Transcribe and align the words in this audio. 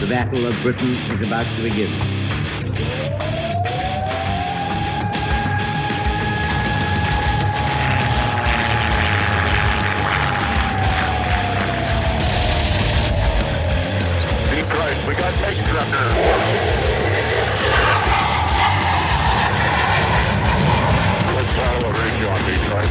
The 0.00 0.06
Battle 0.06 0.46
of 0.46 0.56
Britain 0.62 0.94
is 1.12 1.20
about 1.20 1.44
to 1.44 1.62
begin. 1.62 1.90
Deep 14.48 14.64
we 15.06 15.12
got 15.14 15.34
tanks 15.36 15.68
up 15.68 15.84
there. 15.92 16.12
Let's 21.36 21.52
follow 21.52 21.84
a 21.84 21.92
range 21.92 22.24
on 22.24 22.40
right. 22.72 22.88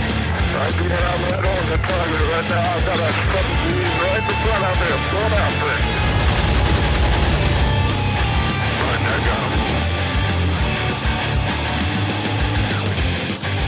I 0.60 0.70
do 0.78 0.86
not 0.88 1.02
have 1.02 1.21
that 1.26 1.41
on 1.41 1.64
the 1.71 1.78
target 1.89 2.21
right 2.30 2.48
now. 2.50 2.70
I've 2.70 2.86
got 2.86 3.00
a 3.00 3.12
couple 3.34 3.55
of 3.57 3.73
right 3.98 4.21
in 4.21 4.36
front 4.46 4.62
of 4.62 4.78
me. 4.78 4.88
I'm 4.94 5.04
going 5.12 5.34
after 5.34 5.98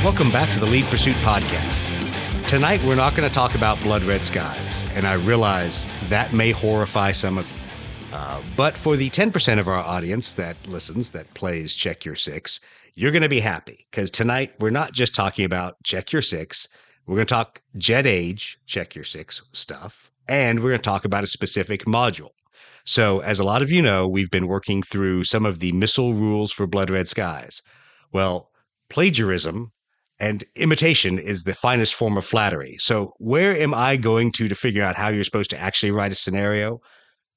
Welcome 0.03 0.31
back 0.31 0.51
to 0.53 0.59
the 0.59 0.65
Lead 0.65 0.85
Pursuit 0.85 1.15
Podcast. 1.17 2.47
Tonight, 2.47 2.83
we're 2.83 2.95
not 2.95 3.15
going 3.15 3.27
to 3.27 3.33
talk 3.33 3.55
about 3.55 3.79
Blood 3.81 4.03
Red 4.03 4.25
Skies, 4.25 4.83
and 4.93 5.05
I 5.05 5.13
realize 5.13 5.89
that 6.09 6.33
may 6.33 6.51
horrify 6.51 7.11
some 7.11 7.37
of 7.37 7.47
you. 7.49 7.61
Uh, 8.11 8.41
but 8.57 8.75
for 8.75 8.97
the 8.97 9.09
10% 9.09 9.59
of 9.59 9.67
our 9.67 9.75
audience 9.75 10.33
that 10.33 10.57
listens, 10.67 11.11
that 11.11 11.33
plays 11.33 11.73
Check 11.73 12.03
Your 12.03 12.15
Six, 12.15 12.59
you're 12.95 13.11
going 13.11 13.21
to 13.21 13.29
be 13.29 13.39
happy 13.39 13.85
because 13.89 14.11
tonight 14.11 14.53
we're 14.59 14.69
not 14.69 14.91
just 14.91 15.15
talking 15.15 15.45
about 15.45 15.81
Check 15.83 16.11
Your 16.11 16.21
Six. 16.21 16.67
We're 17.05 17.15
going 17.15 17.27
to 17.27 17.33
talk 17.33 17.61
Jet 17.77 18.05
Age, 18.05 18.59
Check 18.65 18.95
Your 18.95 19.05
Six 19.05 19.43
stuff, 19.53 20.11
and 20.27 20.59
we're 20.59 20.71
going 20.71 20.81
to 20.81 20.89
talk 20.89 21.05
about 21.05 21.23
a 21.23 21.27
specific 21.27 21.85
module. 21.85 22.31
So, 22.85 23.19
as 23.19 23.39
a 23.39 23.43
lot 23.43 23.61
of 23.61 23.71
you 23.71 23.81
know, 23.81 24.07
we've 24.07 24.31
been 24.31 24.47
working 24.47 24.81
through 24.81 25.23
some 25.25 25.45
of 25.45 25.59
the 25.59 25.71
missile 25.71 26.13
rules 26.13 26.51
for 26.51 26.67
Blood 26.67 26.89
Red 26.89 27.07
Skies. 27.07 27.61
Well, 28.11 28.49
plagiarism 28.89 29.71
and 30.19 30.43
imitation 30.55 31.17
is 31.17 31.43
the 31.43 31.53
finest 31.53 31.95
form 31.95 32.17
of 32.17 32.25
flattery. 32.25 32.77
So, 32.79 33.13
where 33.17 33.57
am 33.57 33.73
I 33.73 33.97
going 33.97 34.31
to 34.33 34.47
to 34.47 34.55
figure 34.55 34.83
out 34.83 34.95
how 34.95 35.09
you're 35.09 35.23
supposed 35.23 35.49
to 35.51 35.59
actually 35.59 35.91
write 35.91 36.11
a 36.11 36.15
scenario? 36.15 36.79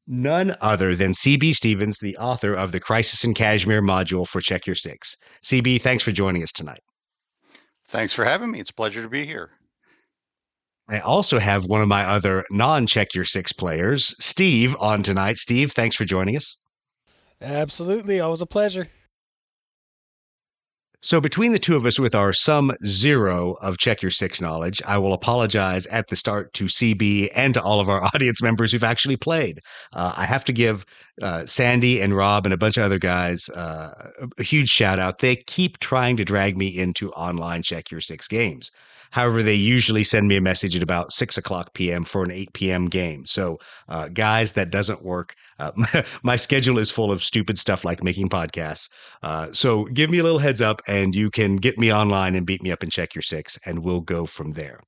None 0.06 0.54
other 0.60 0.94
than 0.94 1.12
CB 1.12 1.54
Stevens, 1.54 1.98
the 1.98 2.16
author 2.18 2.52
of 2.52 2.72
the 2.72 2.80
Crisis 2.80 3.24
in 3.24 3.32
Kashmir 3.32 3.80
module 3.80 4.28
for 4.28 4.42
Check 4.42 4.66
Your 4.66 4.76
Six. 4.76 5.16
CB, 5.42 5.80
thanks 5.80 6.04
for 6.04 6.12
joining 6.12 6.42
us 6.42 6.52
tonight. 6.52 6.82
Thanks 7.86 8.12
for 8.12 8.24
having 8.24 8.50
me. 8.50 8.60
It's 8.60 8.70
a 8.70 8.74
pleasure 8.74 9.02
to 9.02 9.08
be 9.08 9.24
here. 9.24 9.50
I 10.88 11.00
also 11.00 11.38
have 11.38 11.64
one 11.64 11.80
of 11.80 11.88
my 11.88 12.04
other 12.04 12.44
non 12.50 12.86
Check 12.86 13.14
Your 13.14 13.24
Six 13.24 13.52
players, 13.52 14.14
Steve, 14.20 14.76
on 14.78 15.02
tonight. 15.02 15.38
Steve, 15.38 15.72
thanks 15.72 15.96
for 15.96 16.04
joining 16.04 16.36
us. 16.36 16.56
Absolutely. 17.40 18.20
Always 18.20 18.40
a 18.40 18.46
pleasure. 18.46 18.88
So, 21.04 21.20
between 21.20 21.52
the 21.52 21.58
two 21.58 21.76
of 21.76 21.84
us, 21.84 21.98
with 21.98 22.14
our 22.14 22.32
sum 22.32 22.72
zero 22.86 23.56
of 23.60 23.76
Check 23.76 24.00
Your 24.00 24.10
Six 24.10 24.40
knowledge, 24.40 24.80
I 24.86 24.96
will 24.96 25.12
apologize 25.12 25.86
at 25.88 26.08
the 26.08 26.16
start 26.16 26.54
to 26.54 26.64
CB 26.64 27.28
and 27.34 27.52
to 27.52 27.62
all 27.62 27.78
of 27.78 27.90
our 27.90 28.02
audience 28.14 28.40
members 28.40 28.72
who've 28.72 28.82
actually 28.82 29.18
played. 29.18 29.60
Uh, 29.92 30.14
I 30.16 30.24
have 30.24 30.44
to 30.46 30.52
give 30.52 30.86
uh, 31.20 31.44
Sandy 31.44 32.00
and 32.00 32.16
Rob 32.16 32.46
and 32.46 32.54
a 32.54 32.58
bunch 32.58 32.78
of 32.78 32.84
other 32.84 32.98
guys 32.98 33.50
uh, 33.50 34.12
a 34.38 34.42
huge 34.42 34.70
shout 34.70 34.98
out. 34.98 35.18
They 35.18 35.36
keep 35.36 35.78
trying 35.78 36.16
to 36.16 36.24
drag 36.24 36.56
me 36.56 36.68
into 36.68 37.10
online 37.10 37.62
Check 37.62 37.90
Your 37.90 38.00
Six 38.00 38.26
games. 38.26 38.70
However, 39.14 39.44
they 39.44 39.54
usually 39.54 40.02
send 40.02 40.26
me 40.26 40.34
a 40.34 40.40
message 40.40 40.74
at 40.74 40.82
about 40.82 41.12
six 41.12 41.38
o'clock 41.38 41.72
p.m. 41.74 42.02
for 42.02 42.24
an 42.24 42.32
8 42.32 42.52
p.m. 42.52 42.86
game. 42.86 43.24
So, 43.26 43.60
uh, 43.88 44.08
guys, 44.08 44.50
that 44.52 44.72
doesn't 44.72 45.04
work. 45.04 45.36
Uh, 45.60 45.70
my, 45.76 46.04
my, 46.24 46.34
schedule 46.34 46.78
is 46.78 46.90
full 46.90 47.12
of 47.12 47.22
stupid 47.22 47.56
stuff 47.56 47.84
like 47.84 48.02
making 48.02 48.28
podcasts. 48.28 48.88
Uh, 49.22 49.52
so, 49.52 49.84
give 49.84 50.10
me 50.10 50.18
a 50.18 50.24
little 50.24 50.40
heads 50.40 50.60
up 50.60 50.82
and 50.88 51.14
you 51.14 51.30
can 51.30 51.58
get 51.58 51.78
me 51.78 51.92
online 51.92 52.34
and 52.34 52.44
beat 52.44 52.60
me 52.60 52.72
up 52.72 52.82
and 52.82 52.90
check 52.90 53.14
your 53.14 53.22
six, 53.22 53.56
and 53.64 53.84
we'll 53.84 54.00
go 54.00 54.26
from 54.26 54.50
there. 54.50 54.80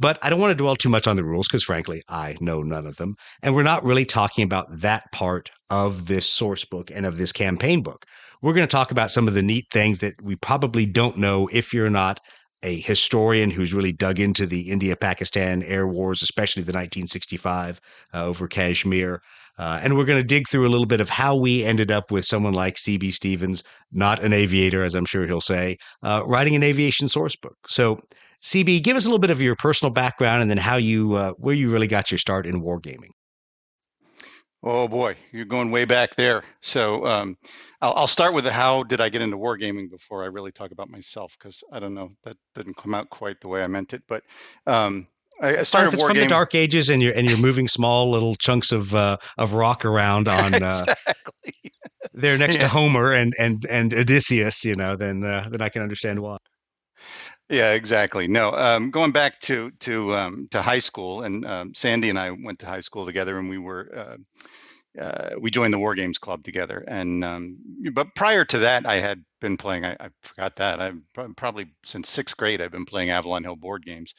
But 0.00 0.18
I 0.22 0.28
don't 0.28 0.40
want 0.40 0.50
to 0.50 0.56
dwell 0.56 0.74
too 0.74 0.88
much 0.88 1.06
on 1.06 1.14
the 1.14 1.22
rules 1.22 1.46
because, 1.46 1.62
frankly, 1.62 2.02
I 2.08 2.36
know 2.40 2.64
none 2.64 2.84
of 2.84 2.96
them. 2.96 3.14
And 3.44 3.54
we're 3.54 3.62
not 3.62 3.84
really 3.84 4.04
talking 4.04 4.42
about 4.42 4.66
that 4.70 5.04
part 5.12 5.52
of 5.70 6.08
this 6.08 6.26
source 6.26 6.64
book 6.64 6.90
and 6.92 7.06
of 7.06 7.16
this 7.16 7.30
campaign 7.30 7.84
book. 7.84 8.06
We're 8.42 8.54
going 8.54 8.66
to 8.66 8.70
talk 8.70 8.90
about 8.90 9.12
some 9.12 9.28
of 9.28 9.34
the 9.34 9.42
neat 9.42 9.66
things 9.70 10.00
that 10.00 10.20
we 10.20 10.34
probably 10.34 10.84
don't 10.84 11.16
know 11.16 11.48
if 11.52 11.72
you're 11.72 11.90
not 11.90 12.20
a 12.62 12.80
historian 12.80 13.50
who's 13.50 13.72
really 13.72 13.92
dug 13.92 14.18
into 14.18 14.46
the 14.46 14.70
India 14.70 14.96
Pakistan 14.96 15.62
air 15.62 15.86
wars, 15.86 16.22
especially 16.22 16.62
the 16.62 16.70
1965 16.70 17.80
uh, 18.14 18.24
over 18.24 18.48
Kashmir. 18.48 19.22
Uh, 19.58 19.80
and 19.82 19.96
we're 19.96 20.04
going 20.04 20.18
to 20.18 20.26
dig 20.26 20.48
through 20.48 20.66
a 20.66 20.70
little 20.70 20.86
bit 20.86 21.00
of 21.00 21.08
how 21.08 21.34
we 21.34 21.64
ended 21.64 21.90
up 21.90 22.10
with 22.10 22.24
someone 22.24 22.52
like 22.52 22.78
C.B. 22.78 23.10
Stevens, 23.10 23.62
not 23.92 24.22
an 24.22 24.32
aviator, 24.32 24.84
as 24.84 24.94
I'm 24.94 25.04
sure 25.04 25.26
he'll 25.26 25.40
say, 25.40 25.78
uh, 26.02 26.22
writing 26.26 26.54
an 26.54 26.62
aviation 26.62 27.08
source 27.08 27.34
book. 27.36 27.56
So, 27.66 28.00
CB, 28.40 28.84
give 28.84 28.96
us 28.96 29.04
a 29.04 29.08
little 29.08 29.18
bit 29.18 29.30
of 29.30 29.42
your 29.42 29.56
personal 29.56 29.92
background 29.92 30.42
and 30.42 30.50
then 30.50 30.58
how 30.58 30.76
you, 30.76 31.14
uh, 31.14 31.32
where 31.38 31.56
you 31.56 31.72
really 31.72 31.88
got 31.88 32.12
your 32.12 32.18
start 32.18 32.46
in 32.46 32.62
wargaming. 32.62 33.10
Oh 34.62 34.88
boy, 34.88 35.16
you're 35.32 35.44
going 35.44 35.70
way 35.70 35.84
back 35.84 36.16
there. 36.16 36.42
So 36.60 37.06
um, 37.06 37.36
I'll, 37.80 37.94
I'll, 37.94 38.06
start 38.06 38.34
with 38.34 38.44
the 38.44 38.52
how 38.52 38.82
did 38.82 39.00
I 39.00 39.08
get 39.08 39.22
into 39.22 39.36
wargaming 39.36 39.88
before 39.90 40.24
I 40.24 40.26
really 40.26 40.50
talk 40.50 40.72
about 40.72 40.90
myself 40.90 41.36
because 41.38 41.62
I 41.72 41.78
don't 41.78 41.94
know 41.94 42.10
that 42.24 42.36
didn't 42.54 42.76
come 42.76 42.94
out 42.94 43.08
quite 43.10 43.40
the 43.40 43.48
way 43.48 43.62
I 43.62 43.68
meant 43.68 43.94
it. 43.94 44.02
But 44.08 44.24
um, 44.66 45.06
I, 45.40 45.62
started 45.62 45.94
it's 45.94 46.02
from 46.02 46.16
the 46.16 46.26
dark 46.26 46.54
ages 46.54 46.88
and 46.88 47.02
you're 47.02 47.14
and 47.14 47.28
you're 47.28 47.38
moving 47.38 47.68
small 47.68 48.10
little 48.10 48.34
chunks 48.34 48.72
of 48.72 48.94
uh, 48.94 49.18
of 49.36 49.54
rock 49.54 49.84
around 49.84 50.28
on 50.28 50.54
uh, 50.54 50.84
exactly. 50.88 51.72
there 52.12 52.36
next 52.36 52.56
yeah. 52.56 52.62
to 52.62 52.68
Homer 52.68 53.12
and 53.12 53.32
and 53.38 53.64
and 53.70 53.94
Odysseus. 53.94 54.64
You 54.64 54.74
know, 54.74 54.96
then 54.96 55.24
uh, 55.24 55.48
then 55.50 55.62
I 55.62 55.68
can 55.68 55.82
understand 55.82 56.18
why. 56.18 56.38
Yeah, 57.48 57.72
exactly. 57.72 58.28
No, 58.28 58.52
um, 58.52 58.90
going 58.90 59.12
back 59.12 59.40
to 59.42 59.70
to 59.80 60.14
um, 60.14 60.48
to 60.50 60.60
high 60.60 60.80
school, 60.80 61.22
and 61.22 61.46
um, 61.46 61.74
Sandy 61.74 62.10
and 62.10 62.18
I 62.18 62.30
went 62.30 62.58
to 62.58 62.66
high 62.66 62.80
school 62.80 63.06
together, 63.06 63.38
and 63.38 63.48
we 63.48 63.58
were 63.58 64.18
uh, 65.00 65.30
we 65.38 65.50
joined 65.50 65.72
the 65.72 65.78
War 65.78 65.94
Games 65.94 66.18
Club 66.18 66.44
together. 66.44 66.84
And 66.86 67.24
um, 67.24 67.58
but 67.92 68.14
prior 68.14 68.44
to 68.46 68.58
that, 68.60 68.86
I 68.86 68.96
had 68.96 69.24
been 69.40 69.56
playing. 69.56 69.84
I, 69.84 69.96
I 70.00 70.08
forgot 70.22 70.56
that. 70.56 70.80
I 70.80 70.92
probably 71.36 71.66
since 71.84 72.08
sixth 72.08 72.36
grade, 72.36 72.60
I've 72.60 72.72
been 72.72 72.86
playing 72.86 73.10
Avalon 73.10 73.44
Hill 73.44 73.56
board 73.56 73.84
games. 73.84 74.14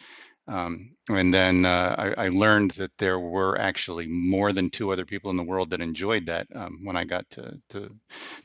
Um, 0.48 0.96
and 1.10 1.32
then 1.32 1.64
uh, 1.66 1.96
I, 2.18 2.26
I, 2.26 2.30
learned 2.30 2.72
that 2.72 2.90
there 2.98 3.20
were 3.20 3.60
actually 3.60 4.08
more 4.08 4.52
than 4.52 4.72
two 4.72 4.92
other 4.92 5.06
people 5.06 5.30
in 5.30 5.38
the 5.38 5.44
world 5.44 5.70
that 5.70 5.80
enjoyed 5.80 6.26
that 6.26 6.48
um, 6.56 6.80
when 6.84 6.98
I 6.98 7.04
got 7.04 7.30
to 7.32 7.62
to, 7.70 7.96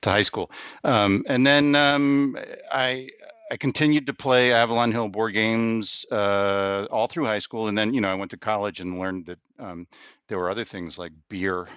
to 0.02 0.10
high 0.10 0.20
school. 0.20 0.50
Um, 0.82 1.24
and 1.28 1.46
then 1.46 1.74
um, 1.74 2.36
I 2.70 3.08
I 3.50 3.56
continued 3.56 4.06
to 4.08 4.14
play 4.14 4.52
Avalon 4.52 4.92
Hill 4.92 5.08
board 5.08 5.32
games 5.32 6.04
uh, 6.10 6.86
all 6.90 7.06
through 7.06 7.24
high 7.24 7.38
school, 7.38 7.68
and 7.68 7.78
then 7.78 7.94
you 7.94 8.02
know 8.02 8.10
I 8.10 8.14
went 8.14 8.32
to 8.32 8.36
college 8.36 8.80
and 8.80 8.98
learned 8.98 9.24
that 9.26 9.38
um, 9.58 9.86
there 10.28 10.38
were 10.38 10.50
other 10.50 10.64
things 10.64 10.98
like 10.98 11.12
beer 11.30 11.68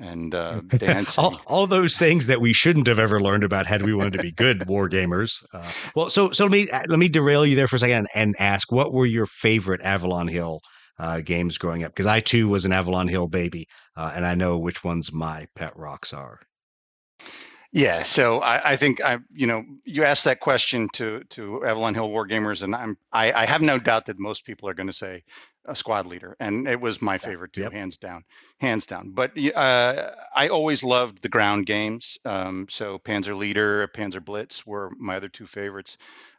and 0.00 0.34
uh, 0.34 0.60
dancing. 0.78 1.22
all, 1.24 1.40
all, 1.46 1.66
those 1.66 1.96
things 1.96 2.26
that 2.26 2.40
we 2.40 2.52
shouldn't 2.52 2.86
have 2.86 2.98
ever 2.98 3.20
learned 3.20 3.44
about 3.44 3.66
had 3.66 3.82
we 3.82 3.94
wanted 3.94 4.14
to 4.14 4.22
be 4.22 4.32
good 4.32 4.66
war 4.66 4.88
gamers. 4.88 5.44
Uh, 5.52 5.70
well, 5.94 6.10
so 6.10 6.30
so 6.30 6.44
let 6.44 6.52
me 6.52 6.68
let 6.88 6.98
me 6.98 7.08
derail 7.08 7.46
you 7.46 7.54
there 7.54 7.68
for 7.68 7.76
a 7.76 7.78
second 7.78 8.08
and 8.14 8.34
ask, 8.38 8.72
what 8.72 8.92
were 8.92 9.06
your 9.06 9.26
favorite 9.26 9.82
Avalon 9.82 10.28
Hill 10.28 10.60
uh, 10.98 11.20
games 11.20 11.58
growing 11.58 11.84
up? 11.84 11.92
Because 11.92 12.06
I 12.06 12.20
too 12.20 12.48
was 12.48 12.64
an 12.64 12.72
Avalon 12.72 13.08
Hill 13.08 13.28
baby, 13.28 13.68
uh, 13.96 14.12
and 14.14 14.26
I 14.26 14.34
know 14.34 14.58
which 14.58 14.82
ones 14.82 15.12
my 15.12 15.46
pet 15.54 15.76
rocks 15.76 16.12
are. 16.12 16.40
Yeah, 17.72 18.02
so 18.02 18.40
I, 18.40 18.72
I, 18.72 18.76
think 18.76 19.00
I, 19.00 19.18
you 19.32 19.46
know, 19.46 19.62
you 19.84 20.02
asked 20.02 20.24
that 20.24 20.40
question 20.40 20.88
to 20.94 21.22
to 21.30 21.64
Avalon 21.64 21.94
Hill 21.94 22.10
War 22.10 22.26
Gamers, 22.26 22.64
and 22.64 22.74
I'm 22.74 22.98
I, 23.12 23.32
I 23.32 23.44
have 23.46 23.62
no 23.62 23.78
doubt 23.78 24.06
that 24.06 24.18
most 24.18 24.44
people 24.44 24.68
are 24.68 24.74
going 24.74 24.88
to 24.88 24.92
say 24.92 25.22
a 25.66 25.76
squad 25.76 26.06
leader, 26.06 26.36
and 26.40 26.66
it 26.68 26.80
was 26.80 27.02
my 27.02 27.18
favorite 27.18 27.52
too, 27.52 27.62
yep. 27.62 27.72
hands 27.72 27.96
down, 27.96 28.24
hands 28.60 28.86
down. 28.86 29.10
But 29.10 29.32
uh, 29.54 30.10
I 30.34 30.48
always 30.48 30.82
loved 30.82 31.22
the 31.22 31.28
ground 31.28 31.66
games. 31.66 32.18
Um, 32.24 32.66
so 32.68 32.98
Panzer 32.98 33.36
Leader, 33.36 33.88
Panzer 33.88 34.24
Blitz 34.24 34.66
were 34.66 34.90
my 34.98 35.16
other 35.16 35.28
two 35.28 35.46
favorites. 35.46 35.96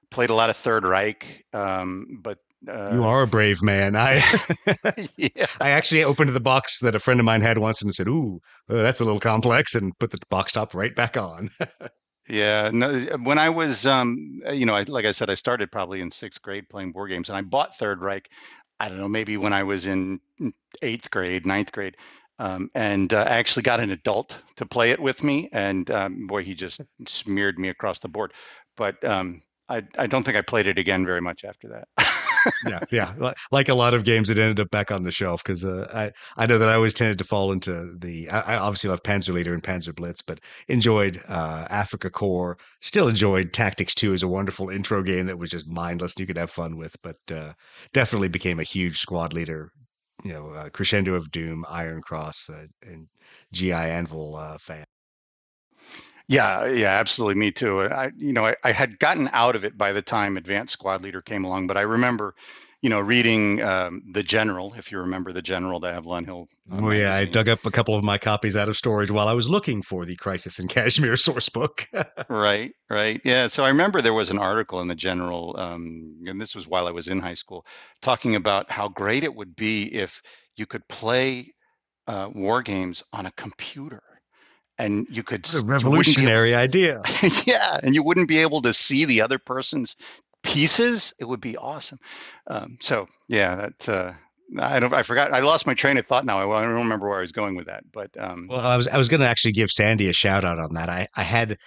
Played 0.10 0.30
a 0.30 0.36
lot 0.36 0.50
of 0.50 0.58
Third 0.58 0.86
Reich, 0.86 1.46
um, 1.54 2.20
but 2.22 2.40
uh, 2.68 2.92
you 2.94 3.04
are 3.04 3.24
a 3.24 3.28
brave 3.28 3.62
man. 3.62 3.96
I 3.96 4.24
yeah. 5.18 5.48
I 5.60 5.70
actually 5.70 6.04
opened 6.04 6.30
the 6.30 6.40
box 6.40 6.80
that 6.80 6.96
a 6.96 7.00
friend 7.00 7.20
of 7.20 7.26
mine 7.26 7.42
had 7.42 7.58
once 7.58 7.82
and 7.82 7.94
said, 7.94 8.08
"Ooh, 8.08 8.40
uh, 8.70 8.82
that's 8.82 9.00
a 9.00 9.04
little 9.04 9.20
complex," 9.20 9.74
and 9.74 9.98
put 9.98 10.12
the 10.12 10.20
box 10.30 10.52
top 10.52 10.76
right 10.76 10.96
back 10.96 11.18
on. 11.18 11.50
yeah, 12.30 12.70
no. 12.72 13.00
When 13.24 13.40
I 13.40 13.50
was, 13.50 13.88
um, 13.88 14.42
you 14.52 14.66
know, 14.66 14.76
I, 14.76 14.84
like 14.84 15.06
I 15.06 15.12
said, 15.12 15.30
I 15.30 15.36
started 15.36 15.72
probably 15.72 16.02
in 16.02 16.12
sixth 16.12 16.42
grade 16.42 16.70
playing 16.70 16.92
board 16.92 17.10
games, 17.10 17.30
and 17.30 17.38
I 17.38 17.42
bought 17.42 17.76
Third 17.78 18.02
Reich. 18.02 18.30
I 18.82 18.90
don't 18.90 18.98
know, 18.98 19.08
maybe 19.08 19.38
when 19.38 19.54
I 19.54 19.62
was 19.62 19.86
in 19.86 20.20
eighth 20.82 21.12
grade, 21.12 21.46
ninth 21.46 21.72
grade, 21.72 21.98
um, 22.40 22.72
and 22.74 23.14
uh, 23.14 23.26
I 23.28 23.38
actually 23.38 23.62
got 23.62 23.80
an 23.80 23.92
adult 23.92 24.36
to 24.56 24.66
play 24.66 24.90
it 24.90 25.00
with 25.00 25.24
me, 25.24 25.50
and 25.52 25.90
um, 25.92 26.26
boy, 26.26 26.42
he 26.42 26.56
just 26.56 26.82
smeared 27.08 27.60
me 27.60 27.70
across 27.70 28.00
the 28.00 28.08
board. 28.08 28.34
But 28.76 29.04
um, 29.06 29.44
I, 29.70 29.84
I 30.00 30.08
don't 30.08 30.24
think 30.24 30.36
I 30.36 30.42
played 30.42 30.66
it 30.66 30.80
again 30.80 31.06
very 31.06 31.22
much 31.22 31.46
after 31.46 31.68
that. 31.70 32.08
yeah, 32.68 32.80
yeah. 32.92 33.34
Like 33.52 33.70
a 33.70 33.74
lot 33.74 33.94
of 33.94 34.04
games, 34.04 34.30
it 34.30 34.40
ended 34.40 34.60
up 34.60 34.72
back 34.72 34.92
on 34.92 35.04
the 35.04 35.12
shelf 35.12 35.44
because 35.44 35.64
uh, 35.64 35.90
I 35.94 36.12
I 36.42 36.46
know 36.46 36.58
that 36.58 36.70
I 36.70 36.74
always 36.74 36.94
tended 36.94 37.18
to 37.20 37.24
fall 37.24 37.52
into 37.52 37.96
the. 37.98 38.30
I, 38.30 38.56
I 38.56 38.58
obviously 38.58 38.90
love 38.90 39.04
Panzer 39.04 39.34
Leader 39.34 39.54
and 39.54 39.64
Panzer 39.64 39.96
Blitz, 39.96 40.22
but 40.22 40.40
enjoyed 40.68 41.22
uh, 41.28 41.68
Afrika 41.70 42.10
Korps. 42.10 42.60
Still 42.82 43.08
enjoyed 43.08 43.54
Tactics 43.54 43.96
Two 43.96 44.14
as 44.14 44.24
a 44.24 44.28
wonderful 44.28 44.70
intro 44.70 45.04
game 45.04 45.28
that 45.28 45.38
was 45.38 45.50
just 45.50 45.68
mindless 45.68 46.14
and 46.14 46.22
you 46.22 46.28
could 46.28 46.38
have 46.38 46.52
fun 46.52 46.78
with. 46.78 46.96
But 47.02 47.18
uh, 47.34 47.54
definitely 47.94 48.30
became 48.30 48.60
a 48.60 48.64
huge 48.64 49.00
squad 49.00 49.34
leader. 49.34 49.72
You 50.24 50.34
know, 50.34 50.50
uh, 50.52 50.70
Crescendo 50.70 51.16
of 51.16 51.32
Doom, 51.32 51.66
Iron 51.68 52.02
Cross, 52.02 52.50
uh, 52.50 52.66
and 52.84 53.08
GI 53.54 53.74
Anvil 53.74 54.36
uh, 54.36 54.58
fan. 54.60 54.86
Yeah, 56.32 56.66
yeah, 56.68 56.92
absolutely. 56.98 57.36
Me 57.36 57.52
too. 57.52 57.82
I, 57.82 58.10
you 58.16 58.32
know, 58.32 58.46
I, 58.46 58.56
I 58.64 58.72
had 58.72 59.00
gotten 59.00 59.30
out 59.34 59.54
of 59.54 59.66
it 59.66 59.78
by 59.78 59.92
the 59.92 60.02
time 60.02 60.38
Advanced 60.38 60.72
Squad 60.72 61.04
Leader 61.04 61.22
came 61.22 61.44
along, 61.44 61.68
but 61.68 61.76
I 61.76 61.82
remember, 61.82 62.36
you 62.82 62.90
know, 62.90 63.02
reading 63.02 63.62
um, 63.62 64.02
the 64.14 64.24
General. 64.24 64.74
If 64.78 64.94
you 64.94 65.00
remember 65.00 65.34
the 65.34 65.42
General, 65.42 65.82
the 65.82 65.90
Avalon 65.90 66.24
Hill. 66.24 66.48
Uh, 66.72 66.80
oh 66.84 66.92
yeah, 66.92 67.16
I 67.16 67.26
dug 67.26 67.50
up 67.50 67.66
a 67.66 67.70
couple 67.70 67.96
of 67.96 68.06
my 68.06 68.18
copies 68.18 68.56
out 68.56 68.70
of 68.70 68.78
storage 68.78 69.12
while 69.12 69.28
I 69.28 69.34
was 69.34 69.50
looking 69.50 69.82
for 69.82 70.06
the 70.06 70.16
Crisis 70.16 70.58
in 70.58 70.70
Kashmir 70.70 71.18
source 71.18 71.50
book. 71.50 71.90
right, 72.30 72.72
right. 72.90 73.20
Yeah. 73.26 73.48
So 73.48 73.66
I 73.66 73.68
remember 73.68 74.02
there 74.02 74.14
was 74.14 74.30
an 74.30 74.40
article 74.40 74.80
in 74.80 74.88
the 74.88 74.96
General, 74.96 75.54
um, 75.60 76.16
and 76.26 76.40
this 76.40 76.56
was 76.56 76.66
while 76.66 76.88
I 76.88 76.92
was 76.92 77.10
in 77.10 77.20
high 77.20 77.34
school, 77.34 77.66
talking 78.02 78.36
about 78.36 78.72
how 78.72 78.88
great 78.88 79.26
it 79.26 79.36
would 79.36 79.54
be 79.58 79.94
if 79.94 80.22
you 80.56 80.66
could 80.66 80.88
play 80.88 81.54
uh, 82.08 82.30
war 82.34 82.62
games 82.62 83.04
on 83.12 83.26
a 83.26 83.32
computer 83.32 84.02
and 84.82 85.08
you 85.10 85.24
could 85.24 85.48
what 85.48 85.62
a 85.62 85.66
revolutionary 85.66 86.56
idea. 86.56 87.02
yeah, 87.46 87.80
and 87.84 87.96
you 87.96 88.04
wouldn't 88.04 88.28
be 88.28 88.40
able 88.40 88.62
to 88.64 88.74
see 88.74 89.06
the 89.06 89.22
other 89.22 89.38
person's 89.38 89.96
pieces. 90.44 91.14
It 91.20 91.26
would 91.26 91.42
be 91.42 91.56
awesome. 91.58 92.00
Um, 92.48 92.78
so 92.82 93.08
yeah, 93.28 93.56
that 93.56 93.90
uh, 93.90 94.14
I 94.60 94.80
don't. 94.80 94.94
I 94.94 95.04
forgot. 95.04 95.34
I 95.34 95.40
lost 95.40 95.68
my 95.68 95.74
train 95.74 95.98
of 95.98 96.08
thought 96.08 96.26
now. 96.26 96.40
I, 96.40 96.60
I 96.60 96.64
don't 96.64 96.74
remember 96.74 97.08
where 97.08 97.20
I 97.20 97.22
was 97.22 97.32
going 97.32 97.56
with 97.56 97.68
that. 97.68 97.84
But 97.92 98.12
um, 98.20 98.48
well, 98.50 98.60
I 98.60 98.78
was 98.78 98.88
I 98.88 98.98
was 98.98 99.08
going 99.08 99.22
to 99.22 99.28
actually 99.28 99.54
give 99.54 99.70
Sandy 99.70 100.10
a 100.10 100.14
shout 100.14 100.44
out 100.44 100.60
on 100.60 100.74
that. 100.74 100.90
I 100.90 101.08
I 101.16 101.24
had 101.24 101.58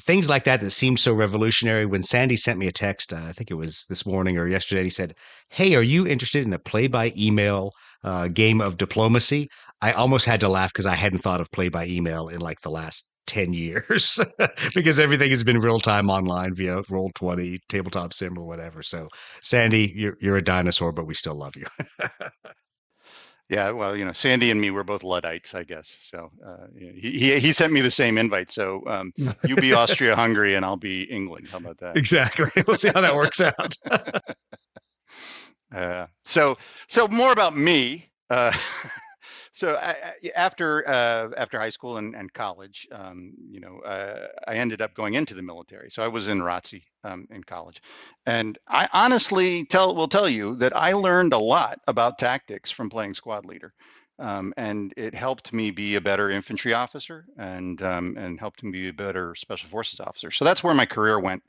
things 0.00 0.28
like 0.28 0.44
that 0.44 0.60
that 0.60 0.70
seemed 0.70 0.98
so 0.98 1.12
revolutionary. 1.12 1.86
When 1.86 2.02
Sandy 2.02 2.36
sent 2.36 2.58
me 2.58 2.66
a 2.66 2.72
text, 2.72 3.12
uh, 3.12 3.20
I 3.22 3.32
think 3.32 3.50
it 3.50 3.54
was 3.54 3.86
this 3.88 4.04
morning 4.04 4.36
or 4.36 4.48
yesterday, 4.48 4.84
he 4.84 4.90
said, 4.90 5.14
"Hey, 5.48 5.74
are 5.74 5.82
you 5.82 6.06
interested 6.06 6.44
in 6.44 6.52
a 6.52 6.58
play 6.58 6.88
by 6.88 7.12
email 7.16 7.72
uh, 8.04 8.28
game 8.28 8.60
of 8.60 8.76
diplomacy?" 8.76 9.48
I 9.82 9.92
almost 9.92 10.24
had 10.26 10.40
to 10.40 10.48
laugh 10.48 10.72
because 10.72 10.86
I 10.86 10.94
hadn't 10.94 11.18
thought 11.18 11.40
of 11.40 11.50
play 11.50 11.68
by 11.68 11.86
email 11.86 12.28
in 12.28 12.40
like 12.40 12.60
the 12.62 12.70
last 12.70 13.04
10 13.26 13.52
years 13.52 14.20
because 14.74 14.98
everything 14.98 15.30
has 15.30 15.42
been 15.42 15.58
real 15.58 15.80
time 15.80 16.10
online 16.10 16.54
via 16.54 16.82
roll 16.90 17.10
20 17.14 17.58
tabletop 17.68 18.12
sim 18.12 18.38
or 18.38 18.46
whatever. 18.46 18.82
So 18.82 19.08
sandy 19.42 19.92
you're, 19.94 20.16
you're 20.20 20.36
a 20.36 20.42
dinosaur 20.42 20.92
but 20.92 21.06
we 21.06 21.14
still 21.14 21.34
love 21.34 21.56
you. 21.56 21.66
Yeah 23.50 23.72
well 23.72 23.94
you 23.94 24.06
know 24.06 24.12
sandy 24.14 24.50
and 24.50 24.58
me 24.58 24.70
we're 24.70 24.84
both 24.84 25.02
luddites 25.02 25.54
i 25.54 25.64
guess. 25.64 25.98
So 26.00 26.30
uh, 26.44 26.66
he, 26.78 27.10
he, 27.10 27.38
he 27.38 27.52
sent 27.52 27.74
me 27.74 27.82
the 27.82 27.90
same 27.90 28.16
invite. 28.16 28.50
So 28.50 28.82
um, 28.86 29.12
you 29.46 29.54
be 29.56 29.74
austria 29.74 30.16
hungary 30.16 30.54
and 30.54 30.64
i'll 30.64 30.78
be 30.78 31.02
england. 31.02 31.48
How 31.52 31.58
about 31.58 31.78
that? 31.80 31.94
Exactly. 31.96 32.62
We'll 32.66 32.78
see 32.78 32.88
how 32.88 33.02
that 33.02 33.14
works 33.14 33.42
out 33.42 33.76
uh, 35.74 36.06
so 36.24 36.56
so 36.88 37.08
more 37.08 37.32
about 37.32 37.56
me 37.56 38.08
uh, 38.30 38.52
so 39.52 39.76
I, 39.76 40.14
after 40.34 40.86
uh, 40.88 41.30
after 41.36 41.58
high 41.58 41.70
school 41.70 41.96
and, 41.98 42.14
and 42.14 42.32
college, 42.32 42.88
um, 42.92 43.34
you 43.48 43.60
know, 43.60 43.78
uh, 43.80 44.26
I 44.48 44.56
ended 44.56 44.82
up 44.82 44.94
going 44.94 45.14
into 45.14 45.34
the 45.34 45.42
military. 45.42 45.90
So 45.90 46.02
I 46.02 46.08
was 46.08 46.28
in 46.28 46.40
ROTC 46.40 46.82
um, 47.04 47.28
in 47.30 47.44
college, 47.44 47.80
and 48.26 48.58
I 48.66 48.88
honestly 48.92 49.64
tell 49.64 49.94
will 49.94 50.08
tell 50.08 50.28
you 50.28 50.56
that 50.56 50.76
I 50.76 50.92
learned 50.94 51.32
a 51.32 51.38
lot 51.38 51.78
about 51.86 52.18
tactics 52.18 52.70
from 52.70 52.90
playing 52.90 53.14
squad 53.14 53.46
leader, 53.46 53.72
um, 54.18 54.52
and 54.56 54.92
it 54.96 55.14
helped 55.14 55.52
me 55.52 55.70
be 55.70 55.94
a 55.94 56.00
better 56.00 56.30
infantry 56.30 56.74
officer 56.74 57.24
and 57.38 57.80
um, 57.82 58.16
and 58.18 58.40
helped 58.40 58.64
me 58.64 58.72
be 58.72 58.88
a 58.88 58.92
better 58.92 59.36
special 59.36 59.68
forces 59.68 60.00
officer. 60.00 60.32
So 60.32 60.44
that's 60.44 60.64
where 60.64 60.74
my 60.74 60.86
career 60.86 61.20
went 61.20 61.44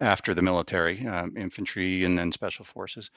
after 0.00 0.32
the 0.32 0.42
military, 0.42 1.06
um, 1.06 1.36
infantry 1.36 2.04
and 2.04 2.16
then 2.16 2.32
special 2.32 2.64
forces. 2.64 3.10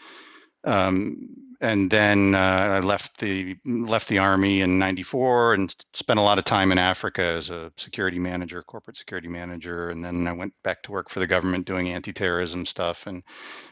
Um, 0.64 1.30
and 1.64 1.90
then 1.90 2.36
uh, 2.36 2.38
I 2.38 2.80
left 2.82 3.20
the 3.20 3.56
left 3.66 4.10
the 4.10 4.18
army 4.18 4.60
in 4.60 4.78
'94 4.78 5.54
and 5.54 5.76
spent 5.94 6.20
a 6.20 6.24
lot 6.24 6.38
of 6.38 6.44
time 6.44 6.74
in 6.74 6.78
Africa 6.78 7.22
as 7.22 7.50
a 7.50 7.72
security 7.78 8.20
manager, 8.20 8.62
corporate 8.62 8.98
security 8.98 9.30
manager, 9.30 9.90
and 9.90 10.04
then 10.04 10.28
I 10.28 10.34
went 10.34 10.54
back 10.64 10.84
to 10.84 10.92
work 10.92 11.10
for 11.10 11.22
the 11.22 11.28
government 11.28 11.66
doing 11.66 11.90
anti-terrorism 11.90 12.66
stuff 12.66 13.08
and 13.08 13.24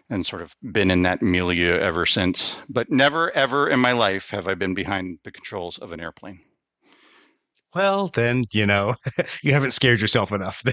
and 0.10 0.26
sort 0.26 0.42
of 0.42 0.56
been 0.72 0.90
in 0.90 1.02
that 1.02 1.22
milieu 1.22 1.78
ever 1.80 2.06
since. 2.06 2.56
But 2.70 2.90
never 2.90 3.30
ever 3.32 3.68
in 3.68 3.82
my 3.82 3.92
life 3.92 4.30
have 4.30 4.48
I 4.48 4.54
been 4.54 4.74
behind 4.74 5.20
the 5.26 5.32
controls 5.32 5.78
of 5.78 5.92
an 5.92 6.00
airplane. 6.00 6.40
Well, 7.76 8.08
then 8.08 8.46
you 8.54 8.66
know 8.66 8.96
you 9.44 9.52
haven't 9.52 9.72
scared 9.72 10.00
yourself 10.00 10.32
enough. 10.32 10.64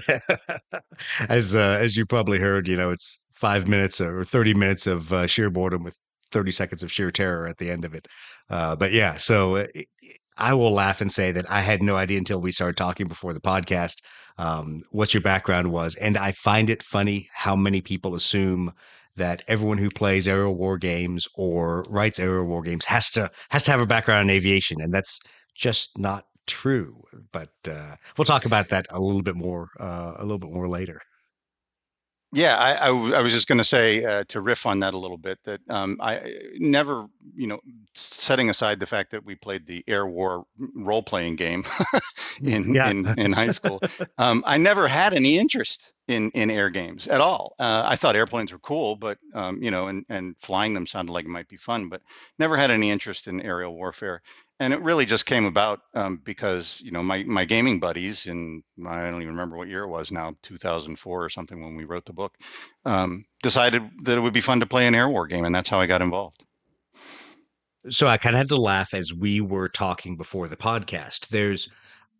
as 1.29 1.53
uh, 1.53 1.77
as 1.81 1.97
you 1.97 2.05
probably 2.05 2.39
heard, 2.39 2.69
you 2.69 2.77
know 2.77 2.91
it's 2.91 3.19
five 3.33 3.67
minutes 3.67 3.99
or 3.99 4.23
30 4.23 4.53
minutes 4.53 4.87
of 4.87 5.11
uh, 5.11 5.27
sheer 5.27 5.49
boredom 5.49 5.83
with 5.83 5.97
30 6.31 6.51
seconds 6.51 6.83
of 6.83 6.91
sheer 6.91 7.11
terror 7.11 7.47
at 7.47 7.57
the 7.57 7.69
end 7.71 7.85
of 7.85 7.93
it. 7.93 8.07
Uh, 8.49 8.75
but 8.75 8.91
yeah, 8.91 9.15
so 9.15 9.57
uh, 9.57 9.67
I 10.37 10.53
will 10.53 10.71
laugh 10.71 11.01
and 11.01 11.11
say 11.11 11.31
that 11.33 11.49
I 11.51 11.59
had 11.61 11.83
no 11.83 11.95
idea 11.95 12.17
until 12.17 12.39
we 12.39 12.51
started 12.51 12.77
talking 12.77 13.07
before 13.07 13.33
the 13.33 13.41
podcast 13.41 13.95
um, 14.37 14.83
what 14.91 15.13
your 15.13 15.21
background 15.21 15.71
was. 15.71 15.95
And 15.95 16.17
I 16.17 16.31
find 16.31 16.69
it 16.69 16.81
funny 16.81 17.29
how 17.33 17.55
many 17.55 17.81
people 17.81 18.15
assume 18.15 18.73
that 19.17 19.43
everyone 19.47 19.77
who 19.77 19.89
plays 19.89 20.27
aerial 20.27 20.55
war 20.55 20.77
games 20.77 21.27
or 21.35 21.83
writes 21.89 22.19
aerial 22.19 22.45
war 22.45 22.61
games 22.61 22.85
has 22.85 23.11
to 23.11 23.29
has 23.49 23.63
to 23.65 23.71
have 23.71 23.81
a 23.81 23.85
background 23.85 24.29
in 24.29 24.35
aviation, 24.35 24.81
and 24.81 24.93
that's 24.93 25.19
just 25.55 25.97
not 25.97 26.25
true. 26.47 27.03
But 27.33 27.51
uh, 27.69 27.95
we'll 28.17 28.25
talk 28.25 28.45
about 28.45 28.69
that 28.69 28.85
a 28.89 28.99
little 28.99 29.21
bit 29.21 29.35
more 29.35 29.69
uh, 29.79 30.13
a 30.17 30.23
little 30.23 30.39
bit 30.39 30.51
more 30.51 30.69
later. 30.69 31.01
Yeah, 32.31 32.57
I, 32.57 32.83
I, 32.83 32.87
w- 32.87 33.15
I 33.15 33.21
was 33.21 33.33
just 33.33 33.47
going 33.47 33.57
to 33.57 33.63
say 33.63 34.05
uh, 34.05 34.23
to 34.27 34.41
riff 34.41 34.67
on 34.67 34.79
that 34.81 34.93
a 34.93 34.97
little 34.97 35.17
bit 35.17 35.39
that 35.45 35.61
um, 35.67 35.97
I 35.99 36.35
never, 36.59 37.07
you 37.35 37.47
know, 37.47 37.59
setting 37.95 38.51
aside 38.51 38.79
the 38.79 38.85
fact 38.85 39.09
that 39.11 39.25
we 39.25 39.33
played 39.33 39.65
the 39.65 39.83
air 39.87 40.05
war 40.05 40.45
role 40.75 41.01
playing 41.01 41.37
game 41.37 41.63
in, 42.43 42.69
yeah. 42.73 42.91
in 42.91 43.11
in 43.17 43.33
high 43.33 43.49
school, 43.49 43.81
um, 44.19 44.43
I 44.45 44.57
never 44.57 44.87
had 44.87 45.15
any 45.15 45.39
interest 45.39 45.91
in 46.07 46.29
in 46.31 46.51
air 46.51 46.69
games 46.69 47.07
at 47.07 47.19
all. 47.19 47.55
Uh, 47.57 47.81
I 47.85 47.95
thought 47.95 48.15
airplanes 48.15 48.51
were 48.51 48.59
cool, 48.59 48.95
but 48.95 49.17
um, 49.33 49.63
you 49.63 49.71
know, 49.71 49.87
and 49.87 50.05
and 50.09 50.35
flying 50.39 50.75
them 50.75 50.85
sounded 50.85 51.11
like 51.11 51.25
it 51.25 51.29
might 51.29 51.47
be 51.47 51.57
fun, 51.57 51.89
but 51.89 52.01
never 52.37 52.55
had 52.57 52.69
any 52.69 52.91
interest 52.91 53.27
in 53.27 53.41
aerial 53.41 53.73
warfare 53.73 54.21
and 54.59 54.73
it 54.73 54.81
really 54.81 55.05
just 55.05 55.25
came 55.25 55.45
about 55.45 55.81
um, 55.93 56.21
because 56.23 56.81
you 56.83 56.91
know 56.91 57.01
my 57.01 57.23
my 57.23 57.45
gaming 57.45 57.79
buddies 57.79 58.27
in 58.27 58.61
I 58.85 59.03
don't 59.03 59.21
even 59.21 59.33
remember 59.33 59.57
what 59.57 59.67
year 59.67 59.83
it 59.83 59.89
was 59.89 60.11
now 60.11 60.35
2004 60.43 61.23
or 61.23 61.29
something 61.29 61.63
when 61.63 61.75
we 61.75 61.85
wrote 61.85 62.05
the 62.05 62.13
book 62.13 62.35
um, 62.85 63.25
decided 63.41 63.83
that 64.03 64.17
it 64.17 64.21
would 64.21 64.33
be 64.33 64.41
fun 64.41 64.59
to 64.59 64.65
play 64.65 64.87
an 64.87 64.95
air 64.95 65.09
war 65.09 65.27
game 65.27 65.45
and 65.45 65.55
that's 65.55 65.69
how 65.69 65.79
I 65.79 65.85
got 65.85 66.01
involved. 66.01 66.43
So 67.89 68.07
I 68.07 68.17
kind 68.17 68.35
of 68.35 68.39
had 68.39 68.49
to 68.49 68.57
laugh 68.57 68.93
as 68.93 69.13
we 69.13 69.39
were 69.39 69.69
talking 69.69 70.17
before 70.17 70.47
the 70.47 70.57
podcast. 70.57 71.29
There's 71.29 71.69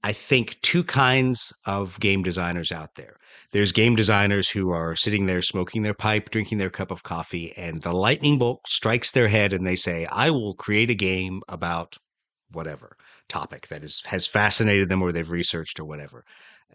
I 0.01 0.13
think 0.13 0.61
two 0.61 0.85
kinds 0.85 1.51
of 1.65 1.99
game 1.99 2.23
designers 2.23 2.71
out 2.71 2.95
there. 2.95 3.17
There's 3.51 3.73
game 3.73 3.95
designers 3.95 4.47
who 4.47 4.69
are 4.69 4.95
sitting 4.95 5.25
there 5.25 5.41
smoking 5.41 5.81
their 5.81 5.93
pipe, 5.93 6.29
drinking 6.29 6.59
their 6.59 6.69
cup 6.69 6.91
of 6.91 7.03
coffee, 7.03 7.51
and 7.57 7.81
the 7.81 7.91
lightning 7.91 8.37
bolt 8.37 8.61
strikes 8.65 9.11
their 9.11 9.27
head 9.27 9.51
and 9.51 9.67
they 9.67 9.75
say, 9.75 10.05
I 10.05 10.29
will 10.29 10.53
create 10.53 10.89
a 10.89 10.95
game 10.95 11.41
about 11.49 11.97
whatever 12.51 12.95
topic 13.27 13.67
that 13.67 13.83
is 13.83 14.01
has 14.05 14.25
fascinated 14.27 14.89
them 14.89 15.01
or 15.01 15.11
they've 15.11 15.29
researched 15.29 15.79
or 15.79 15.85
whatever. 15.85 16.23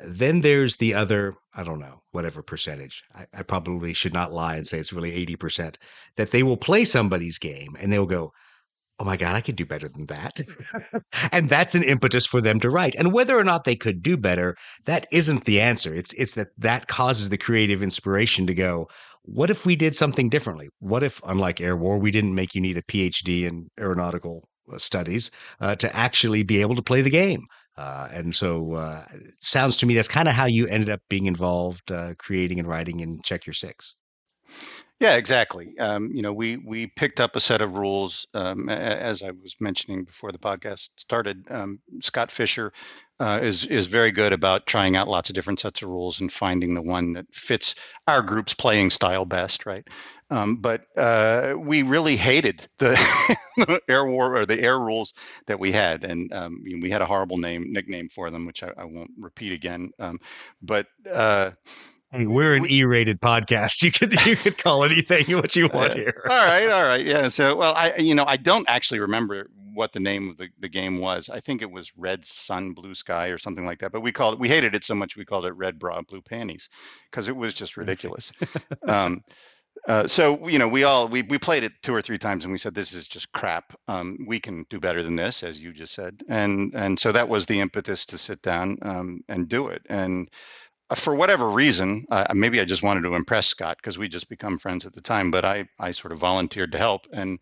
Then 0.04 0.40
there's 0.40 0.76
the 0.76 0.94
other, 0.94 1.34
I 1.54 1.62
don't 1.62 1.78
know, 1.78 2.02
whatever 2.10 2.42
percentage. 2.42 3.04
I, 3.14 3.26
I 3.32 3.42
probably 3.42 3.92
should 3.92 4.12
not 4.12 4.32
lie 4.32 4.56
and 4.56 4.66
say 4.66 4.78
it's 4.78 4.92
really 4.92 5.12
80% 5.24 5.76
that 6.16 6.32
they 6.32 6.42
will 6.42 6.56
play 6.56 6.84
somebody's 6.84 7.38
game 7.38 7.76
and 7.78 7.92
they'll 7.92 8.06
go, 8.06 8.32
oh 8.98 9.04
my 9.04 9.16
God, 9.16 9.34
I 9.34 9.40
could 9.40 9.56
do 9.56 9.66
better 9.66 9.88
than 9.88 10.06
that. 10.06 10.40
and 11.32 11.48
that's 11.48 11.74
an 11.74 11.82
impetus 11.82 12.26
for 12.26 12.40
them 12.40 12.60
to 12.60 12.70
write. 12.70 12.94
And 12.94 13.12
whether 13.12 13.38
or 13.38 13.44
not 13.44 13.64
they 13.64 13.76
could 13.76 14.02
do 14.02 14.16
better, 14.16 14.56
that 14.84 15.06
isn't 15.12 15.44
the 15.44 15.60
answer. 15.60 15.92
It's 15.94 16.12
it's 16.14 16.34
that 16.34 16.48
that 16.58 16.86
causes 16.86 17.28
the 17.28 17.38
creative 17.38 17.82
inspiration 17.82 18.46
to 18.46 18.54
go, 18.54 18.88
what 19.22 19.50
if 19.50 19.66
we 19.66 19.74
did 19.74 19.96
something 19.96 20.28
differently? 20.28 20.68
What 20.78 21.02
if, 21.02 21.20
unlike 21.26 21.60
Air 21.60 21.76
War, 21.76 21.98
we 21.98 22.10
didn't 22.10 22.34
make 22.34 22.54
you 22.54 22.60
need 22.60 22.76
a 22.76 22.82
PhD 22.82 23.44
in 23.44 23.68
aeronautical 23.80 24.48
studies 24.76 25.30
uh, 25.60 25.76
to 25.76 25.96
actually 25.96 26.42
be 26.42 26.60
able 26.60 26.74
to 26.76 26.82
play 26.82 27.02
the 27.02 27.10
game. 27.10 27.46
Uh, 27.76 28.08
and 28.12 28.34
so 28.34 28.74
uh, 28.74 29.04
sounds 29.40 29.76
to 29.76 29.86
me 29.86 29.94
that's 29.94 30.08
kind 30.08 30.28
of 30.28 30.34
how 30.34 30.46
you 30.46 30.66
ended 30.68 30.90
up 30.90 31.00
being 31.08 31.26
involved 31.26 31.90
uh, 31.90 32.14
creating 32.18 32.58
and 32.58 32.68
writing 32.68 33.00
in 33.00 33.20
Check 33.22 33.46
Your 33.46 33.54
Six. 33.54 33.96
Yeah, 35.00 35.16
exactly. 35.16 35.76
Um, 35.78 36.10
you 36.14 36.22
know, 36.22 36.32
we 36.32 36.56
we 36.56 36.86
picked 36.86 37.20
up 37.20 37.34
a 37.34 37.40
set 37.40 37.60
of 37.60 37.74
rules 37.74 38.26
um, 38.32 38.68
as 38.68 39.22
I 39.22 39.32
was 39.32 39.56
mentioning 39.58 40.04
before 40.04 40.30
the 40.30 40.38
podcast 40.38 40.90
started. 40.96 41.44
Um, 41.50 41.80
Scott 42.00 42.30
Fisher 42.30 42.72
uh, 43.18 43.40
is 43.42 43.64
is 43.66 43.86
very 43.86 44.12
good 44.12 44.32
about 44.32 44.66
trying 44.66 44.96
out 44.96 45.08
lots 45.08 45.28
of 45.28 45.34
different 45.34 45.60
sets 45.60 45.82
of 45.82 45.88
rules 45.88 46.20
and 46.20 46.32
finding 46.32 46.74
the 46.74 46.82
one 46.82 47.12
that 47.14 47.26
fits 47.32 47.74
our 48.06 48.22
group's 48.22 48.54
playing 48.54 48.90
style 48.90 49.24
best, 49.24 49.66
right? 49.66 49.86
Um, 50.30 50.56
but 50.56 50.86
uh, 50.96 51.54
we 51.58 51.82
really 51.82 52.16
hated 52.16 52.66
the 52.78 53.80
air 53.88 54.06
war 54.06 54.36
or 54.36 54.46
the 54.46 54.60
air 54.60 54.78
rules 54.78 55.12
that 55.46 55.60
we 55.60 55.70
had, 55.70 56.04
and 56.04 56.32
um, 56.32 56.62
we 56.64 56.90
had 56.90 57.02
a 57.02 57.06
horrible 57.06 57.36
name 57.36 57.72
nickname 57.72 58.08
for 58.08 58.30
them, 58.30 58.46
which 58.46 58.62
I, 58.62 58.72
I 58.76 58.84
won't 58.84 59.10
repeat 59.18 59.52
again. 59.52 59.90
Um, 59.98 60.18
but 60.62 60.86
uh, 61.10 61.52
Hey, 62.14 62.28
we're 62.28 62.54
an 62.54 62.66
E-rated 62.70 63.20
podcast. 63.20 63.82
You 63.82 63.90
could 63.90 64.12
you 64.24 64.36
could 64.36 64.56
call 64.56 64.84
anything 64.84 65.36
what 65.36 65.56
you 65.56 65.68
want 65.74 65.94
here. 65.94 66.22
all 66.30 66.46
right, 66.46 66.70
all 66.70 66.84
right, 66.84 67.04
yeah. 67.04 67.26
So, 67.28 67.56
well, 67.56 67.74
I 67.74 67.96
you 67.96 68.14
know 68.14 68.24
I 68.24 68.36
don't 68.36 68.68
actually 68.68 69.00
remember 69.00 69.48
what 69.74 69.92
the 69.92 69.98
name 69.98 70.30
of 70.30 70.36
the, 70.36 70.48
the 70.60 70.68
game 70.68 70.98
was. 70.98 71.28
I 71.28 71.40
think 71.40 71.60
it 71.60 71.70
was 71.70 71.92
Red 71.96 72.24
Sun 72.24 72.72
Blue 72.72 72.94
Sky 72.94 73.28
or 73.28 73.38
something 73.38 73.66
like 73.66 73.80
that. 73.80 73.90
But 73.90 74.02
we 74.02 74.12
called 74.12 74.34
it. 74.34 74.40
We 74.40 74.48
hated 74.48 74.76
it 74.76 74.84
so 74.84 74.94
much 74.94 75.16
we 75.16 75.24
called 75.24 75.44
it 75.44 75.52
Red 75.52 75.78
Bra 75.78 76.00
Blue 76.02 76.22
Panties 76.22 76.68
because 77.10 77.28
it 77.28 77.36
was 77.36 77.52
just 77.52 77.76
ridiculous. 77.76 78.30
um, 78.86 79.22
uh, 79.88 80.06
so 80.06 80.48
you 80.48 80.58
know 80.58 80.68
we 80.68 80.84
all 80.84 81.08
we, 81.08 81.22
we 81.22 81.38
played 81.38 81.64
it 81.64 81.72
two 81.82 81.94
or 81.94 82.02
three 82.02 82.18
times 82.18 82.44
and 82.44 82.52
we 82.52 82.58
said 82.58 82.74
this 82.74 82.94
is 82.94 83.08
just 83.08 83.32
crap 83.32 83.74
um, 83.88 84.18
we 84.26 84.40
can 84.40 84.66
do 84.70 84.80
better 84.80 85.02
than 85.02 85.16
this 85.16 85.42
as 85.42 85.60
you 85.60 85.72
just 85.72 85.94
said 85.94 86.22
and 86.28 86.74
and 86.74 86.98
so 86.98 87.12
that 87.12 87.28
was 87.28 87.46
the 87.46 87.60
impetus 87.60 88.06
to 88.06 88.18
sit 88.18 88.42
down 88.42 88.78
um, 88.82 89.20
and 89.28 89.48
do 89.48 89.68
it 89.68 89.82
and 89.88 90.28
uh, 90.90 90.94
for 90.94 91.14
whatever 91.14 91.48
reason, 91.48 92.06
uh, 92.10 92.26
maybe 92.34 92.60
I 92.60 92.64
just 92.64 92.82
wanted 92.82 93.02
to 93.02 93.14
impress 93.14 93.46
Scott 93.46 93.78
because 93.78 93.98
we 93.98 94.08
just 94.08 94.28
become 94.28 94.58
friends 94.58 94.86
at 94.86 94.92
the 94.94 95.00
time. 95.00 95.30
But 95.30 95.44
I, 95.44 95.66
I 95.78 95.90
sort 95.92 96.12
of 96.12 96.18
volunteered 96.18 96.72
to 96.72 96.78
help, 96.78 97.06
and 97.12 97.40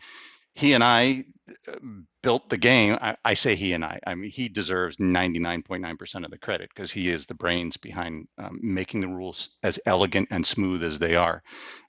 he 0.55 0.73
and 0.75 0.85
I 0.85 1.25
uh, 1.69 1.77
built 2.23 2.49
the 2.49 2.57
game. 2.59 2.97
I, 3.01 3.17
I 3.25 3.35
say 3.35 3.55
he 3.57 3.73
and 3.73 3.85
I. 3.85 4.01
I 4.07 4.15
mean, 4.15 4.31
he 4.31 4.49
deserves 4.49 4.97
99.9% 4.99 6.25
of 6.25 6.31
the 6.31 6.39
credit 6.39 6.71
because 6.75 6.93
he 6.93 7.09
is 7.11 7.27
the 7.27 7.35
brains 7.35 7.77
behind 7.77 8.29
um, 8.39 8.61
making 8.63 9.01
the 9.03 9.09
rules 9.09 9.51
as 9.63 9.81
elegant 9.87 10.29
and 10.31 10.47
smooth 10.47 10.83
as 10.85 10.99
they 10.99 11.17
are. 11.17 11.43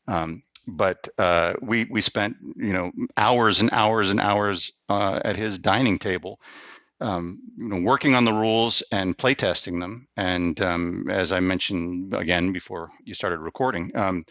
Um, 0.07 0.43
but 0.65 1.09
uh, 1.17 1.53
we 1.61 1.85
we 1.85 2.01
spent 2.01 2.37
you 2.55 2.73
know 2.73 2.91
hours 3.17 3.59
and 3.59 3.69
hours 3.71 4.09
and 4.09 4.21
hours 4.21 4.71
uh, 4.89 5.19
at 5.23 5.35
his 5.35 5.57
dining 5.57 5.99
table 5.99 6.39
um, 7.03 7.39
you 7.57 7.67
know, 7.67 7.81
working 7.81 8.15
on 8.15 8.23
the 8.23 8.33
rules 8.33 8.81
and 8.91 9.17
playtesting 9.17 9.79
them. 9.81 10.07
And 10.15 10.59
um, 10.61 11.09
as 11.09 11.31
I 11.31 11.39
mentioned 11.41 12.15
again 12.15 12.53
before 12.53 12.91
you 13.03 13.13
started 13.13 13.39
recording, 13.39 13.91
um, 13.95 14.25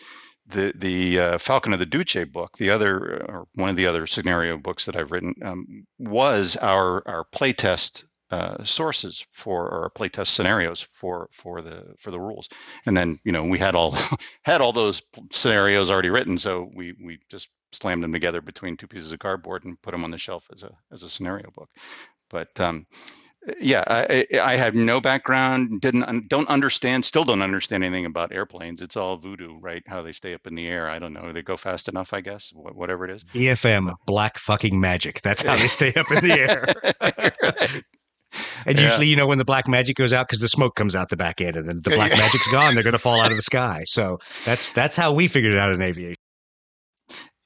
the 0.47 0.73
the 0.75 1.19
uh, 1.19 1.39
Falcon 1.39 1.75
of 1.75 1.79
the 1.79 1.87
Duce 1.87 2.25
book, 2.33 2.57
the 2.57 2.71
other 2.71 3.25
or 3.29 3.47
one 3.55 3.69
of 3.69 3.77
the 3.77 3.87
other 3.87 4.07
scenario 4.07 4.57
books 4.57 4.87
that 4.87 4.97
I've 4.97 5.13
written, 5.13 5.35
um, 5.45 5.87
was 5.99 6.57
our 6.57 7.07
our 7.07 7.25
playtest 7.33 8.05
uh, 8.33 8.65
sources 8.65 9.27
for 9.31 9.71
our 9.71 9.91
playtest 9.91 10.29
scenarios 10.29 10.81
for 10.91 11.29
for 11.33 11.61
the 11.61 11.95
for 11.99 12.11
the 12.11 12.19
rules. 12.19 12.49
And 12.87 12.97
then 12.97 13.21
you 13.25 13.31
know 13.31 13.45
we 13.45 13.59
had 13.59 13.75
all 13.75 13.95
had 14.43 14.63
all 14.63 14.73
those 14.73 15.03
scenarios 15.31 15.91
already 15.91 16.09
written, 16.09 16.39
so 16.39 16.71
we 16.75 16.95
we 17.05 17.19
just 17.29 17.51
slammed 17.73 18.03
them 18.03 18.13
together 18.13 18.41
between 18.41 18.77
two 18.77 18.87
pieces 18.87 19.13
of 19.13 19.19
cardboard 19.19 19.65
and 19.65 19.81
put 19.83 19.93
them 19.93 20.03
on 20.03 20.11
the 20.11 20.19
shelf 20.19 20.49
as 20.51 20.63
a 20.63 20.73
as 20.91 21.03
a 21.03 21.11
scenario 21.11 21.51
book. 21.51 21.69
But 22.31 22.59
um, 22.59 22.87
yeah, 23.61 23.85
I, 23.87 24.27
I 24.41 24.57
have 24.57 24.75
no 24.75 24.99
background, 24.99 25.83
didn't 25.83 26.29
don't 26.29 26.49
understand, 26.49 27.05
still 27.05 27.25
don't 27.25 27.43
understand 27.43 27.85
anything 27.85 28.07
about 28.07 28.33
airplanes. 28.33 28.81
It's 28.81 28.97
all 28.97 29.19
voodoo, 29.19 29.59
right? 29.61 29.83
How 29.87 30.01
they 30.01 30.13
stay 30.13 30.33
up 30.33 30.47
in 30.47 30.55
the 30.55 30.67
air. 30.67 30.89
I 30.89 30.99
don't 30.99 31.13
know. 31.13 31.35
They 31.35 31.43
go 31.43 31.59
fast 31.59 31.89
enough, 31.91 32.15
I 32.15 32.23
guess. 32.23 32.51
Whatever 32.55 33.05
it 33.05 33.11
is. 33.11 33.25
BFM, 33.35 33.95
black 34.07 34.39
fucking 34.39 34.81
magic. 34.81 35.21
That's 35.21 35.43
how 35.43 35.57
they 35.57 35.67
stay 35.67 35.93
up 35.95 36.11
in 36.11 36.27
the 36.27 36.41
air. 36.41 37.83
And 38.67 38.79
yeah. 38.79 38.85
usually, 38.85 39.07
you 39.07 39.17
know, 39.17 39.27
when 39.27 39.39
the 39.39 39.45
black 39.45 39.69
magic 39.69 39.97
goes 39.97 40.13
out, 40.13 40.29
because 40.29 40.41
the 40.41 40.49
smoke 40.49 40.75
comes 40.75 40.97
out 40.97 41.09
the 41.09 41.17
back 41.17 41.41
end, 41.41 41.57
and 41.57 41.69
then 41.69 41.81
the 41.83 41.91
black 41.91 42.11
magic's 42.13 42.51
gone, 42.51 42.75
they're 42.75 42.85
going 42.85 42.93
to 42.93 42.99
fall 42.99 43.21
out 43.21 43.31
of 43.31 43.37
the 43.37 43.43
sky. 43.53 43.83
So 43.87 44.19
that's 44.45 44.71
that's 44.73 44.97
how 44.97 45.13
we 45.13 45.29
figured 45.29 45.53
it 45.53 45.59
out 45.59 45.73
in 45.73 45.83
aviation. 45.83 46.17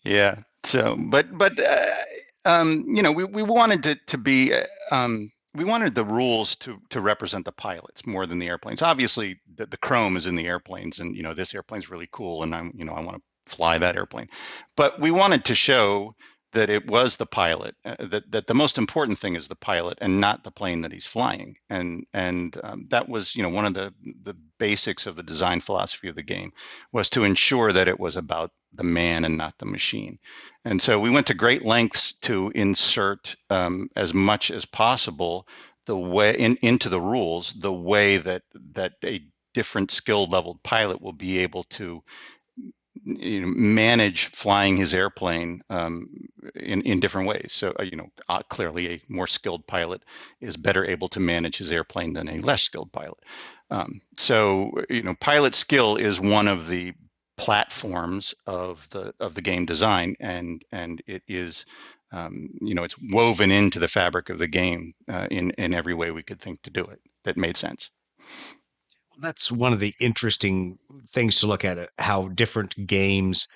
Yeah. 0.04 0.36
So, 0.64 0.96
but 0.98 1.36
but 1.36 1.58
uh, 1.58 1.86
um, 2.46 2.84
you 2.88 3.02
know, 3.02 3.12
we, 3.12 3.24
we 3.24 3.42
wanted 3.42 3.82
to, 3.82 3.96
to 4.06 4.16
be, 4.16 4.54
uh, 4.54 4.64
um, 4.92 5.30
we 5.54 5.64
wanted 5.64 5.94
the 5.94 6.04
rules 6.04 6.54
to, 6.56 6.78
to 6.90 7.00
represent 7.00 7.44
the 7.44 7.52
pilots 7.52 8.06
more 8.06 8.24
than 8.24 8.38
the 8.38 8.46
airplanes. 8.46 8.82
Obviously, 8.82 9.40
the, 9.56 9.66
the 9.66 9.76
chrome 9.78 10.16
is 10.16 10.26
in 10.26 10.36
the 10.36 10.46
airplanes, 10.46 11.00
and 11.00 11.16
you 11.16 11.22
know, 11.22 11.34
this 11.34 11.54
airplane's 11.54 11.90
really 11.90 12.08
cool, 12.12 12.42
and 12.42 12.54
I'm, 12.54 12.72
you 12.76 12.84
know, 12.84 12.92
I 12.92 13.00
want 13.00 13.16
to 13.16 13.52
fly 13.54 13.78
that 13.78 13.96
airplane. 13.96 14.28
But 14.76 15.00
we 15.00 15.10
wanted 15.10 15.44
to 15.46 15.54
show 15.54 16.14
that 16.56 16.70
it 16.70 16.86
was 16.86 17.16
the 17.16 17.26
pilot 17.26 17.76
uh, 17.84 17.96
that 18.00 18.30
that 18.32 18.46
the 18.46 18.54
most 18.54 18.78
important 18.78 19.18
thing 19.18 19.36
is 19.36 19.46
the 19.46 19.54
pilot 19.54 19.98
and 20.00 20.20
not 20.20 20.42
the 20.42 20.50
plane 20.50 20.80
that 20.80 20.92
he's 20.92 21.06
flying. 21.06 21.56
And 21.68 22.06
and 22.14 22.58
um, 22.64 22.86
that 22.88 23.08
was 23.08 23.36
you 23.36 23.42
know 23.42 23.50
one 23.50 23.66
of 23.66 23.74
the 23.74 23.94
the 24.22 24.34
basics 24.58 25.06
of 25.06 25.16
the 25.16 25.22
design 25.22 25.60
philosophy 25.60 26.08
of 26.08 26.16
the 26.16 26.22
game 26.22 26.52
was 26.92 27.10
to 27.10 27.24
ensure 27.24 27.72
that 27.72 27.88
it 27.88 28.00
was 28.00 28.16
about 28.16 28.52
the 28.72 28.84
man 28.84 29.24
and 29.24 29.36
not 29.36 29.58
the 29.58 29.66
machine. 29.66 30.18
And 30.64 30.80
so 30.80 30.98
we 30.98 31.10
went 31.10 31.26
to 31.28 31.34
great 31.34 31.64
lengths 31.64 32.14
to 32.22 32.50
insert 32.54 33.36
um, 33.50 33.90
as 33.94 34.14
much 34.14 34.50
as 34.50 34.64
possible 34.64 35.46
the 35.84 35.96
way 35.96 36.36
in, 36.36 36.56
into 36.62 36.88
the 36.88 37.00
rules 37.00 37.54
the 37.60 37.72
way 37.72 38.16
that 38.16 38.42
that 38.72 38.94
a 39.04 39.22
different 39.54 39.90
skill 39.90 40.26
leveled 40.26 40.62
pilot 40.62 41.00
will 41.00 41.14
be 41.14 41.38
able 41.38 41.64
to 41.64 42.02
you 43.06 43.40
know, 43.40 43.46
manage 43.46 44.26
flying 44.26 44.76
his 44.76 44.92
airplane 44.92 45.62
um, 45.70 46.08
in 46.56 46.82
in 46.82 47.00
different 47.00 47.28
ways. 47.28 47.52
So 47.52 47.72
uh, 47.78 47.84
you 47.84 47.96
know, 47.96 48.10
uh, 48.28 48.42
clearly 48.48 48.88
a 48.88 49.02
more 49.08 49.28
skilled 49.28 49.66
pilot 49.66 50.02
is 50.40 50.56
better 50.56 50.84
able 50.84 51.08
to 51.10 51.20
manage 51.20 51.56
his 51.56 51.70
airplane 51.70 52.12
than 52.12 52.28
a 52.28 52.40
less 52.40 52.62
skilled 52.62 52.92
pilot. 52.92 53.18
Um, 53.70 54.00
so 54.18 54.72
you 54.90 55.02
know, 55.02 55.14
pilot 55.14 55.54
skill 55.54 55.96
is 55.96 56.20
one 56.20 56.48
of 56.48 56.68
the 56.68 56.94
platforms 57.36 58.34
of 58.46 58.88
the 58.90 59.14
of 59.20 59.34
the 59.34 59.42
game 59.42 59.66
design, 59.66 60.16
and 60.20 60.64
and 60.72 61.02
it 61.06 61.22
is. 61.28 61.64
Um, 62.12 62.50
you 62.60 62.74
know, 62.74 62.84
it's 62.84 62.94
woven 63.10 63.50
into 63.50 63.80
the 63.80 63.88
fabric 63.88 64.30
of 64.30 64.38
the 64.38 64.46
game 64.46 64.94
uh, 65.08 65.26
in 65.28 65.50
in 65.52 65.74
every 65.74 65.92
way 65.92 66.12
we 66.12 66.22
could 66.22 66.40
think 66.40 66.62
to 66.62 66.70
do 66.70 66.84
it 66.84 67.00
that 67.24 67.36
made 67.36 67.56
sense 67.56 67.90
that's 69.20 69.50
one 69.50 69.72
of 69.72 69.80
the 69.80 69.94
interesting 70.00 70.78
things 71.10 71.40
to 71.40 71.46
look 71.46 71.64
at 71.64 71.78
uh, 71.78 71.86
how 71.98 72.28
different 72.28 72.74
games 72.86 73.46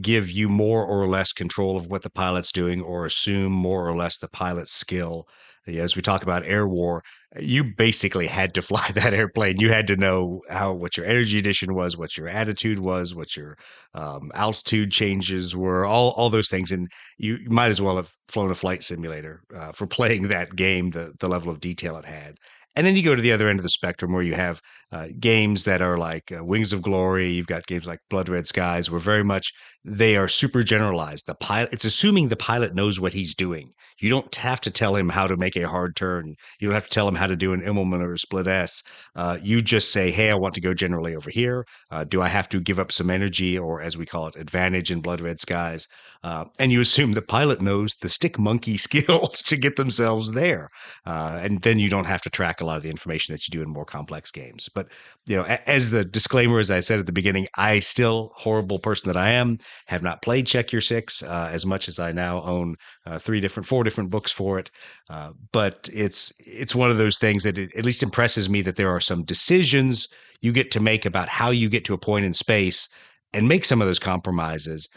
give 0.00 0.30
you 0.30 0.48
more 0.48 0.84
or 0.84 1.08
less 1.08 1.32
control 1.32 1.76
of 1.76 1.86
what 1.86 2.02
the 2.02 2.10
pilot's 2.10 2.52
doing 2.52 2.82
or 2.82 3.06
assume 3.06 3.52
more 3.52 3.88
or 3.88 3.96
less 3.96 4.18
the 4.18 4.28
pilot's 4.28 4.72
skill. 4.72 5.26
As 5.66 5.96
we 5.96 6.02
talk 6.02 6.22
about 6.22 6.44
air 6.44 6.68
war 6.68 7.02
you 7.38 7.64
basically 7.64 8.26
had 8.26 8.54
to 8.54 8.62
fly 8.62 8.88
that 8.94 9.14
airplane. 9.14 9.60
You 9.60 9.70
had 9.70 9.86
to 9.88 9.96
know 9.96 10.42
how 10.48 10.72
what 10.72 10.96
your 10.96 11.06
energy 11.06 11.38
addition 11.38 11.74
was 11.74 11.96
what 11.96 12.16
your 12.16 12.28
attitude 12.28 12.78
was 12.78 13.14
what 13.14 13.36
your 13.36 13.56
um, 13.94 14.30
altitude 14.34 14.90
changes 14.90 15.54
were 15.54 15.84
all, 15.84 16.10
all 16.10 16.30
those 16.30 16.48
things. 16.48 16.70
And 16.70 16.88
you 17.18 17.38
might 17.46 17.68
as 17.68 17.80
well 17.80 17.96
have 17.96 18.12
flown 18.28 18.50
a 18.50 18.54
flight 18.54 18.82
simulator 18.82 19.42
uh, 19.54 19.72
for 19.72 19.86
playing 19.96 20.28
that 20.28 20.56
game 20.56 20.90
the, 20.90 21.12
the 21.18 21.28
level 21.28 21.50
of 21.50 21.60
detail 21.60 21.96
it 21.96 22.06
had 22.06 22.36
and 22.76 22.86
then 22.86 22.94
you 22.96 23.02
go 23.02 23.14
to 23.14 23.22
the 23.22 23.32
other 23.32 23.48
end 23.48 23.58
of 23.58 23.62
the 23.62 23.70
spectrum 23.70 24.12
where 24.12 24.22
you 24.22 24.34
have 24.34 24.60
uh, 24.92 25.08
games 25.18 25.64
that 25.64 25.80
are 25.82 25.96
like 25.96 26.30
uh, 26.30 26.44
Wings 26.44 26.72
of 26.72 26.82
Glory. 26.82 27.28
You've 27.28 27.46
got 27.46 27.66
games 27.66 27.86
like 27.86 28.00
Blood 28.10 28.28
Red 28.28 28.46
Skies, 28.46 28.90
where 28.90 29.00
very 29.00 29.24
much 29.24 29.52
they 29.86 30.16
are 30.16 30.26
super 30.26 30.64
generalized. 30.64 31.26
The 31.26 31.36
pilot, 31.36 31.72
it's 31.72 31.84
assuming 31.84 32.26
the 32.26 32.36
pilot 32.36 32.74
knows 32.74 32.98
what 32.98 33.12
he's 33.12 33.36
doing. 33.36 33.72
You 33.98 34.10
don't 34.10 34.34
have 34.34 34.60
to 34.62 34.70
tell 34.70 34.96
him 34.96 35.08
how 35.08 35.28
to 35.28 35.36
make 35.36 35.56
a 35.56 35.68
hard 35.68 35.94
turn. 35.94 36.34
You 36.58 36.68
don't 36.68 36.74
have 36.74 36.88
to 36.88 36.90
tell 36.90 37.06
him 37.08 37.14
how 37.14 37.28
to 37.28 37.36
do 37.36 37.52
an 37.52 37.62
Immelmann 37.62 38.02
or 38.02 38.12
a 38.12 38.18
split 38.18 38.48
S. 38.48 38.82
Uh, 39.14 39.38
you 39.40 39.62
just 39.62 39.92
say, 39.92 40.10
"Hey, 40.10 40.30
I 40.30 40.34
want 40.34 40.54
to 40.54 40.60
go 40.60 40.74
generally 40.74 41.14
over 41.14 41.30
here. 41.30 41.64
Uh, 41.90 42.04
do 42.04 42.20
I 42.20 42.28
have 42.28 42.48
to 42.50 42.60
give 42.60 42.78
up 42.78 42.90
some 42.90 43.10
energy, 43.10 43.56
or 43.56 43.80
as 43.80 43.96
we 43.96 44.04
call 44.04 44.26
it, 44.26 44.36
advantage 44.36 44.90
in 44.90 45.00
Blood 45.00 45.20
Red 45.20 45.38
Skies?" 45.40 45.86
Uh, 46.22 46.46
and 46.58 46.72
you 46.72 46.80
assume 46.80 47.12
the 47.12 47.22
pilot 47.22 47.62
knows 47.62 47.94
the 47.94 48.08
stick 48.08 48.38
monkey 48.38 48.76
skills 48.88 49.40
to 49.42 49.56
get 49.56 49.76
themselves 49.76 50.32
there, 50.32 50.68
uh, 51.06 51.38
and 51.40 51.62
then 51.62 51.78
you 51.78 51.88
don't 51.88 52.06
have 52.06 52.22
to 52.22 52.30
track 52.30 52.60
a 52.60 52.64
lot 52.64 52.76
of 52.76 52.82
the 52.82 52.90
information 52.90 53.32
that 53.32 53.46
you 53.46 53.52
do 53.52 53.62
in 53.62 53.70
more 53.70 53.86
complex 53.86 54.30
games. 54.30 54.68
But 54.74 54.88
you 55.26 55.36
know, 55.36 55.44
as 55.44 55.90
the 55.90 56.04
disclaimer, 56.04 56.58
as 56.58 56.70
I 56.70 56.80
said 56.80 56.98
at 56.98 57.06
the 57.06 57.12
beginning, 57.12 57.46
I 57.56 57.78
still 57.78 58.32
horrible 58.34 58.80
person 58.80 59.08
that 59.08 59.16
I 59.16 59.30
am 59.30 59.58
have 59.86 60.02
not 60.02 60.22
played 60.22 60.46
Check 60.46 60.72
Your 60.72 60.80
Six 60.80 61.22
uh, 61.22 61.50
as 61.52 61.66
much 61.66 61.88
as 61.88 61.98
I 61.98 62.12
now 62.12 62.42
own 62.42 62.76
uh, 63.06 63.18
three 63.18 63.40
different, 63.40 63.66
four 63.66 63.84
different 63.84 64.10
books 64.10 64.32
for 64.32 64.58
it. 64.58 64.70
Uh, 65.10 65.32
but 65.52 65.88
it's 65.92 66.32
it's 66.38 66.74
one 66.74 66.90
of 66.90 66.98
those 66.98 67.18
things 67.18 67.42
that 67.44 67.58
it 67.58 67.74
at 67.76 67.84
least 67.84 68.02
impresses 68.02 68.48
me 68.48 68.62
that 68.62 68.76
there 68.76 68.90
are 68.90 69.00
some 69.00 69.24
decisions 69.24 70.08
you 70.40 70.52
get 70.52 70.70
to 70.72 70.80
make 70.80 71.06
about 71.06 71.28
how 71.28 71.50
you 71.50 71.68
get 71.68 71.84
to 71.84 71.94
a 71.94 71.98
point 71.98 72.24
in 72.24 72.32
space 72.32 72.88
and 73.32 73.48
make 73.48 73.64
some 73.64 73.80
of 73.80 73.86
those 73.86 73.98
compromises. 73.98 74.88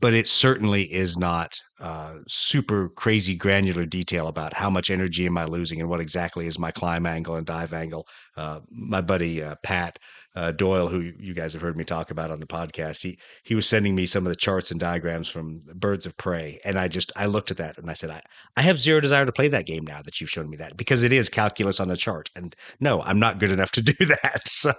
But 0.00 0.12
it 0.12 0.28
certainly 0.28 0.82
is 0.82 1.16
not 1.16 1.58
uh, 1.80 2.16
super 2.28 2.90
crazy 2.90 3.34
granular 3.34 3.86
detail 3.86 4.28
about 4.28 4.52
how 4.52 4.68
much 4.68 4.90
energy 4.90 5.24
am 5.24 5.38
I 5.38 5.46
losing 5.46 5.80
and 5.80 5.88
what 5.88 6.00
exactly 6.00 6.46
is 6.46 6.58
my 6.58 6.70
climb 6.70 7.06
angle 7.06 7.36
and 7.36 7.46
dive 7.46 7.72
angle. 7.72 8.06
Uh, 8.36 8.60
my 8.70 9.00
buddy 9.00 9.42
uh, 9.42 9.54
Pat 9.62 9.98
uh, 10.38 10.52
Doyle, 10.52 10.86
who 10.86 11.12
you 11.18 11.34
guys 11.34 11.52
have 11.52 11.62
heard 11.62 11.76
me 11.76 11.82
talk 11.82 12.12
about 12.12 12.30
on 12.30 12.38
the 12.38 12.46
podcast, 12.46 13.02
he 13.02 13.18
he 13.42 13.56
was 13.56 13.66
sending 13.66 13.96
me 13.96 14.06
some 14.06 14.24
of 14.24 14.30
the 14.30 14.36
charts 14.36 14.70
and 14.70 14.78
diagrams 14.78 15.28
from 15.28 15.58
Birds 15.74 16.06
of 16.06 16.16
Prey, 16.16 16.60
and 16.64 16.78
I 16.78 16.86
just 16.86 17.10
I 17.16 17.26
looked 17.26 17.50
at 17.50 17.56
that 17.56 17.76
and 17.76 17.90
I 17.90 17.94
said 17.94 18.10
I 18.10 18.22
I 18.56 18.62
have 18.62 18.78
zero 18.78 19.00
desire 19.00 19.24
to 19.24 19.32
play 19.32 19.48
that 19.48 19.66
game 19.66 19.84
now 19.84 20.00
that 20.02 20.20
you've 20.20 20.30
shown 20.30 20.48
me 20.48 20.56
that 20.58 20.76
because 20.76 21.02
it 21.02 21.12
is 21.12 21.28
calculus 21.28 21.80
on 21.80 21.90
a 21.90 21.96
chart, 21.96 22.30
and 22.36 22.54
no, 22.78 23.02
I'm 23.02 23.18
not 23.18 23.40
good 23.40 23.50
enough 23.50 23.72
to 23.72 23.82
do 23.82 23.92
that. 24.22 24.42
So 24.46 24.72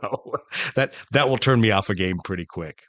that 0.75 0.94
that 1.12 1.28
will 1.28 1.38
turn 1.38 1.60
me 1.60 1.72
off 1.72 1.89
a 1.89 1.96
game 1.96 2.20
pretty 2.24 2.46
quick. 2.46 2.84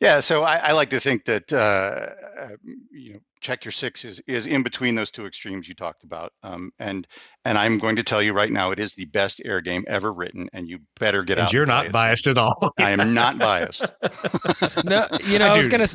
Yeah, 0.00 0.20
so 0.20 0.42
I, 0.42 0.56
I 0.56 0.72
like 0.72 0.90
to 0.90 1.00
think 1.00 1.24
that 1.24 1.50
uh, 1.52 2.10
uh, 2.38 2.48
you 2.90 3.14
know 3.14 3.20
check 3.40 3.64
your 3.64 3.72
six 3.72 4.04
is 4.04 4.20
is 4.26 4.46
in 4.46 4.62
between 4.62 4.94
those 4.94 5.10
two 5.10 5.24
extremes 5.24 5.68
you 5.68 5.74
talked 5.74 6.04
about, 6.04 6.32
um, 6.42 6.70
and 6.78 7.06
and 7.46 7.56
I'm 7.56 7.78
going 7.78 7.96
to 7.96 8.02
tell 8.02 8.22
you 8.22 8.34
right 8.34 8.52
now, 8.52 8.72
it 8.72 8.78
is 8.78 8.94
the 8.94 9.06
best 9.06 9.40
air 9.46 9.62
game 9.62 9.84
ever 9.88 10.12
written, 10.12 10.50
and 10.52 10.68
you 10.68 10.80
better 11.00 11.22
get 11.22 11.38
and 11.38 11.46
out. 11.46 11.52
You're 11.52 11.62
and 11.62 11.70
not 11.70 11.92
biased 11.92 12.26
at 12.26 12.36
all. 12.36 12.74
I 12.78 12.90
am 12.90 13.14
not 13.14 13.38
biased. 13.38 13.90
no, 14.84 15.08
you 15.24 15.38
know, 15.38 15.48
I 15.48 15.56
was 15.56 15.66
gonna 15.66 15.86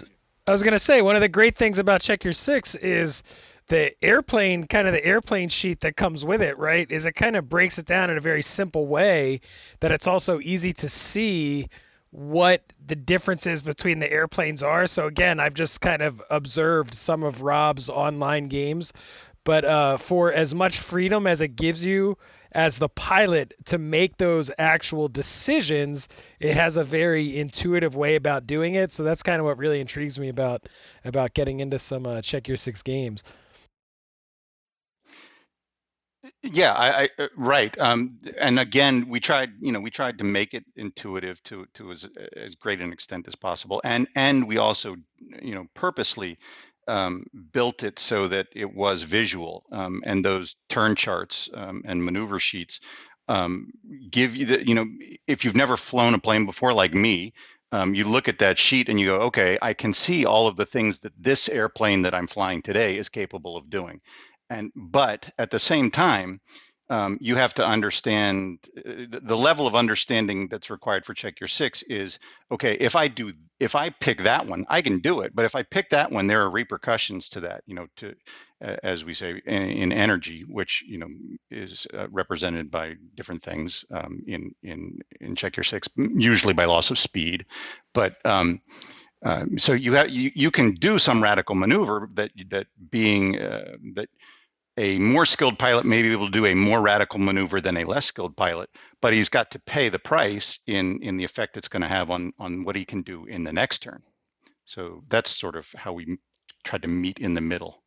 I 0.48 0.52
was 0.52 0.64
gonna 0.64 0.80
say 0.80 1.04
one 1.04 1.16
of 1.16 1.22
the 1.22 1.30
great 1.30 1.56
things 1.56 1.78
about 1.78 2.02
check 2.02 2.24
your 2.24 2.34
six 2.34 2.74
is 2.76 3.22
the 3.68 3.94
airplane 4.04 4.66
kind 4.66 4.88
of 4.88 4.94
the 4.94 5.06
airplane 5.06 5.48
sheet 5.48 5.82
that 5.82 5.96
comes 5.96 6.26
with 6.26 6.42
it 6.42 6.58
right 6.58 6.92
is 6.92 7.06
it 7.06 7.14
kind 7.14 7.38
of 7.38 7.48
breaks 7.48 7.78
it 7.78 7.86
down 7.86 8.10
in 8.10 8.18
a 8.18 8.20
very 8.22 8.42
simple 8.42 8.88
way 8.88 9.40
that 9.80 9.92
it's 9.92 10.08
also 10.08 10.42
easy 10.42 10.74
to 10.74 10.90
see 10.90 11.70
what 12.12 12.62
the 12.86 12.96
differences 12.96 13.62
between 13.62 14.00
the 14.00 14.12
airplanes 14.12 14.62
are. 14.62 14.86
So 14.86 15.08
again, 15.08 15.40
I've 15.40 15.54
just 15.54 15.82
kind 15.82 16.02
of 16.02 16.22
observed 16.30 16.94
some 16.94 17.24
of 17.24 17.42
Rob's 17.42 17.90
online 17.90 18.46
games, 18.46 18.94
but 19.44 19.66
uh, 19.66 19.98
for 19.98 20.32
as 20.32 20.54
much 20.54 20.78
freedom 20.80 21.26
as 21.26 21.42
it 21.42 21.56
gives 21.56 21.86
you 21.86 22.18
as 22.52 22.80
the 22.80 22.90
pilot 22.90 23.54
to 23.66 23.78
make 23.78 24.18
those 24.18 24.52
actual 24.58 25.08
decisions, 25.08 26.10
it 26.40 26.54
has 26.56 26.76
a 26.76 26.84
very 26.84 27.40
intuitive 27.40 27.96
way 27.96 28.16
about 28.16 28.46
doing 28.46 28.76
it. 28.76 28.92
So 28.92 29.04
that's 29.04 29.24
kind 29.24 29.40
of 29.40 29.46
what 29.46 29.58
really 29.58 29.80
intrigues 29.80 30.20
me 30.20 30.28
about 30.30 30.68
about 31.06 31.34
getting 31.34 31.62
into 31.62 31.80
some 31.80 32.06
uh, 32.06 32.22
check 32.22 32.48
your 32.48 32.58
six 32.58 32.84
games. 32.84 33.24
Yeah, 36.44 36.74
I, 36.74 37.04
I 37.04 37.10
uh, 37.24 37.28
right. 37.38 37.78
Um, 37.78 38.18
and 38.40 38.60
again, 38.60 39.08
we 39.08 39.20
tried, 39.20 39.52
you 39.60 39.72
know, 39.72 39.80
we 39.80 39.92
tried 39.92 40.18
to 40.18 40.24
make 40.24 40.56
it 40.56 40.66
intuitive 40.76 41.42
to 41.44 41.68
to 41.76 41.92
as 41.92 42.08
as 42.36 42.56
great 42.56 42.82
an 42.82 42.92
extent 42.92 43.28
as 43.28 43.36
possible, 43.36 43.80
and 43.84 44.08
and 44.16 44.48
we 44.48 44.58
also, 44.58 44.96
you 45.42 45.54
know, 45.54 45.66
purposely 45.76 46.40
um, 46.88 47.26
built 47.54 47.84
it 47.84 48.00
so 48.00 48.28
that 48.28 48.48
it 48.56 48.74
was 48.74 49.04
visual, 49.04 49.66
um, 49.72 50.02
and 50.04 50.26
those 50.26 50.56
turn 50.68 50.96
charts 50.96 51.48
um, 51.54 51.84
and 51.86 52.04
maneuver 52.04 52.40
sheets 52.40 52.80
um, 53.28 53.72
give 54.10 54.36
you 54.36 54.48
the, 54.48 54.68
you 54.68 54.74
know, 54.74 54.88
if 55.28 55.46
you've 55.46 55.56
never 55.56 55.78
flown 55.78 56.16
a 56.16 56.20
plane 56.20 56.46
before, 56.46 56.74
like 56.74 56.94
me. 56.94 57.34
Um, 57.74 57.96
you 57.96 58.04
look 58.04 58.28
at 58.28 58.40
that 58.40 58.60
sheet 58.60 58.90
and 58.90 59.00
you 59.00 59.06
go, 59.06 59.16
okay, 59.28 59.58
I 59.62 59.74
can 59.74 59.94
see 59.94 60.26
all 60.26 60.48
of 60.48 60.58
the 60.58 60.66
things 60.66 61.00
that 61.00 61.14
this 61.18 61.48
airplane 61.48 62.02
that 62.02 62.14
I'm 62.14 62.28
flying 62.28 62.62
today 62.62 62.98
is 62.98 63.08
capable 63.08 63.56
of 63.56 63.70
doing 63.70 64.02
and 64.52 64.72
but 64.76 65.30
at 65.40 65.50
the 65.50 65.60
same 65.60 65.90
time 65.90 66.42
um, 66.90 67.18
you 67.22 67.38
have 67.38 67.54
to 67.54 67.66
understand 67.66 68.60
uh, 68.78 69.06
the 69.24 69.38
level 69.38 69.66
of 69.66 69.76
understanding 69.76 70.50
that's 70.50 70.70
required 70.70 71.06
for 71.06 71.14
check 71.14 71.40
your 71.40 71.48
six 71.48 71.84
is 71.84 72.20
okay 72.52 72.74
if 72.74 72.96
i 72.96 73.08
do 73.08 73.32
if 73.60 73.76
i 73.76 73.90
pick 73.90 74.24
that 74.24 74.46
one 74.46 74.66
i 74.70 74.82
can 74.82 75.00
do 75.00 75.22
it 75.22 75.34
but 75.34 75.46
if 75.46 75.56
i 75.56 75.64
pick 75.64 75.90
that 75.90 76.12
one 76.12 76.28
there 76.28 76.42
are 76.42 76.52
repercussions 76.52 77.30
to 77.30 77.40
that 77.40 77.64
you 77.66 77.74
know 77.74 77.88
to 77.96 78.14
uh, 78.64 78.76
as 78.84 79.06
we 79.06 79.14
say 79.14 79.42
in, 79.46 79.64
in, 79.72 79.94
energy 79.94 80.44
which 80.50 80.84
you 80.86 80.98
know 80.98 81.08
is 81.50 81.88
uh, 81.94 82.08
represented 82.12 82.70
by 82.70 82.94
different 83.16 83.42
things 83.42 83.86
um, 83.92 84.22
in 84.28 84.54
in 84.64 85.00
in 85.22 85.36
check 85.36 85.56
your 85.56 85.64
six 85.64 85.88
usually 85.98 86.54
by 86.54 86.66
loss 86.66 86.92
of 86.92 87.00
speed 87.00 87.46
but 87.94 88.18
um, 88.26 88.62
um, 89.24 89.60
so 89.60 89.74
you 89.74 89.94
have 89.94 90.10
you, 90.10 90.32
you 90.34 90.50
can 90.50 90.74
do 90.74 90.98
some 90.98 91.22
radical 91.22 91.56
maneuver 91.56 92.10
that 92.16 92.32
that 92.50 92.68
being 92.90 93.40
uh, 93.40 93.76
that 93.94 94.10
a 94.78 95.00
more 95.00 95.26
skilled 95.26 95.60
pilot 95.60 95.86
may 95.86 96.02
be 96.02 96.12
able 96.12 96.28
to 96.28 96.32
do 96.32 96.46
a 96.46 96.54
more 96.56 96.82
radical 96.82 97.20
maneuver 97.20 97.60
than 97.60 97.78
a 97.78 97.86
less 97.86 98.06
skilled 98.06 98.36
pilot, 98.38 98.70
but 99.02 99.14
he's 99.14 99.30
got 99.30 99.52
to 99.52 99.60
pay 99.60 99.90
the 99.90 100.00
price 100.00 100.60
in 100.68 101.02
in 101.02 101.18
the 101.18 101.24
effect 101.24 101.58
it's 101.58 101.68
going 101.68 101.82
to 101.82 101.88
have 101.88 102.10
on 102.10 102.32
on 102.40 102.64
what 102.64 102.76
he 102.76 102.86
can 102.86 103.02
do 103.02 103.26
in 103.26 103.44
the 103.44 103.54
next 103.54 103.80
turn. 103.80 104.02
So 104.66 105.04
that's 105.10 105.38
sort 105.38 105.56
of 105.56 105.68
how 105.76 105.94
we 105.94 106.18
tried 106.64 106.84
to 106.84 106.88
meet 106.88 107.20
in 107.20 107.34
the 107.34 107.42
middle. 107.42 107.84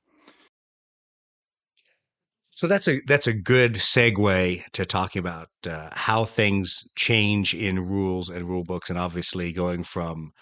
So 2.50 2.68
that's 2.68 2.86
a 2.86 3.00
that's 3.06 3.26
a 3.26 3.32
good 3.32 3.74
segue 3.74 4.62
to 4.72 4.86
talking 4.86 5.20
about 5.20 5.48
uh, 5.68 5.88
how 5.92 6.24
things 6.24 6.84
change 6.94 7.54
in 7.54 7.80
rules 7.80 8.28
and 8.28 8.46
rule 8.48 8.62
books, 8.62 8.90
and 8.90 8.98
obviously 8.98 9.52
going 9.52 9.82
from 9.82 10.32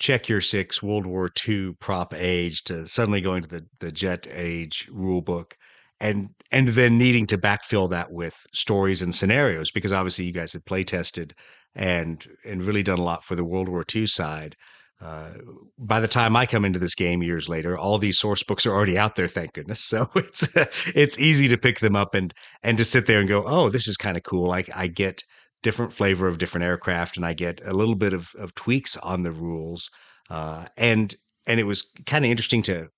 check 0.00 0.28
your 0.28 0.40
six 0.40 0.82
World 0.82 1.06
War 1.06 1.28
II 1.46 1.74
prop 1.78 2.14
age 2.14 2.64
to 2.64 2.88
suddenly 2.88 3.20
going 3.20 3.42
to 3.42 3.48
the 3.48 3.66
the 3.78 3.92
jet 3.92 4.26
age 4.30 4.88
rule 4.90 5.20
book 5.20 5.56
and 6.02 6.30
and 6.50 6.68
then 6.68 6.98
needing 6.98 7.26
to 7.28 7.38
backfill 7.38 7.88
that 7.88 8.12
with 8.12 8.34
stories 8.52 9.00
and 9.00 9.14
scenarios 9.14 9.70
because 9.70 9.92
obviously 9.92 10.26
you 10.26 10.32
guys 10.32 10.52
had 10.52 10.66
play 10.66 10.84
tested 10.84 11.34
and 11.74 12.28
and 12.44 12.62
really 12.64 12.82
done 12.82 12.98
a 12.98 13.04
lot 13.04 13.24
for 13.24 13.34
the 13.34 13.44
World 13.44 13.68
War 13.68 13.84
II 13.94 14.06
side. 14.06 14.56
Uh, 15.00 15.30
by 15.78 15.98
the 15.98 16.08
time 16.08 16.36
I 16.36 16.46
come 16.46 16.64
into 16.64 16.78
this 16.78 16.94
game 16.94 17.22
years 17.22 17.48
later, 17.48 17.76
all 17.76 17.98
these 17.98 18.18
source 18.20 18.42
books 18.42 18.66
are 18.66 18.72
already 18.72 18.96
out 18.96 19.16
there, 19.16 19.26
thank 19.26 19.54
goodness. 19.54 19.80
So 19.88 20.10
it's 20.14 20.48
it's 20.94 21.18
easy 21.18 21.48
to 21.48 21.56
pick 21.56 21.80
them 21.80 21.96
up 21.96 22.14
and 22.14 22.34
and 22.62 22.76
to 22.78 22.84
sit 22.84 23.06
there 23.06 23.20
and 23.20 23.28
go, 23.28 23.44
oh, 23.46 23.70
this 23.70 23.88
is 23.88 23.96
kind 23.96 24.16
of 24.16 24.24
cool. 24.24 24.48
Like 24.48 24.68
I 24.76 24.88
get 24.88 25.22
different 25.62 25.92
flavor 25.92 26.26
of 26.26 26.38
different 26.38 26.64
aircraft, 26.64 27.16
and 27.16 27.24
I 27.24 27.34
get 27.34 27.60
a 27.64 27.72
little 27.72 27.94
bit 27.94 28.12
of 28.12 28.32
of 28.38 28.54
tweaks 28.54 28.96
on 28.98 29.22
the 29.22 29.32
rules. 29.32 29.88
Uh, 30.28 30.66
and 30.76 31.14
and 31.46 31.60
it 31.60 31.64
was 31.64 31.84
kind 32.06 32.24
of 32.24 32.30
interesting 32.30 32.62
to 32.62 32.88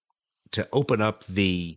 to 0.53 0.69
open 0.73 1.03
up 1.03 1.25
the 1.25 1.77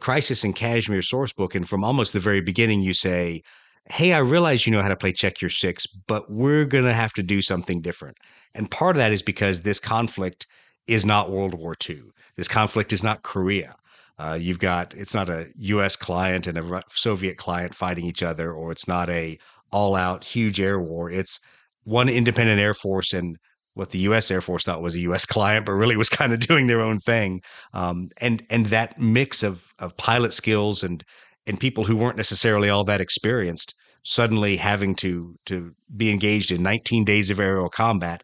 Crisis 0.00 0.44
in 0.44 0.52
Kashmir 0.52 1.00
sourcebook, 1.00 1.54
and 1.54 1.68
from 1.68 1.84
almost 1.84 2.12
the 2.12 2.20
very 2.20 2.40
beginning, 2.40 2.80
you 2.80 2.94
say, 2.94 3.42
Hey, 3.88 4.12
I 4.12 4.18
realize 4.18 4.66
you 4.66 4.72
know 4.72 4.82
how 4.82 4.88
to 4.88 4.96
play 4.96 5.12
check 5.12 5.40
your 5.40 5.50
six, 5.50 5.86
but 6.08 6.30
we're 6.30 6.64
to 6.84 6.92
have 6.92 7.12
to 7.12 7.22
do 7.22 7.40
something 7.40 7.80
different. 7.80 8.16
And 8.54 8.70
part 8.70 8.96
of 8.96 8.98
that 8.98 9.12
is 9.12 9.22
because 9.22 9.62
this 9.62 9.78
conflict 9.78 10.46
is 10.88 11.06
not 11.06 11.30
World 11.30 11.54
War 11.54 11.74
II. 11.88 12.02
This 12.36 12.48
conflict 12.48 12.92
is 12.92 13.04
not 13.04 13.22
Korea. 13.22 13.76
Uh, 14.18 14.36
you've 14.40 14.58
got 14.58 14.94
it's 14.94 15.14
not 15.14 15.28
a 15.28 15.48
U.S. 15.56 15.94
client 15.94 16.46
and 16.46 16.58
a 16.58 16.82
Soviet 16.90 17.36
client 17.36 17.74
fighting 17.74 18.06
each 18.06 18.22
other, 18.22 18.52
or 18.52 18.72
it's 18.72 18.88
not 18.88 19.10
a 19.10 19.38
all-out 19.72 20.24
huge 20.24 20.58
air 20.58 20.80
war. 20.80 21.10
It's 21.10 21.38
one 21.84 22.08
independent 22.08 22.60
air 22.60 22.74
force 22.74 23.12
and 23.12 23.36
what 23.76 23.90
the 23.90 23.98
U.S. 24.00 24.30
Air 24.30 24.40
Force 24.40 24.64
thought 24.64 24.80
was 24.80 24.94
a 24.94 25.00
U.S. 25.00 25.26
client, 25.34 25.66
but 25.66 25.72
really 25.72 25.96
was 25.96 26.08
kind 26.08 26.32
of 26.32 26.40
doing 26.40 26.66
their 26.66 26.80
own 26.80 26.98
thing. 26.98 27.42
Um, 27.74 28.08
and 28.20 28.42
and 28.50 28.66
that 28.66 28.98
mix 28.98 29.42
of 29.42 29.72
of 29.78 29.96
pilot 29.96 30.32
skills 30.32 30.82
and 30.82 31.04
and 31.46 31.60
people 31.60 31.84
who 31.84 31.96
weren't 31.96 32.16
necessarily 32.16 32.70
all 32.70 32.84
that 32.84 33.00
experienced 33.00 33.74
suddenly 34.02 34.56
having 34.56 34.94
to 34.94 35.36
to 35.44 35.74
be 35.94 36.10
engaged 36.10 36.50
in 36.50 36.62
19 36.62 37.04
days 37.04 37.28
of 37.28 37.38
aerial 37.38 37.68
combat 37.68 38.22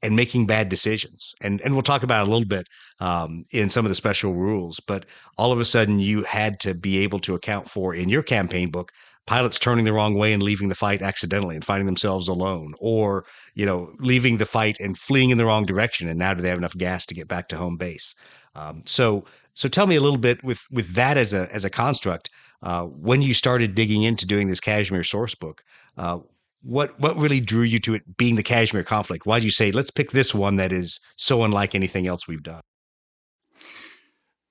and 0.00 0.16
making 0.16 0.46
bad 0.46 0.70
decisions. 0.70 1.34
And 1.42 1.60
and 1.60 1.74
we'll 1.74 1.82
talk 1.82 2.02
about 2.02 2.26
a 2.26 2.30
little 2.30 2.48
bit 2.48 2.66
um, 2.98 3.44
in 3.50 3.68
some 3.68 3.84
of 3.84 3.90
the 3.90 3.94
special 3.94 4.32
rules. 4.32 4.80
But 4.80 5.04
all 5.36 5.52
of 5.52 5.60
a 5.60 5.66
sudden, 5.66 5.98
you 5.98 6.22
had 6.22 6.60
to 6.60 6.72
be 6.72 6.98
able 6.98 7.18
to 7.20 7.34
account 7.34 7.68
for 7.68 7.94
in 7.94 8.08
your 8.08 8.22
campaign 8.22 8.70
book 8.70 8.90
pilots 9.28 9.58
turning 9.58 9.84
the 9.84 9.92
wrong 9.92 10.14
way 10.14 10.32
and 10.32 10.42
leaving 10.42 10.70
the 10.70 10.74
fight 10.74 11.02
accidentally 11.02 11.54
and 11.54 11.62
finding 11.62 11.84
themselves 11.84 12.28
alone 12.28 12.72
or 12.80 13.26
you 13.54 13.66
know 13.66 13.92
leaving 13.98 14.38
the 14.38 14.46
fight 14.46 14.78
and 14.80 14.96
fleeing 14.96 15.28
in 15.28 15.36
the 15.36 15.44
wrong 15.44 15.64
direction 15.64 16.08
and 16.08 16.18
now 16.18 16.32
do 16.32 16.40
they 16.40 16.48
have 16.48 16.56
enough 16.56 16.76
gas 16.78 17.04
to 17.04 17.14
get 17.14 17.28
back 17.28 17.46
to 17.48 17.56
home 17.56 17.76
base? 17.76 18.14
Um, 18.54 18.82
so 18.86 19.26
so 19.52 19.68
tell 19.68 19.86
me 19.86 19.96
a 19.96 20.00
little 20.00 20.18
bit 20.18 20.42
with 20.42 20.62
with 20.70 20.94
that 20.94 21.18
as 21.18 21.34
a 21.34 21.46
as 21.52 21.66
a 21.66 21.70
construct 21.70 22.30
uh, 22.62 22.84
when 22.86 23.20
you 23.20 23.34
started 23.34 23.74
digging 23.74 24.02
into 24.02 24.24
doing 24.24 24.48
this 24.48 24.60
kashmir 24.60 25.04
source 25.04 25.34
book 25.34 25.62
uh, 25.98 26.20
what 26.62 26.98
what 26.98 27.14
really 27.18 27.40
drew 27.40 27.62
you 27.62 27.78
to 27.80 27.94
it 27.94 28.16
being 28.16 28.34
the 28.34 28.42
kashmir 28.42 28.82
conflict? 28.82 29.26
Why 29.26 29.38
did 29.38 29.44
you 29.44 29.50
say 29.50 29.72
let's 29.72 29.90
pick 29.90 30.10
this 30.12 30.34
one 30.34 30.56
that 30.56 30.72
is 30.72 31.00
so 31.16 31.44
unlike 31.44 31.74
anything 31.74 32.06
else 32.06 32.26
we've 32.26 32.42
done 32.42 32.62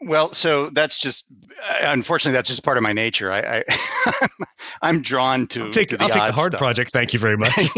well, 0.01 0.33
so 0.33 0.69
that's 0.69 0.99
just 0.99 1.25
uh, 1.69 1.77
unfortunately 1.81 2.35
that's 2.35 2.49
just 2.49 2.63
part 2.63 2.77
of 2.77 2.83
my 2.83 2.93
nature. 2.93 3.31
I, 3.31 3.63
I 3.69 4.27
I'm 4.81 5.01
drawn 5.01 5.47
to. 5.47 5.63
I'll 5.63 5.71
take, 5.71 5.89
to 5.89 5.97
the, 5.97 6.03
I'll 6.03 6.09
take 6.09 6.27
the 6.27 6.31
hard 6.31 6.51
stuff. 6.51 6.59
project. 6.59 6.91
Thank 6.91 7.13
you 7.13 7.19
very 7.19 7.37
much. 7.37 7.57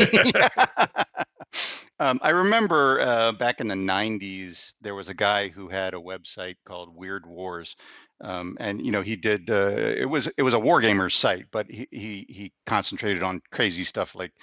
um, 1.99 2.19
I 2.21 2.31
remember 2.31 2.99
uh, 2.99 3.31
back 3.31 3.61
in 3.61 3.69
the 3.69 3.75
'90s, 3.75 4.73
there 4.81 4.95
was 4.95 5.07
a 5.07 5.13
guy 5.13 5.47
who 5.47 5.69
had 5.69 5.93
a 5.93 5.97
website 5.97 6.55
called 6.65 6.93
Weird 6.93 7.25
Wars, 7.25 7.77
um, 8.21 8.57
and 8.59 8.85
you 8.85 8.91
know 8.91 9.01
he 9.01 9.15
did. 9.15 9.49
Uh, 9.49 9.69
it 9.69 10.09
was 10.09 10.27
it 10.37 10.43
was 10.43 10.53
a 10.53 10.59
wargamers 10.59 11.13
site, 11.13 11.45
but 11.51 11.67
he, 11.69 11.87
he 11.89 12.25
he 12.27 12.53
concentrated 12.65 13.23
on 13.23 13.41
crazy 13.51 13.85
stuff 13.85 14.13
like, 14.13 14.33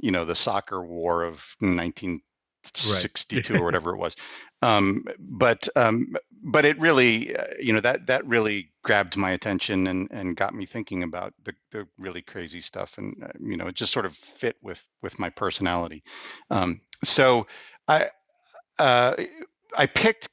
you 0.00 0.10
know, 0.10 0.24
the 0.24 0.34
soccer 0.34 0.82
war 0.82 1.22
of 1.22 1.44
19 1.60 2.22
62 2.74 3.52
right. 3.52 3.60
or 3.60 3.64
whatever 3.64 3.94
it 3.94 3.98
was. 3.98 4.16
Um, 4.62 5.04
but 5.18 5.68
um, 5.76 6.16
but 6.42 6.64
it 6.64 6.78
really, 6.78 7.36
uh, 7.36 7.46
you 7.60 7.72
know, 7.72 7.80
that 7.80 8.06
that 8.06 8.26
really 8.26 8.72
grabbed 8.82 9.16
my 9.16 9.32
attention 9.32 9.86
and 9.86 10.10
and 10.10 10.36
got 10.36 10.54
me 10.54 10.66
thinking 10.66 11.02
about 11.02 11.34
the, 11.44 11.54
the 11.72 11.86
really 11.98 12.22
crazy 12.22 12.60
stuff, 12.60 12.98
and 12.98 13.14
uh, 13.22 13.28
you 13.40 13.56
know, 13.56 13.66
it 13.66 13.74
just 13.74 13.92
sort 13.92 14.06
of 14.06 14.16
fit 14.16 14.56
with 14.62 14.84
with 15.02 15.18
my 15.18 15.30
personality. 15.30 16.02
Um, 16.50 16.80
so 17.04 17.46
I 17.88 18.10
uh, 18.78 19.14
I 19.76 19.86
picked 19.86 20.28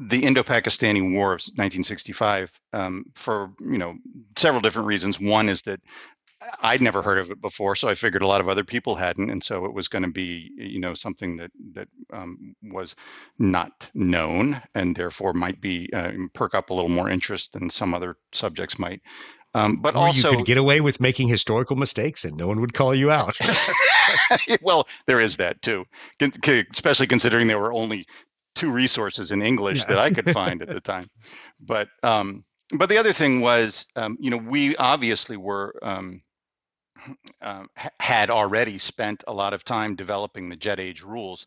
the 0.00 0.24
Indo-Pakistani 0.24 1.12
War 1.12 1.34
of 1.34 1.40
1965 1.56 2.58
um, 2.72 3.04
for 3.14 3.52
you 3.60 3.78
know 3.78 3.96
several 4.36 4.62
different 4.62 4.88
reasons. 4.88 5.20
One 5.20 5.48
is 5.48 5.62
that 5.62 5.80
I'd 6.62 6.80
never 6.80 7.02
heard 7.02 7.18
of 7.18 7.30
it 7.30 7.40
before, 7.40 7.76
so 7.76 7.88
I 7.88 7.94
figured 7.94 8.22
a 8.22 8.26
lot 8.26 8.40
of 8.40 8.48
other 8.48 8.64
people 8.64 8.94
hadn't, 8.94 9.30
and 9.30 9.44
so 9.44 9.66
it 9.66 9.74
was 9.74 9.88
going 9.88 10.04
to 10.04 10.10
be, 10.10 10.50
you 10.56 10.80
know, 10.80 10.94
something 10.94 11.36
that 11.36 11.50
that 11.74 11.88
um, 12.12 12.54
was 12.62 12.94
not 13.38 13.90
known, 13.94 14.60
and 14.74 14.96
therefore 14.96 15.34
might 15.34 15.60
be 15.60 15.90
uh, 15.92 16.12
perk 16.32 16.54
up 16.54 16.70
a 16.70 16.74
little 16.74 16.88
more 16.88 17.10
interest 17.10 17.52
than 17.52 17.68
some 17.68 17.92
other 17.92 18.16
subjects 18.32 18.78
might. 18.78 19.02
Um, 19.54 19.76
but 19.76 19.96
or 19.96 20.06
also, 20.06 20.30
you 20.30 20.36
could 20.38 20.46
get 20.46 20.58
away 20.58 20.80
with 20.80 21.00
making 21.00 21.28
historical 21.28 21.76
mistakes, 21.76 22.24
and 22.24 22.36
no 22.36 22.46
one 22.46 22.60
would 22.60 22.72
call 22.72 22.94
you 22.94 23.10
out. 23.10 23.38
well, 24.62 24.88
there 25.06 25.20
is 25.20 25.36
that 25.38 25.60
too, 25.60 25.84
especially 26.72 27.06
considering 27.06 27.48
there 27.48 27.58
were 27.58 27.72
only 27.72 28.06
two 28.54 28.70
resources 28.70 29.30
in 29.30 29.42
English 29.42 29.80
yeah. 29.80 29.86
that 29.86 29.98
I 29.98 30.10
could 30.10 30.30
find 30.32 30.62
at 30.62 30.68
the 30.68 30.80
time. 30.80 31.10
But 31.60 31.88
um, 32.02 32.44
but 32.72 32.88
the 32.88 32.98
other 32.98 33.12
thing 33.12 33.40
was, 33.40 33.86
um, 33.96 34.16
you 34.20 34.30
know, 34.30 34.36
we 34.36 34.76
obviously 34.76 35.36
were 35.36 35.74
um, 35.82 36.22
um, 37.42 37.68
had 37.98 38.30
already 38.30 38.78
spent 38.78 39.24
a 39.26 39.32
lot 39.32 39.54
of 39.54 39.64
time 39.64 39.94
developing 39.94 40.48
the 40.48 40.56
jet 40.56 40.80
age 40.80 41.02
rules, 41.02 41.46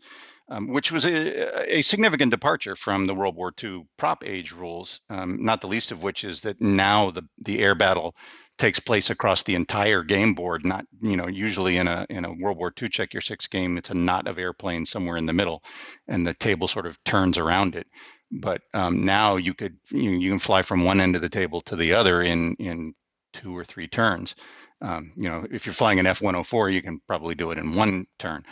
um, 0.49 0.67
which 0.67 0.91
was 0.91 1.05
a, 1.05 1.77
a, 1.77 1.81
significant 1.81 2.31
departure 2.31 2.75
from 2.75 3.05
the 3.05 3.15
World 3.15 3.35
War 3.35 3.53
II 3.63 3.85
prop 3.97 4.23
age 4.25 4.51
rules. 4.51 5.01
Um, 5.09 5.43
not 5.43 5.61
the 5.61 5.67
least 5.67 5.91
of 5.91 6.03
which 6.03 6.23
is 6.23 6.41
that 6.41 6.61
now 6.61 7.11
the 7.11 7.23
the 7.39 7.59
air 7.59 7.75
battle 7.75 8.15
takes 8.57 8.79
place 8.79 9.09
across 9.09 9.43
the 9.43 9.55
entire 9.55 10.03
game 10.03 10.33
board. 10.33 10.65
Not 10.65 10.85
you 11.01 11.15
know 11.15 11.27
usually 11.27 11.77
in 11.77 11.87
a 11.87 12.05
in 12.09 12.25
a 12.25 12.33
World 12.33 12.57
War 12.57 12.73
II 12.81 12.89
check 12.89 13.13
your 13.13 13.21
six 13.21 13.47
game, 13.47 13.77
it's 13.77 13.89
a 13.89 13.95
knot 13.95 14.27
of 14.27 14.37
airplanes 14.37 14.89
somewhere 14.89 15.17
in 15.17 15.25
the 15.25 15.33
middle, 15.33 15.63
and 16.07 16.25
the 16.25 16.33
table 16.33 16.67
sort 16.67 16.85
of 16.85 17.01
turns 17.03 17.37
around 17.37 17.75
it. 17.75 17.87
But 18.31 18.61
um, 18.73 19.05
now 19.05 19.37
you 19.37 19.53
could 19.53 19.77
you, 19.91 20.11
you 20.11 20.29
can 20.29 20.39
fly 20.39 20.61
from 20.61 20.83
one 20.83 20.99
end 20.99 21.15
of 21.15 21.21
the 21.21 21.29
table 21.29 21.61
to 21.61 21.75
the 21.75 21.93
other 21.93 22.21
in 22.21 22.55
in 22.55 22.93
two 23.33 23.55
or 23.55 23.63
three 23.63 23.87
turns. 23.87 24.35
Um, 24.81 25.13
you 25.15 25.29
know, 25.29 25.45
if 25.51 25.65
you're 25.65 25.73
flying 25.73 25.99
an 25.99 26.07
F-104, 26.07 26.73
you 26.73 26.81
can 26.81 26.99
probably 27.07 27.36
do 27.36 27.51
it 27.51 27.57
in 27.57 27.73
one 27.73 28.05
turn, 28.19 28.43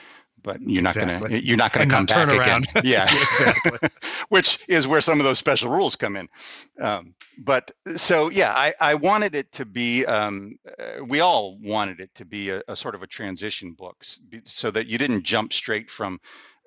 but 0.43 0.61
you're 0.61 0.81
not 0.81 0.95
exactly. 0.95 1.29
gonna 1.29 1.41
you're 1.41 1.57
not 1.57 1.73
gonna 1.73 1.89
come 1.89 2.05
back 2.05 2.29
again. 2.29 2.63
Yeah, 2.83 3.03
exactly. 3.11 3.89
Which 4.29 4.59
is 4.67 4.87
where 4.87 5.01
some 5.01 5.19
of 5.19 5.25
those 5.25 5.39
special 5.39 5.69
rules 5.69 5.95
come 5.95 6.15
in. 6.15 6.29
Um, 6.79 7.13
but 7.37 7.71
so 7.95 8.29
yeah, 8.31 8.53
I 8.53 8.73
I 8.79 8.95
wanted 8.95 9.35
it 9.35 9.51
to 9.53 9.65
be. 9.65 10.05
Um, 10.05 10.55
uh, 10.79 11.03
we 11.05 11.19
all 11.19 11.57
wanted 11.59 11.99
it 11.99 12.13
to 12.15 12.25
be 12.25 12.49
a, 12.49 12.61
a 12.67 12.75
sort 12.75 12.95
of 12.95 13.03
a 13.03 13.07
transition 13.07 13.73
book, 13.73 14.03
so 14.45 14.71
that 14.71 14.87
you 14.87 14.97
didn't 14.97 15.23
jump 15.23 15.53
straight 15.53 15.89
from 15.89 16.19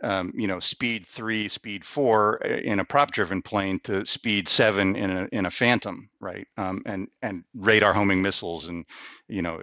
um, 0.05 0.33
you 0.37 0.49
know, 0.49 0.61
speed 0.61 1.07
three, 1.07 1.49
speed 1.49 1.85
four 1.87 2.41
uh, 2.47 2.51
in 2.51 2.81
a 2.81 2.87
prop-driven 2.87 3.43
plane 3.43 3.81
to 3.85 4.07
speed 4.07 4.49
seven 4.49 4.97
in 4.97 5.11
a 5.11 5.29
in 5.33 5.47
a 5.47 5.53
Phantom, 5.53 6.11
right? 6.21 6.49
Um, 6.59 6.83
and 6.87 7.09
and 7.23 7.45
radar 7.55 7.95
homing 7.95 8.23
missiles 8.23 8.69
and 8.69 8.87
you 9.29 9.43
know 9.43 9.63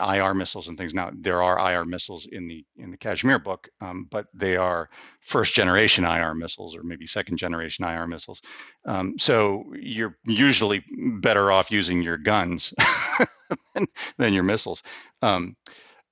IR 0.00 0.34
missiles 0.34 0.68
and 0.68 0.78
things. 0.78 0.94
Now 0.94 1.10
there 1.14 1.42
are 1.42 1.72
IR 1.74 1.86
missiles 1.86 2.26
in 2.30 2.48
the 2.48 2.66
in 2.76 2.92
the 2.92 2.98
Kashmir 2.98 3.40
book, 3.40 3.68
um, 3.80 4.08
but 4.10 4.28
they 4.34 4.56
are 4.56 4.90
first 5.22 5.54
generation 5.54 6.04
IR 6.04 6.34
missiles 6.34 6.76
or 6.76 6.84
maybe 6.84 7.06
second 7.08 7.38
generation 7.38 7.84
IR 7.84 8.06
missiles. 8.06 8.42
Um, 8.86 9.18
so 9.18 9.64
you're 9.74 10.16
usually 10.26 10.84
better 11.20 11.52
off 11.52 11.72
using 11.72 12.02
your 12.02 12.18
guns 12.18 12.74
than, 13.74 13.86
than 14.18 14.34
your 14.34 14.44
missiles. 14.44 14.82
Um, 15.22 15.56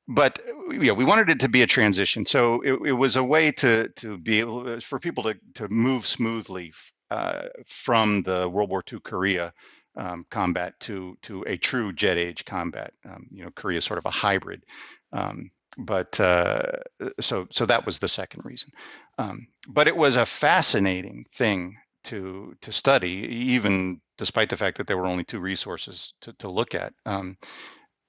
but 0.08 0.40
yeah, 0.70 0.92
we 0.92 1.04
wanted 1.04 1.30
it 1.30 1.40
to 1.40 1.48
be 1.48 1.62
a 1.62 1.66
transition. 1.66 2.26
So 2.26 2.60
it, 2.62 2.74
it 2.88 2.92
was 2.92 3.16
a 3.16 3.24
way 3.24 3.50
to 3.52 3.88
to 3.88 4.18
be 4.18 4.40
able 4.40 4.80
for 4.80 4.98
people 4.98 5.24
to 5.24 5.36
to 5.54 5.68
move 5.68 6.06
smoothly 6.06 6.72
uh, 7.10 7.44
from 7.66 8.22
the 8.22 8.48
World 8.48 8.70
War 8.70 8.82
II 8.90 9.00
Korea 9.00 9.52
um, 9.96 10.26
combat 10.30 10.78
to 10.80 11.16
to 11.22 11.42
a 11.46 11.56
true 11.56 11.92
jet 11.92 12.18
age 12.18 12.44
combat. 12.44 12.92
Um, 13.04 13.26
you 13.30 13.44
know, 13.44 13.50
Korea 13.50 13.78
is 13.78 13.84
sort 13.84 13.98
of 13.98 14.06
a 14.06 14.10
hybrid. 14.10 14.64
Um, 15.12 15.50
but 15.78 16.18
uh, 16.20 16.72
so 17.20 17.46
so 17.50 17.66
that 17.66 17.84
was 17.84 17.98
the 17.98 18.08
second 18.08 18.44
reason. 18.44 18.70
Um, 19.18 19.48
but 19.68 19.88
it 19.88 19.96
was 19.96 20.16
a 20.16 20.26
fascinating 20.26 21.26
thing 21.34 21.76
to 22.04 22.54
to 22.62 22.72
study, 22.72 23.10
even 23.10 24.00
despite 24.16 24.48
the 24.48 24.56
fact 24.56 24.78
that 24.78 24.86
there 24.86 24.96
were 24.96 25.06
only 25.06 25.24
two 25.24 25.40
resources 25.40 26.14
to, 26.22 26.32
to 26.34 26.50
look 26.50 26.74
at. 26.74 26.94
Um, 27.04 27.36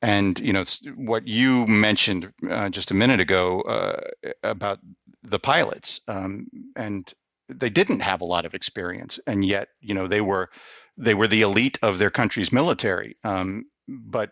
and 0.02 0.40
you 0.40 0.54
know 0.54 0.64
what 0.96 1.28
you 1.28 1.66
mentioned 1.68 2.32
uh, 2.50 2.70
just 2.70 2.92
a 2.92 2.94
minute 2.94 3.20
ago 3.20 3.62
uh, 3.62 4.02
about 4.44 4.80
the 5.24 5.40
pilots, 5.40 6.00
um, 6.08 6.48
and 6.76 7.12
they 7.50 7.70
didn't 7.70 8.02
have 8.02 8.22
a 8.22 8.26
lot 8.26 8.46
of 8.46 8.54
experience, 8.54 9.20
and 9.28 9.44
yet 9.46 9.70
you 9.82 9.94
know 9.94 10.08
they 10.08 10.22
were 10.22 10.50
they 10.98 11.14
were 11.14 11.28
the 11.28 11.42
elite 11.42 11.78
of 11.82 12.00
their 12.00 12.12
country's 12.12 12.52
military. 12.52 13.18
Um, 13.24 13.66
but 13.88 14.32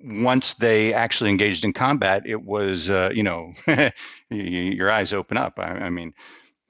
once 0.00 0.54
they 0.54 0.94
actually 0.94 1.30
engaged 1.30 1.64
in 1.64 1.72
combat, 1.72 2.22
it 2.26 2.42
was 2.42 2.90
uh, 2.90 3.10
you 3.14 3.22
know 3.22 3.52
your 4.30 4.90
eyes 4.90 5.12
open 5.12 5.36
up. 5.36 5.58
I, 5.58 5.64
I 5.64 5.90
mean, 5.90 6.14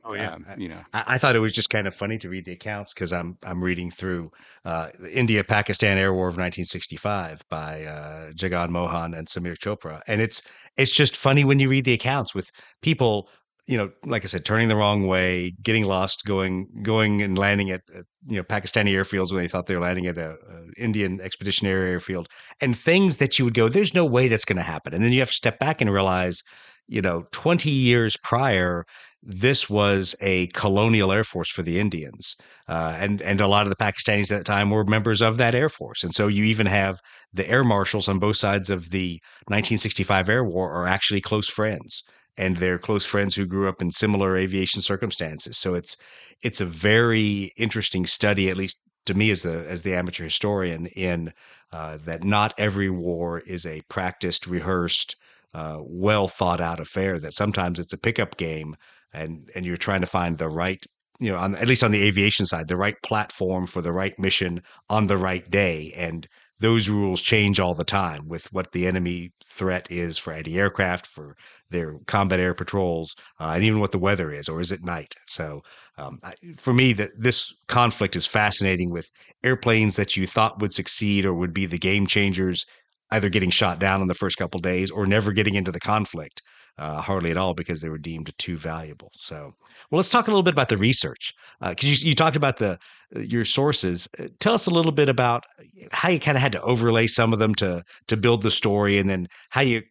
Oh 0.08 0.14
yeah, 0.14 0.34
um, 0.34 0.46
you 0.56 0.68
know, 0.68 0.78
I, 0.94 1.04
I, 1.08 1.18
thought 1.18 1.34
it 1.34 1.40
was 1.40 1.52
just 1.52 1.68
kind 1.68 1.84
of 1.84 1.94
funny 1.94 2.16
to 2.18 2.28
read 2.28 2.44
the 2.44 2.52
accounts 2.52 2.94
because 2.94 3.12
I'm 3.12 3.38
I'm 3.42 3.62
reading 3.62 3.90
through 3.90 4.30
uh, 4.64 4.90
the 5.00 5.12
India 5.12 5.42
Pakistan 5.42 5.98
Air 5.98 6.12
War 6.12 6.28
of 6.28 6.34
1965 6.34 7.42
by 7.50 7.84
uh, 7.84 8.30
Jagan 8.30 8.68
Mohan 8.70 9.14
and 9.14 9.26
Samir 9.26 9.56
Chopra, 9.56 10.02
and 10.06 10.20
it's 10.20 10.42
it's 10.76 10.92
just 10.92 11.16
funny 11.16 11.44
when 11.44 11.58
you 11.58 11.68
read 11.68 11.84
the 11.84 11.92
accounts 11.92 12.36
with 12.36 12.52
people, 12.82 13.28
you 13.66 13.76
know, 13.76 13.90
like 14.04 14.22
I 14.22 14.28
said, 14.28 14.44
turning 14.44 14.68
the 14.68 14.76
wrong 14.76 15.08
way, 15.08 15.54
getting 15.60 15.84
lost, 15.84 16.24
going 16.24 16.68
going 16.84 17.20
and 17.20 17.36
landing 17.36 17.72
at, 17.72 17.80
at 17.92 18.04
you 18.28 18.36
know 18.36 18.44
Pakistani 18.44 18.92
airfields 18.92 19.32
when 19.32 19.42
they 19.42 19.48
thought 19.48 19.66
they 19.66 19.74
were 19.74 19.82
landing 19.82 20.06
at 20.06 20.18
a, 20.18 20.34
a 20.34 20.80
Indian 20.80 21.20
expeditionary 21.20 21.90
airfield, 21.90 22.28
and 22.60 22.78
things 22.78 23.16
that 23.16 23.40
you 23.40 23.44
would 23.44 23.54
go, 23.54 23.68
there's 23.68 23.94
no 23.94 24.04
way 24.04 24.28
that's 24.28 24.44
going 24.44 24.56
to 24.56 24.62
happen, 24.62 24.94
and 24.94 25.02
then 25.02 25.10
you 25.10 25.18
have 25.18 25.30
to 25.30 25.34
step 25.34 25.58
back 25.58 25.80
and 25.80 25.92
realize 25.92 26.44
you 26.86 27.02
know 27.02 27.24
20 27.32 27.68
years 27.68 28.16
prior 28.18 28.84
this 29.28 29.68
was 29.68 30.14
a 30.20 30.46
colonial 30.48 31.10
air 31.10 31.24
force 31.24 31.50
for 31.50 31.62
the 31.62 31.80
Indians, 31.80 32.36
uh, 32.68 32.96
and 32.98 33.20
and 33.20 33.40
a 33.40 33.48
lot 33.48 33.64
of 33.64 33.70
the 33.70 33.76
Pakistanis 33.76 34.30
at 34.30 34.38
the 34.38 34.44
time 34.44 34.70
were 34.70 34.84
members 34.84 35.20
of 35.20 35.36
that 35.38 35.54
air 35.54 35.68
force, 35.68 36.04
and 36.04 36.14
so 36.14 36.28
you 36.28 36.44
even 36.44 36.66
have 36.66 37.00
the 37.32 37.48
air 37.50 37.64
marshals 37.64 38.06
on 38.08 38.20
both 38.20 38.36
sides 38.36 38.70
of 38.70 38.90
the 38.90 39.20
1965 39.48 40.28
air 40.28 40.44
war 40.44 40.70
are 40.70 40.86
actually 40.86 41.20
close 41.20 41.48
friends, 41.48 42.04
and 42.38 42.58
they're 42.58 42.78
close 42.78 43.04
friends 43.04 43.34
who 43.34 43.46
grew 43.46 43.68
up 43.68 43.82
in 43.82 43.90
similar 43.90 44.36
aviation 44.36 44.80
circumstances. 44.80 45.58
So 45.58 45.74
it's 45.74 45.96
it's 46.42 46.60
a 46.60 46.66
very 46.66 47.52
interesting 47.56 48.06
study, 48.06 48.48
at 48.48 48.56
least 48.56 48.76
to 49.06 49.14
me 49.14 49.32
as 49.32 49.42
the 49.42 49.66
as 49.68 49.82
the 49.82 49.94
amateur 49.94 50.22
historian, 50.22 50.86
in 50.86 51.32
uh, 51.72 51.98
that 52.04 52.22
not 52.22 52.54
every 52.58 52.90
war 52.90 53.40
is 53.40 53.66
a 53.66 53.82
practiced, 53.88 54.46
rehearsed. 54.46 55.16
Uh, 55.54 55.80
well 55.80 56.28
thought 56.28 56.60
out 56.60 56.78
affair 56.78 57.18
that 57.18 57.32
sometimes 57.32 57.78
it's 57.78 57.94
a 57.94 57.98
pickup 57.98 58.36
game 58.36 58.76
and 59.12 59.48
and 59.54 59.64
you're 59.64 59.76
trying 59.76 60.00
to 60.00 60.06
find 60.06 60.38
the 60.38 60.48
right 60.48 60.84
you 61.20 61.30
know 61.30 61.38
on 61.38 61.54
at 61.56 61.68
least 61.68 61.84
on 61.84 61.92
the 61.92 62.02
aviation 62.02 62.46
side 62.46 62.68
the 62.68 62.76
right 62.76 62.96
platform 63.02 63.66
for 63.66 63.80
the 63.80 63.92
right 63.92 64.18
mission 64.18 64.62
on 64.88 65.06
the 65.06 65.16
right 65.16 65.50
day. 65.50 65.92
And 65.96 66.26
those 66.58 66.88
rules 66.88 67.20
change 67.20 67.60
all 67.60 67.74
the 67.74 67.84
time 67.84 68.28
with 68.28 68.50
what 68.52 68.72
the 68.72 68.86
enemy 68.86 69.30
threat 69.44 69.86
is 69.90 70.16
for 70.16 70.32
anti-aircraft 70.32 71.06
for 71.06 71.36
their 71.70 71.98
combat 72.06 72.40
air 72.40 72.54
patrols 72.54 73.14
uh, 73.40 73.52
and 73.54 73.64
even 73.64 73.80
what 73.80 73.92
the 73.92 73.98
weather 73.98 74.32
is 74.32 74.48
or 74.48 74.60
is 74.60 74.72
it 74.72 74.82
night? 74.82 75.14
So 75.26 75.60
um, 75.98 76.18
for 76.56 76.72
me 76.72 76.92
that 76.94 77.10
this 77.18 77.52
conflict 77.68 78.16
is 78.16 78.26
fascinating 78.26 78.90
with 78.90 79.10
airplanes 79.44 79.96
that 79.96 80.16
you 80.16 80.26
thought 80.26 80.60
would 80.60 80.72
succeed 80.72 81.24
or 81.26 81.34
would 81.34 81.52
be 81.52 81.66
the 81.66 81.78
game 81.78 82.06
changers 82.06 82.64
either 83.10 83.28
getting 83.28 83.50
shot 83.50 83.78
down 83.78 84.00
in 84.00 84.08
the 84.08 84.14
first 84.14 84.38
couple 84.38 84.60
days 84.60 84.90
or 84.90 85.06
never 85.06 85.32
getting 85.32 85.54
into 85.56 85.72
the 85.72 85.80
conflict 85.80 86.40
uh, 86.78 87.00
hardly 87.00 87.30
at 87.30 87.36
all 87.36 87.54
because 87.54 87.80
they 87.80 87.88
were 87.88 87.98
deemed 87.98 88.32
too 88.38 88.56
valuable. 88.56 89.10
So, 89.14 89.54
well, 89.90 89.98
let's 89.98 90.10
talk 90.10 90.26
a 90.26 90.30
little 90.30 90.42
bit 90.42 90.54
about 90.54 90.68
the 90.68 90.76
research 90.76 91.34
because 91.60 91.84
uh, 91.84 91.88
you, 91.88 92.08
you, 92.08 92.14
talked 92.14 92.36
about 92.36 92.58
the 92.58 92.78
uh, 93.14 93.20
your 93.20 93.44
sources. 93.44 94.08
Uh, 94.18 94.28
tell 94.40 94.54
us 94.54 94.66
a 94.66 94.70
little 94.70 94.92
bit 94.92 95.08
about 95.08 95.44
how 95.92 96.08
you 96.08 96.20
kind 96.20 96.36
of 96.36 96.42
had 96.42 96.52
to 96.52 96.60
overlay 96.60 97.06
some 97.06 97.32
of 97.32 97.38
them 97.38 97.54
to 97.56 97.82
to 98.08 98.16
build 98.16 98.42
the 98.42 98.50
story, 98.50 98.98
and 98.98 99.08
then 99.08 99.28
how 99.50 99.62
you 99.62 99.82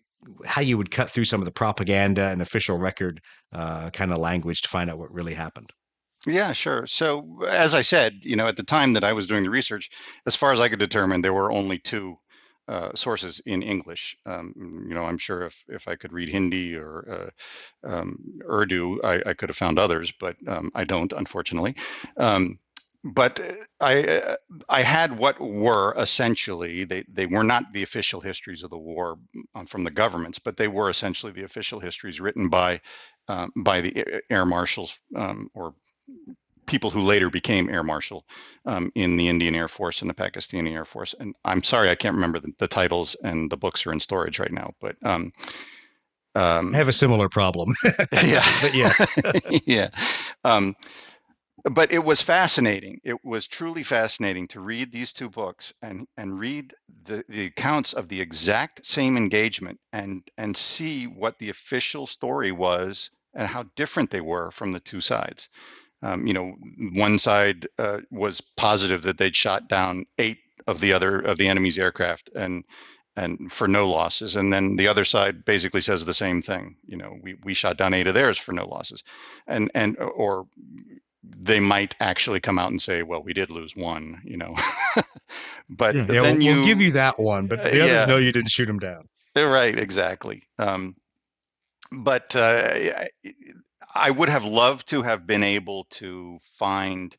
how 0.45 0.61
you 0.61 0.77
would 0.77 0.91
cut 0.91 1.09
through 1.09 1.25
some 1.25 1.41
of 1.41 1.45
the 1.45 1.51
propaganda 1.51 2.27
and 2.27 2.41
official 2.41 2.77
record 2.77 3.21
uh, 3.53 3.89
kind 3.91 4.11
of 4.11 4.19
language 4.19 4.61
to 4.61 4.69
find 4.69 4.89
out 4.89 4.97
what 4.97 5.13
really 5.13 5.33
happened. 5.33 5.71
Yeah, 6.27 6.53
sure. 6.53 6.87
So, 6.87 7.43
as 7.47 7.75
I 7.75 7.81
said, 7.81 8.19
you 8.21 8.35
know, 8.35 8.47
at 8.47 8.57
the 8.57 8.63
time 8.63 8.93
that 8.93 9.03
I 9.03 9.13
was 9.13 9.27
doing 9.27 9.43
the 9.43 9.49
research, 9.49 9.89
as 10.25 10.35
far 10.35 10.51
as 10.51 10.59
I 10.59 10.69
could 10.69 10.79
determine, 10.79 11.21
there 11.21 11.33
were 11.33 11.51
only 11.51 11.77
two 11.77 12.17
uh, 12.67 12.89
sources 12.95 13.41
in 13.45 13.61
English. 13.61 14.17
Um, 14.25 14.85
you 14.87 14.95
know, 14.95 15.03
I'm 15.03 15.17
sure 15.17 15.43
if 15.43 15.63
if 15.67 15.87
I 15.87 15.95
could 15.95 16.13
read 16.13 16.29
Hindi 16.29 16.75
or 16.75 17.31
uh, 17.85 17.87
um, 17.87 18.39
Urdu, 18.49 19.01
I, 19.03 19.21
I, 19.25 19.33
could 19.33 19.49
have 19.49 19.57
found 19.57 19.77
others, 19.77 20.11
but 20.11 20.35
um, 20.47 20.71
I 20.73 20.83
don't, 20.83 21.13
unfortunately. 21.13 21.75
Um, 22.17 22.59
but 23.03 23.39
I 23.79 24.37
I 24.67 24.81
had 24.81 25.15
what 25.15 25.39
were 25.39 25.93
essentially 25.95 26.85
they 26.85 27.03
they 27.07 27.27
were 27.27 27.43
not 27.43 27.71
the 27.71 27.83
official 27.83 28.19
histories 28.19 28.63
of 28.63 28.71
the 28.71 28.79
war 28.79 29.19
um, 29.53 29.67
from 29.67 29.83
the 29.83 29.91
governments, 29.91 30.39
but 30.39 30.57
they 30.57 30.67
were 30.67 30.89
essentially 30.89 31.31
the 31.31 31.43
official 31.43 31.79
histories 31.79 32.19
written 32.19 32.49
by 32.49 32.81
um, 33.27 33.51
by 33.55 33.81
the 33.81 34.21
air 34.31 34.45
marshals 34.45 34.99
or 35.53 35.75
people 36.65 36.89
who 36.89 37.01
later 37.01 37.29
became 37.29 37.69
air 37.69 37.83
marshal 37.83 38.25
um, 38.65 38.91
in 38.95 39.17
the 39.17 39.27
Indian 39.27 39.55
Air 39.55 39.67
Force 39.67 40.01
and 40.01 40.09
the 40.09 40.13
Pakistani 40.15 40.73
Air 40.73 40.85
Force. 40.85 41.15
And 41.19 41.35
I'm 41.43 41.63
sorry 41.63 41.89
I 41.89 41.95
can't 41.95 42.15
remember 42.15 42.39
the, 42.39 42.53
the 42.57 42.67
titles, 42.67 43.15
and 43.23 43.51
the 43.51 43.57
books 43.57 43.85
are 43.85 43.91
in 43.91 43.99
storage 43.99 44.39
right 44.39 44.51
now, 44.51 44.71
but. 44.79 44.95
Um, 45.03 45.31
um, 46.35 46.75
I 46.75 46.77
have 46.77 46.89
a 46.89 46.93
similar 46.93 47.29
problem. 47.29 47.75
yeah. 48.11 48.45
but 48.61 48.75
yes. 48.75 49.15
yeah. 49.65 49.89
Um, 50.43 50.75
but 51.63 51.91
it 51.91 52.03
was 52.03 52.21
fascinating. 52.21 52.99
It 53.03 53.23
was 53.23 53.47
truly 53.47 53.83
fascinating 53.83 54.47
to 54.49 54.59
read 54.59 54.91
these 54.91 55.13
two 55.13 55.29
books 55.29 55.73
and 55.81 56.07
and 56.17 56.37
read 56.37 56.73
the, 57.03 57.23
the 57.27 57.45
accounts 57.45 57.93
of 57.93 58.07
the 58.07 58.21
exact 58.21 58.85
same 58.85 59.17
engagement 59.17 59.79
and 59.91 60.23
and 60.37 60.55
see 60.55 61.05
what 61.05 61.39
the 61.39 61.49
official 61.49 62.05
story 62.05 62.51
was 62.51 63.09
and 63.33 63.47
how 63.47 63.63
different 63.75 64.11
they 64.11 64.21
were 64.21 64.51
from 64.51 64.71
the 64.71 64.79
two 64.79 65.01
sides. 65.01 65.49
Um, 66.05 66.27
you 66.27 66.33
know, 66.33 66.55
one 66.93 67.17
side 67.17 67.67
uh, 67.79 68.01
was 68.11 68.39
positive 68.39 69.01
that 69.03 69.17
they'd 69.17 69.35
shot 69.35 69.67
down 69.67 70.05
eight 70.19 70.37
of 70.67 70.79
the 70.79 70.93
other 70.93 71.19
of 71.19 71.39
the 71.39 71.47
enemy's 71.47 71.79
aircraft 71.79 72.29
and 72.35 72.63
and 73.15 73.51
for 73.51 73.67
no 73.67 73.89
losses, 73.89 74.35
and 74.35 74.53
then 74.53 74.75
the 74.75 74.87
other 74.87 75.03
side 75.03 75.45
basically 75.45 75.81
says 75.81 76.05
the 76.05 76.13
same 76.13 76.43
thing. 76.43 76.75
You 76.85 76.97
know, 76.97 77.17
we 77.23 77.35
we 77.43 77.53
shot 77.55 77.77
down 77.77 77.95
eight 77.95 78.07
of 78.07 78.13
theirs 78.13 78.37
for 78.37 78.51
no 78.51 78.67
losses, 78.67 79.03
and 79.47 79.71
and 79.73 79.97
or 79.97 80.45
they 81.23 81.59
might 81.59 81.95
actually 81.99 82.39
come 82.39 82.59
out 82.59 82.69
and 82.69 82.81
say, 82.81 83.01
"Well, 83.01 83.23
we 83.23 83.33
did 83.33 83.49
lose 83.49 83.75
one," 83.75 84.21
you 84.25 84.37
know. 84.37 84.53
but 85.69 85.95
yeah, 85.95 86.03
then 86.03 86.37
we'll, 86.37 86.41
you 86.41 86.55
we'll 86.57 86.65
give 86.65 86.81
you 86.81 86.91
that 86.91 87.19
one, 87.19 87.47
but 87.47 87.63
the 87.63 87.81
others 87.81 87.91
yeah, 87.91 88.05
know 88.05 88.17
you 88.17 88.31
didn't 88.31 88.51
shoot 88.51 88.67
them 88.67 88.79
down. 88.79 89.09
Right, 89.35 89.77
exactly. 89.77 90.43
Um, 90.59 90.95
but 91.91 92.35
uh, 92.35 93.05
I 93.95 94.11
would 94.11 94.29
have 94.29 94.45
loved 94.45 94.89
to 94.89 95.01
have 95.03 95.25
been 95.25 95.43
able 95.43 95.85
to 95.91 96.39
find 96.43 97.15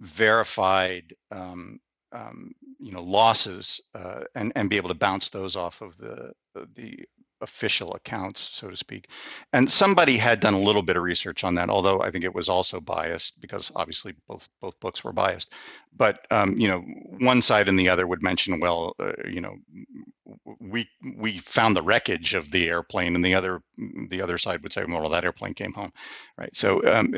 verified, 0.00 1.14
um, 1.30 1.80
um, 2.12 2.52
you 2.78 2.92
know, 2.92 3.02
losses 3.02 3.80
uh, 3.94 4.24
and 4.34 4.52
and 4.56 4.70
be 4.70 4.76
able 4.76 4.88
to 4.88 4.94
bounce 4.94 5.28
those 5.28 5.56
off 5.56 5.82
of 5.82 5.96
the 5.98 6.32
the 6.74 7.04
official 7.40 7.94
accounts, 7.94 8.40
so 8.40 8.68
to 8.68 8.76
speak. 8.76 9.08
And 9.52 9.70
somebody 9.70 10.16
had 10.16 10.40
done 10.40 10.54
a 10.54 10.60
little 10.60 10.82
bit 10.82 10.96
of 10.96 11.02
research 11.02 11.44
on 11.44 11.54
that, 11.56 11.70
although 11.70 12.00
I 12.00 12.10
think 12.10 12.24
it 12.24 12.34
was 12.34 12.48
also 12.48 12.80
biased 12.80 13.40
because 13.40 13.72
obviously 13.74 14.14
both 14.26 14.48
both 14.60 14.78
books 14.80 15.04
were 15.04 15.12
biased. 15.12 15.52
But 15.96 16.26
um, 16.30 16.58
you 16.58 16.68
know, 16.68 16.80
one 17.20 17.42
side 17.42 17.68
and 17.68 17.78
the 17.78 17.88
other 17.88 18.06
would 18.06 18.22
mention, 18.22 18.60
well, 18.60 18.94
uh, 19.00 19.12
you 19.28 19.40
know, 19.40 19.56
we 20.60 20.88
we 21.16 21.38
found 21.38 21.76
the 21.76 21.82
wreckage 21.82 22.34
of 22.34 22.50
the 22.50 22.68
airplane, 22.68 23.14
and 23.14 23.24
the 23.24 23.34
other 23.34 23.62
the 24.08 24.22
other 24.22 24.38
side 24.38 24.62
would 24.62 24.72
say, 24.72 24.84
well, 24.86 25.08
that 25.08 25.24
airplane 25.24 25.54
came 25.54 25.72
home, 25.72 25.92
right? 26.36 26.54
So 26.54 26.84
um, 26.84 27.14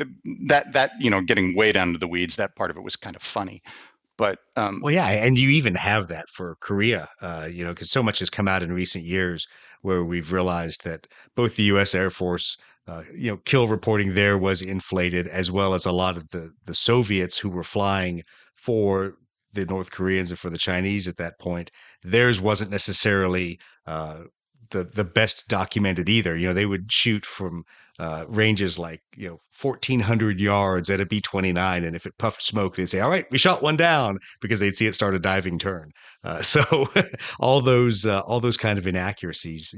that 0.47 0.73
that 0.73 0.91
you 0.99 1.09
know, 1.09 1.21
getting 1.21 1.55
way 1.55 1.71
down 1.71 1.93
to 1.93 1.99
the 1.99 2.07
weeds, 2.07 2.35
that 2.37 2.55
part 2.55 2.71
of 2.71 2.77
it 2.77 2.83
was 2.83 2.95
kind 2.95 3.15
of 3.15 3.21
funny. 3.21 3.61
But 4.21 4.37
um, 4.55 4.81
well, 4.83 4.93
yeah, 4.93 5.07
and 5.07 5.35
you 5.35 5.49
even 5.49 5.73
have 5.73 6.07
that 6.09 6.29
for 6.29 6.55
Korea, 6.59 7.09
uh, 7.23 7.47
you 7.51 7.63
know, 7.63 7.73
because 7.73 7.89
so 7.89 8.03
much 8.03 8.19
has 8.19 8.29
come 8.29 8.47
out 8.47 8.61
in 8.61 8.71
recent 8.71 9.03
years 9.03 9.47
where 9.81 10.03
we've 10.03 10.31
realized 10.31 10.83
that 10.83 11.07
both 11.35 11.55
the 11.55 11.63
U.S. 11.63 11.95
Air 11.95 12.11
Force, 12.11 12.55
uh, 12.87 13.01
you 13.15 13.31
know, 13.31 13.37
kill 13.37 13.67
reporting 13.67 14.13
there 14.13 14.37
was 14.37 14.61
inflated, 14.61 15.25
as 15.25 15.49
well 15.49 15.73
as 15.73 15.87
a 15.87 15.91
lot 15.91 16.17
of 16.17 16.29
the 16.29 16.51
the 16.65 16.75
Soviets 16.75 17.39
who 17.39 17.49
were 17.49 17.63
flying 17.63 18.21
for 18.53 19.15
the 19.53 19.65
North 19.65 19.91
Koreans 19.91 20.29
and 20.29 20.37
for 20.37 20.51
the 20.51 20.59
Chinese 20.59 21.07
at 21.07 21.17
that 21.17 21.39
point. 21.39 21.71
Theirs 22.03 22.39
wasn't 22.39 22.69
necessarily 22.69 23.59
uh, 23.87 24.25
the 24.69 24.83
the 24.83 25.03
best 25.03 25.47
documented 25.47 26.07
either. 26.07 26.37
You 26.37 26.49
know, 26.49 26.53
they 26.53 26.67
would 26.67 26.91
shoot 26.91 27.25
from 27.25 27.63
uh, 28.01 28.25
ranges 28.27 28.79
like 28.79 28.99
you 29.15 29.29
know 29.29 29.39
1400 29.61 30.39
yards 30.39 30.89
at 30.89 30.99
a 30.99 31.05
b-29 31.05 31.85
and 31.85 31.95
if 31.95 32.07
it 32.07 32.17
puffed 32.17 32.41
smoke 32.41 32.75
they'd 32.75 32.89
say 32.89 32.99
all 32.99 33.11
right 33.11 33.27
we 33.29 33.37
shot 33.37 33.61
one 33.61 33.77
down 33.77 34.17
because 34.41 34.59
they'd 34.59 34.73
see 34.73 34.87
it 34.87 34.95
start 34.95 35.13
a 35.13 35.19
diving 35.19 35.59
turn. 35.59 35.91
Uh, 36.23 36.41
so 36.41 36.87
all 37.39 37.61
those 37.61 38.07
uh, 38.07 38.21
all 38.21 38.39
those 38.39 38.57
kind 38.57 38.79
of 38.79 38.87
inaccuracies 38.87 39.75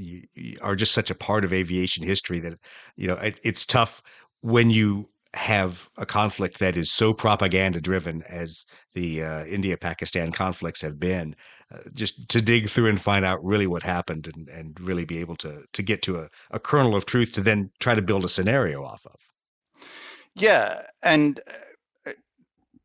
are 0.62 0.76
just 0.76 0.94
such 0.94 1.12
a 1.12 1.16
part 1.16 1.44
of 1.44 1.52
aviation 1.52 2.06
history 2.06 2.40
that 2.40 2.58
you 2.96 3.10
know 3.10 3.16
it, 3.16 3.42
it's 3.44 3.66
tough 3.66 4.02
when 4.40 4.70
you 4.70 5.10
have 5.34 5.90
a 5.98 6.06
conflict 6.06 6.60
that 6.60 6.78
is 6.78 6.92
so 6.92 7.14
propaganda 7.14 7.82
driven 7.82 8.22
as 8.24 8.66
the 8.94 9.24
uh, 9.24 9.46
India 9.46 9.78
Pakistan 9.78 10.32
conflicts 10.32 10.82
have 10.82 11.00
been, 11.00 11.36
uh, 11.74 11.80
just 11.94 12.30
to 12.30 12.42
dig 12.42 12.70
through 12.70 12.88
and 12.88 13.02
find 13.02 13.26
out 13.26 13.44
really 13.44 13.66
what 13.66 13.84
happened 13.84 14.30
and, 14.34 14.48
and 14.50 14.80
really 14.80 15.06
be 15.06 15.20
able 15.20 15.36
to 15.38 15.64
to 15.74 15.82
get 15.82 16.02
to 16.04 16.18
a, 16.18 16.30
a 16.52 16.60
kernel 16.60 16.96
of 16.96 17.06
truth 17.06 17.32
to 17.34 17.42
then 17.42 17.72
try 17.80 17.96
to 17.96 18.02
build 18.02 18.26
a 18.26 18.30
scenario 18.30 18.84
off 18.84 19.06
of. 19.06 19.20
Yeah, 20.36 20.82
and 21.02 21.40
uh, 22.06 22.12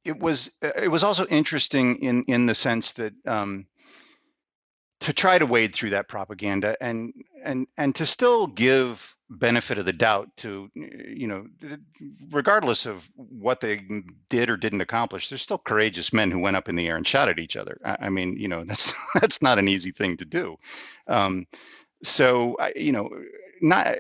it 0.05 0.19
was 0.19 0.51
uh, 0.63 0.71
it 0.83 0.89
was 0.89 1.05
also 1.05 1.27
interesting 1.27 1.97
in 1.97 2.25
in 2.25 2.47
the 2.47 2.55
sense 2.55 2.93
that 2.93 3.13
um, 3.27 3.67
to 5.01 5.13
try 5.13 5.39
to 5.39 5.47
wade 5.47 5.75
through 5.75 5.91
that 5.91 6.09
propaganda 6.09 6.77
and 6.81 7.13
and 7.43 7.67
and 7.77 7.95
to 7.97 8.07
still 8.07 8.47
give 8.47 9.15
benefit 9.31 9.79
of 9.79 9.85
the 9.85 9.93
doubt 9.93 10.35
to 10.37 10.71
you 10.75 11.27
know 11.27 11.47
regardless 12.31 12.87
of 12.87 13.09
what 13.15 13.61
they 13.61 13.87
did 14.31 14.49
or 14.49 14.57
didn't 14.57 14.81
accomplish 14.81 15.29
there's 15.29 15.43
still 15.43 15.59
courageous 15.59 16.13
men 16.13 16.31
who 16.31 16.39
went 16.39 16.57
up 16.57 16.69
in 16.69 16.77
the 16.77 16.87
air 16.87 16.97
and 16.97 17.07
shot 17.07 17.29
at 17.29 17.39
each 17.39 17.57
other 17.57 17.79
i, 17.85 18.09
mean 18.09 18.37
you 18.39 18.49
know 18.49 18.65
that's 18.67 18.95
that's 19.15 19.43
not 19.43 19.59
an 19.59 19.69
easy 19.69 19.91
thing 19.91 20.17
to 20.17 20.25
do 20.25 20.57
um, 21.09 21.47
so 22.03 22.57
I, 22.59 22.73
you 22.75 22.93
know 22.93 23.11
not 23.61 23.99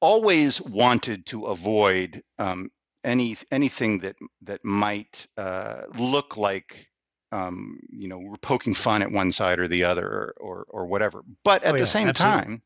always 0.00 0.60
wanted 0.60 1.26
to 1.26 1.46
avoid 1.46 2.22
um, 2.38 2.70
any 3.04 3.36
anything 3.50 4.00
that 4.00 4.16
that 4.42 4.64
might 4.64 5.26
uh, 5.36 5.82
look 5.96 6.36
like 6.36 6.88
um, 7.32 7.80
you 7.90 8.06
know, 8.06 8.18
we're 8.18 8.36
poking 8.36 8.74
fun 8.74 9.02
at 9.02 9.10
one 9.10 9.32
side 9.32 9.58
or 9.58 9.66
the 9.66 9.84
other 9.84 10.06
or 10.06 10.34
or, 10.40 10.66
or 10.68 10.86
whatever. 10.86 11.24
But 11.42 11.64
at 11.64 11.74
oh, 11.74 11.78
the 11.78 11.86
same 11.86 12.08
absolutely. 12.08 12.42
time, 12.42 12.62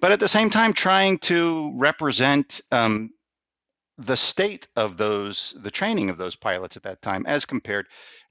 but 0.00 0.12
at 0.12 0.20
the 0.20 0.28
same 0.28 0.50
time, 0.50 0.72
trying 0.72 1.18
to 1.18 1.72
represent 1.76 2.60
um, 2.72 3.10
the 3.98 4.16
state 4.16 4.66
of 4.76 4.96
those, 4.96 5.54
the 5.58 5.70
training 5.70 6.10
of 6.10 6.16
those 6.16 6.36
pilots 6.36 6.76
at 6.76 6.82
that 6.84 7.02
time, 7.02 7.26
as 7.26 7.44
compared 7.44 7.86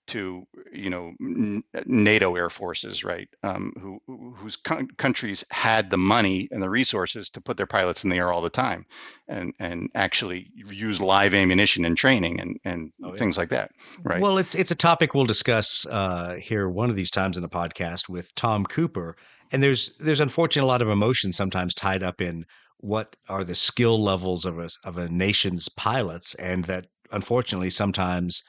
to 0.09 0.47
you 0.73 0.89
know 0.89 1.13
NATO 1.85 2.35
air 2.35 2.49
forces, 2.49 3.03
right? 3.03 3.29
Um, 3.43 3.73
who 3.79 4.33
whose 4.35 4.55
countries 4.55 5.43
had 5.51 5.89
the 5.89 5.97
money 5.97 6.47
and 6.51 6.61
the 6.61 6.69
resources 6.69 7.29
to 7.31 7.41
put 7.41 7.57
their 7.57 7.67
pilots 7.67 8.03
in 8.03 8.09
the 8.09 8.17
air 8.17 8.31
all 8.31 8.41
the 8.41 8.49
time, 8.49 8.85
and 9.27 9.53
and 9.59 9.89
actually 9.95 10.51
use 10.55 10.99
live 10.99 11.33
ammunition 11.33 11.85
and 11.85 11.95
training 11.95 12.39
and 12.39 12.57
and 12.65 12.91
oh, 13.03 13.09
yeah. 13.09 13.15
things 13.15 13.37
like 13.37 13.49
that, 13.49 13.71
right? 14.03 14.21
Well, 14.21 14.37
it's 14.37 14.55
it's 14.55 14.71
a 14.71 14.75
topic 14.75 15.13
we'll 15.13 15.25
discuss 15.25 15.85
uh, 15.89 16.35
here 16.35 16.69
one 16.69 16.89
of 16.89 16.95
these 16.95 17.11
times 17.11 17.37
in 17.37 17.43
the 17.43 17.49
podcast 17.49 18.09
with 18.09 18.33
Tom 18.35 18.65
Cooper, 18.65 19.15
and 19.51 19.61
there's 19.61 19.95
there's 19.99 20.21
unfortunately 20.21 20.67
a 20.67 20.71
lot 20.71 20.81
of 20.81 20.89
emotion 20.89 21.31
sometimes 21.31 21.75
tied 21.75 22.03
up 22.03 22.19
in 22.19 22.45
what 22.77 23.15
are 23.27 23.43
the 23.43 23.55
skill 23.55 24.01
levels 24.01 24.45
of 24.45 24.57
a 24.57 24.69
of 24.83 24.97
a 24.97 25.07
nation's 25.09 25.69
pilots, 25.69 26.33
and 26.35 26.65
that 26.65 26.87
unfortunately 27.11 27.69
sometimes 27.69 28.41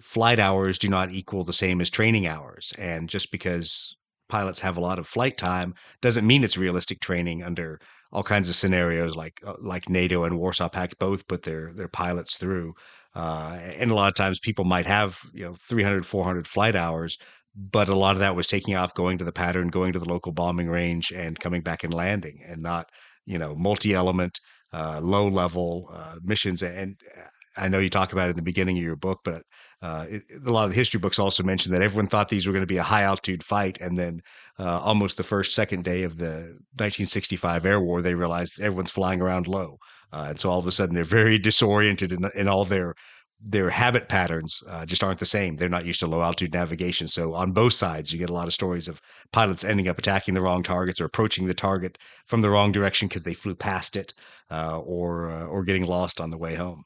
flight 0.00 0.38
hours 0.38 0.78
do 0.78 0.88
not 0.88 1.10
equal 1.10 1.44
the 1.44 1.52
same 1.52 1.80
as 1.80 1.90
training 1.90 2.26
hours. 2.26 2.72
And 2.78 3.08
just 3.08 3.30
because 3.30 3.96
pilots 4.28 4.60
have 4.60 4.76
a 4.76 4.80
lot 4.80 4.98
of 4.98 5.06
flight 5.06 5.38
time 5.38 5.74
doesn't 6.02 6.26
mean 6.26 6.44
it's 6.44 6.58
realistic 6.58 7.00
training 7.00 7.42
under 7.42 7.80
all 8.12 8.22
kinds 8.22 8.48
of 8.48 8.54
scenarios 8.54 9.16
like 9.16 9.40
uh, 9.44 9.54
like 9.60 9.88
NATO 9.88 10.24
and 10.24 10.38
Warsaw 10.38 10.68
Pact 10.68 10.98
both 10.98 11.26
put 11.28 11.42
their 11.42 11.72
their 11.72 11.88
pilots 11.88 12.36
through. 12.36 12.74
Uh, 13.14 13.58
and 13.78 13.90
a 13.90 13.94
lot 13.94 14.08
of 14.08 14.14
times 14.14 14.38
people 14.38 14.64
might 14.64 14.86
have 14.86 15.18
you 15.32 15.44
know 15.44 15.54
300 15.54 16.04
400 16.04 16.46
flight 16.46 16.76
hours 16.76 17.18
but 17.58 17.88
a 17.88 17.94
lot 17.94 18.14
of 18.14 18.20
that 18.20 18.36
was 18.36 18.46
taking 18.46 18.74
off 18.74 18.92
going 18.92 19.16
to 19.16 19.24
the 19.24 19.32
pattern 19.32 19.68
going 19.68 19.94
to 19.94 19.98
the 19.98 20.08
local 20.08 20.32
bombing 20.32 20.68
range 20.68 21.10
and 21.10 21.40
coming 21.40 21.62
back 21.62 21.82
and 21.82 21.94
landing 21.94 22.42
and 22.46 22.62
not 22.62 22.90
you 23.24 23.38
know 23.38 23.54
multi-element 23.54 24.38
uh, 24.74 25.00
low 25.02 25.28
level 25.28 25.88
uh, 25.92 26.16
missions 26.22 26.62
and 26.62 27.00
uh, 27.16 27.22
I 27.56 27.68
know 27.68 27.78
you 27.78 27.90
talk 27.90 28.12
about 28.12 28.26
it 28.26 28.30
in 28.30 28.36
the 28.36 28.42
beginning 28.42 28.76
of 28.76 28.84
your 28.84 28.96
book, 28.96 29.20
but 29.24 29.42
uh, 29.82 30.06
it, 30.08 30.22
a 30.46 30.50
lot 30.50 30.64
of 30.64 30.70
the 30.70 30.76
history 30.76 30.98
books 30.98 31.18
also 31.18 31.42
mention 31.42 31.72
that 31.72 31.82
everyone 31.82 32.08
thought 32.08 32.28
these 32.28 32.46
were 32.46 32.52
going 32.52 32.62
to 32.62 32.66
be 32.66 32.78
a 32.78 32.82
high 32.82 33.02
altitude 33.02 33.44
fight, 33.44 33.78
and 33.80 33.98
then 33.98 34.20
uh, 34.58 34.80
almost 34.80 35.16
the 35.16 35.22
first 35.22 35.54
second 35.54 35.84
day 35.84 36.02
of 36.02 36.18
the 36.18 36.56
1965 36.76 37.66
air 37.66 37.80
war, 37.80 38.00
they 38.00 38.14
realized 38.14 38.60
everyone's 38.60 38.90
flying 38.90 39.20
around 39.20 39.46
low, 39.46 39.78
uh, 40.12 40.26
and 40.30 40.40
so 40.40 40.50
all 40.50 40.58
of 40.58 40.66
a 40.66 40.72
sudden 40.72 40.94
they're 40.94 41.04
very 41.04 41.38
disoriented 41.38 42.12
in, 42.12 42.30
in 42.34 42.48
all 42.48 42.64
their 42.64 42.94
their 43.40 43.68
habit 43.68 44.08
patterns 44.08 44.62
uh, 44.68 44.86
just 44.86 45.04
aren't 45.04 45.18
the 45.18 45.26
same. 45.26 45.56
They're 45.56 45.68
not 45.68 45.84
used 45.84 46.00
to 46.00 46.06
low 46.06 46.22
altitude 46.22 46.54
navigation. 46.54 47.06
So 47.06 47.34
on 47.34 47.52
both 47.52 47.74
sides, 47.74 48.10
you 48.12 48.18
get 48.18 48.30
a 48.30 48.34
lot 48.34 48.46
of 48.46 48.54
stories 48.54 48.88
of 48.88 49.00
pilots 49.32 49.62
ending 49.62 49.88
up 49.88 49.98
attacking 49.98 50.34
the 50.34 50.40
wrong 50.40 50.62
targets 50.62 51.00
or 51.00 51.04
approaching 51.04 51.46
the 51.46 51.54
target 51.54 51.98
from 52.24 52.40
the 52.40 52.50
wrong 52.50 52.72
direction 52.72 53.08
because 53.08 53.24
they 53.24 53.34
flew 53.34 53.54
past 53.54 53.94
it, 53.96 54.14
uh, 54.50 54.80
or 54.80 55.30
uh, 55.30 55.46
or 55.46 55.64
getting 55.64 55.84
lost 55.84 56.20
on 56.20 56.30
the 56.30 56.38
way 56.38 56.54
home. 56.54 56.84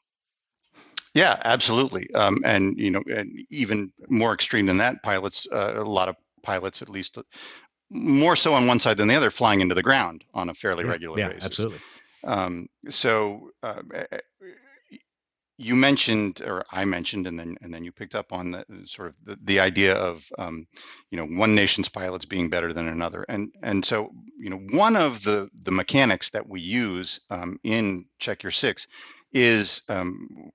Yeah, 1.13 1.41
absolutely. 1.43 2.13
Um, 2.13 2.41
and 2.45 2.77
you 2.79 2.91
know, 2.91 3.03
and 3.13 3.45
even 3.49 3.91
more 4.09 4.33
extreme 4.33 4.65
than 4.65 4.77
that, 4.77 5.03
pilots, 5.03 5.47
uh, 5.51 5.73
a 5.75 5.83
lot 5.83 6.09
of 6.09 6.15
pilots, 6.41 6.81
at 6.81 6.89
least 6.89 7.17
more 7.89 8.35
so 8.35 8.53
on 8.53 8.67
one 8.67 8.79
side 8.79 8.97
than 8.97 9.07
the 9.07 9.15
other, 9.15 9.29
flying 9.29 9.61
into 9.61 9.75
the 9.75 9.83
ground 9.83 10.23
on 10.33 10.49
a 10.49 10.53
fairly 10.53 10.85
yeah, 10.85 10.91
regular 10.91 11.19
yeah, 11.19 11.27
basis. 11.27 11.45
Absolutely. 11.45 11.79
Um, 12.23 12.69
so 12.87 13.51
uh, 13.63 13.81
you 15.57 15.75
mentioned, 15.75 16.41
or 16.41 16.63
I 16.71 16.85
mentioned, 16.85 17.27
and 17.27 17.37
then 17.37 17.55
and 17.61 17.73
then 17.73 17.83
you 17.83 17.91
picked 17.91 18.15
up 18.15 18.33
on 18.33 18.51
the 18.51 18.65
sort 18.85 19.09
of 19.09 19.15
the, 19.23 19.37
the 19.43 19.59
idea 19.59 19.95
of 19.95 20.25
um, 20.39 20.65
you 21.11 21.17
know 21.17 21.25
one 21.25 21.53
nation's 21.53 21.89
pilots 21.89 22.25
being 22.25 22.49
better 22.49 22.73
than 22.73 22.87
another, 22.87 23.25
and 23.29 23.51
and 23.61 23.85
so 23.85 24.11
you 24.39 24.49
know 24.49 24.61
one 24.71 24.95
of 24.95 25.23
the 25.23 25.49
the 25.65 25.71
mechanics 25.71 26.29
that 26.31 26.47
we 26.47 26.61
use 26.61 27.19
um, 27.29 27.59
in 27.63 28.05
Check 28.19 28.43
Your 28.43 28.51
Six 28.51 28.87
is 29.33 29.81
um, 29.89 30.51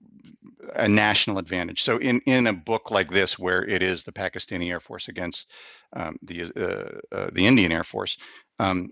a 0.74 0.88
national 0.88 1.38
advantage. 1.38 1.82
So 1.82 1.98
in 1.98 2.20
in 2.26 2.46
a 2.46 2.52
book 2.52 2.90
like 2.90 3.10
this, 3.10 3.38
where 3.38 3.64
it 3.64 3.82
is 3.82 4.02
the 4.02 4.12
Pakistani 4.12 4.70
Air 4.70 4.80
Force 4.80 5.08
against 5.08 5.50
um, 5.94 6.16
the 6.22 6.42
uh, 6.42 7.16
uh, 7.16 7.30
the 7.32 7.46
Indian 7.46 7.72
Air 7.72 7.84
Force, 7.84 8.16
um, 8.58 8.90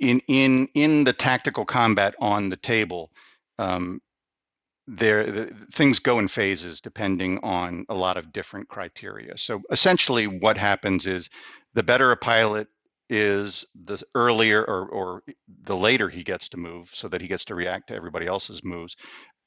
in 0.00 0.20
in 0.28 0.68
in 0.74 1.04
the 1.04 1.12
tactical 1.12 1.64
combat 1.64 2.14
on 2.18 2.48
the 2.48 2.56
table, 2.56 3.10
um, 3.58 4.00
there 4.86 5.24
the, 5.30 5.46
things 5.72 5.98
go 5.98 6.18
in 6.18 6.28
phases 6.28 6.80
depending 6.80 7.38
on 7.42 7.86
a 7.88 7.94
lot 7.94 8.16
of 8.16 8.32
different 8.32 8.68
criteria. 8.68 9.38
So 9.38 9.62
essentially, 9.70 10.26
what 10.26 10.56
happens 10.56 11.06
is 11.06 11.30
the 11.74 11.82
better 11.82 12.10
a 12.10 12.16
pilot 12.16 12.68
is, 13.12 13.66
the 13.84 14.02
earlier 14.14 14.64
or 14.64 14.88
or 14.88 15.22
the 15.64 15.76
later 15.76 16.08
he 16.08 16.24
gets 16.24 16.48
to 16.50 16.56
move, 16.56 16.90
so 16.92 17.08
that 17.08 17.20
he 17.20 17.28
gets 17.28 17.44
to 17.46 17.54
react 17.54 17.88
to 17.88 17.94
everybody 17.94 18.26
else's 18.26 18.64
moves, 18.64 18.96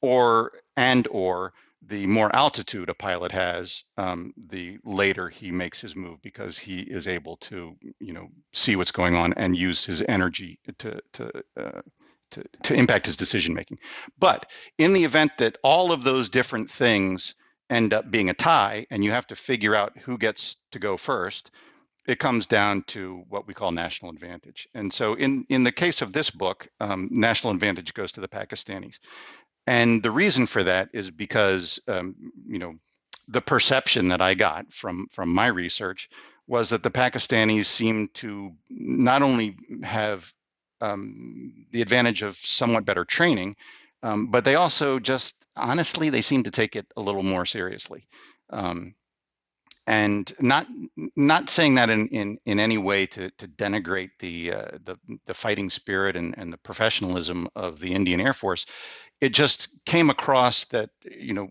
or 0.01 0.51
and 0.77 1.07
or 1.11 1.51
the 1.87 2.07
more 2.07 2.35
altitude 2.35 2.89
a 2.89 2.93
pilot 2.93 3.31
has, 3.31 3.83
um, 3.97 4.33
the 4.37 4.77
later 4.83 5.29
he 5.29 5.51
makes 5.51 5.81
his 5.81 5.95
move 5.95 6.21
because 6.21 6.57
he 6.57 6.79
is 6.79 7.07
able 7.07 7.37
to, 7.37 7.75
you 7.99 8.13
know, 8.13 8.27
see 8.53 8.75
what's 8.75 8.91
going 8.91 9.15
on 9.15 9.33
and 9.33 9.57
use 9.57 9.85
his 9.85 10.03
energy 10.07 10.59
to 10.79 10.99
to 11.13 11.31
uh, 11.59 11.81
to, 12.31 12.43
to 12.63 12.73
impact 12.73 13.05
his 13.05 13.15
decision 13.17 13.53
making. 13.53 13.79
But 14.19 14.51
in 14.77 14.93
the 14.93 15.03
event 15.03 15.31
that 15.39 15.57
all 15.63 15.91
of 15.91 16.03
those 16.03 16.29
different 16.29 16.69
things 16.69 17.35
end 17.69 17.93
up 17.93 18.11
being 18.11 18.29
a 18.29 18.33
tie, 18.33 18.85
and 18.91 19.03
you 19.03 19.11
have 19.11 19.27
to 19.27 19.35
figure 19.35 19.75
out 19.75 19.97
who 19.97 20.17
gets 20.17 20.55
to 20.71 20.79
go 20.79 20.97
first, 20.97 21.51
it 22.07 22.19
comes 22.19 22.45
down 22.45 22.83
to 22.83 23.23
what 23.29 23.47
we 23.47 23.53
call 23.53 23.71
national 23.71 24.11
advantage. 24.11 24.67
And 24.73 24.93
so, 24.93 25.13
in 25.15 25.45
in 25.49 25.63
the 25.63 25.71
case 25.71 26.01
of 26.01 26.13
this 26.13 26.29
book, 26.29 26.67
um, 26.79 27.09
national 27.11 27.53
advantage 27.53 27.93
goes 27.93 28.11
to 28.13 28.21
the 28.21 28.27
Pakistanis. 28.27 28.99
And 29.67 30.03
the 30.03 30.11
reason 30.11 30.45
for 30.45 30.63
that 30.63 30.89
is 30.93 31.09
because, 31.09 31.79
um, 31.87 32.15
you 32.47 32.59
know, 32.59 32.75
the 33.27 33.41
perception 33.41 34.09
that 34.09 34.21
I 34.21 34.35
got 34.35 34.71
from 34.71 35.07
from 35.11 35.33
my 35.33 35.47
research 35.47 36.09
was 36.47 36.69
that 36.69 36.83
the 36.83 36.91
Pakistanis 36.91 37.65
seemed 37.65 38.13
to 38.15 38.53
not 38.69 39.23
only 39.23 39.57
have 39.83 40.31
um, 40.81 41.65
the 41.71 41.81
advantage 41.81 42.21
of 42.21 42.35
somewhat 42.35 42.85
better 42.85 43.05
training, 43.05 43.55
um, 44.03 44.27
but 44.27 44.43
they 44.43 44.55
also 44.55 44.99
just 44.99 45.35
honestly 45.55 46.09
they 46.09 46.21
seem 46.21 46.43
to 46.43 46.51
take 46.51 46.75
it 46.75 46.85
a 46.95 47.01
little 47.01 47.23
more 47.23 47.45
seriously. 47.45 48.07
Um, 48.51 48.93
and 49.87 50.33
not 50.39 50.67
not 51.15 51.49
saying 51.49 51.75
that 51.75 51.89
in, 51.89 52.07
in, 52.07 52.37
in 52.45 52.59
any 52.59 52.77
way 52.77 53.05
to, 53.05 53.29
to 53.31 53.47
denigrate 53.47 54.11
the, 54.19 54.51
uh, 54.51 54.65
the 54.83 54.97
the 55.25 55.33
fighting 55.33 55.69
spirit 55.69 56.15
and, 56.15 56.33
and 56.37 56.51
the 56.51 56.57
professionalism 56.57 57.47
of 57.55 57.79
the 57.79 57.93
Indian 57.93 58.19
Air 58.19 58.33
Force, 58.33 58.65
it 59.21 59.29
just 59.29 59.69
came 59.85 60.09
across 60.09 60.65
that 60.65 60.89
you 61.03 61.33
know 61.33 61.49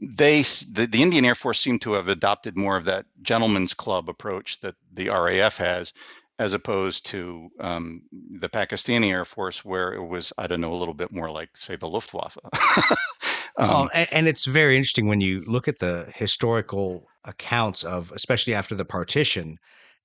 they 0.00 0.42
the, 0.42 0.88
the 0.90 1.02
Indian 1.02 1.24
Air 1.24 1.34
Force 1.34 1.60
seemed 1.60 1.82
to 1.82 1.92
have 1.94 2.08
adopted 2.08 2.56
more 2.56 2.76
of 2.76 2.86
that 2.86 3.06
gentleman's 3.22 3.74
club 3.74 4.08
approach 4.08 4.60
that 4.60 4.74
the 4.92 5.08
RAF 5.10 5.58
has, 5.58 5.92
as 6.38 6.54
opposed 6.54 7.06
to 7.06 7.50
um, 7.60 8.02
the 8.10 8.48
Pakistani 8.48 9.10
Air 9.10 9.24
Force, 9.24 9.64
where 9.64 9.92
it 9.92 10.04
was 10.04 10.32
I 10.38 10.46
don't 10.46 10.62
know 10.62 10.72
a 10.72 10.76
little 10.76 10.94
bit 10.94 11.12
more 11.12 11.30
like 11.30 11.56
say 11.56 11.76
the 11.76 11.88
Luftwaffe. 11.88 12.38
um, 13.58 13.68
well, 13.68 13.90
and, 13.94 14.08
and 14.12 14.28
it's 14.28 14.46
very 14.46 14.76
interesting 14.76 15.08
when 15.08 15.20
you 15.20 15.42
look 15.46 15.68
at 15.68 15.78
the 15.78 16.10
historical 16.14 17.06
accounts 17.26 17.84
of, 17.84 18.12
especially 18.12 18.54
after 18.54 18.74
the 18.74 18.84
partition, 18.84 19.58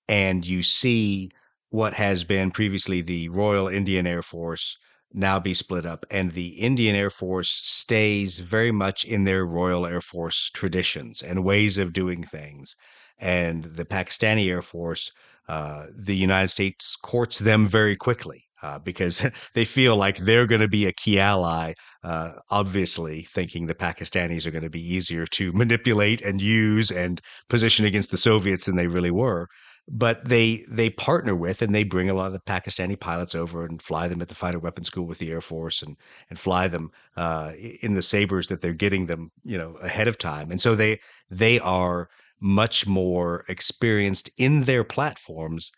and 0.08 0.46
you 0.46 0.64
see 0.64 1.30
what 1.70 1.94
has 1.94 2.24
been 2.24 2.52
previously 2.52 3.02
the 3.02 3.30
Royal 3.30 3.68
Indian 3.68 4.06
Air 4.06 4.22
Force 4.22 4.78
now 5.14 5.40
be 5.40 5.54
split 5.54 5.86
up. 5.86 6.06
And 6.12 6.32
the 6.32 6.50
Indian 6.50 6.96
Air 6.96 7.10
Force 7.10 7.50
stays 7.50 8.40
very 8.40 8.72
much 8.72 9.04
in 9.06 9.24
their 9.24 9.46
Royal 9.46 9.86
Air 9.86 10.02
Force 10.02 10.50
traditions 10.54 11.22
and 11.22 11.44
ways 11.44 11.78
of 11.78 11.94
doing 11.94 12.24
things. 12.24 12.76
And 13.20 13.66
the 13.66 13.86
Pakistani 13.86 14.50
Air 14.50 14.62
Force, 14.62 15.12
uh, 15.48 15.86
the 15.96 16.16
United 16.16 16.50
States 16.50 16.96
courts 16.96 17.40
them 17.40 17.68
very 17.68 17.96
quickly. 17.96 18.46
Uh, 18.64 18.78
because 18.80 19.28
they 19.54 19.66
feel 19.66 19.96
like 19.96 20.18
they're 20.18 20.46
going 20.46 20.62
to 20.62 20.68
be 20.68 20.86
a 20.86 20.94
key 20.94 21.20
ally, 21.20 21.74
uh, 22.04 22.34
obviously 22.52 23.24
thinking 23.24 23.66
the 23.66 23.76
Pakistanis 23.76 24.46
are 24.46 24.52
going 24.52 24.64
to 24.64 24.70
be 24.70 24.94
easier 24.94 25.26
to 25.26 25.52
manipulate 25.54 26.22
and 26.22 26.42
use 26.42 26.92
and 26.92 27.22
position 27.50 27.86
against 27.86 28.12
the 28.12 28.18
Soviets 28.18 28.66
than 28.66 28.76
they 28.76 28.88
really 28.88 29.12
were. 29.12 29.48
But 29.88 30.24
they 30.30 30.64
they 30.70 30.92
partner 30.92 31.36
with 31.36 31.64
and 31.64 31.74
they 31.74 31.84
bring 31.84 32.10
a 32.10 32.14
lot 32.14 32.28
of 32.28 32.34
the 32.34 32.40
Pakistani 32.40 33.00
pilots 33.00 33.34
over 33.34 33.66
and 33.66 33.82
fly 33.82 34.08
them 34.08 34.22
at 34.22 34.30
the 34.30 34.36
fighter 34.36 34.60
weapons 34.60 34.88
school 34.88 35.08
with 35.08 35.18
the 35.18 35.32
Air 35.32 35.42
Force 35.42 35.82
and 35.82 35.98
and 36.30 36.38
fly 36.38 36.68
them 36.68 36.92
uh, 37.18 37.54
in 37.82 37.96
the 37.96 38.04
sabers 38.04 38.48
that 38.48 38.62
they're 38.62 38.74
getting 38.74 39.08
them 39.08 39.32
you 39.44 39.58
know 39.58 39.74
ahead 39.82 40.08
of 40.08 40.20
time. 40.20 40.52
And 40.52 40.62
so 40.62 40.76
they 40.76 41.00
they 41.32 41.60
are 41.60 42.10
much 42.40 42.86
more 42.86 43.44
experienced 43.48 44.30
in 44.38 44.64
their 44.64 44.84
platforms 44.84 45.72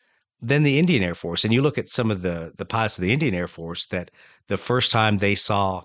than 0.43 0.63
the 0.63 0.77
Indian 0.77 1.03
Air 1.03 1.15
Force 1.15 1.43
and 1.43 1.53
you 1.53 1.61
look 1.61 1.77
at 1.77 1.87
some 1.89 2.11
of 2.11 2.21
the 2.21 2.53
the 2.57 2.65
pilots 2.65 2.97
of 2.97 3.01
the 3.01 3.13
Indian 3.13 3.33
Air 3.33 3.47
Force 3.47 3.85
that 3.87 4.11
the 4.47 4.57
first 4.57 4.91
time 4.91 5.17
they 5.17 5.35
saw 5.35 5.83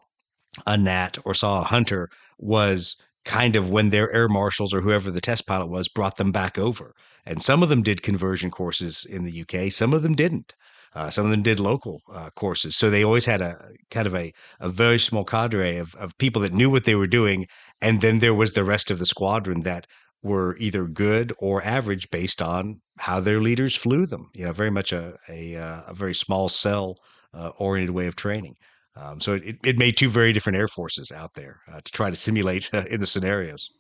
a 0.67 0.77
Gnat 0.77 1.19
or 1.25 1.35
saw 1.35 1.61
a 1.61 1.65
Hunter 1.65 2.09
was 2.39 2.97
kind 3.25 3.57
of 3.57 3.71
when 3.71 3.91
their 3.91 4.13
air 4.13 4.29
marshals 4.29 4.73
or 4.75 4.81
whoever 4.81 5.11
the 5.11 5.21
test 5.21 5.47
pilot 5.47 5.69
was 5.69 5.89
brought 5.89 6.17
them 6.17 6.33
back 6.33 6.59
over 6.59 6.95
and 7.25 7.43
some 7.43 7.63
of 7.63 7.69
them 7.69 7.83
did 7.83 8.03
conversion 8.03 8.51
courses 8.51 9.07
in 9.09 9.25
the 9.25 9.43
UK, 9.43 9.71
some 9.71 9.93
of 9.93 10.03
them 10.03 10.15
didn't. 10.15 10.55
Uh, 10.95 11.11
some 11.11 11.27
of 11.27 11.31
them 11.31 11.43
did 11.43 11.61
local 11.61 12.01
uh, 12.13 12.31
courses. 12.31 12.75
So 12.75 12.89
they 12.89 13.05
always 13.05 13.27
had 13.27 13.43
a 13.43 13.73
kind 13.91 14.07
of 14.07 14.15
a, 14.15 14.33
a 14.59 14.71
very 14.71 14.99
small 14.99 15.25
cadre 15.25 15.77
of, 15.77 15.95
of 15.97 16.17
people 16.17 16.41
that 16.43 16.55
knew 16.55 16.71
what 16.71 16.85
they 16.85 16.95
were 16.95 17.07
doing. 17.07 17.47
And 17.81 18.01
then 18.01 18.21
there 18.21 18.35
was 18.35 18.53
the 18.53 18.65
rest 18.65 18.91
of 18.91 18.99
the 18.99 19.07
squadron 19.07 19.61
that 19.61 19.87
were 20.23 20.57
either 20.59 20.87
good 20.87 21.33
or 21.39 21.63
average 21.63 22.11
based 22.11 22.43
on 22.43 22.81
how 22.99 23.21
their 23.21 23.41
leaders 23.41 23.77
flew 23.77 24.07
them. 24.07 24.31
You 24.35 24.47
know, 24.47 24.53
very 24.53 24.71
much 24.71 24.93
a, 24.93 25.17
a, 25.29 25.57
uh, 25.57 25.83
a 25.89 25.95
very 25.95 26.15
small 26.15 26.49
cell 26.49 26.97
uh, 27.35 27.51
oriented 27.59 27.95
way 27.95 28.07
of 28.07 28.17
training. 28.17 28.57
Um, 28.97 29.21
so 29.21 29.35
it, 29.35 29.57
it 29.65 29.79
made 29.79 29.97
two 29.97 30.09
very 30.09 30.33
different 30.33 30.57
air 30.57 30.67
forces 30.67 31.13
out 31.13 31.35
there 31.35 31.61
uh, 31.73 31.81
to 31.83 31.93
try 31.93 32.11
to 32.11 32.17
simulate 32.17 32.73
in 32.73 33.01
the 33.01 33.07
scenarios. 33.07 33.71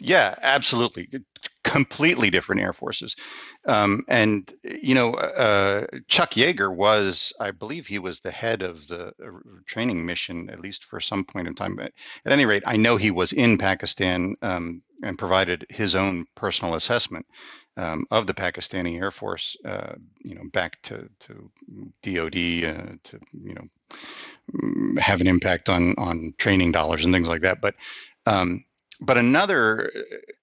Yeah, 0.00 0.34
absolutely. 0.42 1.08
Completely 1.74 2.30
different 2.30 2.62
air 2.62 2.72
forces. 2.72 3.16
Um, 3.66 4.04
and, 4.06 4.52
you 4.62 4.94
know, 4.94 5.14
uh, 5.14 5.86
Chuck 6.06 6.34
Yeager 6.34 6.72
was, 6.72 7.32
I 7.40 7.50
believe 7.50 7.84
he 7.88 7.98
was 7.98 8.20
the 8.20 8.30
head 8.30 8.62
of 8.62 8.86
the 8.86 9.08
uh, 9.08 9.30
training 9.66 10.06
mission, 10.06 10.50
at 10.50 10.60
least 10.60 10.84
for 10.84 11.00
some 11.00 11.24
point 11.24 11.48
in 11.48 11.54
time. 11.54 11.74
But 11.74 11.92
at 12.24 12.32
any 12.32 12.46
rate, 12.46 12.62
I 12.64 12.76
know 12.76 12.96
he 12.96 13.10
was 13.10 13.32
in 13.32 13.58
Pakistan 13.58 14.36
um, 14.40 14.82
and 15.02 15.18
provided 15.18 15.66
his 15.68 15.96
own 15.96 16.26
personal 16.36 16.74
assessment 16.76 17.26
um, 17.76 18.06
of 18.10 18.26
the 18.28 18.34
Pakistani 18.34 18.96
Air 19.00 19.10
Force, 19.10 19.56
uh, 19.64 19.94
you 20.22 20.36
know, 20.36 20.44
back 20.52 20.80
to, 20.82 21.08
to 21.24 21.50
DOD 22.04 22.38
uh, 22.70 22.92
to, 23.02 23.20
you 23.48 23.54
know, 23.54 23.66
mm, 24.54 24.98
have 24.98 25.20
an 25.20 25.26
impact 25.26 25.68
on, 25.68 25.94
on 25.98 26.34
training 26.38 26.70
dollars 26.70 27.04
and 27.04 27.12
things 27.12 27.28
like 27.28 27.42
that. 27.42 27.60
But, 27.60 27.74
um, 28.26 28.64
but 29.00 29.18
another 29.18 29.90
uh, 29.94 30.00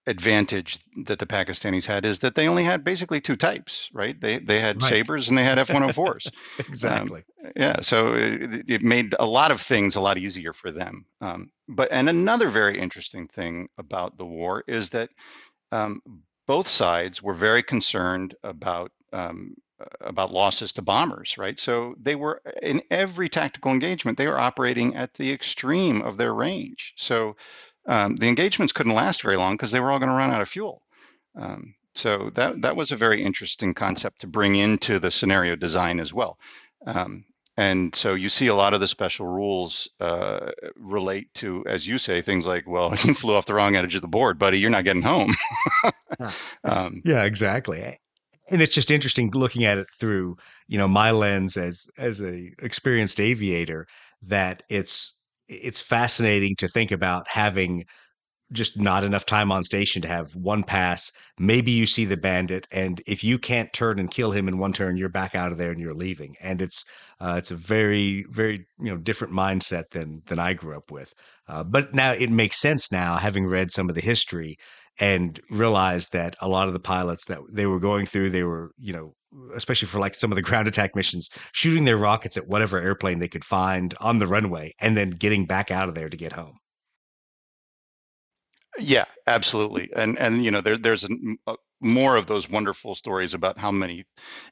advantage 0.07 0.79
that 1.05 1.19
the 1.19 1.25
Pakistanis 1.25 1.85
had 1.85 2.05
is 2.05 2.19
that 2.19 2.35
they 2.35 2.47
only 2.47 2.63
had 2.63 2.83
basically 2.83 3.21
two 3.21 3.35
types, 3.35 3.89
right? 3.93 4.19
They 4.19 4.39
they 4.39 4.59
had 4.59 4.81
right. 4.81 4.89
sabers 4.89 5.29
and 5.29 5.37
they 5.37 5.43
had 5.43 5.59
F-104s. 5.59 6.31
exactly. 6.59 7.23
Um, 7.43 7.51
yeah, 7.55 7.81
so 7.81 8.13
it, 8.13 8.65
it, 8.67 8.81
made 8.81 9.15
a 9.19 9.25
lot 9.25 9.51
of 9.51 9.61
things 9.61 9.95
a 9.95 10.01
lot 10.01 10.17
easier 10.17 10.53
for 10.53 10.71
them. 10.71 11.05
Um, 11.21 11.51
but 11.67 11.89
and 11.91 12.09
another 12.09 12.49
very 12.49 12.77
interesting 12.77 13.27
thing 13.27 13.69
about 13.77 14.17
the 14.17 14.25
war 14.25 14.63
is 14.67 14.89
that 14.89 15.09
um, 15.71 16.01
both 16.47 16.67
sides 16.67 17.21
were 17.21 17.33
very 17.33 17.63
concerned 17.63 18.35
about 18.43 18.91
um, 19.13 19.55
about 20.01 20.31
losses 20.31 20.73
to 20.73 20.81
bombers, 20.81 21.37
right? 21.37 21.59
So 21.59 21.95
they 21.99 22.15
were 22.15 22.41
in 22.61 22.81
every 22.91 23.29
tactical 23.29 23.71
engagement, 23.71 24.17
they 24.17 24.27
were 24.27 24.39
operating 24.39 24.95
at 24.95 25.13
the 25.13 25.31
extreme 25.31 26.01
of 26.01 26.17
their 26.17 26.33
range. 26.33 26.93
So 26.97 27.35
um, 27.87 28.15
the 28.15 28.27
engagements 28.27 28.73
couldn't 28.73 28.93
last 28.93 29.21
very 29.21 29.37
long 29.37 29.55
because 29.55 29.71
they 29.71 29.79
were 29.79 29.91
all 29.91 29.99
going 29.99 30.09
to 30.09 30.15
run 30.15 30.31
out 30.31 30.41
of 30.41 30.49
fuel. 30.49 30.81
Um, 31.35 31.75
so 31.93 32.29
that 32.35 32.61
that 32.61 32.75
was 32.75 32.91
a 32.91 32.95
very 32.95 33.21
interesting 33.21 33.73
concept 33.73 34.21
to 34.21 34.27
bring 34.27 34.55
into 34.55 34.99
the 34.99 35.11
scenario 35.11 35.55
design 35.55 35.99
as 35.99 36.13
well. 36.13 36.37
Um, 36.85 37.25
and 37.57 37.93
so 37.93 38.13
you 38.13 38.29
see 38.29 38.47
a 38.47 38.55
lot 38.55 38.73
of 38.73 38.79
the 38.79 38.87
special 38.87 39.27
rules 39.27 39.89
uh, 39.99 40.51
relate 40.75 41.33
to, 41.35 41.63
as 41.67 41.85
you 41.85 41.97
say, 41.97 42.21
things 42.21 42.45
like, 42.45 42.67
well, 42.67 42.95
you 43.03 43.13
flew 43.13 43.35
off 43.35 43.45
the 43.45 43.53
wrong 43.53 43.75
edge 43.75 43.95
of 43.95 44.01
the 44.01 44.07
board, 44.07 44.39
buddy. 44.39 44.59
You're 44.59 44.69
not 44.69 44.85
getting 44.85 45.01
home. 45.01 45.35
um, 46.63 47.01
yeah, 47.03 47.23
exactly. 47.23 47.99
And 48.49 48.61
it's 48.61 48.73
just 48.73 48.91
interesting 48.91 49.31
looking 49.31 49.65
at 49.65 49.77
it 49.77 49.87
through, 49.93 50.37
you 50.67 50.77
know, 50.77 50.87
my 50.87 51.11
lens 51.11 51.57
as 51.57 51.87
as 51.97 52.21
a 52.21 52.51
experienced 52.59 53.19
aviator. 53.19 53.87
That 54.23 54.63
it's 54.69 55.13
it's 55.51 55.81
fascinating 55.81 56.55
to 56.57 56.67
think 56.67 56.91
about 56.91 57.27
having 57.27 57.85
just 58.51 58.77
not 58.77 59.03
enough 59.03 59.25
time 59.25 59.51
on 59.51 59.63
station 59.63 60.01
to 60.01 60.07
have 60.07 60.35
one 60.35 60.63
pass. 60.63 61.11
Maybe 61.39 61.71
you 61.71 61.85
see 61.85 62.05
the 62.05 62.17
bandit, 62.17 62.67
and 62.71 63.01
if 63.07 63.23
you 63.23 63.39
can't 63.39 63.71
turn 63.71 63.97
and 63.99 64.11
kill 64.11 64.31
him 64.31 64.47
in 64.47 64.57
one 64.57 64.73
turn, 64.73 64.97
you're 64.97 65.09
back 65.09 65.35
out 65.35 65.51
of 65.51 65.57
there 65.57 65.71
and 65.71 65.79
you're 65.79 65.93
leaving. 65.93 66.35
And 66.41 66.61
it's 66.61 66.83
uh, 67.19 67.35
it's 67.37 67.51
a 67.51 67.55
very 67.55 68.25
very 68.29 68.65
you 68.79 68.89
know 68.91 68.97
different 68.97 69.33
mindset 69.33 69.91
than 69.91 70.21
than 70.25 70.39
I 70.39 70.53
grew 70.53 70.75
up 70.75 70.91
with. 70.91 71.13
Uh, 71.47 71.63
but 71.63 71.93
now 71.93 72.11
it 72.11 72.29
makes 72.29 72.59
sense 72.59 72.91
now, 72.91 73.17
having 73.17 73.45
read 73.45 73.71
some 73.71 73.89
of 73.89 73.95
the 73.95 74.01
history 74.01 74.57
and 74.99 75.39
realized 75.49 76.11
that 76.13 76.35
a 76.41 76.49
lot 76.49 76.67
of 76.67 76.73
the 76.73 76.79
pilots 76.79 77.25
that 77.25 77.39
they 77.53 77.65
were 77.65 77.79
going 77.79 78.05
through, 78.05 78.29
they 78.31 78.43
were 78.43 78.71
you 78.77 78.93
know 78.93 79.13
especially 79.55 79.87
for 79.87 79.99
like 79.99 80.15
some 80.15 80.31
of 80.31 80.35
the 80.35 80.41
ground 80.41 80.67
attack 80.67 80.95
missions, 80.95 81.29
shooting 81.51 81.85
their 81.85 81.97
rockets 81.97 82.37
at 82.37 82.47
whatever 82.47 82.79
airplane 82.79 83.19
they 83.19 83.27
could 83.27 83.45
find 83.45 83.93
on 83.99 84.19
the 84.19 84.27
runway, 84.27 84.73
and 84.79 84.97
then 84.97 85.11
getting 85.11 85.45
back 85.45 85.71
out 85.71 85.89
of 85.89 85.95
there 85.95 86.09
to 86.09 86.17
get 86.17 86.33
home. 86.33 86.57
Yeah, 88.79 89.05
absolutely. 89.27 89.89
And 89.95 90.17
and 90.17 90.43
you 90.45 90.51
know 90.51 90.61
there 90.61 90.77
there's 90.77 91.03
a, 91.03 91.09
a, 91.47 91.55
more 91.81 92.15
of 92.15 92.27
those 92.27 92.49
wonderful 92.49 92.95
stories 92.95 93.33
about 93.33 93.57
how 93.57 93.71
many 93.71 94.05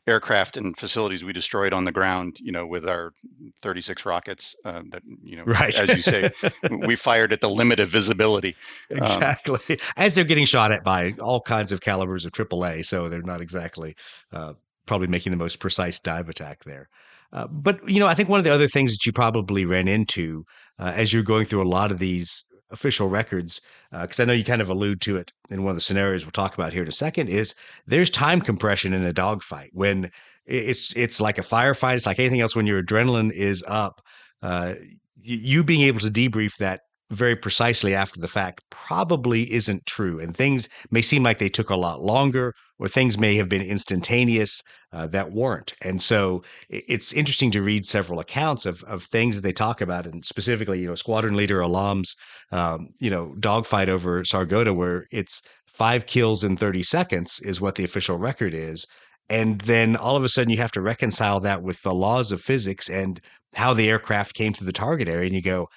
aircraft 0.07 0.57
and 0.57 0.77
facilities 0.77 1.23
we 1.23 1.31
destroyed 1.31 1.73
on 1.73 1.85
the 1.85 1.91
ground, 1.91 2.37
you 2.39 2.51
know, 2.51 2.65
with 2.65 2.89
our 2.89 3.13
36 3.61 4.05
rockets 4.05 4.55
uh, 4.65 4.81
that 4.89 5.03
you 5.23 5.37
know, 5.37 5.43
right. 5.43 5.79
as 5.79 5.95
you 5.95 6.01
say, 6.01 6.31
we 6.85 6.95
fired 6.95 7.31
at 7.31 7.39
the 7.39 7.49
limit 7.49 7.79
of 7.79 7.89
visibility. 7.89 8.55
Um, 8.91 8.97
exactly. 8.97 9.59
Um, 9.69 9.77
as 9.97 10.15
they're 10.15 10.23
getting 10.23 10.45
shot 10.45 10.71
at 10.71 10.83
by 10.83 11.13
all 11.21 11.39
kinds 11.39 11.71
of 11.71 11.81
calibers 11.81 12.25
of 12.25 12.31
AAA, 12.31 12.85
so 12.85 13.07
they're 13.07 13.21
not 13.21 13.41
exactly 13.41 13.95
uh, 14.33 14.53
probably 14.89 15.07
making 15.07 15.31
the 15.31 15.37
most 15.37 15.59
precise 15.59 15.99
dive 15.99 16.27
attack 16.27 16.65
there. 16.65 16.89
Uh, 17.31 17.47
but 17.47 17.79
you 17.87 17.99
know, 17.99 18.07
I 18.07 18.15
think 18.15 18.27
one 18.27 18.39
of 18.39 18.43
the 18.43 18.53
other 18.53 18.67
things 18.67 18.91
that 18.91 19.05
you 19.05 19.13
probably 19.13 19.63
ran 19.63 19.87
into 19.87 20.43
uh, 20.79 20.91
as 20.95 21.13
you're 21.13 21.23
going 21.23 21.45
through 21.45 21.63
a 21.63 21.75
lot 21.77 21.91
of 21.91 21.99
these 21.99 22.43
official 22.71 23.07
records, 23.07 23.61
because 23.91 24.19
uh, 24.19 24.23
I 24.23 24.25
know 24.25 24.33
you 24.33 24.43
kind 24.43 24.61
of 24.61 24.69
allude 24.69 25.01
to 25.01 25.17
it 25.17 25.31
in 25.49 25.63
one 25.63 25.71
of 25.71 25.77
the 25.77 25.81
scenarios 25.81 26.25
we'll 26.25 26.31
talk 26.31 26.53
about 26.53 26.73
here 26.73 26.83
in 26.83 26.89
a 26.89 26.91
second, 26.91 27.29
is 27.29 27.55
there's 27.87 28.09
time 28.09 28.41
compression 28.41 28.93
in 28.93 29.03
a 29.03 29.13
dogfight 29.13 29.69
when 29.73 30.11
it's 30.45 30.93
it's 30.95 31.21
like 31.21 31.37
a 31.37 31.43
firefight. 31.43 31.95
It's 31.95 32.05
like 32.05 32.19
anything 32.19 32.41
else 32.41 32.55
when 32.55 32.67
your 32.67 32.83
adrenaline 32.83 33.31
is 33.31 33.63
up. 33.67 34.01
Uh, 34.41 34.73
you 35.21 35.63
being 35.63 35.81
able 35.81 35.99
to 35.99 36.09
debrief 36.09 36.57
that 36.57 36.81
very 37.11 37.35
precisely 37.35 37.95
after 37.95 38.19
the 38.19 38.27
fact 38.27 38.63
probably 38.69 39.51
isn't 39.51 39.85
true. 39.85 40.19
And 40.19 40.35
things 40.35 40.69
may 40.91 41.01
seem 41.01 41.23
like 41.23 41.39
they 41.39 41.49
took 41.49 41.69
a 41.69 41.75
lot 41.75 42.01
longer, 42.01 42.53
or 42.79 42.87
things 42.87 43.17
may 43.17 43.35
have 43.35 43.49
been 43.49 43.61
instantaneous 43.61 44.61
uh, 44.91 45.05
that 45.07 45.31
weren't. 45.31 45.73
And 45.81 46.01
so 46.01 46.41
it's 46.69 47.13
interesting 47.13 47.51
to 47.51 47.61
read 47.61 47.85
several 47.85 48.19
accounts 48.19 48.65
of, 48.65 48.83
of 48.83 49.03
things 49.03 49.35
that 49.35 49.41
they 49.41 49.53
talk 49.53 49.81
about, 49.81 50.07
and 50.07 50.25
specifically, 50.25 50.79
you 50.79 50.87
know, 50.87 50.95
Squadron 50.95 51.35
Leader 51.35 51.61
Alam's, 51.61 52.15
um, 52.51 52.89
you 52.99 53.09
know, 53.09 53.35
dogfight 53.39 53.89
over 53.89 54.23
Sargodha, 54.23 54.75
where 54.75 55.05
it's 55.11 55.41
five 55.67 56.05
kills 56.05 56.43
in 56.43 56.57
30 56.57 56.81
seconds 56.83 57.39
is 57.43 57.61
what 57.61 57.75
the 57.75 57.83
official 57.83 58.17
record 58.17 58.53
is. 58.53 58.85
And 59.29 59.61
then 59.61 59.95
all 59.95 60.17
of 60.17 60.23
a 60.23 60.29
sudden, 60.29 60.49
you 60.49 60.57
have 60.57 60.71
to 60.71 60.81
reconcile 60.81 61.39
that 61.41 61.61
with 61.61 61.81
the 61.83 61.93
laws 61.93 62.31
of 62.31 62.41
physics 62.41 62.89
and 62.89 63.21
how 63.53 63.73
the 63.73 63.89
aircraft 63.89 64.33
came 64.33 64.53
to 64.53 64.63
the 64.63 64.73
target 64.73 65.07
area. 65.07 65.27
And 65.27 65.35
you 65.35 65.41
go, 65.41 65.67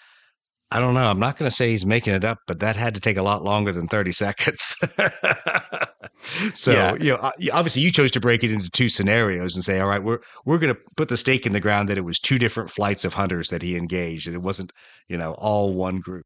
I 0.72 0.80
don't 0.80 0.94
know. 0.94 1.04
I'm 1.04 1.18
not 1.18 1.38
going 1.38 1.50
to 1.50 1.54
say 1.54 1.70
he's 1.70 1.84
making 1.84 2.14
it 2.14 2.24
up, 2.24 2.38
but 2.46 2.60
that 2.60 2.76
had 2.76 2.94
to 2.94 3.00
take 3.00 3.18
a 3.18 3.22
lot 3.22 3.42
longer 3.42 3.72
than 3.72 3.88
30 3.88 4.12
seconds. 4.12 4.76
so, 6.54 6.72
yeah. 6.72 6.94
you 6.94 7.10
know, 7.10 7.30
obviously 7.52 7.82
you 7.82 7.90
chose 7.90 8.10
to 8.12 8.20
break 8.20 8.42
it 8.42 8.50
into 8.50 8.70
two 8.70 8.88
scenarios 8.88 9.54
and 9.54 9.64
say, 9.64 9.80
all 9.80 9.88
right, 9.88 10.02
we're 10.02 10.20
we're 10.46 10.58
going 10.58 10.74
to 10.74 10.80
put 10.96 11.08
the 11.10 11.16
stake 11.16 11.44
in 11.44 11.52
the 11.52 11.60
ground 11.60 11.88
that 11.88 11.98
it 11.98 12.04
was 12.04 12.18
two 12.18 12.38
different 12.38 12.70
flights 12.70 13.04
of 13.04 13.14
hunters 13.14 13.50
that 13.50 13.60
he 13.60 13.76
engaged 13.76 14.26
and 14.26 14.34
it 14.34 14.40
wasn't, 14.40 14.72
you 15.08 15.18
know, 15.18 15.34
all 15.34 15.74
one 15.74 15.98
group. 15.98 16.24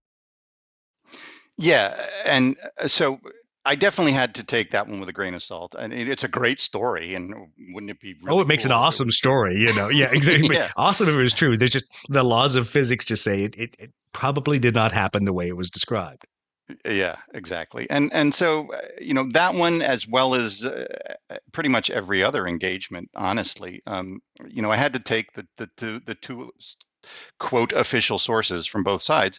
Yeah, 1.59 2.07
and 2.27 2.57
uh, 2.81 2.87
so 2.87 3.19
I 3.65 3.75
definitely 3.75 4.13
had 4.13 4.35
to 4.37 4.45
take 4.45 4.71
that 4.71 4.87
one 4.87 5.01
with 5.01 5.09
a 5.09 5.13
grain 5.13 5.35
of 5.35 5.43
salt, 5.43 5.75
and 5.77 5.93
it's 5.93 6.23
a 6.23 6.29
great 6.29 6.61
story. 6.61 7.15
And 7.15 7.35
wouldn't 7.73 7.91
it 7.91 8.01
be? 8.01 8.15
Really 8.23 8.39
oh, 8.39 8.41
it 8.41 8.47
makes 8.47 8.65
cool 8.65 8.73
an 8.73 8.79
awesome 8.79 9.11
story. 9.11 9.57
You 9.57 9.75
know, 9.75 9.89
yeah, 9.89 10.11
exactly. 10.13 10.55
yeah. 10.57 10.71
Awesome 10.77 11.09
if 11.09 11.15
it 11.15 11.19
was 11.19 11.35
true. 11.35 11.57
There's 11.57 11.73
just 11.73 11.87
the 12.09 12.23
laws 12.23 12.55
of 12.55 12.69
physics 12.69 13.07
just 13.07 13.25
say 13.25 13.43
it, 13.43 13.57
it, 13.57 13.77
it 13.79 13.93
probably 14.17 14.59
did 14.59 14.75
not 14.75 14.93
happen 14.93 15.27
the 15.27 15.33
way 15.35 15.47
it 15.47 15.57
was 15.57 15.71
described. 15.71 16.25
Yeah, 16.87 17.17
exactly. 17.35 17.87
And 17.91 18.11
and 18.15 18.35
so 18.35 18.73
uh, 18.73 18.81
you 18.99 19.13
know 19.13 19.29
that 19.35 19.55
one 19.55 19.83
as 19.83 20.09
well 20.09 20.35
as 20.35 20.65
uh, 20.65 20.87
pretty 21.53 21.69
much 21.69 21.91
every 21.91 22.25
other 22.25 22.47
engagement. 22.47 23.11
Honestly, 23.15 23.83
um, 23.87 24.21
you 24.49 24.63
know, 24.63 24.73
I 24.73 24.77
had 24.77 24.95
to 24.95 25.01
take 25.01 25.33
the 25.35 25.47
the 25.57 26.03
the 26.07 26.15
two 26.15 26.51
quote 27.39 27.75
official 27.75 28.19
sources 28.19 28.67
from 28.67 28.85
both 28.85 29.03
sides 29.03 29.39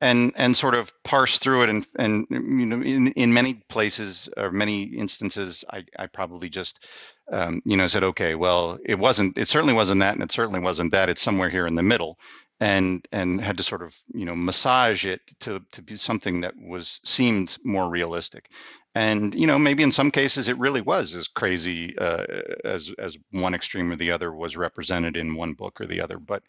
and 0.00 0.32
and 0.36 0.56
sort 0.56 0.74
of 0.74 0.92
parse 1.02 1.38
through 1.38 1.62
it 1.62 1.70
and 1.70 1.86
and 1.98 2.26
you 2.30 2.66
know 2.66 2.80
in, 2.80 3.08
in 3.12 3.34
many 3.34 3.54
places 3.54 4.28
or 4.36 4.50
many 4.50 4.84
instances 4.84 5.64
I, 5.70 5.84
I 5.98 6.06
probably 6.06 6.48
just 6.48 6.86
um, 7.32 7.62
you 7.64 7.76
know 7.76 7.86
said 7.88 8.04
okay 8.04 8.34
well 8.34 8.78
it 8.84 8.98
wasn't 8.98 9.36
it 9.38 9.48
certainly 9.48 9.74
wasn't 9.74 10.00
that 10.00 10.14
and 10.14 10.22
it 10.22 10.32
certainly 10.32 10.60
wasn't 10.60 10.92
that. 10.92 11.08
It's 11.08 11.22
somewhere 11.22 11.50
here 11.50 11.66
in 11.66 11.74
the 11.74 11.82
middle. 11.82 12.18
And 12.60 13.06
and 13.12 13.40
had 13.40 13.58
to 13.58 13.62
sort 13.62 13.82
of 13.82 13.96
you 14.12 14.24
know 14.24 14.34
massage 14.34 15.06
it 15.06 15.20
to 15.40 15.62
to 15.70 15.80
be 15.80 15.96
something 15.96 16.40
that 16.40 16.54
was 16.56 16.98
seemed 17.04 17.56
more 17.62 17.88
realistic. 17.88 18.50
And 18.96 19.32
you 19.32 19.46
know 19.46 19.60
maybe 19.60 19.84
in 19.84 19.92
some 19.92 20.10
cases 20.10 20.48
it 20.48 20.58
really 20.58 20.80
was 20.80 21.14
as 21.14 21.28
crazy 21.28 21.96
uh, 21.96 22.24
as 22.64 22.92
as 22.98 23.16
one 23.30 23.54
extreme 23.54 23.92
or 23.92 23.96
the 23.96 24.10
other 24.10 24.32
was 24.32 24.56
represented 24.56 25.16
in 25.16 25.36
one 25.36 25.52
book 25.52 25.80
or 25.80 25.86
the 25.86 26.00
other. 26.00 26.18
But 26.18 26.42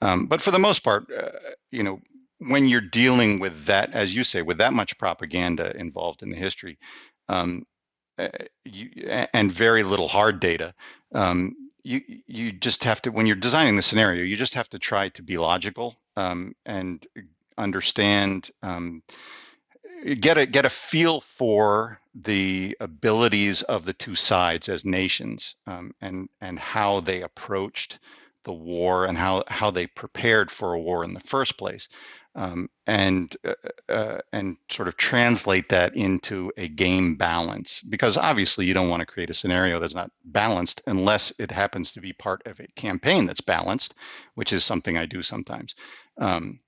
um, 0.00 0.26
but 0.26 0.42
for 0.42 0.50
the 0.50 0.58
most 0.58 0.82
part 0.82 1.04
uh, 1.16 1.30
you 1.70 1.84
know 1.84 2.00
when 2.48 2.68
you're 2.68 2.80
dealing 2.80 3.38
with 3.38 3.66
that, 3.66 3.92
as 3.92 4.14
you 4.14 4.24
say, 4.24 4.42
with 4.42 4.58
that 4.58 4.72
much 4.72 4.98
propaganda 4.98 5.76
involved 5.76 6.22
in 6.22 6.30
the 6.30 6.36
history, 6.36 6.78
um, 7.28 7.64
uh, 8.18 8.28
you, 8.64 8.90
and 9.32 9.50
very 9.50 9.82
little 9.82 10.08
hard 10.08 10.40
data, 10.40 10.74
um, 11.14 11.54
you 11.82 12.00
you 12.26 12.52
just 12.52 12.84
have 12.84 13.02
to 13.02 13.10
when 13.10 13.26
you're 13.26 13.36
designing 13.36 13.76
the 13.76 13.82
scenario, 13.82 14.24
you 14.24 14.36
just 14.36 14.54
have 14.54 14.68
to 14.70 14.78
try 14.78 15.08
to 15.10 15.22
be 15.22 15.38
logical 15.38 15.96
um, 16.16 16.54
and 16.66 17.06
understand. 17.58 18.50
Um, 18.62 19.02
get 20.20 20.38
a 20.38 20.46
get 20.46 20.66
a 20.66 20.70
feel 20.70 21.20
for 21.20 22.00
the 22.14 22.76
abilities 22.80 23.62
of 23.62 23.84
the 23.84 23.92
two 23.92 24.14
sides 24.14 24.68
as 24.68 24.84
nations 24.84 25.56
um, 25.66 25.94
and 26.00 26.28
and 26.40 26.58
how 26.58 27.00
they 27.00 27.22
approached 27.22 27.98
the 28.44 28.52
war 28.52 29.04
and 29.04 29.16
how 29.16 29.44
how 29.46 29.70
they 29.70 29.86
prepared 29.86 30.50
for 30.50 30.74
a 30.74 30.80
war 30.80 31.04
in 31.04 31.14
the 31.14 31.20
first 31.20 31.56
place 31.56 31.88
um, 32.34 32.68
and 32.86 33.36
uh, 33.44 33.54
uh, 33.88 34.18
and 34.32 34.56
sort 34.70 34.88
of 34.88 34.96
translate 34.96 35.68
that 35.68 35.94
into 35.96 36.50
a 36.56 36.68
game 36.68 37.16
balance 37.16 37.82
because 37.82 38.16
obviously 38.16 38.66
you 38.66 38.74
don't 38.74 38.88
want 38.88 39.00
to 39.00 39.06
create 39.06 39.30
a 39.30 39.34
scenario 39.34 39.78
that's 39.78 39.94
not 39.94 40.10
balanced 40.24 40.82
unless 40.86 41.32
it 41.38 41.50
happens 41.50 41.92
to 41.92 42.00
be 42.00 42.12
part 42.12 42.42
of 42.46 42.58
a 42.60 42.66
campaign 42.74 43.26
that's 43.26 43.40
balanced, 43.40 43.94
which 44.34 44.52
is 44.52 44.64
something 44.64 44.96
I 44.96 45.06
do 45.06 45.22
sometimes. 45.22 45.74
Um, 46.18 46.60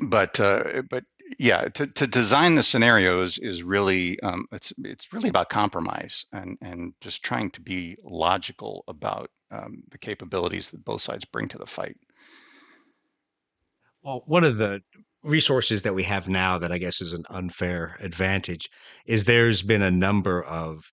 but 0.00 0.38
uh, 0.40 0.82
but 0.88 1.04
yeah, 1.38 1.62
to, 1.68 1.86
to 1.86 2.06
design 2.06 2.54
the 2.54 2.62
scenarios 2.62 3.38
is 3.38 3.62
really 3.62 4.20
um, 4.20 4.46
it's 4.52 4.72
it's 4.84 5.12
really 5.12 5.28
about 5.28 5.48
compromise 5.48 6.24
and 6.32 6.58
and 6.62 6.94
just 7.00 7.22
trying 7.22 7.50
to 7.52 7.60
be 7.60 7.96
logical 8.04 8.84
about 8.86 9.30
um, 9.50 9.82
the 9.90 9.98
capabilities 9.98 10.70
that 10.70 10.84
both 10.84 11.02
sides 11.02 11.24
bring 11.24 11.48
to 11.48 11.58
the 11.58 11.66
fight. 11.66 11.96
Well, 14.06 14.22
one 14.26 14.44
of 14.44 14.58
the 14.58 14.82
resources 15.24 15.82
that 15.82 15.96
we 15.96 16.04
have 16.04 16.28
now 16.28 16.58
that 16.58 16.70
I 16.70 16.78
guess 16.78 17.00
is 17.00 17.12
an 17.12 17.24
unfair 17.28 17.96
advantage 17.98 18.68
is 19.04 19.24
there's 19.24 19.62
been 19.62 19.82
a 19.82 19.90
number 19.90 20.44
of 20.44 20.84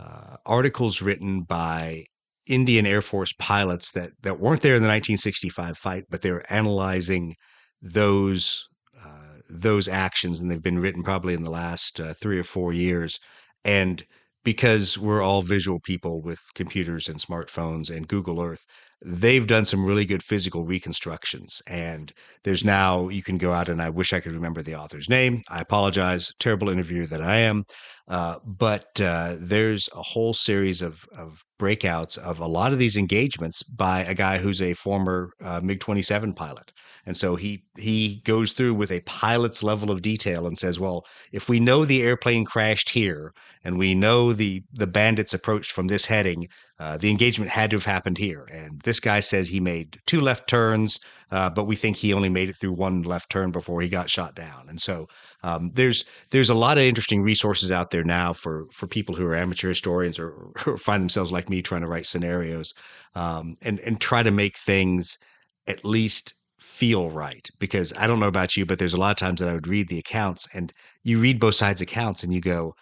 uh, 0.00 0.38
articles 0.44 1.00
written 1.00 1.42
by 1.42 2.06
Indian 2.48 2.84
Air 2.84 3.02
Force 3.02 3.32
pilots 3.38 3.92
that 3.92 4.10
that 4.22 4.40
weren't 4.40 4.62
there 4.62 4.74
in 4.74 4.82
the 4.82 4.88
1965 4.88 5.78
fight, 5.78 6.04
but 6.10 6.22
they 6.22 6.32
were 6.32 6.42
analyzing 6.50 7.36
those 7.80 8.66
uh, 9.00 9.38
those 9.48 9.86
actions, 9.86 10.40
and 10.40 10.50
they've 10.50 10.60
been 10.60 10.80
written 10.80 11.04
probably 11.04 11.34
in 11.34 11.44
the 11.44 11.50
last 11.50 12.00
uh, 12.00 12.14
three 12.20 12.40
or 12.40 12.44
four 12.44 12.72
years, 12.72 13.20
and 13.64 14.04
because 14.42 14.98
we're 14.98 15.22
all 15.22 15.42
visual 15.42 15.78
people 15.78 16.20
with 16.20 16.40
computers 16.56 17.08
and 17.08 17.20
smartphones 17.20 17.90
and 17.90 18.08
Google 18.08 18.42
Earth, 18.42 18.66
they've 19.04 19.46
done 19.46 19.64
some 19.64 19.84
really 19.84 20.04
good 20.04 20.22
physical 20.22 20.64
reconstructions. 20.64 21.60
And 21.66 22.12
there's 22.44 22.64
now, 22.64 23.08
you 23.08 23.22
can 23.22 23.38
go 23.38 23.52
out 23.52 23.68
and 23.68 23.82
I 23.82 23.90
wish 23.90 24.12
I 24.12 24.20
could 24.20 24.32
remember 24.32 24.62
the 24.62 24.74
author's 24.74 25.08
name. 25.08 25.42
I 25.50 25.60
apologize, 25.60 26.32
terrible 26.38 26.70
interviewer 26.70 27.06
that 27.06 27.22
I 27.22 27.38
am. 27.38 27.64
Uh, 28.08 28.38
but 28.44 29.00
uh, 29.00 29.34
there's 29.38 29.88
a 29.94 30.02
whole 30.02 30.32
series 30.32 30.80
of, 30.80 31.04
of 31.18 31.42
breakouts 31.58 32.16
of 32.18 32.38
a 32.38 32.46
lot 32.46 32.72
of 32.72 32.78
these 32.78 32.96
engagements 32.96 33.62
by 33.64 34.02
a 34.04 34.14
guy 34.14 34.38
who's 34.38 34.62
a 34.62 34.74
former 34.74 35.30
uh, 35.42 35.60
MiG 35.60 35.80
27 35.80 36.32
pilot. 36.32 36.72
And 37.04 37.16
so 37.16 37.36
he 37.36 37.64
he 37.76 38.20
goes 38.24 38.52
through 38.52 38.74
with 38.74 38.90
a 38.90 39.00
pilot's 39.00 39.62
level 39.62 39.90
of 39.90 40.02
detail 40.02 40.46
and 40.46 40.58
says, 40.58 40.78
well, 40.78 41.04
if 41.32 41.48
we 41.48 41.60
know 41.60 41.84
the 41.84 42.02
airplane 42.02 42.44
crashed 42.44 42.90
here 42.90 43.32
and 43.66 43.78
we 43.78 43.96
know 43.96 44.32
the 44.32 44.62
the 44.72 44.86
bandits 44.86 45.34
approached 45.34 45.72
from 45.72 45.88
this 45.88 46.06
heading, 46.06 46.48
uh, 46.78 46.96
the 46.98 47.10
engagement 47.10 47.50
had 47.50 47.70
to 47.70 47.76
have 47.76 47.84
happened 47.84 48.16
here. 48.16 48.44
And 48.44 48.80
this 48.82 49.00
guy 49.00 49.18
says 49.18 49.48
he 49.48 49.58
made 49.58 49.98
two 50.06 50.20
left 50.20 50.48
turns, 50.48 51.00
uh, 51.32 51.50
but 51.50 51.64
we 51.64 51.74
think 51.74 51.96
he 51.96 52.12
only 52.12 52.28
made 52.28 52.48
it 52.48 52.54
through 52.54 52.74
one 52.74 53.02
left 53.02 53.28
turn 53.28 53.50
before 53.50 53.80
he 53.80 53.88
got 53.88 54.08
shot 54.08 54.36
down. 54.36 54.68
And 54.68 54.80
so 54.80 55.08
um, 55.42 55.72
there's 55.74 56.04
there's 56.30 56.48
a 56.48 56.54
lot 56.54 56.78
of 56.78 56.84
interesting 56.84 57.22
resources 57.22 57.72
out 57.72 57.90
there 57.90 58.04
now 58.04 58.32
for 58.32 58.66
for 58.70 58.86
people 58.86 59.16
who 59.16 59.26
are 59.26 59.34
amateur 59.34 59.68
historians 59.68 60.20
or, 60.20 60.52
or 60.66 60.76
find 60.76 61.02
themselves 61.02 61.32
like 61.32 61.50
me 61.50 61.60
trying 61.60 61.82
to 61.82 61.88
write 61.88 62.06
scenarios 62.06 62.72
um, 63.16 63.56
and 63.62 63.80
and 63.80 64.00
try 64.00 64.22
to 64.22 64.30
make 64.30 64.56
things 64.56 65.18
at 65.66 65.84
least 65.84 66.34
feel 66.60 67.10
right 67.10 67.48
because 67.58 67.92
I 67.98 68.06
don't 68.06 68.20
know 68.20 68.28
about 68.28 68.56
you, 68.56 68.64
but 68.64 68.78
there's 68.78 68.94
a 68.94 69.00
lot 69.00 69.10
of 69.10 69.16
times 69.16 69.40
that 69.40 69.48
I 69.48 69.54
would 69.54 69.66
read 69.66 69.88
the 69.88 69.98
accounts 69.98 70.46
and 70.54 70.72
you 71.02 71.18
read 71.18 71.40
both 71.40 71.56
sides 71.56 71.80
accounts 71.80 72.22
and 72.22 72.32
you 72.32 72.40
go, 72.40 72.76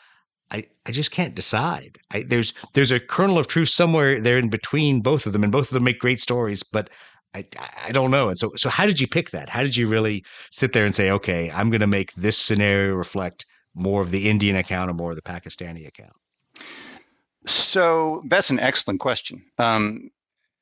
I, 0.50 0.66
I 0.86 0.92
just 0.92 1.10
can't 1.10 1.34
decide. 1.34 1.98
I, 2.12 2.22
there's 2.22 2.52
there's 2.74 2.90
a 2.90 3.00
kernel 3.00 3.38
of 3.38 3.46
truth 3.46 3.68
somewhere 3.68 4.20
there 4.20 4.38
in 4.38 4.50
between 4.50 5.00
both 5.00 5.26
of 5.26 5.32
them, 5.32 5.42
and 5.42 5.52
both 5.52 5.68
of 5.68 5.74
them 5.74 5.84
make 5.84 5.98
great 5.98 6.20
stories, 6.20 6.62
but 6.62 6.90
I, 7.34 7.44
I 7.84 7.92
don't 7.92 8.10
know. 8.10 8.28
And 8.28 8.38
so 8.38 8.52
so 8.56 8.68
how 8.68 8.86
did 8.86 9.00
you 9.00 9.08
pick 9.08 9.30
that? 9.30 9.48
How 9.48 9.62
did 9.62 9.76
you 9.76 9.88
really 9.88 10.24
sit 10.50 10.72
there 10.72 10.84
and 10.84 10.94
say, 10.94 11.10
okay, 11.10 11.50
I'm 11.50 11.70
going 11.70 11.80
to 11.80 11.86
make 11.86 12.12
this 12.14 12.38
scenario 12.38 12.94
reflect 12.94 13.46
more 13.74 14.00
of 14.00 14.10
the 14.10 14.28
Indian 14.28 14.56
account 14.56 14.90
or 14.90 14.94
more 14.94 15.10
of 15.10 15.16
the 15.16 15.22
Pakistani 15.22 15.86
account? 15.86 16.12
So 17.46 18.22
that's 18.28 18.50
an 18.50 18.60
excellent 18.60 19.00
question. 19.00 19.44
Um, 19.58 20.10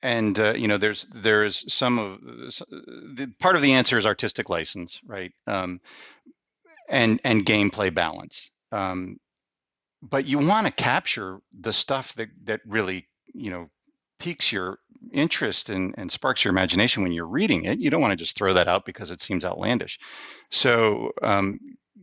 and 0.02 0.38
uh, 0.38 0.54
you 0.56 0.66
know, 0.66 0.78
there's 0.78 1.06
there's 1.12 1.72
some 1.72 1.98
of 1.98 2.20
the 2.20 3.32
part 3.38 3.56
of 3.56 3.62
the 3.62 3.72
answer 3.72 3.98
is 3.98 4.06
artistic 4.06 4.48
license, 4.48 5.00
right? 5.06 5.32
Um, 5.46 5.80
and 6.88 7.20
and 7.24 7.46
gameplay 7.46 7.94
balance. 7.94 8.50
Um, 8.72 9.18
but 10.03 10.26
you 10.26 10.38
want 10.38 10.66
to 10.66 10.72
capture 10.72 11.40
the 11.59 11.72
stuff 11.72 12.14
that 12.14 12.28
that 12.44 12.61
really 12.66 13.07
you 13.32 13.50
know 13.50 13.70
piques 14.18 14.53
your 14.53 14.78
interest 15.12 15.68
and, 15.68 15.94
and 15.98 16.12
sparks 16.12 16.44
your 16.44 16.53
imagination 16.53 17.03
when 17.03 17.12
you're 17.12 17.26
reading 17.26 17.64
it. 17.64 17.78
You 17.78 17.90
don't 17.90 18.00
want 18.00 18.12
to 18.12 18.16
just 18.16 18.36
throw 18.36 18.55
that 18.55 18.68
out 18.68 18.84
because 18.84 19.11
it 19.11 19.20
seems 19.20 19.44
outlandish. 19.44 19.98
So 20.50 21.11
um, 21.22 21.59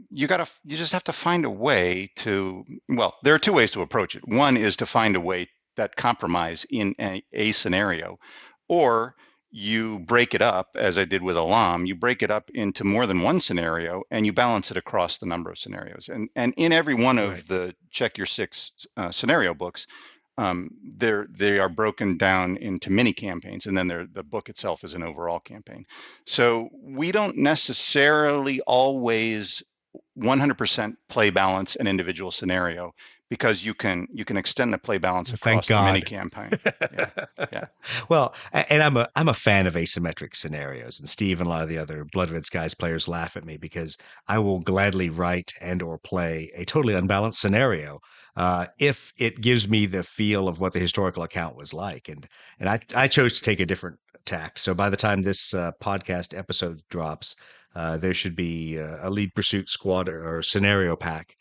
you 0.09 0.27
got 0.27 0.37
to 0.45 0.47
you 0.65 0.77
just 0.77 0.91
have 0.91 1.03
to 1.05 1.13
find 1.13 1.45
a 1.45 1.49
way 1.49 2.11
to 2.17 2.65
well, 2.87 3.15
there 3.23 3.33
are 3.33 3.39
two 3.39 3.53
ways 3.53 3.71
to 3.71 3.81
approach 3.81 4.15
it. 4.15 4.27
One 4.27 4.57
is 4.57 4.77
to 4.77 4.85
find 4.85 5.15
a 5.15 5.21
way 5.21 5.47
that 5.75 5.95
compromise 5.95 6.65
in 6.69 6.95
a, 6.99 7.23
a 7.31 7.51
scenario, 7.53 8.19
or 8.67 9.15
you 9.51 9.99
break 9.99 10.35
it 10.35 10.41
up 10.41 10.69
as 10.75 10.97
I 10.97 11.05
did 11.05 11.23
with 11.23 11.35
Alam, 11.35 11.85
you 11.85 11.95
break 11.95 12.21
it 12.21 12.29
up 12.29 12.49
into 12.53 12.83
more 12.83 13.07
than 13.07 13.21
one 13.21 13.39
scenario 13.39 14.03
and 14.11 14.25
you 14.25 14.33
balance 14.33 14.69
it 14.71 14.77
across 14.77 15.17
the 15.17 15.25
number 15.25 15.49
of 15.49 15.57
scenarios. 15.57 16.09
And, 16.11 16.29
and 16.35 16.53
in 16.57 16.71
every 16.71 16.93
one 16.93 17.17
of 17.17 17.31
right. 17.31 17.47
the 17.47 17.75
check 17.89 18.17
your 18.17 18.27
six 18.27 18.71
uh, 18.95 19.11
scenario 19.11 19.53
books, 19.53 19.87
um, 20.37 20.69
they're, 20.97 21.27
they 21.29 21.59
are 21.59 21.67
broken 21.67 22.17
down 22.17 22.57
into 22.57 22.91
mini 22.91 23.11
campaigns 23.11 23.65
and 23.65 23.77
then 23.77 23.87
the 23.87 24.23
book 24.23 24.49
itself 24.49 24.83
is 24.83 24.93
an 24.93 25.03
overall 25.03 25.39
campaign. 25.39 25.85
So 26.25 26.69
we 26.81 27.11
don't 27.11 27.37
necessarily 27.37 28.61
always 28.61 29.63
100% 30.17 30.95
play 31.07 31.29
balance 31.29 31.75
an 31.75 31.87
individual 31.87 32.31
scenario 32.31 32.93
because 33.29 33.63
you 33.63 33.73
can 33.73 34.07
you 34.11 34.25
can 34.25 34.37
extend 34.37 34.73
the 34.73 34.77
play 34.77 34.97
balance 34.97 35.31
across 35.31 35.67
the 35.67 35.81
mini 35.83 36.01
campaign. 36.01 36.51
Yeah, 36.91 37.25
yeah. 37.53 37.65
well, 38.09 38.33
and 38.51 38.81
I'm 38.81 38.97
a 38.97 39.07
I'm 39.15 39.29
a 39.29 39.33
fan 39.33 39.67
of 39.67 39.75
asymmetric 39.75 40.35
scenarios, 40.35 40.99
and 40.99 41.07
Steve 41.07 41.39
and 41.39 41.47
a 41.47 41.49
lot 41.49 41.61
of 41.61 41.69
the 41.69 41.77
other 41.77 42.03
Blood 42.03 42.29
Red 42.29 42.45
Skies 42.45 42.73
players 42.73 43.07
laugh 43.07 43.37
at 43.37 43.45
me 43.45 43.57
because 43.57 43.97
I 44.27 44.39
will 44.39 44.59
gladly 44.59 45.09
write 45.09 45.53
and 45.61 45.81
or 45.81 45.97
play 45.97 46.51
a 46.55 46.65
totally 46.65 46.95
unbalanced 46.95 47.39
scenario 47.39 47.99
uh, 48.35 48.67
if 48.79 49.13
it 49.17 49.41
gives 49.41 49.67
me 49.67 49.85
the 49.85 50.03
feel 50.03 50.47
of 50.47 50.59
what 50.59 50.73
the 50.73 50.79
historical 50.79 51.23
account 51.23 51.55
was 51.55 51.73
like, 51.73 52.09
and 52.09 52.27
and 52.59 52.69
I 52.69 52.79
I 52.95 53.07
chose 53.07 53.33
to 53.37 53.43
take 53.43 53.59
a 53.59 53.65
different 53.65 53.99
tack. 54.25 54.57
So 54.57 54.73
by 54.73 54.89
the 54.89 54.97
time 54.97 55.21
this 55.21 55.53
uh, 55.53 55.71
podcast 55.81 56.37
episode 56.37 56.81
drops. 56.89 57.35
Uh, 57.75 57.95
there 57.97 58.15
should 58.15 58.35
be 58.35 58.79
uh, 58.79 58.97
a 59.07 59.11
lead 59.11 59.33
pursuit 59.35 59.69
squad 59.69 60.09
or 60.09 60.41
scenario 60.41 60.95
pack 60.95 61.37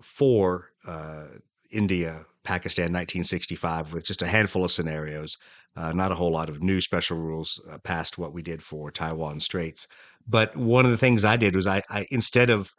for 0.00 0.70
uh, 0.86 1.26
India, 1.70 2.24
Pakistan, 2.44 2.84
1965, 2.84 3.92
with 3.92 4.04
just 4.04 4.22
a 4.22 4.26
handful 4.26 4.64
of 4.64 4.70
scenarios, 4.70 5.36
uh, 5.76 5.92
not 5.92 6.12
a 6.12 6.14
whole 6.14 6.32
lot 6.32 6.48
of 6.48 6.62
new 6.62 6.80
special 6.80 7.16
rules 7.16 7.60
uh, 7.70 7.78
past 7.78 8.18
what 8.18 8.32
we 8.32 8.42
did 8.42 8.62
for 8.62 8.90
Taiwan 8.90 9.40
Straits. 9.40 9.86
But 10.26 10.56
one 10.56 10.84
of 10.84 10.90
the 10.90 10.96
things 10.96 11.24
I 11.24 11.36
did 11.36 11.54
was 11.54 11.66
I, 11.66 11.82
I 11.90 12.06
instead 12.10 12.50
of 12.50 12.74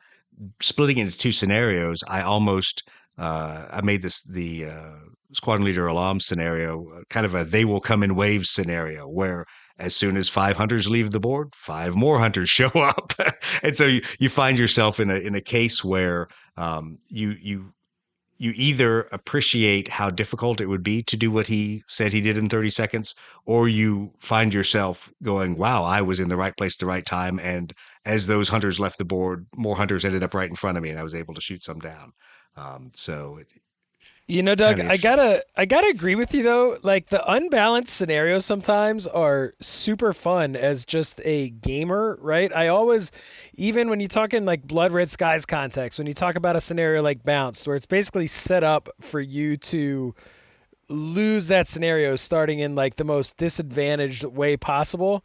splitting 0.61 0.97
into 0.97 1.17
two 1.17 1.31
scenarios, 1.31 2.03
I 2.07 2.21
almost 2.21 2.83
uh, 3.17 3.67
I 3.71 3.81
made 3.81 4.01
this 4.01 4.23
the 4.23 4.65
uh, 4.65 4.91
squadron 5.33 5.65
leader 5.65 5.87
Alam 5.87 6.19
scenario, 6.19 7.03
kind 7.09 7.25
of 7.25 7.35
a 7.35 7.43
they 7.43 7.65
will 7.65 7.81
come 7.81 8.03
in 8.03 8.15
waves 8.15 8.49
scenario, 8.49 9.07
where 9.07 9.45
as 9.77 9.95
soon 9.95 10.17
as 10.17 10.29
five 10.29 10.55
hunters 10.55 10.89
leave 10.89 11.11
the 11.11 11.19
board, 11.19 11.53
five 11.55 11.95
more 11.95 12.19
hunters 12.19 12.49
show 12.59 12.69
up, 12.69 13.13
and 13.63 13.75
so 13.75 13.85
you, 13.85 14.01
you 14.19 14.29
find 14.29 14.57
yourself 14.57 14.99
in 14.99 15.09
a 15.09 15.15
in 15.15 15.35
a 15.35 15.41
case 15.41 15.83
where 15.83 16.27
um, 16.57 16.97
you 17.09 17.35
you 17.41 17.73
you 18.37 18.51
either 18.55 19.03
appreciate 19.11 19.87
how 19.87 20.09
difficult 20.09 20.59
it 20.59 20.65
would 20.67 20.83
be 20.83 21.01
to 21.03 21.15
do 21.15 21.31
what 21.31 21.47
he 21.47 21.83
said 21.87 22.11
he 22.11 22.21
did 22.21 22.37
in 22.37 22.49
30 22.49 22.69
seconds, 22.69 23.15
or 23.45 23.69
you 23.69 24.11
find 24.19 24.53
yourself 24.53 25.09
going, 25.23 25.55
wow, 25.55 25.83
I 25.83 26.01
was 26.01 26.19
in 26.19 26.29
the 26.29 26.35
right 26.35 26.55
place 26.55 26.75
at 26.75 26.79
the 26.79 26.85
right 26.85 27.05
time. 27.05 27.39
And 27.39 27.73
as 28.05 28.27
those 28.27 28.49
hunters 28.49 28.79
left 28.79 28.97
the 28.97 29.05
board, 29.05 29.47
more 29.55 29.75
hunters 29.75 30.03
ended 30.03 30.23
up 30.23 30.33
right 30.33 30.49
in 30.49 30.55
front 30.55 30.77
of 30.77 30.83
me 30.83 30.89
and 30.89 30.99
I 30.99 31.03
was 31.03 31.15
able 31.15 31.33
to 31.33 31.41
shoot 31.41 31.63
some 31.63 31.79
down. 31.79 32.11
Um, 32.57 32.91
so 32.93 33.37
it, 33.37 33.51
you 34.27 34.41
know, 34.41 34.55
Doug, 34.55 34.79
I 34.79 34.97
gotta 34.97 35.43
I 35.55 35.65
gotta 35.65 35.87
agree 35.87 36.15
with 36.15 36.33
you 36.33 36.41
though. 36.41 36.77
Like 36.81 37.09
the 37.09 37.23
unbalanced 37.31 37.95
scenarios 37.95 38.43
sometimes 38.43 39.05
are 39.05 39.53
super 39.61 40.13
fun 40.13 40.55
as 40.55 40.83
just 40.83 41.21
a 41.23 41.51
gamer, 41.51 42.17
right? 42.19 42.51
I 42.55 42.69
always 42.69 43.11
even 43.53 43.87
when 43.87 43.99
you 43.99 44.07
talk 44.07 44.33
in 44.33 44.43
like 44.45 44.63
Blood 44.63 44.91
Red 44.91 45.09
Skies 45.11 45.45
context, 45.45 45.99
when 45.99 46.07
you 46.07 46.13
talk 46.13 46.35
about 46.35 46.55
a 46.55 46.61
scenario 46.61 47.03
like 47.03 47.21
Bounced, 47.23 47.67
where 47.67 47.75
it's 47.75 47.85
basically 47.85 48.25
set 48.25 48.63
up 48.63 48.89
for 48.99 49.21
you 49.21 49.57
to 49.57 50.15
lose 50.89 51.47
that 51.47 51.67
scenario 51.67 52.15
starting 52.15 52.59
in 52.59 52.73
like 52.73 52.95
the 52.95 53.03
most 53.03 53.37
disadvantaged 53.37 54.23
way 54.25 54.57
possible. 54.57 55.23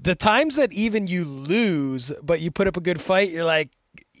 The 0.00 0.14
times 0.14 0.56
that 0.56 0.72
even 0.72 1.06
you 1.06 1.24
lose, 1.24 2.12
but 2.22 2.40
you 2.40 2.50
put 2.50 2.66
up 2.66 2.76
a 2.76 2.80
good 2.80 3.00
fight, 3.00 3.30
you're 3.30 3.44
like, 3.44 3.70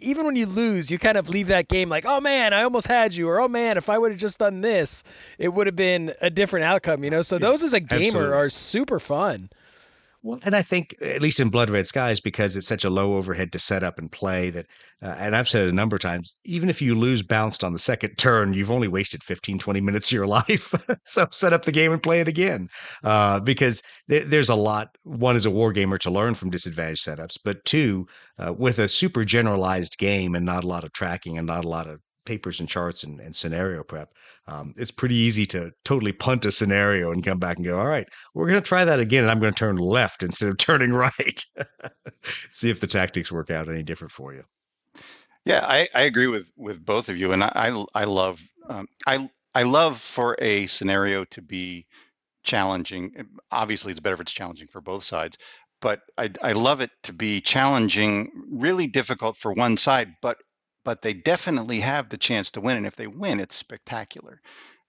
even 0.00 0.24
when 0.24 0.36
you 0.36 0.46
lose, 0.46 0.90
you 0.90 0.98
kind 0.98 1.18
of 1.18 1.28
leave 1.28 1.48
that 1.48 1.68
game 1.68 1.88
like, 1.88 2.04
oh 2.06 2.20
man, 2.20 2.52
I 2.52 2.62
almost 2.62 2.86
had 2.86 3.14
you, 3.14 3.28
or 3.28 3.40
oh 3.40 3.48
man, 3.48 3.76
if 3.76 3.88
I 3.88 3.98
would 3.98 4.10
have 4.12 4.20
just 4.20 4.38
done 4.38 4.60
this, 4.60 5.04
it 5.38 5.48
would 5.48 5.66
have 5.66 5.76
been 5.76 6.14
a 6.20 6.30
different 6.30 6.64
outcome, 6.64 7.04
you 7.04 7.10
know? 7.10 7.22
So 7.22 7.38
those 7.38 7.62
as 7.62 7.72
a 7.72 7.80
gamer 7.80 8.04
Absolutely. 8.04 8.32
are 8.34 8.48
super 8.48 8.98
fun. 8.98 9.50
Well, 10.28 10.40
and 10.44 10.54
I 10.54 10.60
think 10.60 10.94
at 11.00 11.22
least 11.22 11.40
in 11.40 11.48
Blood 11.48 11.70
Red 11.70 11.86
Skies, 11.86 12.20
because 12.20 12.54
it's 12.54 12.66
such 12.66 12.84
a 12.84 12.90
low 12.90 13.14
overhead 13.14 13.50
to 13.52 13.58
set 13.58 13.82
up 13.82 13.98
and 13.98 14.12
play 14.12 14.50
that, 14.50 14.66
uh, 15.00 15.16
and 15.18 15.34
I've 15.34 15.48
said 15.48 15.66
it 15.66 15.70
a 15.70 15.74
number 15.74 15.96
of 15.96 16.02
times, 16.02 16.34
even 16.44 16.68
if 16.68 16.82
you 16.82 16.94
lose 16.94 17.22
bounced 17.22 17.64
on 17.64 17.72
the 17.72 17.78
second 17.78 18.18
turn, 18.18 18.52
you've 18.52 18.70
only 18.70 18.88
wasted 18.88 19.24
15, 19.24 19.58
20 19.58 19.80
minutes 19.80 20.08
of 20.08 20.12
your 20.12 20.26
life. 20.38 20.74
so 21.06 21.28
set 21.32 21.54
up 21.54 21.64
the 21.64 21.72
game 21.72 21.92
and 21.92 22.02
play 22.02 22.20
it 22.20 22.28
again. 22.28 22.68
Uh, 23.02 23.40
because 23.40 23.82
th- 24.10 24.26
there's 24.26 24.50
a 24.50 24.54
lot, 24.54 24.98
one 25.02 25.34
is 25.34 25.46
a 25.46 25.50
war 25.50 25.72
gamer 25.72 25.96
to 25.96 26.10
learn 26.10 26.34
from 26.34 26.50
disadvantaged 26.50 27.06
setups, 27.06 27.38
but 27.42 27.64
two, 27.64 28.06
uh, 28.36 28.52
with 28.52 28.78
a 28.78 28.86
super 28.86 29.24
generalized 29.24 29.96
game 29.96 30.34
and 30.34 30.44
not 30.44 30.62
a 30.62 30.68
lot 30.68 30.84
of 30.84 30.92
tracking 30.92 31.38
and 31.38 31.46
not 31.46 31.64
a 31.64 31.68
lot 31.68 31.86
of 31.86 32.00
papers 32.28 32.60
and 32.60 32.68
charts 32.68 33.04
and, 33.04 33.20
and 33.20 33.34
scenario 33.34 33.82
prep, 33.82 34.12
um, 34.46 34.74
it's 34.76 34.90
pretty 34.90 35.14
easy 35.14 35.46
to 35.46 35.72
totally 35.82 36.12
punt 36.12 36.44
a 36.44 36.52
scenario 36.52 37.10
and 37.10 37.24
come 37.24 37.38
back 37.38 37.56
and 37.56 37.64
go, 37.64 37.78
all 37.78 37.86
right, 37.86 38.06
we're 38.34 38.46
going 38.46 38.62
to 38.62 38.68
try 38.68 38.84
that 38.84 39.00
again. 39.00 39.24
And 39.24 39.30
I'm 39.30 39.40
going 39.40 39.52
to 39.52 39.58
turn 39.58 39.78
left 39.78 40.22
instead 40.28 40.50
of 40.50 40.58
turning 40.58 40.92
right. 40.92 41.44
See 42.50 42.68
if 42.68 42.80
the 42.80 42.86
tactics 42.86 43.32
work 43.32 43.50
out 43.50 43.68
any 43.68 43.82
different 43.82 44.12
for 44.12 44.34
you. 44.34 44.44
Yeah, 45.46 45.64
I, 45.66 45.88
I 45.94 46.02
agree 46.02 46.26
with, 46.26 46.50
with 46.56 46.84
both 46.84 47.08
of 47.08 47.16
you. 47.16 47.32
And 47.32 47.42
I, 47.42 47.82
I 47.94 48.04
love, 48.04 48.40
um, 48.68 48.86
I, 49.06 49.30
I 49.54 49.62
love 49.62 49.98
for 49.98 50.36
a 50.40 50.66
scenario 50.66 51.24
to 51.24 51.40
be 51.40 51.86
challenging. 52.42 53.26
Obviously, 53.50 53.90
it's 53.92 54.00
better 54.00 54.14
if 54.14 54.20
it's 54.20 54.32
challenging 54.32 54.68
for 54.68 54.82
both 54.82 55.02
sides, 55.02 55.38
but 55.80 56.02
I, 56.18 56.30
I 56.42 56.52
love 56.52 56.82
it 56.82 56.90
to 57.04 57.14
be 57.14 57.40
challenging, 57.40 58.30
really 58.50 58.86
difficult 58.86 59.38
for 59.38 59.52
one 59.54 59.78
side, 59.78 60.12
but 60.20 60.36
but 60.84 61.02
they 61.02 61.12
definitely 61.12 61.80
have 61.80 62.08
the 62.08 62.18
chance 62.18 62.50
to 62.52 62.60
win. 62.60 62.76
And 62.76 62.86
if 62.86 62.96
they 62.96 63.06
win, 63.06 63.40
it's 63.40 63.54
spectacular. 63.54 64.40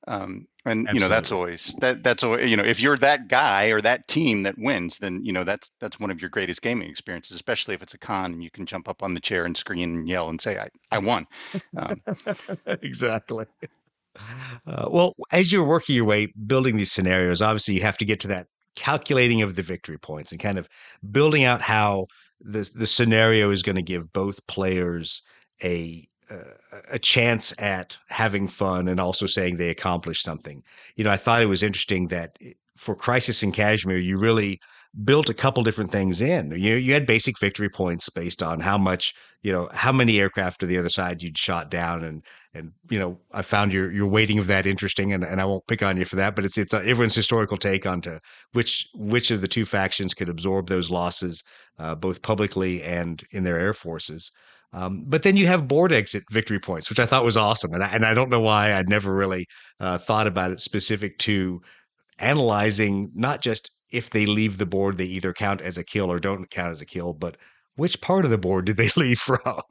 Um, 0.08 0.48
and 0.66 0.88
Absolutely. 0.88 0.94
you 0.94 1.00
know 1.02 1.10
that's 1.10 1.32
always 1.32 1.76
that 1.80 2.04
that's 2.04 2.24
always, 2.24 2.50
you 2.50 2.56
know 2.56 2.64
if 2.64 2.80
you're 2.80 2.98
that 2.98 3.28
guy 3.28 3.68
or 3.68 3.82
that 3.82 4.08
team 4.08 4.44
that 4.44 4.58
wins, 4.58 4.98
then 4.98 5.24
you 5.24 5.34
know 5.34 5.44
that's 5.44 5.72
that's 5.80 6.00
one 6.00 6.10
of 6.10 6.22
your 6.22 6.30
greatest 6.30 6.62
gaming 6.62 6.90
experiences, 6.90 7.36
especially 7.36 7.76
if 7.76 7.84
it's 7.84 7.94
a 7.94 7.98
con 7.98 8.34
and 8.34 8.44
you 8.44 8.50
can 8.50 8.66
jump 8.66 8.88
up 8.88 9.04
on 9.04 9.14
the 9.14 9.20
chair 9.20 9.46
and 9.46 9.56
scream 9.58 9.98
and 9.98 10.10
yell 10.10 10.30
and 10.30 10.40
say 10.42 10.58
I 10.58 10.70
I 10.92 11.00
won. 11.00 11.28
Um, 11.78 12.02
exactly. 12.82 13.46
Uh, 14.66 14.88
well, 14.90 15.16
as 15.32 15.52
you're 15.52 15.66
working 15.66 15.96
your 15.96 16.06
way 16.06 16.28
building 16.48 16.78
these 16.78 16.92
scenarios, 16.92 17.42
obviously 17.42 17.74
you 17.76 17.82
have 17.82 17.98
to 17.98 18.06
get 18.06 18.20
to 18.22 18.28
that 18.30 18.48
calculating 18.76 19.42
of 19.42 19.56
the 19.56 19.62
victory 19.62 19.98
points 19.98 20.32
and 20.32 20.40
kind 20.40 20.58
of 20.58 20.68
building 21.12 21.44
out 21.44 21.62
how 21.62 22.08
the 22.42 22.70
the 22.74 22.88
scenario 22.88 23.52
is 23.52 23.62
going 23.64 23.76
to 23.76 23.82
give 23.82 24.14
both 24.14 24.46
players 24.48 25.22
a 25.64 26.08
a 26.92 27.00
chance 27.00 27.54
at 27.60 27.98
having 28.08 28.48
fun 28.48 28.88
and 28.88 29.00
also 29.00 29.26
saying 29.26 29.58
they 29.58 29.70
accomplished 29.70 30.24
something. 30.24 30.64
You 30.96 31.04
know, 31.04 31.10
I 31.10 31.18
thought 31.18 31.42
it 31.42 31.48
was 31.48 31.64
interesting 31.64 32.08
that 32.10 32.38
eh, 32.40 32.52
for 32.76 32.96
Crisis 32.96 33.42
in 33.42 33.52
Kashmir, 33.52 33.98
you 33.98 34.18
really 34.18 34.60
built 35.04 35.30
a 35.30 35.34
couple 35.34 35.64
different 35.64 35.92
things 35.92 36.22
in. 36.22 36.52
You 36.52 36.76
you 36.76 36.94
had 36.94 37.06
basic 37.06 37.40
victory 37.40 37.70
points 37.70 38.10
based 38.10 38.42
on 38.42 38.60
how 38.60 38.78
much 38.78 39.14
you 39.42 39.52
know 39.52 39.70
how 39.74 39.92
many 39.92 40.20
aircraft 40.20 40.60
to 40.62 40.66
the 40.66 40.78
other 40.78 40.90
side 40.90 41.22
you'd 41.22 41.38
shot 41.38 41.70
down, 41.70 42.04
and 42.04 42.24
and 42.54 42.72
you 42.90 43.00
know 43.00 43.20
I 43.32 43.42
found 43.42 43.74
your 43.74 43.92
your 43.92 44.08
weighting 44.08 44.40
of 44.40 44.48
that 44.48 44.66
interesting, 44.66 45.14
and, 45.14 45.24
and 45.24 45.42
I 45.42 45.46
won't 45.46 45.68
pick 45.68 45.84
on 45.84 45.98
you 45.98 46.06
for 46.06 46.16
that, 46.18 46.36
but 46.36 46.46
it's 46.46 46.58
it's 46.58 46.74
a, 46.74 46.78
everyone's 46.78 47.16
historical 47.16 47.58
take 47.58 47.86
onto 47.86 48.20
which 48.54 48.88
which 48.96 49.32
of 49.32 49.42
the 49.42 49.48
two 49.48 49.66
factions 49.66 50.14
could 50.14 50.30
absorb 50.30 50.68
those 50.68 50.90
losses, 50.90 51.44
uh, 51.78 51.96
both 51.96 52.22
publicly 52.22 52.82
and 52.82 53.24
in 53.32 53.44
their 53.44 53.60
air 53.60 53.74
forces. 53.74 54.32
Um, 54.72 55.04
but 55.08 55.24
then 55.24 55.36
you 55.36 55.48
have 55.48 55.68
board 55.68 55.92
exit 55.92 56.24
victory 56.30 56.60
points, 56.60 56.90
which 56.90 57.00
I 57.00 57.06
thought 57.06 57.26
was 57.26 57.38
awesome, 57.38 57.74
and 57.74 57.84
I, 57.84 57.88
and 57.90 58.06
I 58.06 58.14
don't 58.14 58.30
know 58.30 58.40
why 58.40 58.74
I'd 58.74 58.90
never 58.90 59.14
really 59.14 59.48
uh, 59.80 59.98
thought 59.98 60.28
about 60.28 60.52
it 60.52 60.60
specific 60.60 61.18
to 61.20 61.62
analyzing 62.20 63.12
not 63.16 63.42
just 63.42 63.72
if 63.92 64.12
they 64.12 64.26
leave 64.26 64.58
the 64.58 64.66
board, 64.66 64.98
they 64.98 65.06
either 65.06 65.34
count 65.34 65.62
as 65.62 65.78
a 65.78 65.84
kill 65.84 66.12
or 66.12 66.20
don't 66.20 66.50
count 66.52 66.72
as 66.72 66.82
a 66.82 66.86
kill, 66.86 67.14
but 67.14 67.38
which 67.76 68.02
part 68.02 68.26
of 68.26 68.32
the 68.32 68.38
board 68.38 68.66
did 68.66 68.78
they 68.78 68.92
leave 68.96 69.20
from? 69.20 69.62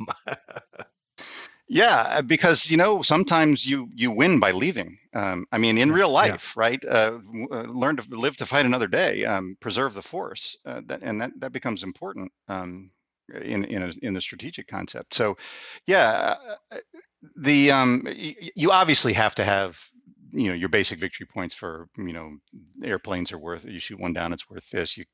yeah, 1.69 2.07
uh, 2.09 2.23
because 2.23 2.71
you 2.71 2.77
know 2.77 3.03
sometimes 3.03 3.67
you 3.67 3.89
you 3.95 4.11
win 4.11 4.41
by 4.41 4.51
leaving. 4.51 4.99
Um, 5.15 5.47
I 5.53 5.59
mean, 5.59 5.79
in 5.79 5.93
real 5.93 6.11
life, 6.11 6.55
yeah. 6.57 6.61
right? 6.61 6.85
Uh, 6.85 7.19
uh, 7.53 7.63
learn 7.63 7.97
to 7.97 8.17
live 8.17 8.37
to 8.39 8.47
fight 8.47 8.67
another 8.67 8.89
day. 8.89 9.25
Um, 9.25 9.57
preserve 9.61 9.95
the 9.95 10.03
force, 10.03 10.57
uh, 10.67 10.81
that, 10.87 11.03
and 11.03 11.21
that 11.21 11.31
that 11.39 11.53
becomes 11.53 11.83
important. 11.83 12.33
Um, 12.49 12.91
in 13.43 13.65
in 13.65 13.83
a, 13.83 13.93
in 14.03 14.15
the 14.15 14.21
strategic 14.21 14.67
concept. 14.67 15.15
So, 15.15 15.37
yeah, 15.87 16.37
uh, 16.71 16.79
the 17.37 17.71
um, 17.71 18.07
you 18.09 18.71
obviously 18.71 19.13
have 19.13 19.35
to 19.37 19.45
have 19.45 19.79
you 20.33 20.49
know 20.49 20.55
your 20.55 20.69
basic 20.69 20.99
victory 20.99 21.27
points 21.27 21.55
for 21.55 21.89
you 21.97 22.13
know 22.13 22.37
airplanes 22.85 23.33
are 23.33 23.39
worth 23.39 23.65
you 23.65 23.79
shoot 23.79 23.99
one 23.99 24.13
down 24.13 24.33
it's 24.33 24.49
worth 24.49 24.69
this 24.71 24.97
you 24.97 25.05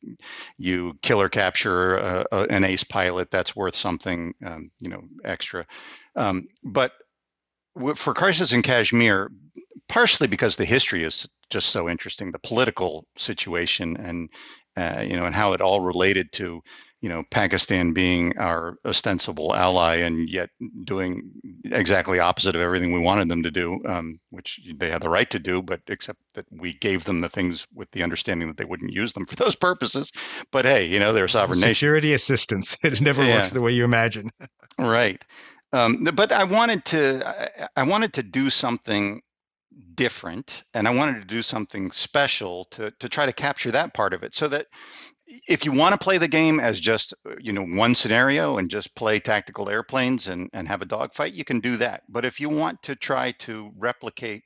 you 0.59 0.99
kill 1.03 1.21
or 1.21 1.29
capture 1.29 1.99
uh, 1.99 2.25
uh, 2.33 2.47
an 2.51 2.65
ace 2.65 2.85
pilot 2.85 3.31
that's 3.31 3.55
worth 3.55 3.75
something 3.75 4.35
um, 4.45 4.71
you 4.81 4.89
know 4.89 5.03
extra 5.25 5.67
um, 6.17 6.47
but 6.62 6.93
for 7.95 8.15
crisis 8.15 8.53
in 8.53 8.62
kashmir 8.62 9.31
partially 9.89 10.27
because 10.27 10.57
the 10.57 10.65
history 10.65 11.05
is 11.05 11.29
just 11.51 11.69
so 11.69 11.89
interesting 11.89 12.33
the 12.33 12.39
political 12.41 13.07
situation 13.17 13.97
and 13.97 14.31
uh, 14.77 15.03
you 15.07 15.16
know 15.16 15.25
and 15.25 15.35
how 15.35 15.53
it 15.53 15.61
all 15.61 15.81
related 15.81 16.33
to 16.33 16.62
you 17.05 17.11
know, 17.11 17.22
Pakistan 17.31 17.93
being 17.93 18.39
our 18.39 18.79
ostensible 18.87 19.55
ally 19.55 19.97
and 19.97 20.27
yet 20.27 20.49
doing 20.85 21.33
exactly 21.66 22.18
opposite 22.18 22.57
of 22.57 22.62
everything 22.62 22.95
we 22.95 22.99
wanted 22.99 23.29
them 23.29 23.43
to 23.43 23.51
do, 23.51 23.79
um, 23.87 24.18
which 24.31 24.59
they 24.77 24.91
had 24.91 25.03
the 25.03 25.11
right 25.11 25.29
to 25.29 25.39
do, 25.39 25.61
but 25.61 25.83
except 25.89 26.18
that 26.33 26.47
we 26.51 26.72
gave 26.72 27.05
them 27.05 27.20
the 27.20 27.29
things 27.29 27.66
with 27.75 27.91
the 27.91 28.03
understanding 28.03 28.49
that 28.49 28.57
they 28.57 28.64
wouldn't 28.64 28.91
use 28.91 29.12
them 29.12 29.27
for 29.27 29.37
those 29.45 29.55
purposes. 29.55 30.11
But 30.51 30.64
hey, 30.64 30.87
you 30.87 30.99
know, 30.99 31.12
they're 31.12 31.27
a 31.27 31.29
sovereign 31.29 31.59
Security 31.59 31.68
nation. 31.68 31.75
Security 31.75 32.14
assistance. 32.14 32.77
It 32.85 33.03
never 33.03 33.22
yeah. 33.22 33.37
works 33.37 33.51
the 33.51 33.61
way 33.61 33.72
you 33.72 33.85
imagine. 33.85 34.31
right. 34.79 35.22
Um, 35.75 36.05
but 36.05 36.33
I 36.33 36.45
wanted 36.45 36.87
to, 36.87 37.68
I 37.77 37.83
wanted 37.83 38.14
to 38.14 38.22
do 38.22 38.49
something 38.49 39.20
different 39.95 40.64
and 40.75 40.89
I 40.89 40.95
wanted 40.95 41.20
to 41.20 41.27
do 41.27 41.43
something 41.43 41.91
special 41.93 42.66
to 42.72 42.91
to 42.99 43.09
try 43.09 43.27
to 43.27 43.33
capture 43.33 43.70
that 43.72 43.95
part 43.95 44.12
of 44.12 44.22
it 44.22 44.35
so 44.35 44.49
that 44.49 44.66
if 45.27 45.64
you 45.64 45.72
want 45.72 45.93
to 45.93 45.99
play 45.99 46.18
the 46.18 46.29
game 46.29 46.61
as 46.61 46.79
just 46.81 47.14
you 47.41 47.53
know 47.53 47.64
one 47.64 47.95
scenario 47.95 48.59
and 48.59 48.70
just 48.70 48.95
play 48.95 49.18
tactical 49.18 49.70
airplanes 49.70 50.29
and, 50.29 50.51
and 50.53 50.68
have 50.68 50.83
a 50.83 50.87
dogfight, 50.87 51.33
you 51.33 51.45
can 51.45 51.61
do 51.61 51.77
that. 51.79 52.03
But 52.09 52.25
if 52.25 52.41
you 52.41 52.49
want 52.49 52.83
to 52.83 52.95
try 52.95 53.33
to 53.33 53.72
replicate 53.77 54.45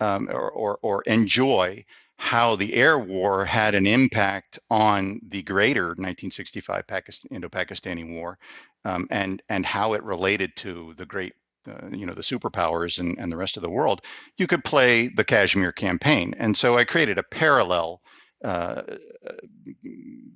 um, 0.00 0.28
or, 0.30 0.50
or, 0.50 0.78
or 0.82 1.02
enjoy 1.02 1.84
how 2.18 2.54
the 2.54 2.74
air 2.74 2.98
war 2.98 3.44
had 3.44 3.74
an 3.74 3.86
impact 3.86 4.58
on 4.70 5.20
the 5.28 5.42
greater 5.42 5.88
1965 5.88 6.86
Pakistan, 6.86 7.36
Indo-Pakistani 7.36 8.14
War, 8.14 8.38
um, 8.84 9.06
and 9.10 9.42
and 9.48 9.66
how 9.66 9.94
it 9.94 10.02
related 10.04 10.54
to 10.56 10.94
the 10.96 11.06
great, 11.06 11.32
uh, 11.68 11.88
you 11.90 12.06
know, 12.06 12.14
the 12.14 12.22
superpowers 12.22 12.98
and, 12.98 13.18
and 13.18 13.30
the 13.30 13.36
rest 13.36 13.56
of 13.56 13.62
the 13.62 13.70
world, 13.70 14.02
you 14.36 14.46
could 14.46 14.64
play 14.64 15.08
the 15.08 15.24
Kashmir 15.24 15.72
campaign. 15.72 16.34
And 16.38 16.56
so 16.56 16.76
I 16.76 16.84
created 16.84 17.18
a 17.18 17.22
parallel 17.22 18.00
uh, 18.44 18.82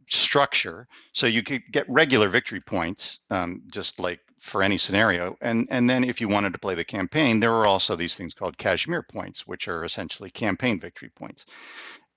structure. 0.09 0.87
So 1.13 1.27
you 1.27 1.43
could 1.43 1.63
get 1.73 1.89
regular 1.89 2.29
victory 2.29 2.61
points 2.61 3.21
um, 3.31 3.63
just 3.71 3.99
like 3.99 4.21
for 4.41 4.63
any 4.63 4.79
scenario. 4.79 5.37
And 5.41 5.67
and 5.71 5.91
then 5.91 6.05
if 6.05 6.21
you 6.21 6.29
wanted 6.29 6.53
to 6.53 6.59
play 6.59 6.75
the 6.75 6.85
campaign 6.85 7.41
there 7.41 7.51
were 7.51 7.67
also 7.67 7.97
these 7.97 8.17
things 8.17 8.35
called 8.35 8.57
kashmir 8.57 9.03
points 9.03 9.47
which 9.47 9.67
are 9.67 9.85
essentially 9.85 10.31
campaign 10.31 10.79
victory 10.79 11.11
points 11.17 11.47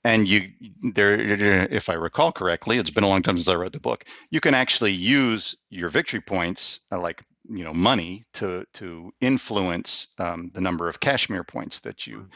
and 0.04 0.28
you 0.28 0.50
there 0.94 1.20
if 1.20 1.90
i 1.90 1.94
recall 1.94 2.32
correctly 2.32 2.78
it's 2.78 2.90
been 2.90 3.04
a 3.04 3.08
long 3.08 3.22
time 3.22 3.38
since 3.38 3.50
i 3.50 3.54
read 3.54 3.72
the 3.72 3.80
book 3.80 4.06
you 4.32 4.40
can 4.40 4.54
actually 4.54 4.92
use 4.92 5.56
your 5.70 5.90
victory 5.90 6.22
points 6.22 6.80
uh, 6.92 7.00
like 7.00 7.22
you 7.50 7.64
know 7.64 7.74
money 7.74 8.24
to 8.34 8.66
to 8.74 9.12
influence 9.22 10.08
um, 10.20 10.52
the 10.54 10.62
number 10.62 10.88
of 10.88 11.00
Kashmir 11.00 11.44
points 11.44 11.80
that 11.82 12.06
you 12.06 12.28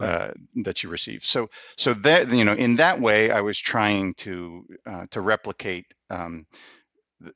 uh, 0.00 0.30
that 0.56 0.82
you 0.82 0.90
receive. 0.90 1.24
So 1.24 1.48
so 1.76 1.94
that 1.94 2.30
you 2.30 2.44
know 2.44 2.52
in 2.54 2.76
that 2.76 3.00
way, 3.00 3.30
I 3.30 3.40
was 3.40 3.58
trying 3.58 4.14
to 4.14 4.64
uh, 4.86 5.06
to 5.10 5.20
replicate 5.20 5.86
um, 6.10 6.46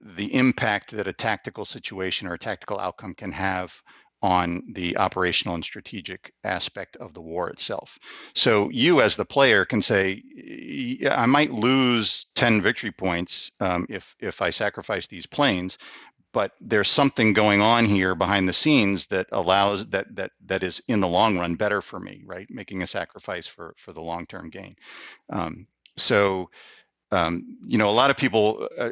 the 0.01 0.33
impact 0.35 0.93
that 0.93 1.09
a 1.09 1.13
tactical 1.13 1.65
situation 1.65 2.29
or 2.29 2.35
a 2.35 2.39
tactical 2.39 2.79
outcome 2.79 3.15
can 3.15 3.33
have 3.33 3.75
on 4.23 4.63
the 4.73 4.97
operational 4.97 5.55
and 5.55 5.65
strategic 5.65 6.33
aspect 6.45 6.97
of 6.97 7.13
the 7.13 7.21
war 7.21 7.51
itself. 7.51 7.99
So 8.35 8.71
you, 8.71 9.01
as 9.01 9.17
the 9.17 9.25
player, 9.25 9.65
can 9.65 9.83
say, 9.83 10.23
"I 11.11 11.27
might 11.27 11.53
lose 11.53 12.27
10 12.37 12.63
victory 12.63 12.93
points 12.93 13.51
um, 13.61 13.87
if 13.89 14.15
if 14.21 14.41
I 14.41 14.51
sacrifice 14.51 15.07
these 15.07 15.27
planes, 15.27 15.77
but 16.33 16.53
there's 16.61 16.89
something 16.89 17.33
going 17.33 17.61
on 17.61 17.85
here 17.85 18.15
behind 18.15 18.49
the 18.49 18.53
scenes 18.53 19.07
that 19.07 19.27
allows 19.33 19.87
that 19.87 20.15
that 20.17 20.33
that 20.47 20.63
is 20.63 20.83
in 20.89 21.01
the 21.01 21.09
long 21.09 21.39
run 21.39 21.55
better 21.55 21.81
for 21.81 21.99
me 22.01 22.23
right 22.27 22.47
making 22.51 22.83
a 22.83 22.87
sacrifice 22.87 23.47
for 23.47 23.75
for 23.77 23.93
the 23.93 24.01
long 24.01 24.27
term 24.27 24.51
gain 24.51 24.75
um, 25.31 25.67
so 25.97 26.51
um, 27.11 27.59
you 27.67 27.79
know 27.79 27.89
a 27.89 27.91
lot 27.91 28.11
of 28.11 28.17
people 28.17 28.69
uh, 28.79 28.91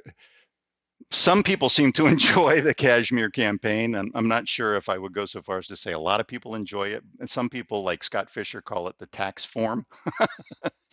some 1.11 1.43
people 1.43 1.69
seem 1.69 1.93
to 1.93 2.07
enjoy 2.07 2.61
the 2.61 2.75
Kashmir 2.75 3.31
campaign, 3.31 3.95
and 3.97 4.11
I'm 4.15 4.29
not 4.29 4.49
sure 4.49 4.77
if 4.77 4.89
I 4.89 4.99
would 4.99 5.13
go 5.13 5.25
so 5.27 5.43
far 5.43 5.59
as 5.59 5.67
to 5.69 5.77
say 5.77 5.93
a 5.93 5.99
lot 5.99 6.21
of 6.21 6.27
people 6.27 6.55
enjoy 6.55 6.89
it. 6.89 7.03
And 7.19 7.29
some 7.29 7.49
people, 7.49 7.83
like 7.83 8.05
Scott 8.05 8.31
Fisher, 8.31 8.61
call 8.61 8.89
it 8.89 8.97
the 8.99 9.07
tax 9.07 9.45
form. 9.45 9.85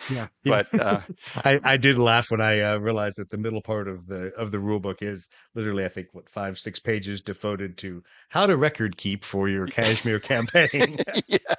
yeah, 0.10 0.28
but 0.44 0.68
uh, 0.80 1.02
I, 1.36 1.60
I 1.64 1.78
did 1.78 1.98
laugh 1.98 2.32
when 2.32 2.42
I 2.42 2.62
uh, 2.62 2.78
realized 2.78 3.18
that 3.18 3.30
the 3.30 3.38
middle 3.38 3.62
part 3.62 3.88
of 3.88 4.08
the 4.08 4.34
of 4.36 4.52
the 4.52 4.60
rule 4.60 4.80
book 4.80 5.02
is 5.02 5.30
literally, 5.56 5.86
I 5.86 5.90
think, 5.90 6.08
what 6.14 6.30
five 6.30 6.58
six 6.58 6.80
pages 6.80 7.22
devoted 7.22 7.78
to 7.80 8.04
how 8.30 8.48
to 8.48 8.58
record 8.58 8.98
keep 8.98 9.24
for 9.24 9.48
your 9.50 9.68
Kashmir 9.68 10.20
campaign. 10.20 11.00
yeah 11.28 11.56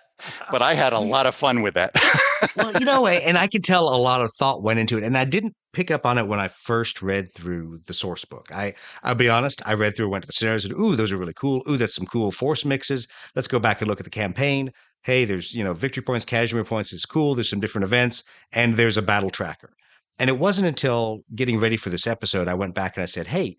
but 0.51 0.63
I 0.63 0.75
had 0.75 0.93
a 0.93 0.99
lot 1.15 1.27
of 1.27 1.35
fun 1.35 1.63
with 1.63 1.75
that. 1.75 1.93
well, 2.57 2.73
you 2.79 2.85
know, 2.85 3.07
and 3.07 3.39
I 3.39 3.47
can 3.47 3.63
tell 3.63 3.89
a 3.89 3.97
lot 3.97 4.21
of 4.21 4.31
thought 4.35 4.63
went 4.63 4.79
into 4.79 4.99
it, 4.99 5.05
and 5.05 5.17
I 5.17 5.25
didn't 5.25 5.55
pick 5.73 5.91
up 5.91 6.07
on 6.07 6.19
it 6.19 6.27
when 6.27 6.41
I 6.41 6.49
first 6.49 7.03
read 7.03 7.29
through 7.33 7.81
the 7.87 7.95
source 7.95 8.25
book. 8.25 8.49
I, 8.53 8.75
I'll 9.03 9.15
be 9.15 9.29
honest, 9.29 9.63
I 9.67 9.75
read 9.75 9.97
through, 9.97 10.09
went 10.09 10.23
to 10.25 10.27
the 10.27 10.33
scenarios, 10.33 10.65
and 10.65 10.75
ooh, 10.75 10.97
those 10.97 11.13
are 11.13 11.17
really 11.17 11.35
cool. 11.35 11.63
Ooh, 11.69 11.77
that's 11.77 11.95
some 11.95 12.07
cool 12.07 12.31
force 12.31 12.65
mixes. 12.65 13.07
Let's 13.35 13.49
go 13.49 13.59
back 13.59 13.81
and 13.81 13.89
look 13.89 14.01
at 14.01 14.05
the 14.05 14.11
campaign. 14.11 14.73
Hey, 15.03 15.25
there's 15.25 15.55
you 15.55 15.63
know 15.63 15.75
victory 15.75 16.03
points, 16.03 16.25
Kashmir 16.25 16.65
points 16.65 16.93
is 16.93 17.07
cool. 17.07 17.35
There's 17.35 17.51
some 17.51 17.61
different 17.61 17.85
events, 17.85 18.25
and 18.53 18.75
there's 18.75 18.97
a 18.97 19.03
battle 19.03 19.31
tracker. 19.31 19.75
And 20.19 20.29
it 20.29 20.39
wasn't 20.39 20.67
until 20.67 21.21
getting 21.35 21.61
ready 21.61 21.77
for 21.77 21.91
this 21.91 22.07
episode 22.07 22.49
I 22.49 22.55
went 22.55 22.75
back 22.75 22.97
and 22.97 23.03
I 23.03 23.07
said, 23.07 23.29
hey, 23.29 23.57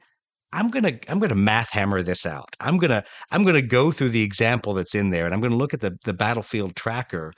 I'm 0.51 0.69
gonna 0.69 0.93
I'm 1.07 1.19
gonna 1.19 1.35
math 1.35 1.71
hammer 1.71 2.01
this 2.01 2.25
out. 2.25 2.55
I'm 2.59 2.77
gonna 2.77 3.03
I'm 3.31 3.43
gonna 3.43 3.61
go 3.61 3.91
through 3.91 4.09
the 4.09 4.23
example 4.23 4.73
that's 4.73 4.95
in 4.95 5.09
there, 5.11 5.25
and 5.25 5.33
I'm 5.33 5.41
gonna 5.41 5.55
look 5.55 5.73
at 5.73 5.81
the 5.81 5.97
the 6.05 6.13
battlefield 6.13 6.75
tracker. 6.75 7.33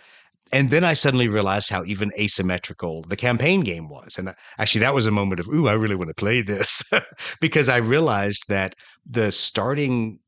And 0.53 0.69
then 0.69 0.83
I 0.83 0.93
suddenly 0.93 1.29
realized 1.29 1.69
how 1.69 1.85
even 1.85 2.11
asymmetrical 2.19 3.03
the 3.03 3.15
campaign 3.15 3.61
game 3.61 3.87
was. 3.87 4.17
And 4.17 4.29
uh, 4.29 4.33
actually, 4.57 4.81
that 4.81 4.93
was 4.93 5.07
a 5.07 5.11
moment 5.11 5.39
of, 5.39 5.47
ooh, 5.47 5.69
I 5.69 5.73
really 5.73 5.95
want 5.95 6.09
to 6.09 6.13
play 6.13 6.41
this 6.41 6.83
because 7.39 7.69
I 7.69 7.77
realized 7.77 8.43
that 8.49 8.75
the 9.05 9.31
starting 9.31 10.19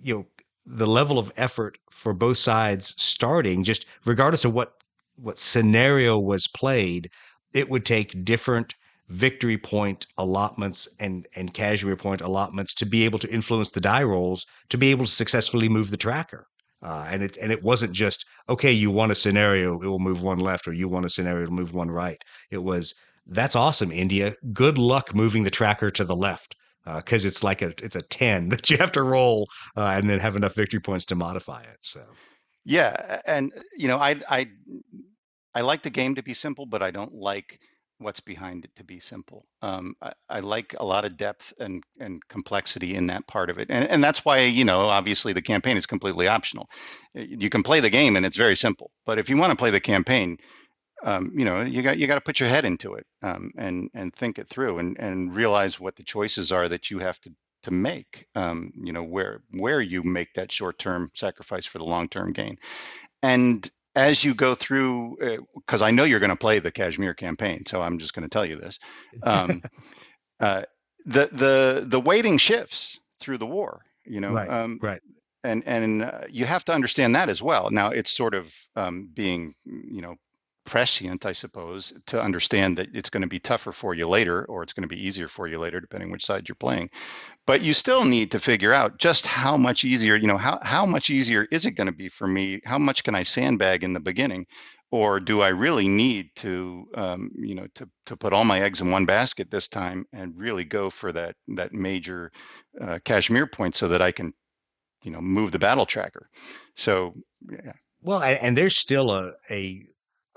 you 0.00 0.14
know 0.14 0.26
the 0.66 0.86
level 0.86 1.18
of 1.18 1.32
effort 1.36 1.78
for 1.90 2.12
both 2.12 2.38
sides 2.38 2.94
starting, 2.98 3.64
just 3.64 3.86
regardless 4.04 4.44
of 4.44 4.52
what 4.54 4.72
what 5.16 5.38
scenario 5.38 6.18
was 6.18 6.46
played, 6.48 7.10
it 7.54 7.70
would 7.70 7.86
take 7.86 8.24
different 8.24 8.74
victory 9.08 9.56
point 9.56 10.06
allotments 10.18 10.88
and 10.98 11.26
and 11.36 11.54
Kashmir 11.54 11.96
point 11.96 12.20
allotments 12.20 12.74
to 12.74 12.86
be 12.86 13.04
able 13.04 13.18
to 13.20 13.32
influence 13.32 13.70
the 13.70 13.80
die 13.80 14.02
rolls 14.02 14.46
to 14.70 14.78
be 14.78 14.90
able 14.90 15.04
to 15.04 15.10
successfully 15.10 15.68
move 15.68 15.90
the 15.90 15.96
tracker. 15.96 16.46
Uh, 16.82 17.06
and 17.10 17.22
it 17.22 17.36
and 17.40 17.50
it 17.50 17.62
wasn't 17.62 17.92
just 17.92 18.26
okay. 18.48 18.70
You 18.70 18.90
want 18.90 19.12
a 19.12 19.14
scenario, 19.14 19.80
it 19.80 19.86
will 19.86 19.98
move 19.98 20.22
one 20.22 20.38
left, 20.38 20.68
or 20.68 20.72
you 20.72 20.88
want 20.88 21.06
a 21.06 21.08
scenario, 21.08 21.44
it'll 21.44 21.54
move 21.54 21.74
one 21.74 21.90
right. 21.90 22.22
It 22.50 22.62
was 22.62 22.94
that's 23.26 23.56
awesome, 23.56 23.90
India. 23.90 24.34
Good 24.52 24.78
luck 24.78 25.14
moving 25.14 25.44
the 25.44 25.50
tracker 25.50 25.90
to 25.90 26.04
the 26.04 26.14
left 26.14 26.54
because 26.84 27.24
uh, 27.24 27.28
it's 27.28 27.42
like 27.42 27.62
a 27.62 27.72
it's 27.82 27.96
a 27.96 28.02
ten 28.02 28.48
that 28.50 28.70
you 28.70 28.76
have 28.76 28.92
to 28.92 29.02
roll 29.02 29.48
uh, 29.76 29.94
and 29.96 30.08
then 30.08 30.20
have 30.20 30.36
enough 30.36 30.54
victory 30.54 30.80
points 30.80 31.06
to 31.06 31.14
modify 31.14 31.62
it. 31.62 31.78
So 31.80 32.02
yeah, 32.64 33.20
and 33.26 33.52
you 33.76 33.88
know 33.88 33.98
I 33.98 34.20
I 34.28 34.50
I 35.54 35.62
like 35.62 35.82
the 35.82 35.90
game 35.90 36.16
to 36.16 36.22
be 36.22 36.34
simple, 36.34 36.66
but 36.66 36.82
I 36.82 36.90
don't 36.90 37.14
like 37.14 37.58
what's 37.98 38.20
behind 38.20 38.64
it 38.64 38.70
to 38.76 38.84
be 38.84 39.00
simple. 39.00 39.46
Um, 39.62 39.94
I, 40.02 40.12
I, 40.28 40.40
like 40.40 40.74
a 40.78 40.84
lot 40.84 41.04
of 41.04 41.16
depth 41.16 41.54
and, 41.58 41.82
and 41.98 42.26
complexity 42.28 42.94
in 42.94 43.06
that 43.06 43.26
part 43.26 43.50
of 43.50 43.58
it. 43.58 43.68
And, 43.70 43.88
and 43.88 44.04
that's 44.04 44.24
why, 44.24 44.40
you 44.40 44.64
know, 44.64 44.80
obviously 44.80 45.32
the 45.32 45.42
campaign 45.42 45.76
is 45.76 45.86
completely 45.86 46.28
optional. 46.28 46.68
You 47.14 47.48
can 47.48 47.62
play 47.62 47.80
the 47.80 47.90
game 47.90 48.16
and 48.16 48.26
it's 48.26 48.36
very 48.36 48.56
simple. 48.56 48.90
But 49.06 49.18
if 49.18 49.30
you 49.30 49.36
want 49.36 49.50
to 49.50 49.56
play 49.56 49.70
the 49.70 49.80
campaign, 49.80 50.38
um, 51.04 51.32
you 51.36 51.44
know, 51.44 51.62
you 51.62 51.82
got 51.82 51.98
you 51.98 52.06
got 52.06 52.14
to 52.14 52.20
put 52.22 52.40
your 52.40 52.48
head 52.48 52.64
into 52.64 52.94
it 52.94 53.06
um, 53.22 53.50
and 53.58 53.90
and 53.94 54.14
think 54.14 54.38
it 54.38 54.48
through 54.48 54.78
and 54.78 54.98
and 54.98 55.34
realize 55.34 55.78
what 55.78 55.94
the 55.96 56.02
choices 56.02 56.52
are 56.52 56.68
that 56.68 56.90
you 56.90 56.98
have 56.98 57.20
to 57.20 57.30
to 57.64 57.70
make. 57.70 58.26
Um, 58.34 58.72
you 58.82 58.92
know, 58.92 59.02
where 59.02 59.42
where 59.50 59.80
you 59.80 60.02
make 60.02 60.32
that 60.34 60.50
short 60.50 60.78
term 60.78 61.10
sacrifice 61.14 61.66
for 61.66 61.78
the 61.78 61.84
long 61.84 62.08
term 62.08 62.32
gain. 62.32 62.56
And 63.22 63.70
as 63.96 64.22
you 64.22 64.34
go 64.34 64.54
through, 64.54 65.40
because 65.54 65.80
uh, 65.80 65.86
I 65.86 65.90
know 65.90 66.04
you're 66.04 66.20
going 66.20 66.30
to 66.30 66.36
play 66.36 66.58
the 66.58 66.70
Kashmir 66.70 67.14
campaign, 67.14 67.64
so 67.66 67.80
I'm 67.80 67.98
just 67.98 68.12
going 68.12 68.22
to 68.22 68.28
tell 68.28 68.44
you 68.44 68.56
this. 68.56 68.78
Um, 69.22 69.62
uh, 70.40 70.62
the 71.06 71.28
the 71.32 71.84
the 71.86 72.00
weighting 72.00 72.38
shifts 72.38 73.00
through 73.18 73.38
the 73.38 73.46
war. 73.46 73.80
You 74.04 74.20
know, 74.20 74.32
right, 74.32 74.48
um, 74.48 74.78
right. 74.82 75.00
And 75.42 75.62
and 75.66 76.02
uh, 76.04 76.20
you 76.28 76.44
have 76.44 76.64
to 76.66 76.74
understand 76.74 77.14
that 77.16 77.30
as 77.30 77.42
well. 77.42 77.70
Now 77.70 77.90
it's 77.90 78.12
sort 78.12 78.34
of 78.34 78.52
um, 78.76 79.08
being 79.14 79.54
you 79.64 80.02
know 80.02 80.16
prescient, 80.66 81.24
I 81.24 81.32
suppose, 81.32 81.92
to 82.06 82.20
understand 82.20 82.76
that 82.76 82.88
it's 82.92 83.08
going 83.08 83.22
to 83.22 83.28
be 83.28 83.38
tougher 83.38 83.72
for 83.72 83.94
you 83.94 84.06
later 84.06 84.44
or 84.44 84.62
it's 84.62 84.72
going 84.74 84.88
to 84.88 84.94
be 84.94 85.06
easier 85.06 85.28
for 85.28 85.48
you 85.48 85.58
later, 85.58 85.80
depending 85.80 86.10
which 86.10 86.26
side 86.26 86.48
you're 86.48 86.56
playing. 86.56 86.90
But 87.46 87.62
you 87.62 87.72
still 87.72 88.04
need 88.04 88.32
to 88.32 88.40
figure 88.40 88.74
out 88.74 88.98
just 88.98 89.24
how 89.24 89.56
much 89.56 89.84
easier, 89.84 90.16
you 90.16 90.26
know, 90.26 90.36
how, 90.36 90.58
how 90.62 90.84
much 90.84 91.08
easier 91.08 91.46
is 91.50 91.64
it 91.64 91.70
going 91.70 91.86
to 91.86 91.92
be 91.92 92.08
for 92.08 92.26
me? 92.26 92.60
How 92.64 92.78
much 92.78 93.04
can 93.04 93.14
I 93.14 93.22
sandbag 93.22 93.84
in 93.84 93.94
the 93.94 94.00
beginning? 94.00 94.46
Or 94.90 95.18
do 95.20 95.40
I 95.40 95.48
really 95.48 95.88
need 95.88 96.30
to, 96.36 96.86
um, 96.94 97.30
you 97.36 97.54
know, 97.54 97.66
to, 97.74 97.88
to 98.06 98.16
put 98.16 98.32
all 98.32 98.44
my 98.44 98.60
eggs 98.60 98.80
in 98.80 98.90
one 98.90 99.06
basket 99.06 99.50
this 99.50 99.68
time 99.68 100.06
and 100.12 100.36
really 100.36 100.64
go 100.64 100.90
for 100.90 101.12
that 101.12 101.34
that 101.48 101.72
major 101.72 102.30
uh, 102.80 102.98
Kashmir 103.04 103.46
point 103.46 103.74
so 103.74 103.88
that 103.88 104.02
I 104.02 104.12
can, 104.12 104.32
you 105.02 105.10
know, 105.10 105.20
move 105.20 105.50
the 105.50 105.58
battle 105.58 105.86
tracker? 105.86 106.28
So, 106.76 107.14
yeah. 107.50 107.72
Well, 108.00 108.22
and 108.22 108.56
there's 108.56 108.76
still 108.76 109.10
a, 109.10 109.32
a 109.50 109.84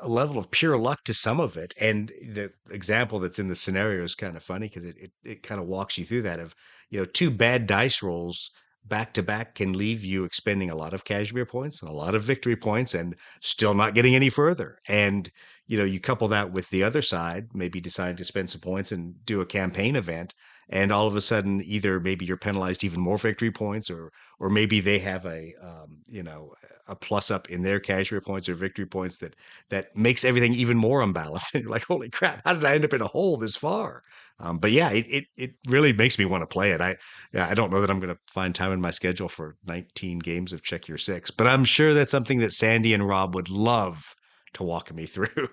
a 0.02 0.08
level 0.08 0.38
of 0.38 0.52
pure 0.52 0.78
luck 0.78 1.04
to 1.06 1.14
some 1.14 1.40
of 1.40 1.58
it. 1.58 1.74
And 1.80 2.10
the 2.22 2.52
example 2.72 3.20
that's 3.20 3.40
in 3.40 3.48
the 3.48 3.56
scenario 3.56 4.04
is 4.04 4.16
kind 4.16 4.38
of 4.38 4.44
funny 4.44 4.68
because 4.68 4.86
it, 4.86 4.98
it, 4.98 5.12
it 5.24 5.44
kind 5.44 5.60
of 5.60 5.68
walks 5.68 5.98
you 5.98 6.06
through 6.06 6.24
that 6.24 6.40
of, 6.40 6.56
you 6.90 7.00
know, 7.00 7.06
two 7.06 7.30
bad 7.30 7.68
dice 7.68 8.02
rolls 8.02 8.52
back 8.86 9.14
to 9.14 9.24
back 9.24 9.56
can 9.56 9.74
leave 9.74 10.04
you 10.04 10.24
expending 10.24 10.70
a 10.70 10.76
lot 10.76 10.94
of 10.94 11.06
Kashmir 11.06 11.46
points 11.46 11.82
and 11.82 11.90
a 11.90 11.94
lot 11.94 12.16
of 12.16 12.24
victory 12.24 12.56
points 12.56 12.94
and 12.94 13.16
still 13.42 13.74
not 13.74 13.94
getting 13.94 14.16
any 14.16 14.30
further. 14.30 14.78
And, 14.88 15.32
you 15.68 15.78
know, 15.78 15.84
you 15.84 16.00
couple 16.00 16.28
that 16.30 16.52
with 16.52 16.70
the 16.70 16.84
other 16.84 17.02
side, 17.02 17.50
maybe 17.54 17.80
deciding 17.80 18.18
to 18.18 18.26
spend 18.26 18.50
some 18.50 18.62
points 18.62 18.92
and 18.92 19.14
do 19.26 19.42
a 19.42 19.46
campaign 19.46 19.96
event 19.96 20.34
and 20.70 20.92
all 20.92 21.08
of 21.08 21.16
a 21.16 21.22
sudden 21.22 21.62
either 21.66 22.00
maybe 22.00 22.26
you're 22.26 22.38
penalized 22.38 22.84
even 22.84 23.02
more 23.02 23.18
victory 23.18 23.52
points 23.52 23.90
or 23.90 24.12
or 24.40 24.50
maybe 24.50 24.80
they 24.80 25.00
have 25.00 25.26
a 25.26 25.54
um, 25.62 25.98
you 26.08 26.24
know 26.24 26.54
a 26.88 26.96
plus 26.96 27.30
up 27.30 27.50
in 27.50 27.62
their 27.62 27.80
Kashmir 27.80 28.22
points 28.22 28.50
or 28.50 28.56
victory 28.56 28.86
points 28.86 29.18
that 29.18 29.36
that 29.70 29.96
makes 29.96 30.26
everything 30.26 30.54
even 30.54 30.78
more 30.78 31.02
unbalanced. 31.02 31.56
And 31.56 31.64
you're 31.64 31.72
like 31.72 31.86
holy 31.86 32.10
crap 32.10 32.42
how 32.46 32.54
did 32.54 32.66
i 32.66 32.76
end 32.76 32.86
up 32.86 32.94
in 32.94 33.02
a 33.02 33.08
hole 33.08 33.38
this 33.38 33.56
far? 33.56 34.04
Um, 34.40 34.60
but 34.60 34.72
yeah 34.72 34.92
it, 34.92 35.06
it 35.10 35.26
it 35.36 35.52
really 35.68 35.94
makes 35.94 36.18
me 36.18 36.26
want 36.26 36.44
to 36.44 36.48
play 36.48 36.72
it. 36.72 36.82
I 36.82 36.98
i 37.34 37.54
don't 37.54 37.72
know 37.72 37.82
that 37.82 37.90
i'm 37.90 38.00
going 38.00 38.14
to 38.14 38.20
find 38.28 38.54
time 38.54 38.72
in 38.72 38.82
my 38.82 38.92
schedule 38.92 39.30
for 39.30 39.56
19 39.66 40.20
games 40.20 40.54
of 40.54 40.64
check 40.64 40.88
your 40.88 40.98
six 40.98 41.30
but 41.30 41.46
i'm 41.46 41.66
sure 41.66 41.94
that's 41.94 42.12
something 42.12 42.40
that 42.40 42.54
sandy 42.54 42.94
and 42.94 43.08
rob 43.08 43.36
would 43.36 43.50
love 43.50 44.16
to 44.54 44.64
walk 44.64 44.94
me 44.94 45.06
through. 45.06 45.28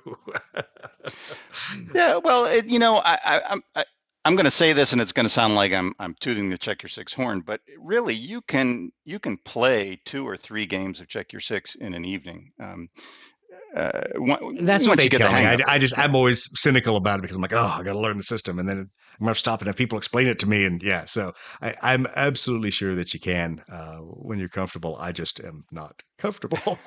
yeah, 1.94 2.16
well, 2.16 2.46
it, 2.46 2.66
you 2.66 2.78
know, 2.78 3.00
I, 3.04 3.58
I, 3.74 3.84
I'm 4.26 4.34
going 4.34 4.44
to 4.44 4.50
say 4.50 4.72
this, 4.72 4.92
and 4.92 5.00
it's 5.00 5.12
going 5.12 5.24
to 5.24 5.30
sound 5.30 5.54
like 5.54 5.72
I'm 5.72 5.94
I'm 6.00 6.16
tooting 6.18 6.50
the 6.50 6.58
check 6.58 6.82
your 6.82 6.90
six 6.90 7.12
horn, 7.12 7.42
but 7.46 7.60
really, 7.78 8.14
you 8.14 8.40
can 8.42 8.90
you 9.04 9.20
can 9.20 9.36
play 9.38 10.00
two 10.04 10.26
or 10.26 10.36
three 10.36 10.66
games 10.66 11.00
of 11.00 11.06
check 11.06 11.32
your 11.32 11.40
six 11.40 11.76
in 11.76 11.94
an 11.94 12.04
evening. 12.04 12.50
Um, 12.60 12.88
uh, 13.76 14.02
That's 14.62 14.88
what 14.88 14.98
they 14.98 15.08
tell 15.08 15.32
me. 15.32 15.46
I, 15.46 15.58
I, 15.68 15.78
just 15.78 15.96
I'm 15.96 16.16
always 16.16 16.48
cynical 16.58 16.96
about 16.96 17.20
it 17.20 17.22
because 17.22 17.36
I'm 17.36 17.42
like, 17.42 17.52
oh, 17.52 17.76
I 17.78 17.84
got 17.84 17.92
to 17.92 18.00
learn 18.00 18.16
the 18.16 18.24
system, 18.24 18.58
and 18.58 18.68
then 18.68 18.78
I'm 18.78 19.24
gonna 19.24 19.34
stop 19.36 19.60
and 19.60 19.68
have 19.68 19.76
people 19.76 19.96
explain 19.96 20.26
it 20.26 20.40
to 20.40 20.48
me. 20.48 20.64
And 20.64 20.82
yeah, 20.82 21.04
so 21.04 21.32
I, 21.62 21.94
am 21.94 22.08
absolutely 22.16 22.72
sure 22.72 22.96
that 22.96 23.14
you 23.14 23.20
can 23.20 23.62
uh, 23.70 23.98
when 23.98 24.40
you're 24.40 24.48
comfortable. 24.48 24.96
I 24.98 25.12
just 25.12 25.38
am 25.38 25.66
not 25.70 26.02
comfortable 26.18 26.78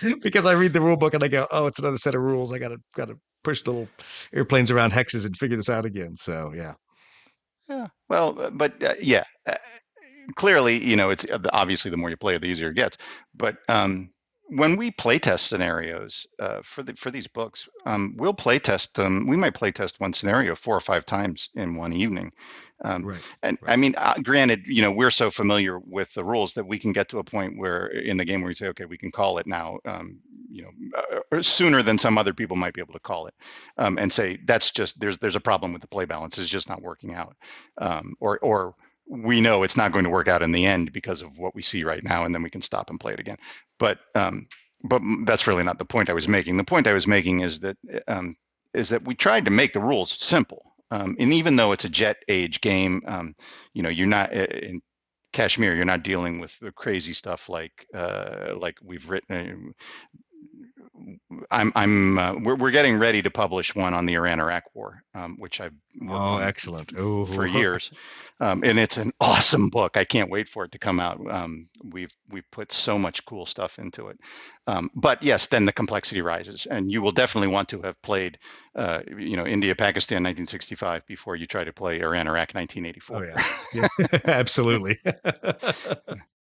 because 0.22 0.46
I 0.46 0.52
read 0.52 0.72
the 0.72 0.80
rule 0.80 0.96
book 0.96 1.12
and 1.12 1.22
I 1.22 1.28
go, 1.28 1.46
oh, 1.50 1.66
it's 1.66 1.78
another 1.78 1.98
set 1.98 2.14
of 2.14 2.22
rules. 2.22 2.52
I 2.52 2.58
gotta 2.58 2.78
gotta 2.96 3.18
push 3.48 3.64
little 3.66 3.88
airplanes 4.34 4.70
around 4.70 4.92
hexes 4.92 5.24
and 5.24 5.36
figure 5.36 5.56
this 5.56 5.70
out 5.70 5.86
again. 5.86 6.16
So 6.16 6.52
yeah. 6.54 6.74
Yeah. 7.68 7.86
Well, 8.08 8.38
uh, 8.40 8.50
but 8.50 8.82
uh, 8.82 8.94
yeah, 9.00 9.24
uh, 9.46 9.54
clearly, 10.36 10.82
you 10.84 10.96
know, 10.96 11.10
it's 11.10 11.24
uh, 11.24 11.38
obviously 11.52 11.90
the 11.90 11.96
more 11.96 12.10
you 12.10 12.16
play 12.16 12.34
it, 12.34 12.42
the 12.42 12.48
easier 12.48 12.70
it 12.70 12.76
gets. 12.76 12.98
But 13.34 13.56
um, 13.68 14.10
when 14.48 14.76
we 14.76 14.90
playtest 14.90 15.40
scenarios 15.40 16.26
uh, 16.38 16.60
for 16.62 16.82
the 16.82 16.94
for 16.94 17.10
these 17.10 17.26
books, 17.26 17.68
um, 17.86 18.14
we'll 18.16 18.34
playtest 18.34 18.94
them. 18.94 19.26
We 19.26 19.36
might 19.36 19.54
playtest 19.54 20.00
one 20.00 20.12
scenario 20.12 20.54
four 20.54 20.76
or 20.76 20.80
five 20.80 21.04
times 21.04 21.50
in 21.54 21.76
one 21.76 21.92
evening. 21.92 22.32
Um, 22.84 23.04
right, 23.04 23.20
and 23.42 23.58
right. 23.60 23.72
I 23.72 23.76
mean, 23.76 23.94
uh, 23.96 24.14
granted, 24.22 24.66
you 24.66 24.82
know, 24.82 24.90
we're 24.90 25.10
so 25.10 25.30
familiar 25.30 25.78
with 25.78 26.12
the 26.14 26.24
rules 26.24 26.54
that 26.54 26.66
we 26.66 26.78
can 26.78 26.92
get 26.92 27.10
to 27.10 27.18
a 27.18 27.24
point 27.24 27.58
where 27.58 27.86
in 27.88 28.16
the 28.16 28.24
game 28.24 28.40
where 28.40 28.48
we 28.48 28.54
say, 28.54 28.68
okay, 28.68 28.86
we 28.86 28.98
can 28.98 29.10
call 29.10 29.38
it 29.38 29.46
now. 29.46 29.78
Um, 29.84 30.18
you 30.50 30.62
know, 30.62 31.20
uh, 31.32 31.42
sooner 31.42 31.82
than 31.82 31.98
some 31.98 32.16
other 32.16 32.32
people 32.32 32.56
might 32.56 32.72
be 32.72 32.80
able 32.80 32.94
to 32.94 33.00
call 33.00 33.26
it, 33.26 33.34
um, 33.76 33.98
and 33.98 34.10
say 34.10 34.38
that's 34.46 34.70
just 34.70 34.98
there's 34.98 35.18
there's 35.18 35.36
a 35.36 35.40
problem 35.40 35.72
with 35.72 35.82
the 35.82 35.88
play 35.88 36.06
balance. 36.06 36.38
It's 36.38 36.48
just 36.48 36.68
not 36.68 36.80
working 36.80 37.14
out, 37.14 37.36
um, 37.76 38.14
or 38.18 38.38
or 38.38 38.74
we 39.08 39.40
know 39.40 39.62
it's 39.62 39.76
not 39.76 39.92
going 39.92 40.04
to 40.04 40.10
work 40.10 40.28
out 40.28 40.42
in 40.42 40.52
the 40.52 40.66
end 40.66 40.92
because 40.92 41.22
of 41.22 41.38
what 41.38 41.54
we 41.54 41.62
see 41.62 41.84
right 41.84 42.02
now, 42.04 42.24
and 42.24 42.34
then 42.34 42.42
we 42.42 42.50
can 42.50 42.62
stop 42.62 42.90
and 42.90 43.00
play 43.00 43.14
it 43.14 43.20
again. 43.20 43.38
But 43.78 43.98
um, 44.14 44.46
but 44.84 45.02
that's 45.26 45.46
really 45.46 45.64
not 45.64 45.78
the 45.78 45.84
point 45.84 46.10
I 46.10 46.14
was 46.14 46.28
making. 46.28 46.56
The 46.56 46.64
point 46.64 46.86
I 46.86 46.92
was 46.92 47.06
making 47.06 47.40
is 47.40 47.60
that 47.60 47.76
um, 48.06 48.36
is 48.74 48.90
that 48.90 49.04
we 49.04 49.14
tried 49.14 49.46
to 49.46 49.50
make 49.50 49.72
the 49.72 49.80
rules 49.80 50.12
simple. 50.22 50.74
Um, 50.90 51.16
and 51.18 51.32
even 51.34 51.56
though 51.56 51.72
it's 51.72 51.84
a 51.84 51.88
jet 51.90 52.16
age 52.28 52.60
game, 52.60 53.02
um, 53.06 53.34
you 53.74 53.82
know, 53.82 53.90
you're 53.90 54.06
not 54.06 54.32
in 54.32 54.80
Kashmir, 55.32 55.74
you're 55.74 55.84
not 55.84 56.02
dealing 56.02 56.40
with 56.40 56.58
the 56.60 56.72
crazy 56.72 57.12
stuff 57.12 57.48
like 57.48 57.86
uh, 57.94 58.54
like 58.58 58.76
we've 58.82 59.08
written. 59.10 59.74
I'm 61.50 61.72
I'm 61.74 62.18
uh, 62.18 62.34
we're 62.34 62.56
we're 62.56 62.70
getting 62.70 62.98
ready 62.98 63.22
to 63.22 63.30
publish 63.30 63.74
one 63.74 63.94
on 63.94 64.06
the 64.06 64.14
Iran 64.14 64.40
Iraq 64.40 64.64
War, 64.74 65.02
um, 65.14 65.36
which 65.38 65.60
I've 65.60 65.74
oh 66.08 66.38
excellent 66.38 66.92
Ooh. 66.98 67.26
for 67.26 67.46
years, 67.46 67.90
um, 68.40 68.62
and 68.64 68.78
it's 68.78 68.96
an 68.96 69.12
awesome 69.20 69.70
book. 69.70 69.96
I 69.96 70.04
can't 70.04 70.30
wait 70.30 70.48
for 70.48 70.64
it 70.64 70.72
to 70.72 70.78
come 70.78 71.00
out. 71.00 71.20
Um, 71.30 71.68
we've 71.82 72.14
we've 72.30 72.50
put 72.50 72.72
so 72.72 72.98
much 72.98 73.24
cool 73.24 73.46
stuff 73.46 73.78
into 73.78 74.08
it, 74.08 74.18
um, 74.66 74.90
but 74.94 75.22
yes, 75.22 75.46
then 75.46 75.64
the 75.64 75.72
complexity 75.72 76.20
rises, 76.20 76.66
and 76.66 76.90
you 76.90 77.02
will 77.02 77.12
definitely 77.12 77.48
want 77.48 77.68
to 77.70 77.82
have 77.82 78.00
played, 78.02 78.38
uh, 78.74 79.00
you 79.16 79.36
know, 79.36 79.46
India 79.46 79.74
Pakistan 79.74 80.16
1965 80.16 81.06
before 81.06 81.36
you 81.36 81.46
try 81.46 81.64
to 81.64 81.72
play 81.72 82.00
Iran 82.00 82.28
Iraq 82.28 82.54
1984. 82.54 83.16
Oh 83.16 83.22
yeah, 83.22 83.88
yeah. 84.00 84.20
absolutely. 84.24 84.98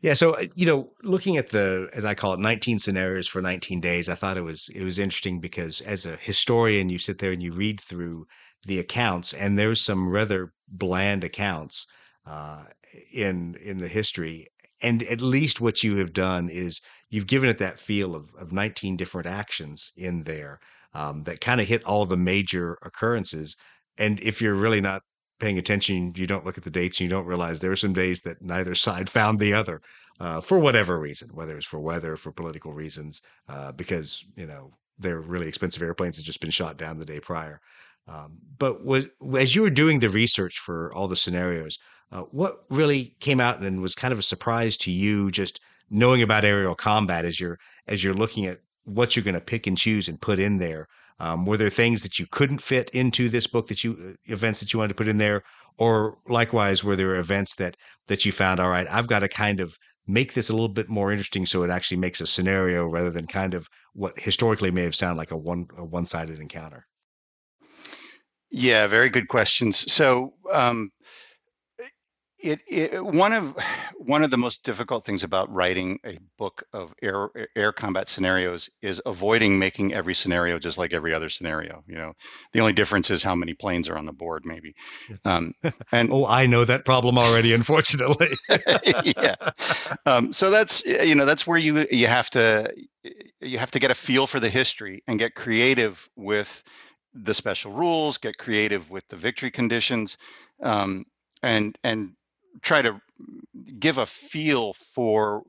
Yeah, 0.00 0.12
so 0.14 0.32
uh, 0.34 0.44
you 0.54 0.66
know, 0.66 0.92
looking 1.02 1.36
at 1.36 1.50
the 1.50 1.88
as 1.92 2.04
I 2.04 2.14
call 2.14 2.32
it 2.34 2.40
19 2.40 2.78
scenarios 2.78 3.26
for 3.28 3.42
19 3.42 3.80
days, 3.80 4.08
I 4.08 4.14
thought 4.14 4.36
it 4.36 4.42
was 4.42 4.68
it 4.74 4.82
was 4.84 4.98
interesting 4.98 5.40
because 5.40 5.80
as 5.80 6.06
a 6.06 6.16
historian 6.16 6.88
you 6.88 6.98
sit 6.98 7.18
there 7.18 7.32
and 7.32 7.42
you 7.42 7.52
read 7.52 7.80
through 7.80 8.26
the 8.66 8.78
accounts 8.78 9.32
and 9.32 9.58
there's 9.58 9.80
some 9.80 10.08
rather 10.08 10.52
bland 10.68 11.24
accounts 11.24 11.86
uh, 12.26 12.64
in 13.12 13.56
in 13.62 13.78
the 13.78 13.88
history. 13.88 14.48
And 14.80 15.02
at 15.04 15.20
least 15.20 15.60
what 15.60 15.82
you 15.82 15.96
have 15.96 16.12
done 16.12 16.48
is 16.48 16.80
you've 17.10 17.26
given 17.26 17.48
it 17.48 17.58
that 17.58 17.78
feel 17.80 18.14
of 18.14 18.32
of 18.38 18.52
19 18.52 18.96
different 18.96 19.26
actions 19.26 19.92
in 19.96 20.22
there 20.24 20.60
um, 20.94 21.24
that 21.24 21.40
kind 21.40 21.60
of 21.60 21.66
hit 21.66 21.82
all 21.84 22.04
the 22.06 22.16
major 22.16 22.78
occurrences. 22.82 23.56
And 23.98 24.20
if 24.20 24.40
you're 24.40 24.54
really 24.54 24.80
not 24.80 25.02
paying 25.38 25.58
attention, 25.58 26.12
you 26.16 26.26
don't 26.26 26.44
look 26.44 26.58
at 26.58 26.64
the 26.64 26.70
dates, 26.70 26.98
and 26.98 27.04
you 27.04 27.08
don't 27.08 27.26
realize 27.26 27.60
there 27.60 27.72
are 27.72 27.76
some 27.76 27.92
days 27.92 28.22
that 28.22 28.42
neither 28.42 28.74
side 28.74 29.08
found 29.18 29.38
the 29.38 29.54
other 29.54 29.80
uh, 30.20 30.40
for 30.40 30.58
whatever 30.58 30.98
reason, 30.98 31.28
whether 31.32 31.56
it's 31.56 31.66
for 31.66 31.80
weather, 31.80 32.16
for 32.16 32.32
political 32.32 32.72
reasons, 32.72 33.22
uh, 33.48 33.72
because 33.72 34.24
you 34.36 34.46
know 34.46 34.72
they're 34.98 35.20
really 35.20 35.48
expensive 35.48 35.82
airplanes 35.82 36.16
had 36.16 36.26
just 36.26 36.40
been 36.40 36.50
shot 36.50 36.76
down 36.76 36.98
the 36.98 37.04
day 37.04 37.20
prior. 37.20 37.60
Um, 38.08 38.38
but 38.58 38.84
was, 38.84 39.06
as 39.36 39.54
you 39.54 39.62
were 39.62 39.70
doing 39.70 40.00
the 40.00 40.08
research 40.08 40.58
for 40.58 40.92
all 40.94 41.08
the 41.08 41.16
scenarios, 41.16 41.78
uh, 42.10 42.22
what 42.22 42.64
really 42.70 43.14
came 43.20 43.40
out 43.40 43.60
and 43.60 43.82
was 43.82 43.94
kind 43.94 44.12
of 44.12 44.18
a 44.18 44.22
surprise 44.22 44.76
to 44.78 44.90
you, 44.90 45.30
just 45.30 45.60
knowing 45.90 46.22
about 46.22 46.44
aerial 46.44 46.74
combat 46.74 47.24
as 47.24 47.38
you're 47.38 47.58
as 47.86 48.02
you're 48.02 48.14
looking 48.14 48.46
at 48.46 48.60
what 48.84 49.14
you're 49.14 49.24
going 49.24 49.34
to 49.34 49.40
pick 49.40 49.66
and 49.66 49.78
choose 49.78 50.08
and 50.08 50.20
put 50.20 50.38
in 50.38 50.58
there? 50.58 50.88
Um, 51.20 51.44
were 51.44 51.56
there 51.56 51.70
things 51.70 52.02
that 52.02 52.18
you 52.18 52.26
couldn't 52.30 52.62
fit 52.62 52.90
into 52.90 53.28
this 53.28 53.46
book 53.46 53.66
that 53.68 53.82
you 53.82 53.96
uh, 54.00 54.32
events 54.32 54.60
that 54.60 54.72
you 54.72 54.78
wanted 54.78 54.90
to 54.90 54.94
put 54.94 55.08
in 55.08 55.18
there, 55.18 55.42
or 55.78 56.18
likewise 56.28 56.84
were 56.84 56.96
there 56.96 57.16
events 57.16 57.56
that 57.56 57.76
that 58.06 58.24
you 58.24 58.32
found 58.32 58.60
all 58.60 58.70
right? 58.70 58.86
I've 58.90 59.08
got 59.08 59.20
to 59.20 59.28
kind 59.28 59.60
of 59.60 59.76
make 60.06 60.34
this 60.34 60.48
a 60.48 60.52
little 60.52 60.68
bit 60.68 60.88
more 60.88 61.10
interesting 61.10 61.44
so 61.44 61.62
it 61.62 61.70
actually 61.70 61.98
makes 61.98 62.20
a 62.20 62.26
scenario 62.26 62.86
rather 62.86 63.10
than 63.10 63.26
kind 63.26 63.52
of 63.52 63.68
what 63.92 64.18
historically 64.18 64.70
may 64.70 64.82
have 64.82 64.94
sounded 64.94 65.18
like 65.18 65.30
a 65.30 65.36
one 65.36 65.66
a 65.76 65.84
one 65.84 66.06
sided 66.06 66.38
encounter. 66.38 66.86
Yeah, 68.50 68.86
very 68.86 69.10
good 69.10 69.28
questions. 69.28 69.92
So 69.92 70.34
um, 70.50 70.90
it, 72.40 72.62
it, 72.68 73.04
one 73.04 73.32
of 73.32 73.56
one 73.96 74.22
of 74.22 74.30
the 74.30 74.36
most 74.36 74.62
difficult 74.62 75.04
things 75.04 75.24
about 75.24 75.52
writing 75.52 75.98
a 76.04 76.18
book 76.38 76.62
of 76.72 76.94
air 77.02 77.28
air 77.56 77.72
combat 77.72 78.08
scenarios 78.08 78.70
is 78.82 79.00
avoiding 79.06 79.58
making 79.58 79.92
every 79.92 80.14
scenario 80.14 80.58
just 80.58 80.78
like 80.78 80.92
every 80.92 81.12
other 81.12 81.28
scenario. 81.28 81.82
You 81.86 81.96
know, 81.96 82.12
the 82.52 82.60
only 82.60 82.72
difference 82.72 83.10
is 83.10 83.22
how 83.22 83.34
many 83.34 83.54
planes 83.54 83.88
are 83.88 83.96
on 83.96 84.06
the 84.06 84.12
board, 84.12 84.44
maybe. 84.44 84.74
Um, 85.24 85.54
and 85.92 86.12
oh, 86.12 86.26
I 86.26 86.46
know 86.46 86.64
that 86.64 86.84
problem 86.84 87.18
already, 87.18 87.52
unfortunately. 87.52 88.34
yeah. 89.04 89.36
Um, 90.06 90.32
so 90.32 90.50
that's 90.50 90.84
you 90.84 91.14
know 91.14 91.24
that's 91.24 91.46
where 91.46 91.58
you 91.58 91.86
you 91.90 92.06
have 92.06 92.30
to 92.30 92.72
you 93.40 93.58
have 93.58 93.70
to 93.72 93.78
get 93.78 93.90
a 93.90 93.94
feel 93.94 94.26
for 94.26 94.40
the 94.40 94.50
history 94.50 95.02
and 95.06 95.18
get 95.18 95.34
creative 95.34 96.08
with 96.16 96.62
the 97.14 97.34
special 97.34 97.72
rules, 97.72 98.18
get 98.18 98.38
creative 98.38 98.90
with 98.90 99.06
the 99.08 99.16
victory 99.16 99.50
conditions, 99.50 100.18
um, 100.62 101.04
and 101.42 101.78
and 101.82 102.12
try 102.62 102.82
to 102.82 103.00
give 103.78 103.98
a 103.98 104.06
feel 104.06 104.72
for 104.72 105.42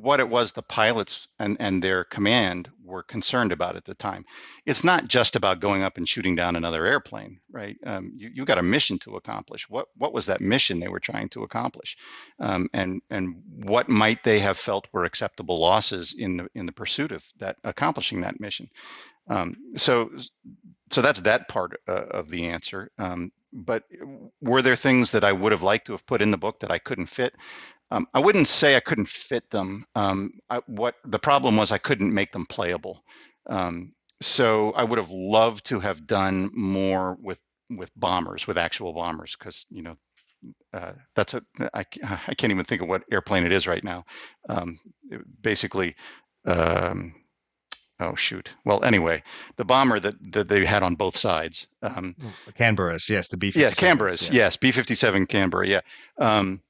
what 0.00 0.20
it 0.20 0.28
was 0.28 0.52
the 0.52 0.62
pilots 0.62 1.28
and, 1.38 1.56
and 1.60 1.82
their 1.82 2.04
command 2.04 2.70
were 2.82 3.02
concerned 3.02 3.52
about 3.52 3.76
at 3.76 3.84
the 3.84 3.94
time. 3.94 4.24
It's 4.64 4.84
not 4.84 5.06
just 5.06 5.36
about 5.36 5.60
going 5.60 5.82
up 5.82 5.98
and 5.98 6.08
shooting 6.08 6.34
down 6.34 6.56
another 6.56 6.86
airplane, 6.86 7.40
right? 7.50 7.76
Um, 7.84 8.12
you, 8.16 8.30
you 8.32 8.44
got 8.46 8.56
a 8.56 8.62
mission 8.62 8.98
to 9.00 9.16
accomplish. 9.16 9.68
What 9.68 9.88
what 9.96 10.14
was 10.14 10.26
that 10.26 10.40
mission 10.40 10.80
they 10.80 10.88
were 10.88 11.00
trying 11.00 11.28
to 11.30 11.42
accomplish, 11.42 11.98
um, 12.40 12.68
and 12.72 13.02
and 13.10 13.42
what 13.64 13.90
might 13.90 14.24
they 14.24 14.38
have 14.38 14.56
felt 14.56 14.88
were 14.92 15.04
acceptable 15.04 15.60
losses 15.60 16.14
in 16.16 16.38
the 16.38 16.48
in 16.54 16.64
the 16.64 16.72
pursuit 16.72 17.12
of 17.12 17.24
that 17.38 17.56
accomplishing 17.62 18.22
that 18.22 18.40
mission? 18.40 18.70
Um, 19.28 19.56
so 19.76 20.10
so 20.90 21.02
that's 21.02 21.20
that 21.20 21.48
part 21.48 21.80
uh, 21.86 22.06
of 22.10 22.30
the 22.30 22.46
answer. 22.46 22.90
Um, 22.98 23.30
but 23.52 23.84
were 24.40 24.62
there 24.62 24.76
things 24.76 25.10
that 25.12 25.24
I 25.24 25.32
would 25.32 25.52
have 25.52 25.62
liked 25.62 25.86
to 25.86 25.92
have 25.92 26.06
put 26.06 26.22
in 26.22 26.30
the 26.30 26.38
book 26.38 26.60
that 26.60 26.70
I 26.70 26.78
couldn't 26.78 27.06
fit? 27.06 27.34
Um, 27.90 28.06
I 28.14 28.20
wouldn't 28.20 28.48
say 28.48 28.74
I 28.74 28.80
couldn't 28.80 29.08
fit 29.08 29.50
them. 29.50 29.84
Um, 29.94 30.32
I, 30.48 30.62
what 30.66 30.94
the 31.04 31.18
problem 31.18 31.56
was, 31.56 31.72
I 31.72 31.78
couldn't 31.78 32.14
make 32.14 32.32
them 32.32 32.46
playable. 32.46 33.04
Um, 33.46 33.92
so 34.22 34.72
I 34.72 34.84
would 34.84 34.98
have 34.98 35.10
loved 35.10 35.66
to 35.66 35.80
have 35.80 36.06
done 36.06 36.50
more 36.54 37.16
with 37.20 37.38
with 37.68 37.90
bombers, 37.96 38.46
with 38.46 38.58
actual 38.58 38.92
bombers, 38.92 39.36
because 39.38 39.66
you 39.70 39.82
know 39.82 39.96
uh, 40.72 40.92
that's 41.14 41.34
a 41.34 41.42
I, 41.74 41.84
I 42.04 42.34
can't 42.34 42.52
even 42.52 42.64
think 42.64 42.82
of 42.82 42.88
what 42.88 43.04
airplane 43.10 43.44
it 43.44 43.52
is 43.52 43.66
right 43.66 43.84
now. 43.84 44.04
Um, 44.48 44.78
it, 45.10 45.20
basically, 45.42 45.96
um, 46.46 47.14
oh 48.02 48.14
shoot. 48.14 48.50
Well 48.64 48.84
anyway 48.84 49.22
the 49.56 49.64
bomber 49.64 50.00
that, 50.00 50.14
that 50.32 50.48
they 50.48 50.64
had 50.64 50.82
on 50.82 50.94
both 50.94 51.16
sides 51.16 51.66
um, 51.82 52.16
canberras 52.58 53.08
yes 53.08 53.28
the 53.28 53.36
b-57 53.36 53.60
yeah 53.60 53.70
canberras 53.70 54.22
yes. 54.22 54.30
yes 54.32 54.56
b-57 54.56 55.28
canberra 55.28 55.68
yeah. 55.68 55.80
Um, 56.18 56.62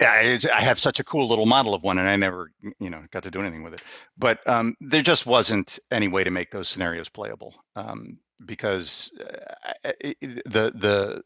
I, 0.00 0.38
I 0.52 0.62
have 0.62 0.80
such 0.80 1.00
a 1.00 1.04
cool 1.04 1.28
little 1.28 1.46
model 1.46 1.74
of 1.74 1.82
one 1.82 1.98
and 1.98 2.08
i 2.08 2.16
never 2.16 2.50
you 2.78 2.90
know 2.90 3.02
got 3.10 3.22
to 3.24 3.30
do 3.30 3.40
anything 3.40 3.62
with 3.62 3.74
it. 3.74 3.82
But 4.16 4.46
um, 4.48 4.76
there 4.80 5.02
just 5.02 5.26
wasn't 5.26 5.78
any 5.90 6.08
way 6.08 6.24
to 6.24 6.30
make 6.30 6.50
those 6.50 6.68
scenarios 6.68 7.08
playable 7.08 7.54
um, 7.76 8.18
because 8.44 9.10
uh, 9.20 9.92
the 10.02 10.72
the 10.74 11.22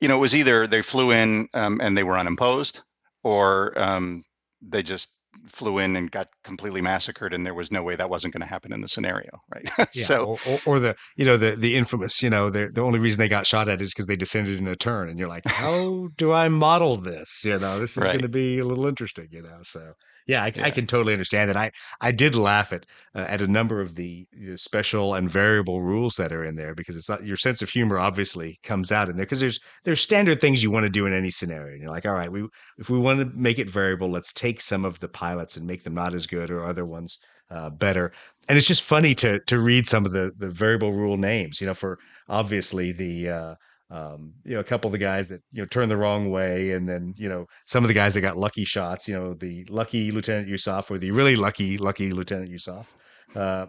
you 0.00 0.08
know 0.08 0.16
it 0.16 0.20
was 0.20 0.34
either 0.34 0.66
they 0.66 0.82
flew 0.82 1.10
in 1.10 1.48
um, 1.54 1.80
and 1.82 1.96
they 1.96 2.04
were 2.04 2.18
unimposed 2.18 2.80
or 3.22 3.78
um, 3.80 4.24
they 4.62 4.82
just 4.82 5.08
flew 5.48 5.78
in 5.78 5.96
and 5.96 6.10
got 6.10 6.28
completely 6.44 6.80
massacred 6.80 7.32
and 7.32 7.44
there 7.44 7.54
was 7.54 7.70
no 7.70 7.82
way 7.82 7.96
that 7.96 8.10
wasn't 8.10 8.32
going 8.32 8.40
to 8.40 8.48
happen 8.48 8.72
in 8.72 8.80
the 8.80 8.88
scenario 8.88 9.30
right 9.54 9.68
yeah, 9.78 9.84
so 10.04 10.24
or, 10.24 10.38
or, 10.46 10.60
or, 10.66 10.80
the 10.80 10.96
you 11.16 11.24
know 11.24 11.36
the 11.36 11.56
the 11.56 11.76
infamous 11.76 12.22
you 12.22 12.30
know 12.30 12.50
the 12.50 12.70
the 12.72 12.80
only 12.80 12.98
reason 12.98 13.18
they 13.18 13.28
got 13.28 13.46
shot 13.46 13.68
at 13.68 13.80
is 13.80 13.92
because 13.92 14.06
they 14.06 14.16
descended 14.16 14.58
in 14.58 14.66
a 14.66 14.76
turn 14.76 15.08
and 15.08 15.18
you're 15.18 15.28
like 15.28 15.44
how 15.46 16.08
do 16.16 16.32
i 16.32 16.48
model 16.48 16.96
this 16.96 17.42
you 17.44 17.58
know 17.58 17.78
this 17.78 17.92
is 17.92 17.98
right. 17.98 18.08
going 18.08 18.20
to 18.20 18.28
be 18.28 18.58
a 18.58 18.64
little 18.64 18.86
interesting 18.86 19.28
you 19.30 19.42
know 19.42 19.60
so 19.62 19.92
yeah 20.26 20.42
I, 20.42 20.52
yeah 20.54 20.64
I, 20.64 20.70
can 20.70 20.86
totally 20.86 21.12
understand 21.12 21.50
that 21.50 21.56
i 21.56 21.70
i 22.00 22.12
did 22.12 22.34
laugh 22.34 22.72
at 22.72 22.86
uh, 23.14 23.26
at 23.28 23.40
a 23.40 23.46
number 23.46 23.80
of 23.80 23.94
the, 23.94 24.26
the, 24.32 24.58
special 24.58 25.14
and 25.14 25.30
variable 25.30 25.82
rules 25.82 26.16
that 26.16 26.32
are 26.32 26.44
in 26.44 26.56
there 26.56 26.74
because 26.74 26.96
it's 26.96 27.08
not 27.08 27.24
your 27.24 27.36
sense 27.36 27.62
of 27.62 27.70
humor 27.70 27.98
obviously 27.98 28.58
comes 28.62 28.92
out 28.92 29.08
in 29.08 29.16
there 29.16 29.26
because 29.26 29.40
there's 29.40 29.60
there's 29.84 30.00
standard 30.00 30.40
things 30.40 30.62
you 30.62 30.70
want 30.70 30.84
to 30.84 30.90
do 30.90 31.06
in 31.06 31.12
any 31.12 31.30
scenario 31.30 31.72
and 31.72 31.82
you're 31.82 31.90
like 31.90 32.06
all 32.06 32.14
right 32.14 32.30
we 32.30 32.46
if 32.78 32.90
we 32.90 32.98
want 32.98 33.18
to 33.18 33.26
make 33.36 33.58
it 33.58 33.70
variable 33.70 34.10
let's 34.10 34.32
take 34.32 34.60
some 34.60 34.84
of 34.84 34.98
the 35.00 35.08
pilots 35.08 35.56
and 35.56 35.66
make 35.66 35.82
them 35.82 35.94
not 35.94 36.14
as 36.14 36.26
good 36.26 36.50
or 36.50 36.64
other 36.64 36.84
ones 36.84 37.18
uh, 37.50 37.70
better. 37.70 38.12
And 38.48 38.58
it's 38.58 38.66
just 38.66 38.82
funny 38.82 39.14
to 39.16 39.40
to 39.40 39.58
read 39.58 39.86
some 39.86 40.06
of 40.06 40.12
the 40.12 40.32
the 40.36 40.50
variable 40.50 40.92
rule 40.92 41.16
names 41.16 41.60
you 41.60 41.66
know 41.66 41.74
for 41.74 41.98
obviously 42.28 42.92
the 42.92 43.28
uh 43.28 43.54
um, 43.90 44.32
you 44.44 44.54
know, 44.54 44.60
a 44.60 44.64
couple 44.64 44.88
of 44.88 44.92
the 44.92 44.98
guys 44.98 45.28
that 45.28 45.42
you 45.52 45.62
know 45.62 45.66
turned 45.66 45.90
the 45.90 45.96
wrong 45.96 46.30
way, 46.30 46.72
and 46.72 46.88
then 46.88 47.14
you 47.16 47.28
know 47.28 47.46
some 47.66 47.84
of 47.84 47.88
the 47.88 47.94
guys 47.94 48.14
that 48.14 48.20
got 48.20 48.36
lucky 48.36 48.64
shots. 48.64 49.06
You 49.06 49.14
know, 49.14 49.34
the 49.34 49.64
lucky 49.68 50.10
Lieutenant 50.10 50.48
Yusuf 50.48 50.90
or 50.90 50.98
the 50.98 51.10
really 51.12 51.36
lucky 51.36 51.78
lucky 51.78 52.10
Lieutenant 52.10 52.50
Yusuf. 52.50 52.92
Uh, 53.34 53.66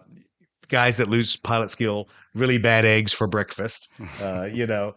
guys 0.68 0.96
that 0.98 1.08
lose 1.08 1.36
pilot 1.36 1.70
skill, 1.70 2.08
really 2.34 2.58
bad 2.58 2.84
eggs 2.84 3.12
for 3.12 3.26
breakfast. 3.26 3.88
Uh, 4.20 4.48
you 4.52 4.66
know, 4.72 4.94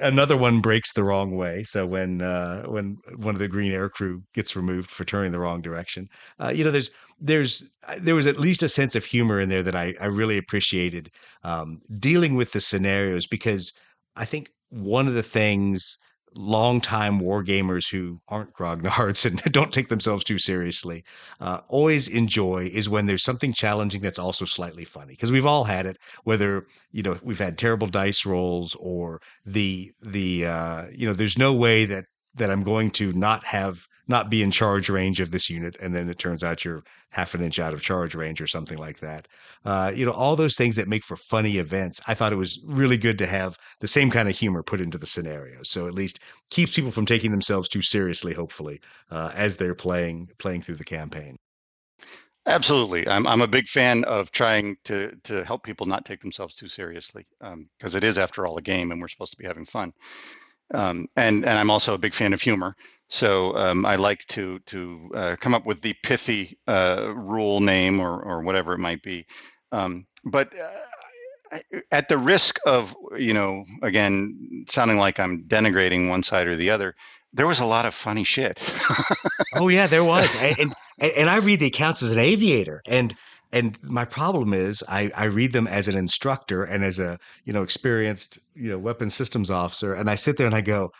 another 0.00 0.36
one 0.36 0.60
breaks 0.60 0.92
the 0.92 1.04
wrong 1.04 1.36
way. 1.36 1.62
So 1.62 1.86
when 1.86 2.22
uh, 2.22 2.64
when 2.64 2.98
one 3.16 3.34
of 3.34 3.40
the 3.40 3.48
green 3.48 3.72
air 3.72 3.88
crew 3.88 4.22
gets 4.34 4.56
removed 4.56 4.90
for 4.90 5.04
turning 5.04 5.32
the 5.32 5.40
wrong 5.40 5.62
direction, 5.62 6.08
uh, 6.40 6.52
you 6.54 6.64
know, 6.64 6.70
there's 6.70 6.90
there's 7.20 7.64
there 7.98 8.14
was 8.14 8.26
at 8.26 8.38
least 8.38 8.62
a 8.62 8.68
sense 8.68 8.94
of 8.94 9.04
humor 9.04 9.40
in 9.40 9.48
there 9.48 9.62
that 9.62 9.76
I 9.76 9.94
I 10.00 10.06
really 10.06 10.38
appreciated 10.38 11.10
um, 11.42 11.80
dealing 11.98 12.34
with 12.34 12.52
the 12.52 12.60
scenarios 12.60 13.26
because 13.26 13.72
I 14.16 14.24
think 14.24 14.50
one 14.70 15.06
of 15.06 15.14
the 15.14 15.22
things 15.22 15.98
longtime 16.36 17.20
war 17.20 17.44
gamers 17.44 17.90
who 17.90 18.20
aren't 18.28 18.52
grognards 18.52 19.24
and 19.24 19.40
don't 19.52 19.72
take 19.72 19.88
themselves 19.88 20.24
too 20.24 20.38
seriously 20.38 21.04
uh, 21.40 21.60
always 21.68 22.08
enjoy 22.08 22.68
is 22.72 22.88
when 22.88 23.06
there's 23.06 23.22
something 23.22 23.52
challenging 23.52 24.00
that's 24.00 24.18
also 24.18 24.44
slightly 24.44 24.84
funny 24.84 25.12
because 25.12 25.30
we've 25.30 25.46
all 25.46 25.64
had 25.64 25.86
it 25.86 25.96
whether 26.24 26.66
you 26.90 27.02
know 27.02 27.16
we've 27.22 27.38
had 27.38 27.56
terrible 27.56 27.86
dice 27.86 28.26
rolls 28.26 28.76
or 28.80 29.20
the 29.46 29.92
the 30.02 30.46
uh, 30.46 30.86
you 30.92 31.06
know 31.06 31.14
there's 31.14 31.38
no 31.38 31.54
way 31.54 31.84
that 31.84 32.06
that 32.34 32.50
I'm 32.50 32.64
going 32.64 32.90
to 32.92 33.12
not 33.12 33.44
have 33.44 33.86
not 34.06 34.30
be 34.30 34.42
in 34.42 34.50
charge 34.50 34.88
range 34.88 35.20
of 35.20 35.30
this 35.30 35.48
unit, 35.48 35.76
and 35.80 35.94
then 35.94 36.08
it 36.08 36.18
turns 36.18 36.44
out 36.44 36.64
you're 36.64 36.82
half 37.10 37.34
an 37.34 37.42
inch 37.42 37.58
out 37.58 37.72
of 37.72 37.82
charge 37.82 38.14
range 38.14 38.40
or 38.40 38.46
something 38.46 38.78
like 38.78 39.00
that. 39.00 39.28
Uh, 39.64 39.92
you 39.94 40.04
know, 40.04 40.12
all 40.12 40.36
those 40.36 40.56
things 40.56 40.76
that 40.76 40.88
make 40.88 41.04
for 41.04 41.16
funny 41.16 41.56
events. 41.58 42.00
I 42.06 42.14
thought 42.14 42.32
it 42.32 42.36
was 42.36 42.60
really 42.64 42.96
good 42.96 43.18
to 43.18 43.26
have 43.26 43.56
the 43.80 43.88
same 43.88 44.10
kind 44.10 44.28
of 44.28 44.36
humor 44.36 44.62
put 44.62 44.80
into 44.80 44.98
the 44.98 45.06
scenario, 45.06 45.62
so 45.62 45.86
at 45.86 45.94
least 45.94 46.20
keeps 46.50 46.74
people 46.74 46.90
from 46.90 47.06
taking 47.06 47.30
themselves 47.30 47.68
too 47.68 47.82
seriously. 47.82 48.34
Hopefully, 48.34 48.80
uh, 49.10 49.32
as 49.34 49.56
they're 49.56 49.74
playing 49.74 50.28
playing 50.38 50.62
through 50.62 50.76
the 50.76 50.84
campaign. 50.84 51.36
Absolutely, 52.46 53.08
I'm 53.08 53.26
I'm 53.26 53.40
a 53.40 53.46
big 53.46 53.68
fan 53.68 54.04
of 54.04 54.30
trying 54.30 54.76
to 54.84 55.16
to 55.24 55.44
help 55.44 55.62
people 55.62 55.86
not 55.86 56.04
take 56.04 56.20
themselves 56.20 56.54
too 56.54 56.68
seriously 56.68 57.26
because 57.40 57.94
um, 57.94 57.96
it 57.96 58.04
is, 58.04 58.18
after 58.18 58.46
all, 58.46 58.58
a 58.58 58.62
game, 58.62 58.90
and 58.90 59.00
we're 59.00 59.08
supposed 59.08 59.32
to 59.32 59.38
be 59.38 59.46
having 59.46 59.64
fun. 59.64 59.92
Um, 60.74 61.06
and 61.16 61.44
and 61.44 61.58
I'm 61.58 61.70
also 61.70 61.94
a 61.94 61.98
big 61.98 62.12
fan 62.12 62.34
of 62.34 62.42
humor. 62.42 62.74
So 63.14 63.56
um, 63.56 63.86
I 63.86 63.94
like 63.94 64.26
to 64.30 64.58
to 64.66 65.10
uh, 65.14 65.36
come 65.38 65.54
up 65.54 65.64
with 65.64 65.82
the 65.82 65.94
pithy 66.02 66.58
uh, 66.66 67.12
rule 67.14 67.60
name 67.60 68.00
or 68.00 68.20
or 68.20 68.42
whatever 68.42 68.74
it 68.74 68.80
might 68.80 69.04
be. 69.04 69.24
Um, 69.70 70.06
but 70.24 70.52
uh, 70.58 71.60
at 71.92 72.08
the 72.08 72.18
risk 72.18 72.58
of 72.66 72.92
you 73.16 73.32
know 73.32 73.66
again 73.82 74.66
sounding 74.68 74.98
like 74.98 75.20
I'm 75.20 75.44
denigrating 75.44 76.08
one 76.08 76.24
side 76.24 76.48
or 76.48 76.56
the 76.56 76.70
other, 76.70 76.96
there 77.32 77.46
was 77.46 77.60
a 77.60 77.64
lot 77.64 77.86
of 77.86 77.94
funny 77.94 78.24
shit. 78.24 78.58
oh 79.54 79.68
yeah, 79.68 79.86
there 79.86 80.02
was, 80.02 80.34
and, 80.42 80.74
and 80.98 81.12
and 81.12 81.30
I 81.30 81.36
read 81.36 81.60
the 81.60 81.66
accounts 81.66 82.02
as 82.02 82.10
an 82.10 82.18
aviator, 82.18 82.82
and 82.84 83.14
and 83.52 83.80
my 83.84 84.04
problem 84.04 84.52
is 84.52 84.82
I, 84.88 85.12
I 85.14 85.26
read 85.26 85.52
them 85.52 85.68
as 85.68 85.86
an 85.86 85.96
instructor 85.96 86.64
and 86.64 86.82
as 86.82 86.98
a 86.98 87.20
you 87.44 87.52
know 87.52 87.62
experienced 87.62 88.40
you 88.56 88.70
know 88.70 88.78
weapons 88.78 89.14
systems 89.14 89.50
officer 89.50 89.94
and 89.94 90.10
i 90.10 90.16
sit 90.16 90.36
there 90.36 90.46
and 90.46 90.54
i 90.56 90.60
go 90.60 90.90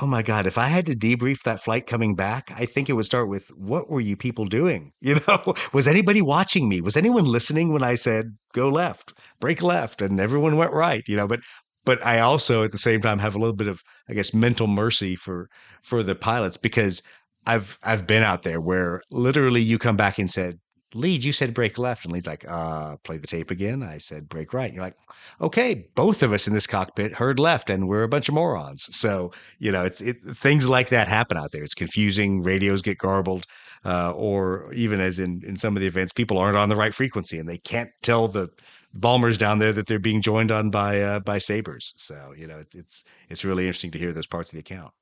oh 0.00 0.06
my 0.06 0.22
god 0.22 0.46
if 0.46 0.58
i 0.58 0.66
had 0.66 0.86
to 0.86 0.94
debrief 0.94 1.42
that 1.42 1.60
flight 1.60 1.86
coming 1.86 2.14
back 2.14 2.50
i 2.56 2.64
think 2.64 2.88
it 2.88 2.94
would 2.94 3.06
start 3.06 3.28
with 3.28 3.48
what 3.54 3.90
were 3.90 4.00
you 4.00 4.16
people 4.16 4.44
doing? 4.44 4.92
You 5.00 5.16
know 5.26 5.54
was 5.72 5.88
anybody 5.88 6.22
watching 6.22 6.68
me? 6.68 6.80
Was 6.80 6.96
anyone 6.96 7.24
listening 7.24 7.72
when 7.72 7.82
i 7.82 7.94
said 7.94 8.36
go 8.52 8.68
left 8.68 9.12
break 9.40 9.62
left 9.62 10.02
and 10.02 10.20
everyone 10.20 10.56
went 10.56 10.72
right? 10.72 11.02
You 11.06 11.16
know 11.16 11.28
but 11.28 11.40
but 11.84 12.04
i 12.04 12.20
also 12.20 12.62
at 12.62 12.72
the 12.72 12.78
same 12.78 13.00
time 13.00 13.18
have 13.18 13.34
a 13.34 13.38
little 13.38 13.56
bit 13.56 13.68
of 13.68 13.82
i 14.08 14.14
guess 14.14 14.34
mental 14.34 14.66
mercy 14.66 15.16
for 15.16 15.48
for 15.82 16.02
the 16.02 16.14
pilots 16.14 16.56
because 16.56 17.02
i've 17.46 17.78
i've 17.82 18.06
been 18.06 18.22
out 18.22 18.42
there 18.42 18.60
where 18.60 19.02
literally 19.10 19.62
you 19.62 19.78
come 19.78 19.96
back 19.96 20.18
and 20.18 20.30
said 20.30 20.58
Lead, 20.94 21.22
you 21.22 21.32
said 21.32 21.54
break 21.54 21.78
left. 21.78 22.04
And 22.04 22.12
Lead's 22.12 22.26
like, 22.26 22.44
uh, 22.48 22.96
play 22.98 23.18
the 23.18 23.26
tape 23.26 23.50
again. 23.50 23.82
I 23.82 23.98
said 23.98 24.28
break 24.28 24.52
right. 24.52 24.66
And 24.66 24.74
you're 24.74 24.84
like, 24.84 24.96
okay, 25.40 25.86
both 25.94 26.22
of 26.22 26.32
us 26.32 26.48
in 26.48 26.54
this 26.54 26.66
cockpit 26.66 27.14
heard 27.14 27.38
left 27.38 27.70
and 27.70 27.88
we're 27.88 28.02
a 28.02 28.08
bunch 28.08 28.28
of 28.28 28.34
morons. 28.34 28.88
So, 28.90 29.32
you 29.58 29.70
know, 29.70 29.84
it's 29.84 30.00
it, 30.00 30.16
things 30.34 30.68
like 30.68 30.88
that 30.88 31.08
happen 31.08 31.36
out 31.36 31.52
there. 31.52 31.62
It's 31.62 31.74
confusing. 31.74 32.42
Radios 32.42 32.82
get 32.82 32.98
garbled. 32.98 33.44
Uh, 33.84 34.12
or 34.14 34.70
even 34.74 35.00
as 35.00 35.18
in, 35.18 35.42
in 35.46 35.56
some 35.56 35.74
of 35.74 35.80
the 35.80 35.86
events, 35.86 36.12
people 36.12 36.36
aren't 36.36 36.56
on 36.56 36.68
the 36.68 36.76
right 36.76 36.94
frequency 36.94 37.38
and 37.38 37.48
they 37.48 37.58
can't 37.58 37.90
tell 38.02 38.28
the 38.28 38.48
bombers 38.92 39.38
down 39.38 39.58
there 39.58 39.72
that 39.72 39.86
they're 39.86 39.98
being 39.98 40.20
joined 40.20 40.52
on 40.52 40.68
by, 40.70 41.00
uh, 41.00 41.20
by 41.20 41.38
sabers. 41.38 41.94
So, 41.96 42.34
you 42.36 42.46
know, 42.46 42.58
it's, 42.58 42.74
it's, 42.74 43.04
it's 43.30 43.44
really 43.44 43.66
interesting 43.66 43.90
to 43.92 43.98
hear 43.98 44.12
those 44.12 44.26
parts 44.26 44.50
of 44.50 44.54
the 44.54 44.60
account. 44.60 44.92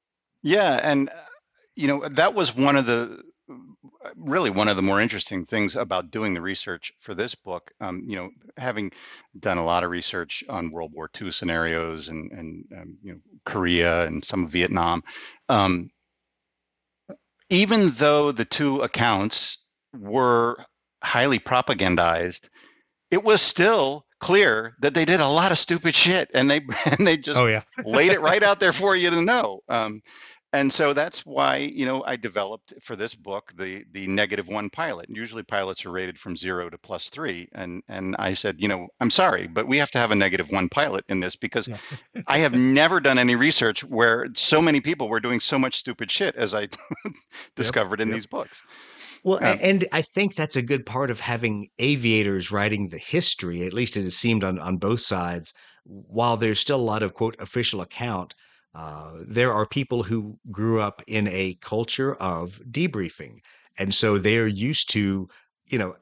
Yeah. 0.42 0.78
And, 0.82 1.08
uh, 1.08 1.14
you 1.74 1.88
know, 1.88 2.06
that 2.08 2.34
was 2.34 2.54
one 2.54 2.76
of 2.76 2.86
the, 2.86 3.22
really 4.16 4.50
one 4.50 4.68
of 4.68 4.76
the 4.76 4.82
more 4.82 5.00
interesting 5.00 5.44
things 5.44 5.76
about 5.76 6.10
doing 6.10 6.34
the 6.34 6.40
research 6.40 6.92
for 7.00 7.14
this 7.14 7.34
book, 7.34 7.70
um, 7.80 8.02
you 8.06 8.16
know, 8.16 8.30
having 8.56 8.92
done 9.38 9.58
a 9.58 9.64
lot 9.64 9.84
of 9.84 9.90
research 9.90 10.44
on 10.48 10.70
World 10.70 10.92
War 10.94 11.10
II 11.20 11.30
scenarios 11.30 12.08
and, 12.08 12.30
and 12.32 12.64
um, 12.76 12.98
you 13.02 13.12
know, 13.12 13.18
Korea 13.44 14.06
and 14.06 14.24
some 14.24 14.44
of 14.44 14.50
Vietnam, 14.50 15.02
um, 15.48 15.90
even 17.50 17.90
though 17.92 18.32
the 18.32 18.44
two 18.44 18.82
accounts 18.82 19.58
were 19.98 20.56
highly 21.02 21.38
propagandized, 21.38 22.48
it 23.10 23.22
was 23.22 23.40
still 23.40 24.04
clear 24.20 24.74
that 24.80 24.94
they 24.94 25.04
did 25.04 25.20
a 25.20 25.28
lot 25.28 25.52
of 25.52 25.58
stupid 25.58 25.94
shit 25.94 26.30
and 26.34 26.50
they 26.50 26.60
and 26.98 27.06
they 27.06 27.16
just 27.16 27.38
oh, 27.38 27.46
yeah. 27.46 27.62
laid 27.84 28.12
it 28.12 28.20
right 28.20 28.42
out 28.48 28.60
there 28.60 28.72
for 28.72 28.94
you 28.94 29.10
to 29.10 29.22
know. 29.22 29.60
Um, 29.68 30.02
and 30.52 30.72
so 30.72 30.92
that's 30.92 31.26
why 31.26 31.56
you 31.56 31.84
know 31.84 32.02
i 32.04 32.16
developed 32.16 32.72
for 32.82 32.96
this 32.96 33.14
book 33.14 33.52
the 33.56 33.84
the 33.92 34.06
negative 34.06 34.48
one 34.48 34.70
pilot 34.70 35.06
usually 35.08 35.42
pilots 35.42 35.84
are 35.84 35.90
rated 35.90 36.18
from 36.18 36.36
zero 36.36 36.70
to 36.70 36.78
plus 36.78 37.10
three 37.10 37.48
and 37.52 37.82
and 37.88 38.16
i 38.18 38.32
said 38.32 38.56
you 38.58 38.68
know 38.68 38.88
i'm 39.00 39.10
sorry 39.10 39.46
but 39.46 39.68
we 39.68 39.76
have 39.76 39.90
to 39.90 39.98
have 39.98 40.10
a 40.10 40.14
negative 40.14 40.48
one 40.50 40.68
pilot 40.68 41.04
in 41.08 41.20
this 41.20 41.36
because 41.36 41.68
yeah. 41.68 41.76
i 42.26 42.38
have 42.38 42.54
never 42.54 43.00
done 43.00 43.18
any 43.18 43.34
research 43.34 43.84
where 43.84 44.26
so 44.34 44.60
many 44.60 44.80
people 44.80 45.08
were 45.08 45.20
doing 45.20 45.40
so 45.40 45.58
much 45.58 45.76
stupid 45.76 46.10
shit 46.10 46.34
as 46.36 46.54
i 46.54 46.66
discovered 47.56 48.00
yep, 48.00 48.06
in 48.06 48.08
yep. 48.08 48.16
these 48.16 48.26
books 48.26 48.62
well, 49.24 49.38
um, 49.38 49.58
and 49.60 49.86
I 49.90 50.02
think 50.02 50.36
that's 50.36 50.54
a 50.54 50.62
good 50.62 50.86
part 50.86 51.10
of 51.10 51.18
having 51.18 51.68
aviators 51.80 52.52
writing 52.52 52.86
the 52.86 52.98
history. 52.98 53.66
At 53.66 53.72
least 53.72 53.96
it 53.96 54.04
has 54.04 54.16
seemed 54.16 54.44
on, 54.44 54.60
on 54.60 54.76
both 54.76 55.00
sides. 55.00 55.52
While 55.84 56.36
there's 56.36 56.60
still 56.60 56.80
a 56.80 56.80
lot 56.80 57.02
of 57.02 57.14
quote 57.14 57.34
official 57.40 57.80
account, 57.80 58.36
uh, 58.74 59.12
there 59.26 59.52
are 59.52 59.66
people 59.66 60.02
who 60.02 60.38
grew 60.50 60.80
up 60.80 61.02
in 61.06 61.28
a 61.28 61.54
culture 61.60 62.14
of 62.16 62.60
debriefing. 62.70 63.38
And 63.78 63.94
so 63.94 64.18
they're 64.18 64.46
used 64.46 64.90
to, 64.90 65.28
you 65.66 65.78
know, 65.78 65.96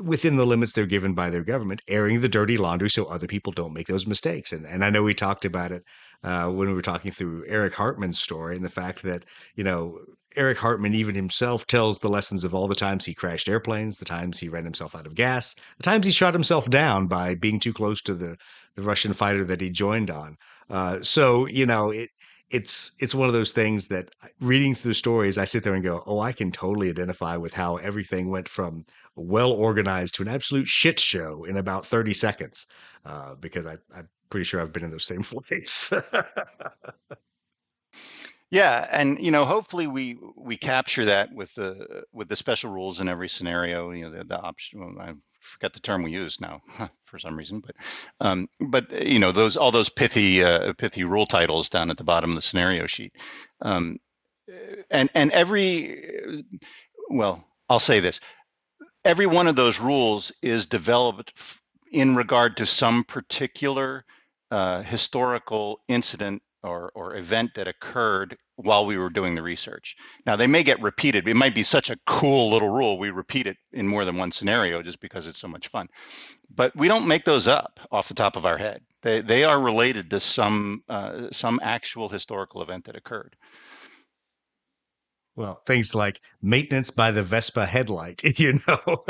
within 0.00 0.36
the 0.36 0.46
limits 0.46 0.72
they're 0.72 0.86
given 0.86 1.14
by 1.14 1.30
their 1.30 1.44
government, 1.44 1.82
airing 1.88 2.20
the 2.20 2.28
dirty 2.28 2.58
laundry 2.58 2.90
so 2.90 3.04
other 3.06 3.26
people 3.26 3.52
don't 3.52 3.72
make 3.72 3.86
those 3.86 4.06
mistakes. 4.06 4.52
And, 4.52 4.66
and 4.66 4.84
I 4.84 4.90
know 4.90 5.02
we 5.02 5.14
talked 5.14 5.44
about 5.44 5.72
it 5.72 5.84
uh, 6.22 6.50
when 6.50 6.68
we 6.68 6.74
were 6.74 6.82
talking 6.82 7.12
through 7.12 7.46
Erich 7.46 7.74
Hartmann's 7.74 8.20
story 8.20 8.56
and 8.56 8.64
the 8.64 8.70
fact 8.70 9.02
that, 9.02 9.24
you 9.54 9.64
know, 9.64 9.98
Erich 10.36 10.58
Hartmann 10.58 10.94
even 10.94 11.14
himself 11.14 11.66
tells 11.66 11.98
the 11.98 12.10
lessons 12.10 12.44
of 12.44 12.54
all 12.54 12.68
the 12.68 12.74
times 12.74 13.06
he 13.06 13.14
crashed 13.14 13.48
airplanes, 13.48 13.98
the 13.98 14.04
times 14.04 14.38
he 14.38 14.50
ran 14.50 14.64
himself 14.64 14.94
out 14.94 15.06
of 15.06 15.14
gas, 15.14 15.54
the 15.78 15.82
times 15.82 16.04
he 16.04 16.12
shot 16.12 16.34
himself 16.34 16.68
down 16.68 17.06
by 17.06 17.34
being 17.34 17.58
too 17.58 17.72
close 17.72 18.02
to 18.02 18.14
the, 18.14 18.36
the 18.76 18.82
Russian 18.82 19.12
fighter 19.12 19.44
that 19.44 19.60
he 19.60 19.70
joined 19.70 20.10
on. 20.10 20.36
Uh, 20.70 21.02
so 21.02 21.46
you 21.46 21.66
know 21.66 21.90
it 21.90 22.10
it's 22.50 22.92
it's 23.00 23.14
one 23.14 23.26
of 23.26 23.34
those 23.34 23.52
things 23.52 23.88
that 23.88 24.10
reading 24.40 24.74
through 24.74 24.94
stories, 24.94 25.38
I 25.38 25.44
sit 25.44 25.64
there 25.64 25.74
and 25.74 25.82
go, 25.82 26.02
oh, 26.06 26.20
I 26.20 26.32
can 26.32 26.52
totally 26.52 26.88
identify 26.88 27.36
with 27.36 27.54
how 27.54 27.76
everything 27.78 28.30
went 28.30 28.48
from 28.48 28.84
well 29.16 29.52
organized 29.52 30.14
to 30.16 30.22
an 30.22 30.28
absolute 30.28 30.68
shit 30.68 31.00
show 31.00 31.44
in 31.44 31.56
about 31.56 31.86
thirty 31.86 32.12
seconds, 32.12 32.66
uh, 33.04 33.34
because 33.34 33.66
I, 33.66 33.76
I'm 33.94 34.08
pretty 34.30 34.44
sure 34.44 34.60
I've 34.60 34.72
been 34.72 34.84
in 34.84 34.90
those 34.90 35.06
same 35.06 35.22
flights. 35.22 35.92
Yeah, 38.50 38.86
and 38.92 39.18
you 39.24 39.32
know, 39.32 39.44
hopefully 39.44 39.88
we 39.88 40.18
we 40.36 40.56
capture 40.56 41.04
that 41.06 41.32
with 41.32 41.52
the 41.54 42.04
with 42.12 42.28
the 42.28 42.36
special 42.36 42.70
rules 42.70 43.00
in 43.00 43.08
every 43.08 43.28
scenario. 43.28 43.90
You 43.90 44.04
know, 44.04 44.18
the, 44.18 44.24
the 44.24 44.38
option. 44.38 44.96
I 45.00 45.14
forget 45.46 45.72
the 45.72 45.80
term 45.80 46.02
we 46.02 46.12
use 46.12 46.40
now 46.40 46.60
for 47.06 47.18
some 47.18 47.36
reason, 47.36 47.60
but 47.60 47.76
um, 48.20 48.48
but 48.60 48.92
uh, 48.92 49.04
you 49.04 49.18
know 49.18 49.32
those 49.32 49.56
all 49.56 49.70
those 49.70 49.88
pithy 49.88 50.42
uh, 50.42 50.72
pithy 50.74 51.04
rule 51.04 51.26
titles 51.26 51.68
down 51.68 51.90
at 51.90 51.96
the 51.96 52.04
bottom 52.04 52.30
of 52.30 52.36
the 52.36 52.42
scenario 52.42 52.86
sheet, 52.86 53.12
um, 53.62 53.98
and 54.90 55.10
and 55.14 55.30
every 55.30 56.44
well, 57.08 57.44
I'll 57.68 57.80
say 57.80 58.00
this: 58.00 58.20
every 59.04 59.26
one 59.26 59.46
of 59.46 59.56
those 59.56 59.80
rules 59.80 60.32
is 60.42 60.66
developed 60.66 61.32
in 61.92 62.16
regard 62.16 62.56
to 62.58 62.66
some 62.66 63.04
particular 63.04 64.04
uh, 64.50 64.82
historical 64.82 65.80
incident 65.88 66.42
or, 66.62 66.90
or 66.94 67.16
event 67.16 67.52
that 67.54 67.68
occurred 67.68 68.36
while 68.56 68.86
we 68.86 68.96
were 68.96 69.10
doing 69.10 69.34
the 69.34 69.42
research. 69.42 69.96
Now, 70.24 70.36
they 70.36 70.46
may 70.46 70.62
get 70.62 70.80
repeated. 70.82 71.28
It 71.28 71.36
might 71.36 71.54
be 71.54 71.62
such 71.62 71.90
a 71.90 71.96
cool 72.06 72.50
little 72.50 72.70
rule, 72.70 72.98
we 72.98 73.10
repeat 73.10 73.46
it 73.46 73.56
in 73.72 73.86
more 73.86 74.04
than 74.04 74.16
one 74.16 74.32
scenario 74.32 74.82
just 74.82 75.00
because 75.00 75.26
it's 75.26 75.38
so 75.38 75.48
much 75.48 75.68
fun. 75.68 75.88
But 76.54 76.74
we 76.76 76.88
don't 76.88 77.06
make 77.08 77.24
those 77.24 77.48
up 77.48 77.80
off 77.90 78.08
the 78.08 78.14
top 78.14 78.36
of 78.36 78.46
our 78.46 78.58
head. 78.58 78.82
They, 79.02 79.20
they 79.20 79.44
are 79.44 79.60
related 79.60 80.10
to 80.10 80.20
some, 80.20 80.82
uh, 80.88 81.28
some 81.30 81.60
actual 81.62 82.08
historical 82.08 82.62
event 82.62 82.86
that 82.86 82.96
occurred. 82.96 83.36
Well, 85.36 85.60
things 85.66 85.94
like 85.94 86.20
maintenance 86.40 86.90
by 86.90 87.10
the 87.10 87.22
Vespa 87.22 87.66
headlight, 87.66 88.24
you 88.40 88.58
know. 88.66 89.02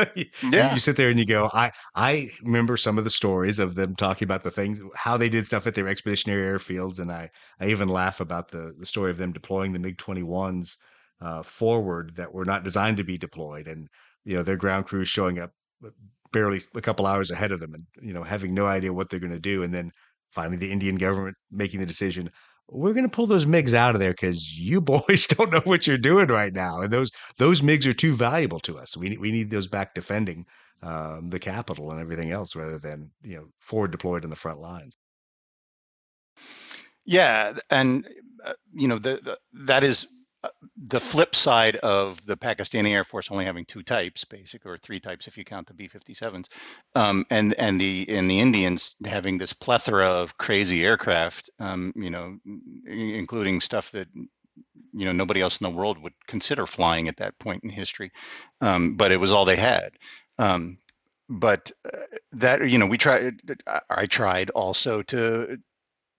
yeah. 0.43 0.75
You 0.75 0.81
sit 0.81 0.97
there 0.97 1.09
and 1.09 1.19
you 1.21 1.25
go, 1.25 1.49
I 1.55 1.71
I 1.95 2.31
remember 2.43 2.77
some 2.77 2.99
of 2.99 3.05
the 3.05 3.11
stories 3.11 3.61
of 3.61 3.77
them 3.77 3.95
talking 3.95 4.27
about 4.27 4.43
the 4.43 4.51
things 4.51 4.81
how 4.97 5.17
they 5.17 5.29
did 5.29 5.47
stuff 5.47 5.67
at 5.69 5.77
their 5.77 5.87
expeditionary 5.89 6.59
airfields 6.59 6.99
and 6.99 7.13
I 7.13 7.31
I 7.61 7.69
even 7.69 7.89
laugh 7.89 8.21
about 8.21 8.51
the 8.51 8.75
the 8.77 8.87
story 8.87 9.11
of 9.13 9.19
them 9.19 9.33
deploying 9.33 9.73
the 9.73 9.79
MiG-21s 9.79 10.77
uh, 11.21 11.43
forward 11.45 12.17
that 12.17 12.35
were 12.35 12.45
not 12.45 12.65
designed 12.65 12.97
to 12.99 13.05
be 13.05 13.17
deployed 13.17 13.69
and 13.69 13.89
you 14.25 14.37
know, 14.37 14.43
their 14.43 14.57
ground 14.57 14.87
crews 14.87 15.09
showing 15.09 15.39
up 15.39 15.53
uh, 15.85 15.91
barely 16.33 16.61
a 16.75 16.81
couple 16.81 17.07
hours 17.07 17.31
ahead 17.31 17.53
of 17.53 17.61
them 17.61 17.73
and 17.73 17.87
you 18.03 18.13
know, 18.13 18.25
having 18.25 18.53
no 18.53 18.67
idea 18.67 18.93
what 18.93 19.11
they're 19.11 19.21
going 19.21 19.31
to 19.33 19.39
do 19.39 19.63
and 19.63 19.73
then 19.73 19.93
finally 20.33 20.57
the 20.57 20.73
Indian 20.73 20.97
government 20.97 21.37
making 21.51 21.79
the 21.81 21.87
decision, 21.87 22.31
we're 22.69 22.93
going 22.93 23.05
to 23.05 23.15
pull 23.15 23.27
those 23.27 23.45
MiGs 23.45 23.75
out 23.75 23.95
of 23.95 24.01
there 24.01 24.13
because 24.13 24.59
you 24.59 24.81
boys 24.83 25.27
don't 25.27 25.53
know 25.53 25.63
what 25.65 25.87
you're 25.87 25.99
doing 25.99 26.29
right 26.29 26.53
now, 26.53 26.81
and 26.81 26.93
those 26.93 27.11
those 27.39 27.61
MiGs 27.61 27.87
are 27.87 27.95
too 27.95 28.15
valuable 28.15 28.61
to 28.61 28.79
us. 28.79 28.97
We 28.97 29.17
we 29.17 29.33
need 29.33 29.51
those 29.51 29.67
back 29.67 29.95
defending 29.95 30.47
um, 30.83 31.31
the 31.31 31.39
capital 31.39 31.91
and 31.91 32.01
everything 32.01 32.31
else, 32.31 32.57
rather 32.57 32.79
than 32.79 33.11
you 33.23 33.37
know 33.37 33.47
forward 33.59 33.93
deployed 33.93 34.25
in 34.25 34.31
the 34.31 34.37
front 34.37 34.61
lines. 34.61 34.97
Yeah, 37.05 37.57
and 37.71 38.07
uh, 38.45 38.55
you 38.75 38.89
know 38.89 38.99
the, 38.99 39.21
the, 39.23 39.39
that 39.67 39.85
is 39.85 40.07
the 40.77 41.01
flip 41.01 41.35
side 41.35 41.77
of 41.77 42.25
the 42.27 42.37
Pakistani 42.37 42.93
Air 42.93 43.05
Force 43.05 43.31
only 43.31 43.45
having 43.45 43.65
two 43.65 43.83
types, 43.83 44.25
basic, 44.25 44.67
or 44.67 44.79
three 44.79 45.01
types 45.01 45.27
if 45.27 45.37
you 45.39 45.45
count 45.45 45.67
the 45.67 45.75
B-57s, 45.75 46.47
um, 46.95 47.25
and 47.31 47.55
and 47.55 47.81
the 47.81 48.07
and 48.09 48.31
the 48.31 48.41
Indians 48.41 48.97
having 49.05 49.39
this 49.39 49.53
plethora 49.53 50.09
of 50.09 50.37
crazy 50.39 50.85
aircraft, 50.85 51.51
um, 51.59 51.93
you 51.97 52.11
know, 52.11 52.39
including 52.87 53.61
stuff 53.61 53.91
that 53.93 54.09
you 54.15 55.05
know 55.05 55.13
nobody 55.13 55.41
else 55.41 55.61
in 55.61 55.65
the 55.65 55.77
world 55.77 55.99
would 55.99 56.15
consider 56.27 56.67
flying 56.67 57.09
at 57.09 57.17
that 57.19 57.39
point 57.39 57.63
in 57.65 57.71
history, 57.71 58.11
um, 58.61 58.97
but 58.97 59.13
it 59.13 59.19
was 59.19 59.33
all 59.33 59.45
they 59.45 59.57
had. 59.57 59.93
Um, 60.39 60.79
but 61.29 61.73
uh, 61.85 61.99
that 62.33 62.69
you 62.69 62.79
know 62.79 62.87
we 62.87 62.99
tried. 62.99 63.41
I 63.91 64.07
tried 64.07 64.51
also 64.51 65.03
to 65.03 65.59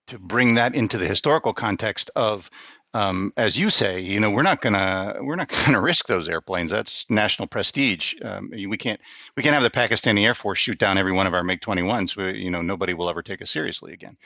to 0.08 0.18
bring 0.18 0.54
that 0.54 0.74
into 0.74 0.98
the 0.98 1.06
historical 1.06 1.52
context 1.52 2.10
of 2.16 2.50
um, 2.94 3.32
as 3.36 3.58
you 3.58 3.68
say, 3.68 4.00
you 4.00 4.18
know, 4.18 4.30
we're 4.30 4.42
not 4.42 4.62
gonna 4.62 5.16
we're 5.20 5.36
not 5.36 5.48
gonna 5.66 5.80
risk 5.80 6.06
those 6.06 6.28
airplanes. 6.28 6.70
That's 6.70 7.04
national 7.10 7.48
prestige. 7.48 8.14
Um, 8.22 8.50
we 8.50 8.76
can't 8.76 9.00
we 9.36 9.42
can't 9.42 9.54
have 9.54 9.62
the 9.62 9.70
Pakistani 9.70 10.24
Air 10.24 10.34
Force 10.34 10.58
shoot 10.58 10.78
down 10.78 10.96
every 10.96 11.12
one 11.12 11.26
of 11.26 11.34
our 11.34 11.44
MiG 11.44 11.60
21s. 11.60 12.40
You 12.40 12.50
know, 12.50 12.62
nobody 12.62 12.94
will 12.94 13.10
ever 13.10 13.22
take 13.22 13.42
us 13.42 13.50
seriously 13.50 13.92
again. 13.92 14.16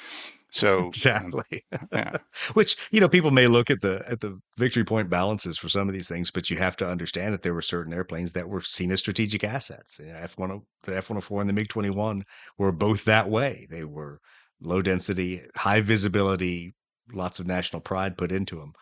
So 0.50 0.78
um, 0.82 0.86
exactly, 0.86 1.64
um, 1.72 1.88
yeah. 1.92 2.16
which 2.54 2.76
you 2.92 3.00
know 3.00 3.08
people 3.08 3.32
may 3.32 3.48
look 3.48 3.70
at 3.70 3.80
the 3.80 4.04
at 4.08 4.20
the 4.20 4.40
victory 4.56 4.84
point 4.84 5.10
balances 5.10 5.58
for 5.58 5.68
some 5.68 5.88
of 5.88 5.94
these 5.94 6.08
things, 6.08 6.30
but 6.30 6.48
you 6.48 6.56
have 6.58 6.76
to 6.76 6.86
understand 6.86 7.34
that 7.34 7.42
there 7.42 7.54
were 7.54 7.62
certain 7.62 7.92
airplanes 7.92 8.32
that 8.32 8.48
were 8.48 8.62
seen 8.62 8.92
as 8.92 9.00
strategic 9.00 9.42
assets. 9.42 9.98
You 9.98 10.12
know, 10.12 10.18
F 10.18 10.38
one 10.38 10.62
the 10.84 10.96
F 10.96 11.10
one 11.10 11.16
hundred 11.16 11.26
four 11.26 11.40
and 11.40 11.48
the 11.48 11.54
MiG 11.54 11.68
twenty 11.68 11.90
one 11.90 12.24
were 12.58 12.70
both 12.70 13.06
that 13.06 13.28
way. 13.28 13.66
They 13.70 13.82
were 13.82 14.20
low 14.60 14.82
density, 14.82 15.42
high 15.56 15.80
visibility, 15.80 16.74
lots 17.12 17.38
of 17.38 17.46
national 17.46 17.80
pride 17.80 18.16
put 18.16 18.32
into 18.32 18.56
them. 18.56 18.72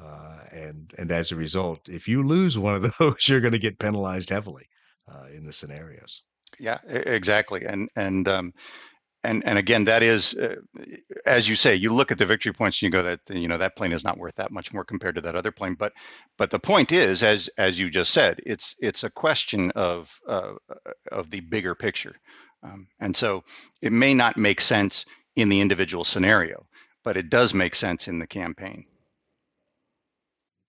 Uh, 0.00 0.40
and 0.50 0.92
and 0.98 1.12
as 1.12 1.30
a 1.30 1.36
result, 1.36 1.88
if 1.88 2.08
you 2.08 2.22
lose 2.22 2.58
one 2.58 2.74
of 2.74 2.94
those, 2.98 3.28
you're 3.28 3.40
going 3.40 3.52
to 3.52 3.58
get 3.58 3.78
penalized 3.78 4.30
heavily 4.30 4.66
uh, 5.08 5.26
in 5.34 5.44
the 5.44 5.52
scenarios. 5.52 6.22
Yeah, 6.58 6.78
exactly. 6.88 7.64
And 7.64 7.88
and 7.94 8.26
um, 8.28 8.52
and 9.22 9.44
and 9.46 9.58
again, 9.58 9.84
that 9.84 10.02
is, 10.02 10.34
uh, 10.34 10.56
as 11.26 11.48
you 11.48 11.56
say, 11.56 11.74
you 11.74 11.92
look 11.92 12.12
at 12.12 12.18
the 12.18 12.26
victory 12.26 12.52
points 12.52 12.82
and 12.82 12.86
you 12.86 12.90
go 12.90 13.02
that 13.02 13.20
you 13.30 13.48
know 13.48 13.58
that 13.58 13.76
plane 13.76 13.92
is 13.92 14.04
not 14.04 14.18
worth 14.18 14.34
that 14.36 14.52
much 14.52 14.72
more 14.72 14.84
compared 14.84 15.14
to 15.14 15.20
that 15.22 15.34
other 15.36 15.50
plane. 15.50 15.74
But 15.74 15.92
but 16.36 16.50
the 16.50 16.58
point 16.58 16.92
is, 16.92 17.22
as 17.22 17.48
as 17.56 17.78
you 17.78 17.90
just 17.90 18.12
said, 18.12 18.40
it's 18.44 18.74
it's 18.78 19.04
a 19.04 19.10
question 19.10 19.70
of 19.72 20.12
uh, 20.28 20.52
of 21.10 21.30
the 21.30 21.40
bigger 21.40 21.74
picture, 21.74 22.14
um, 22.62 22.86
and 23.00 23.16
so 23.16 23.44
it 23.80 23.92
may 23.92 24.14
not 24.14 24.36
make 24.36 24.60
sense 24.60 25.06
in 25.36 25.48
the 25.48 25.60
individual 25.60 26.04
scenario 26.04 26.66
but 27.04 27.16
it 27.16 27.30
does 27.30 27.54
make 27.54 27.74
sense 27.74 28.08
in 28.08 28.18
the 28.18 28.26
campaign. 28.26 28.84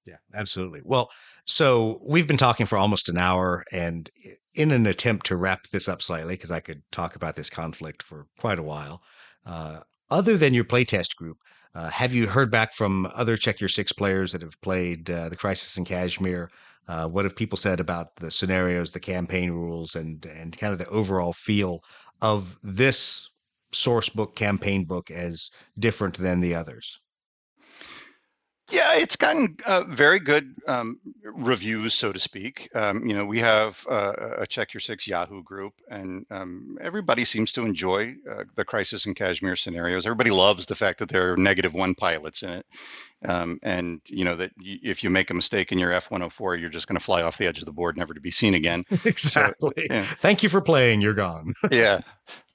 Yeah, 0.05 0.17
absolutely. 0.35 0.81
Well, 0.85 1.09
so 1.45 1.99
we've 2.03 2.27
been 2.27 2.37
talking 2.37 2.67
for 2.67 2.77
almost 2.77 3.09
an 3.09 3.17
hour, 3.17 3.63
and 3.71 4.09
in 4.53 4.71
an 4.71 4.85
attempt 4.85 5.25
to 5.27 5.35
wrap 5.35 5.67
this 5.69 5.89
up 5.89 6.01
slightly, 6.01 6.35
because 6.35 6.51
I 6.51 6.59
could 6.59 6.83
talk 6.91 7.15
about 7.15 7.35
this 7.35 7.49
conflict 7.49 8.03
for 8.03 8.27
quite 8.37 8.59
a 8.59 8.63
while, 8.63 9.01
uh, 9.45 9.79
other 10.11 10.37
than 10.37 10.53
your 10.53 10.63
playtest 10.63 11.15
group, 11.15 11.37
uh, 11.73 11.89
have 11.89 12.13
you 12.13 12.27
heard 12.27 12.51
back 12.51 12.73
from 12.73 13.07
other 13.15 13.35
Check 13.35 13.59
Your 13.59 13.67
Six 13.67 13.91
players 13.91 14.31
that 14.31 14.41
have 14.41 14.59
played 14.61 15.09
uh, 15.09 15.29
the 15.29 15.35
Crisis 15.35 15.77
in 15.77 15.85
Kashmir? 15.85 16.49
Uh, 16.87 17.07
what 17.07 17.25
have 17.25 17.35
people 17.35 17.57
said 17.57 17.79
about 17.79 18.15
the 18.17 18.29
scenarios, 18.29 18.91
the 18.91 18.99
campaign 18.99 19.49
rules, 19.49 19.95
and 19.95 20.25
and 20.25 20.57
kind 20.57 20.71
of 20.71 20.79
the 20.79 20.87
overall 20.89 21.33
feel 21.33 21.83
of 22.21 22.57
this 22.61 23.29
source 23.75 24.09
book, 24.09 24.35
campaign 24.35 24.85
book 24.85 25.11
as 25.11 25.51
different 25.77 26.17
than 26.17 26.39
the 26.39 26.55
others? 26.55 26.99
Yeah, 28.71 28.95
it's 28.95 29.15
gotten 29.15 29.57
uh, 29.67 29.83
very 29.89 30.19
good 30.19 30.55
um, 30.67 30.99
reviews, 31.23 31.93
so 31.93 32.11
to 32.11 32.17
speak. 32.17 32.67
Um, 32.73 33.05
you 33.05 33.13
know, 33.13 33.23
we 33.23 33.39
have 33.39 33.85
uh, 33.87 34.13
a 34.39 34.47
Check 34.47 34.73
Your 34.73 34.81
Six 34.81 35.07
Yahoo 35.07 35.43
group, 35.43 35.73
and 35.91 36.25
um, 36.31 36.75
everybody 36.81 37.25
seems 37.25 37.51
to 37.51 37.61
enjoy 37.63 38.15
uh, 38.29 38.43
the 38.55 38.65
Crisis 38.65 39.05
in 39.05 39.13
Kashmir 39.13 39.55
scenarios. 39.55 40.07
Everybody 40.07 40.31
loves 40.31 40.65
the 40.65 40.73
fact 40.73 40.97
that 40.97 41.09
there 41.09 41.33
are 41.33 41.37
negative 41.37 41.75
one 41.75 41.93
pilots 41.93 42.41
in 42.41 42.49
it, 42.49 42.65
um, 43.25 43.59
and 43.61 44.01
you 44.07 44.25
know 44.25 44.35
that 44.35 44.49
y- 44.57 44.79
if 44.81 45.03
you 45.03 45.11
make 45.11 45.29
a 45.29 45.35
mistake 45.35 45.71
in 45.71 45.77
your 45.77 45.91
F-104, 45.91 46.59
you're 46.59 46.71
just 46.71 46.87
going 46.87 46.97
to 46.97 47.05
fly 47.05 47.21
off 47.21 47.37
the 47.37 47.45
edge 47.45 47.59
of 47.59 47.65
the 47.65 47.71
board, 47.71 47.97
never 47.97 48.15
to 48.15 48.21
be 48.21 48.31
seen 48.31 48.55
again. 48.55 48.83
exactly. 49.05 49.73
So, 49.77 49.93
yeah. 49.93 50.01
Thank 50.05 50.41
you 50.41 50.49
for 50.49 50.59
playing. 50.61 51.01
You're 51.01 51.13
gone. 51.13 51.53
yeah. 51.71 51.99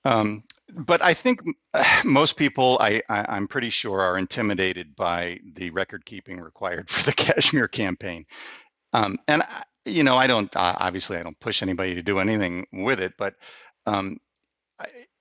Um, 0.07 0.45
but 0.75 1.03
I 1.03 1.15
think 1.15 1.43
most 2.05 2.37
people, 2.37 2.79
I, 2.81 3.03
I, 3.09 3.37
am 3.37 3.49
pretty 3.49 3.71
sure, 3.71 4.01
are 4.01 4.19
intimidated 4.19 4.97
by 4.97 5.41
the 5.55 5.71
record 5.71 6.05
keeping 6.05 6.41
required 6.41 6.91
for 6.91 7.05
the 7.05 7.13
Kashmir 7.13 7.69
campaign. 7.69 8.27
Um, 8.93 9.19
and 9.29 9.43
you 9.85 10.03
know, 10.03 10.17
I 10.17 10.27
don't 10.27 10.55
uh, 10.57 10.77
obviously 10.79 11.17
I 11.17 11.23
don't 11.23 11.39
push 11.41 11.63
anybody 11.63 11.95
to 11.95 12.03
do 12.03 12.19
anything 12.19 12.67
with 12.73 13.01
it, 13.01 13.15
but 13.17 13.35
um, 13.87 14.19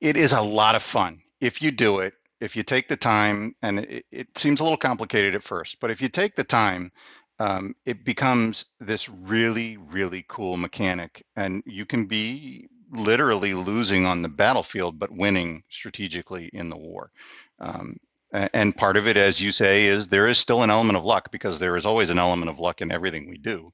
it 0.01 0.17
is 0.17 0.31
a 0.31 0.41
lot 0.41 0.75
of 0.75 0.83
fun 0.83 1.21
if 1.39 1.61
you 1.61 1.71
do 1.71 1.99
it. 1.99 2.13
If 2.41 2.55
you 2.55 2.63
take 2.63 2.87
the 2.87 2.95
time, 2.95 3.53
and 3.61 3.79
it, 3.79 4.05
it 4.11 4.37
seems 4.37 4.61
a 4.61 4.63
little 4.63 4.77
complicated 4.77 5.35
at 5.35 5.43
first, 5.43 5.77
but 5.81 5.91
if 5.91 6.01
you 6.01 6.07
take 6.07 6.35
the 6.35 6.43
time, 6.45 6.89
um, 7.37 7.75
it 7.85 8.05
becomes 8.05 8.65
this 8.79 9.09
really, 9.09 9.75
really 9.75 10.23
cool 10.29 10.55
mechanic, 10.55 11.25
and 11.35 11.63
you 11.65 11.85
can 11.85 12.05
be 12.05 12.69
literally 12.91 13.53
losing 13.53 14.05
on 14.05 14.21
the 14.21 14.29
battlefield, 14.29 14.99
but 14.99 15.11
winning 15.11 15.63
strategically 15.69 16.49
in 16.53 16.69
the 16.69 16.77
war. 16.77 17.11
Um, 17.59 17.97
and 18.31 18.77
part 18.77 18.95
of 18.95 19.07
it, 19.07 19.17
as 19.17 19.41
you 19.41 19.51
say, 19.51 19.87
is 19.87 20.07
there 20.07 20.27
is 20.27 20.37
still 20.37 20.61
an 20.61 20.69
element 20.69 20.97
of 20.97 21.03
luck 21.03 21.31
because 21.31 21.57
there 21.57 21.75
is 21.75 21.85
always 21.85 22.11
an 22.11 22.19
element 22.19 22.49
of 22.49 22.59
luck 22.59 22.81
in 22.81 22.91
everything 22.91 23.27
we 23.27 23.37
do. 23.37 23.71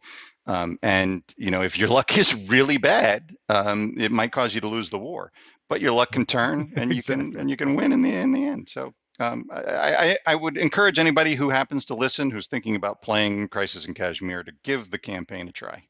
Um, 0.47 0.79
and 0.81 1.23
you 1.35 1.51
know, 1.51 1.61
if 1.61 1.77
your 1.77 1.87
luck 1.97 2.17
is 2.17 2.33
really 2.33 2.77
bad, 2.77 3.35
um, 3.49 3.95
it 3.97 4.11
might 4.11 4.31
cause 4.31 4.55
you 4.55 4.61
to 4.61 4.67
lose 4.67 4.89
the 4.89 4.99
war. 4.99 5.31
But 5.67 5.81
your 5.81 5.91
luck 5.91 6.11
can 6.11 6.25
turn, 6.25 6.71
and 6.77 6.91
you 6.91 6.97
exactly. 6.97 7.31
can 7.31 7.39
and 7.41 7.49
you 7.49 7.57
can 7.57 7.75
win 7.75 7.91
in 7.91 8.01
the 8.01 8.13
in 8.13 8.31
the 8.31 8.45
end. 8.45 8.69
So 8.69 8.93
um, 9.19 9.49
I, 9.51 9.95
I, 9.95 10.17
I, 10.27 10.35
would 10.35 10.57
encourage 10.57 10.99
anybody 10.99 11.35
who 11.35 11.49
happens 11.49 11.85
to 11.85 11.95
listen, 11.95 12.29
who's 12.29 12.47
thinking 12.47 12.75
about 12.75 13.01
playing 13.01 13.47
Crisis 13.47 13.85
in 13.85 13.93
Kashmir, 13.93 14.43
to 14.43 14.51
give 14.63 14.91
the 14.91 14.97
campaign 14.97 15.47
a 15.47 15.53
try. 15.53 15.83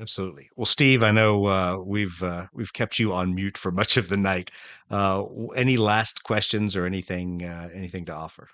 Absolutely. 0.00 0.50
Well, 0.56 0.66
Steve, 0.66 1.02
I 1.02 1.10
know 1.10 1.46
uh, 1.46 1.82
we've 1.84 2.22
uh, 2.22 2.46
we've 2.52 2.72
kept 2.72 2.98
you 2.98 3.12
on 3.12 3.34
mute 3.34 3.56
for 3.56 3.70
much 3.70 3.96
of 3.96 4.08
the 4.08 4.16
night. 4.16 4.50
Uh, 4.90 5.24
any 5.54 5.76
last 5.76 6.22
questions 6.22 6.76
or 6.76 6.86
anything 6.86 7.44
uh, 7.44 7.70
anything 7.74 8.04
to 8.06 8.12
offer? 8.12 8.48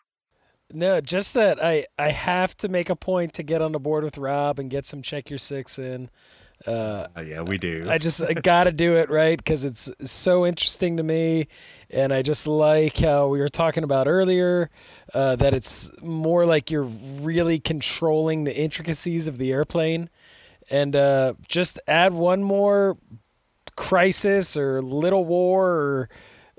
No, 0.72 1.00
just 1.00 1.34
that 1.34 1.62
I 1.62 1.86
I 1.98 2.10
have 2.10 2.56
to 2.58 2.68
make 2.68 2.90
a 2.90 2.96
point 2.96 3.34
to 3.34 3.42
get 3.42 3.60
on 3.60 3.72
the 3.72 3.80
board 3.80 4.04
with 4.04 4.18
Rob 4.18 4.58
and 4.58 4.70
get 4.70 4.86
some 4.86 5.02
check 5.02 5.30
your 5.30 5.38
six 5.38 5.78
in. 5.78 6.10
Uh, 6.64 7.08
uh, 7.16 7.20
yeah, 7.22 7.42
we 7.42 7.58
do. 7.58 7.86
I 7.90 7.98
just 7.98 8.22
I 8.22 8.32
got 8.42 8.64
to 8.64 8.72
do 8.72 8.96
it 8.96 9.10
right 9.10 9.36
because 9.36 9.64
it's 9.64 9.90
so 10.00 10.46
interesting 10.46 10.96
to 10.98 11.02
me, 11.02 11.48
and 11.90 12.12
I 12.12 12.22
just 12.22 12.46
like 12.46 12.98
how 12.98 13.26
we 13.26 13.40
were 13.40 13.48
talking 13.48 13.82
about 13.82 14.06
earlier 14.06 14.70
that 15.12 15.54
it's 15.54 15.90
more 16.02 16.46
like 16.46 16.70
you're 16.70 16.88
really 17.20 17.58
controlling 17.58 18.44
the 18.44 18.56
intricacies 18.56 19.26
of 19.26 19.38
the 19.38 19.50
airplane 19.52 20.08
and 20.72 20.96
uh, 20.96 21.34
just 21.46 21.78
add 21.86 22.14
one 22.14 22.42
more 22.42 22.96
crisis 23.76 24.56
or 24.56 24.80
little 24.80 25.24
war 25.24 25.70
or 25.70 26.08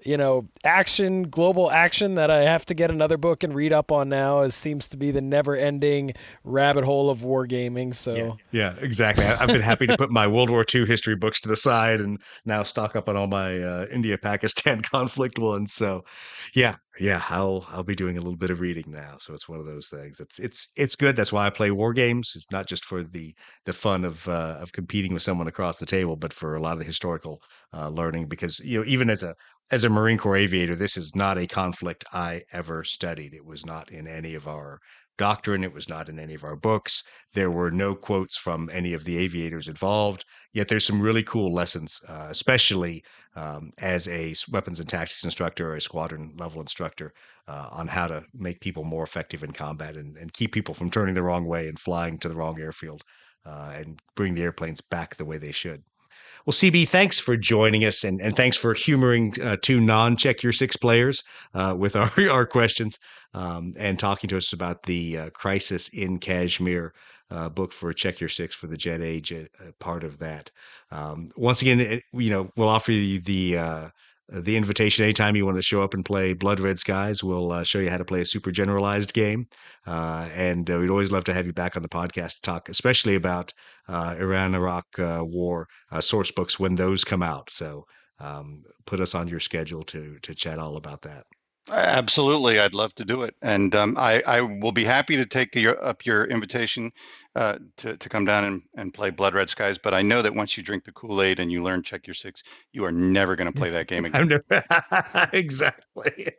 you 0.06 0.18
know 0.18 0.47
action 0.64 1.24
global 1.24 1.72
action 1.72 2.16
that 2.16 2.30
i 2.30 2.41
have 2.41 2.66
to 2.66 2.74
get 2.74 2.91
another 2.91 3.18
book 3.18 3.43
and 3.43 3.54
read 3.54 3.74
up 3.74 3.91
on 3.91 4.10
now 4.10 4.41
as 4.41 4.54
seems 4.54 4.88
to 4.88 4.97
be 4.97 5.12
the 5.12 5.22
never 5.22 5.56
ending 5.56 6.14
rabbit 6.43 6.84
hole 6.84 7.10
of 7.10 7.20
wargaming 7.20 7.93
so 7.93 8.14
yeah, 8.14 8.32
yeah 8.51 8.74
exactly 8.82 9.26
i've 9.26 9.47
been 9.47 9.62
happy 9.62 9.88
to 9.88 9.97
put 9.97 10.12
my 10.12 10.28
world 10.28 10.49
war 10.49 10.66
ii 10.74 10.86
history 10.86 11.16
books 11.16 11.39
to 11.39 11.49
the 11.49 11.56
side 11.56 11.99
and 11.99 12.20
now 12.45 12.64
stock 12.64 12.95
up 12.95 13.08
on 13.10 13.16
all 13.16 13.28
my 13.28 13.62
uh, 13.62 13.86
india 13.91 14.18
pakistan 14.18 14.82
conflict 14.93 15.39
ones 15.39 15.74
so 15.74 16.04
yeah 16.54 16.76
yeah, 16.99 17.24
I'll 17.30 17.66
I'll 17.70 17.84
be 17.84 17.95
doing 17.95 18.18
a 18.18 18.22
little 18.22 18.38
bit 18.38 18.51
of 18.51 18.60
reading 18.60 18.86
now. 18.88 19.18
So 19.20 19.34
it's 19.34 19.49
one 19.49 19.60
of 19.60 19.66
those 19.66 19.88
things. 19.88 20.20
It's 20.20 20.38
it's 20.38 20.68
it's 20.76 20.95
good. 20.95 21.16
That's 21.16 21.34
why 21.34 21.47
I 21.47 21.49
play 21.49 21.72
war 21.72 21.91
games. 21.91 22.34
It's 22.36 22.45
not 22.51 22.68
just 22.68 22.86
for 22.86 23.01
the 23.01 23.34
the 23.66 23.74
fun 23.74 24.06
of 24.06 24.28
uh, 24.28 24.58
of 24.60 24.74
competing 24.74 25.12
with 25.12 25.24
someone 25.24 25.47
across 25.47 25.80
the 25.80 25.88
table, 25.88 26.16
but 26.16 26.34
for 26.34 26.56
a 26.56 26.62
lot 26.62 26.74
of 26.74 26.80
the 26.80 26.86
historical 26.86 27.41
uh, 27.74 27.89
learning. 27.89 28.28
Because 28.28 28.60
you 28.60 28.80
know, 28.80 28.86
even 28.86 29.10
as 29.10 29.24
a 29.24 29.36
as 29.72 29.84
a 29.84 29.89
Marine 29.89 30.18
Corps 30.18 30.38
aviator, 30.38 30.76
this 30.76 30.97
is 30.97 31.16
not 31.16 31.38
a 31.38 31.47
conflict 31.47 32.05
I 32.14 32.43
ever 32.51 32.84
studied. 32.84 33.34
It 33.34 33.45
was 33.45 33.66
not 33.66 33.91
in 33.91 34.07
any 34.07 34.36
of 34.36 34.47
our 34.47 34.80
doctrine. 35.18 35.64
It 35.64 35.74
was 35.74 35.89
not 35.89 36.09
in 36.09 36.20
any 36.20 36.34
of 36.34 36.43
our 36.43 36.55
books. 36.55 37.03
There 37.34 37.51
were 37.51 37.72
no 37.72 37.95
quotes 37.95 38.38
from 38.38 38.70
any 38.72 38.93
of 38.93 39.03
the 39.03 39.18
aviators 39.18 39.68
involved. 39.68 40.26
Yet 40.53 40.68
there's 40.68 40.86
some 40.86 41.01
really 41.01 41.24
cool 41.24 41.53
lessons, 41.53 41.99
uh, 42.07 42.28
especially 42.30 43.03
um, 43.36 43.72
as 43.80 44.07
a 44.07 44.34
weapons 44.51 44.80
and 44.80 44.89
tactics 44.89 45.24
instructor 45.24 45.72
or 45.72 45.76
a 45.76 45.82
squadron 45.82 46.34
level 46.38 46.61
instructor, 46.61 47.14
uh, 47.47 47.70
on 47.72 47.88
how 47.88 48.07
to 48.07 48.24
make 48.34 48.59
people 48.61 48.84
more 48.84 49.03
effective 49.03 49.43
in 49.43 49.51
combat 49.51 49.97
and, 49.97 50.18
and 50.18 50.34
keep 50.34 50.51
people 50.51 50.74
from 50.74 50.89
turning 50.89 51.16
the 51.16 51.24
wrong 51.24 51.45
way 51.45 51.68
and 51.68 51.80
flying 51.80 52.18
to 52.20 52.30
the 52.30 52.36
wrong 52.36 52.59
airfield 52.59 53.03
uh, 53.45 53.72
and 53.76 54.01
bring 54.16 54.34
the 54.34 54.43
airplanes 54.43 54.82
back 54.82 55.16
the 55.16 55.26
way 55.26 55.38
they 55.38 55.51
should. 55.51 55.84
Well, 56.45 56.51
CB, 56.51 56.89
thanks 56.89 57.19
for 57.19 57.37
joining 57.37 57.85
us, 57.85 58.03
and, 58.03 58.19
and 58.19 58.35
thanks 58.35 58.57
for 58.57 58.73
humoring 58.73 59.33
uh, 59.41 59.55
two 59.61 59.79
non-check 59.79 60.43
your 60.43 60.51
six 60.51 60.75
players 60.75 61.23
uh, 61.53 61.73
with 61.77 61.95
our 61.95 62.11
our 62.29 62.45
questions 62.45 62.99
um, 63.33 63.73
and 63.77 63.97
talking 63.97 64.27
to 64.27 64.35
us 64.35 64.51
about 64.51 64.83
the 64.83 65.17
uh, 65.17 65.29
crisis 65.29 65.87
in 65.87 66.17
Kashmir 66.19 66.93
uh, 67.31 67.47
book 67.47 67.71
for 67.71 67.93
Check 67.93 68.19
Your 68.19 68.27
Six 68.27 68.53
for 68.55 68.67
the 68.67 68.75
Jet 68.75 68.99
Age 68.99 69.31
uh, 69.31 69.45
part 69.79 70.03
of 70.03 70.19
that. 70.19 70.51
Um, 70.91 71.29
once 71.37 71.61
again, 71.61 71.79
it, 71.79 72.03
you 72.11 72.29
know, 72.29 72.51
we'll 72.57 72.67
offer 72.67 72.91
you 72.91 73.21
the 73.21 73.57
uh, 73.57 73.89
the 74.30 74.55
invitation 74.55 75.03
anytime 75.03 75.36
you 75.36 75.45
want 75.45 75.57
to 75.57 75.61
show 75.61 75.84
up 75.84 75.93
and 75.93 76.05
play 76.05 76.34
Blood 76.34 76.59
Red 76.59 76.80
Skies. 76.80 77.24
We'll 77.24 77.51
uh, 77.51 77.63
show 77.63 77.80
you 77.80 77.89
how 77.89 77.97
to 77.97 78.05
play 78.05 78.21
a 78.21 78.26
super 78.26 78.51
generalized 78.51 79.13
game. 79.13 79.47
Uh, 79.86 80.30
and 80.36 80.69
uh, 80.69 80.80
we'd 80.80 80.89
always 80.89 81.11
love 81.11 81.26
to 81.26 81.34
have 81.34 81.45
you 81.45 81.53
back 81.53 81.76
on 81.76 81.84
the 81.84 81.89
podcast 81.89 82.36
to 82.36 82.41
talk, 82.41 82.69
especially 82.69 83.15
about 83.15 83.53
uh, 83.88 84.15
Iran 84.17 84.55
Iraq 84.55 84.88
uh, 84.97 85.24
war 85.24 85.67
uh, 85.91 86.01
source 86.01 86.32
books 86.32 86.59
when 86.59 86.75
those 86.75 87.04
come 87.04 87.21
out. 87.21 87.50
So 87.50 87.86
um, 88.20 88.63
put 88.86 89.00
us 89.00 89.13
on 89.16 89.28
your 89.28 89.39
schedule 89.39 89.83
to 89.83 90.17
to 90.21 90.33
chat 90.33 90.59
all 90.59 90.78
about 90.78 91.01
that. 91.01 91.25
Absolutely, 91.71 92.59
I'd 92.59 92.74
love 92.74 92.93
to 92.95 93.05
do 93.05 93.21
it, 93.21 93.36
and 93.41 93.74
um, 93.74 93.95
I, 93.97 94.21
I 94.28 94.41
will 94.41 94.74
be 94.74 94.83
happy 94.83 95.16
to 95.16 95.25
take 95.25 95.55
your, 95.55 95.82
up 95.82 96.05
your 96.05 96.25
invitation 96.25 96.91
uh, 97.36 97.58
to 97.78 97.97
to 97.97 98.10
come 98.10 98.26
down 98.26 98.43
and, 98.43 98.62
and 98.76 98.93
play 98.93 99.10
Blood 99.10 99.34
Red 99.34 99.50
Skies. 99.50 99.78
But 99.78 99.93
I 99.93 100.01
know 100.01 100.22
that 100.22 100.36
once 100.36 100.55
you 100.55 100.64
drink 100.64 100.84
the 100.84 100.92
Kool 100.92 101.22
Aid 101.22 101.39
and 101.39 101.51
you 101.51 101.64
learn 101.64 101.82
Check 101.84 102.05
Your 102.08 102.14
Six, 102.14 102.43
you 102.72 102.86
are 102.86 102.92
never 102.92 103.36
going 103.36 103.51
to 103.51 103.58
play 103.58 103.70
that 103.72 103.88
game 103.88 104.05
again. 104.05 104.28
never, 104.28 105.30
exactly. 105.34 106.30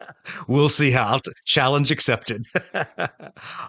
We'll 0.48 0.68
see 0.68 0.90
how. 0.90 1.20
Challenge 1.44 1.90
accepted. 1.90 2.44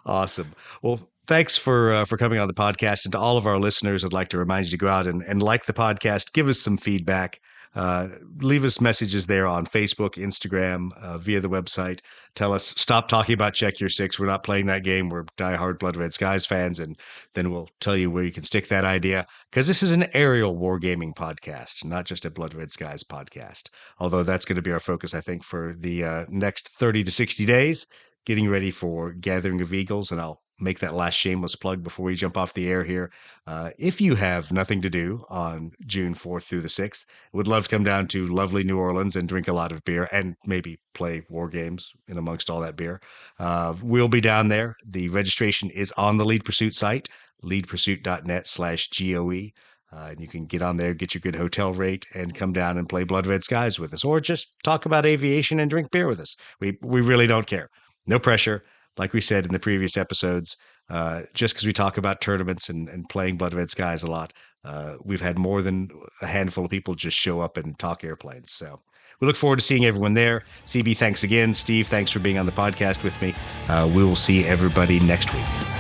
awesome. 0.05 0.53
Well, 0.81 0.99
thanks 1.27 1.57
for 1.57 1.93
uh, 1.93 2.05
for 2.05 2.17
coming 2.17 2.39
on 2.39 2.47
the 2.47 2.53
podcast, 2.53 3.05
and 3.05 3.11
to 3.11 3.19
all 3.19 3.37
of 3.37 3.45
our 3.45 3.59
listeners, 3.59 4.03
I'd 4.03 4.13
like 4.13 4.29
to 4.29 4.37
remind 4.37 4.65
you 4.65 4.71
to 4.71 4.77
go 4.77 4.87
out 4.87 5.07
and, 5.07 5.21
and 5.23 5.41
like 5.43 5.65
the 5.65 5.73
podcast, 5.73 6.33
give 6.33 6.47
us 6.47 6.59
some 6.59 6.77
feedback. 6.77 7.39
Uh, 7.75 8.07
leave 8.39 8.63
us 8.63 8.79
messages 8.79 9.27
there 9.27 9.45
on 9.45 9.65
Facebook, 9.65 10.13
Instagram, 10.13 10.91
uh, 11.01 11.17
via 11.17 11.41
the 11.41 11.49
website. 11.49 11.99
Tell 12.33 12.53
us, 12.53 12.73
stop 12.77 13.07
talking 13.07 13.33
about 13.33 13.53
Check 13.53 13.79
Your 13.79 13.89
Six. 13.89 14.17
We're 14.17 14.27
not 14.27 14.43
playing 14.43 14.67
that 14.67 14.83
game. 14.83 15.09
We're 15.09 15.25
diehard 15.37 15.79
Blood 15.79 15.97
Red 15.97 16.13
Skies 16.13 16.45
fans. 16.45 16.79
And 16.79 16.97
then 17.33 17.51
we'll 17.51 17.69
tell 17.81 17.97
you 17.97 18.09
where 18.09 18.23
you 18.23 18.31
can 18.31 18.43
stick 18.43 18.69
that 18.69 18.85
idea 18.85 19.27
because 19.51 19.67
this 19.67 19.83
is 19.83 19.91
an 19.91 20.05
aerial 20.13 20.55
wargaming 20.55 21.13
podcast, 21.13 21.83
not 21.83 22.05
just 22.05 22.25
a 22.25 22.31
Blood 22.31 22.53
Red 22.53 22.71
Skies 22.71 23.03
podcast. 23.03 23.69
Although 23.99 24.23
that's 24.23 24.45
going 24.45 24.55
to 24.55 24.61
be 24.61 24.71
our 24.71 24.79
focus, 24.79 25.13
I 25.13 25.21
think, 25.21 25.43
for 25.43 25.73
the 25.77 26.03
uh, 26.03 26.25
next 26.29 26.69
30 26.69 27.03
to 27.03 27.11
60 27.11 27.45
days, 27.45 27.87
getting 28.25 28.49
ready 28.49 28.71
for 28.71 29.11
Gathering 29.11 29.61
of 29.61 29.73
Eagles. 29.73 30.11
And 30.11 30.21
I'll 30.21 30.41
make 30.59 30.79
that 30.79 30.93
last 30.93 31.15
shameless 31.15 31.55
plug 31.55 31.83
before 31.83 32.05
we 32.05 32.15
jump 32.15 32.37
off 32.37 32.53
the 32.53 32.69
air 32.69 32.83
here. 32.83 33.11
Uh, 33.45 33.71
if 33.77 33.99
you 33.99 34.15
have 34.15 34.51
nothing 34.51 34.81
to 34.81 34.89
do 34.89 35.25
on 35.29 35.71
June 35.85 36.13
4th 36.13 36.43
through 36.43 36.61
the 36.61 36.67
6th, 36.67 37.05
would 37.33 37.47
love 37.47 37.65
to 37.65 37.69
come 37.69 37.83
down 37.83 38.07
to 38.07 38.27
lovely 38.27 38.63
New 38.63 38.77
Orleans 38.77 39.15
and 39.15 39.27
drink 39.27 39.47
a 39.47 39.53
lot 39.53 39.71
of 39.71 39.83
beer 39.83 40.07
and 40.11 40.35
maybe 40.45 40.79
play 40.93 41.23
war 41.29 41.49
games 41.49 41.91
in 42.07 42.17
amongst 42.17 42.49
all 42.49 42.61
that 42.61 42.77
beer. 42.77 43.01
Uh, 43.39 43.75
we'll 43.81 44.07
be 44.07 44.21
down 44.21 44.47
there. 44.47 44.75
The 44.85 45.09
registration 45.09 45.69
is 45.69 45.91
on 45.93 46.17
the 46.17 46.25
Lead 46.25 46.45
Pursuit 46.45 46.73
site, 46.73 47.09
leadpursuit.net 47.43 48.47
slash 48.47 48.89
GOE. 48.89 49.49
Uh, 49.93 50.07
and 50.09 50.19
you 50.19 50.27
can 50.27 50.45
get 50.45 50.61
on 50.61 50.77
there, 50.77 50.93
get 50.93 51.13
your 51.13 51.21
good 51.21 51.35
hotel 51.35 51.71
rate, 51.71 52.05
and 52.13 52.35
come 52.35 52.51
down 52.51 52.77
and 52.77 52.89
play 52.89 53.03
Blood 53.03 53.27
Red 53.27 53.43
Skies 53.43 53.79
with 53.79 53.93
us, 53.93 54.03
or 54.03 54.19
just 54.19 54.47
talk 54.63 54.85
about 54.85 55.05
aviation 55.05 55.59
and 55.59 55.69
drink 55.69 55.89
beer 55.91 56.07
with 56.07 56.19
us. 56.19 56.35
We 56.59 56.77
we 56.81 57.01
really 57.01 57.27
don't 57.27 57.45
care. 57.45 57.69
No 58.05 58.19
pressure 58.19 58.63
like 58.97 59.13
we 59.13 59.21
said 59.21 59.45
in 59.45 59.51
the 59.51 59.59
previous 59.59 59.97
episodes, 59.97 60.57
uh, 60.89 61.23
just 61.33 61.53
because 61.53 61.65
we 61.65 61.73
talk 61.73 61.97
about 61.97 62.21
tournaments 62.21 62.69
and, 62.69 62.89
and 62.89 63.09
playing 63.09 63.37
Blood 63.37 63.53
Red 63.53 63.69
Skies 63.69 64.03
a 64.03 64.07
lot, 64.07 64.33
uh, 64.63 64.95
we've 65.03 65.21
had 65.21 65.37
more 65.37 65.61
than 65.61 65.89
a 66.21 66.27
handful 66.27 66.65
of 66.65 66.71
people 66.71 66.95
just 66.95 67.17
show 67.17 67.39
up 67.39 67.57
and 67.57 67.77
talk 67.77 68.03
airplanes. 68.03 68.51
So 68.51 68.79
we 69.19 69.27
look 69.27 69.35
forward 69.35 69.59
to 69.59 69.65
seeing 69.65 69.85
everyone 69.85 70.13
there. 70.13 70.43
CB, 70.65 70.97
thanks 70.97 71.23
again. 71.23 71.53
Steve, 71.53 71.87
thanks 71.87 72.11
for 72.11 72.19
being 72.19 72.37
on 72.37 72.45
the 72.45 72.51
podcast 72.51 73.03
with 73.03 73.19
me. 73.21 73.33
Uh, 73.69 73.89
we 73.93 74.03
will 74.03 74.15
see 74.15 74.45
everybody 74.45 74.99
next 74.99 75.33
week. 75.33 75.74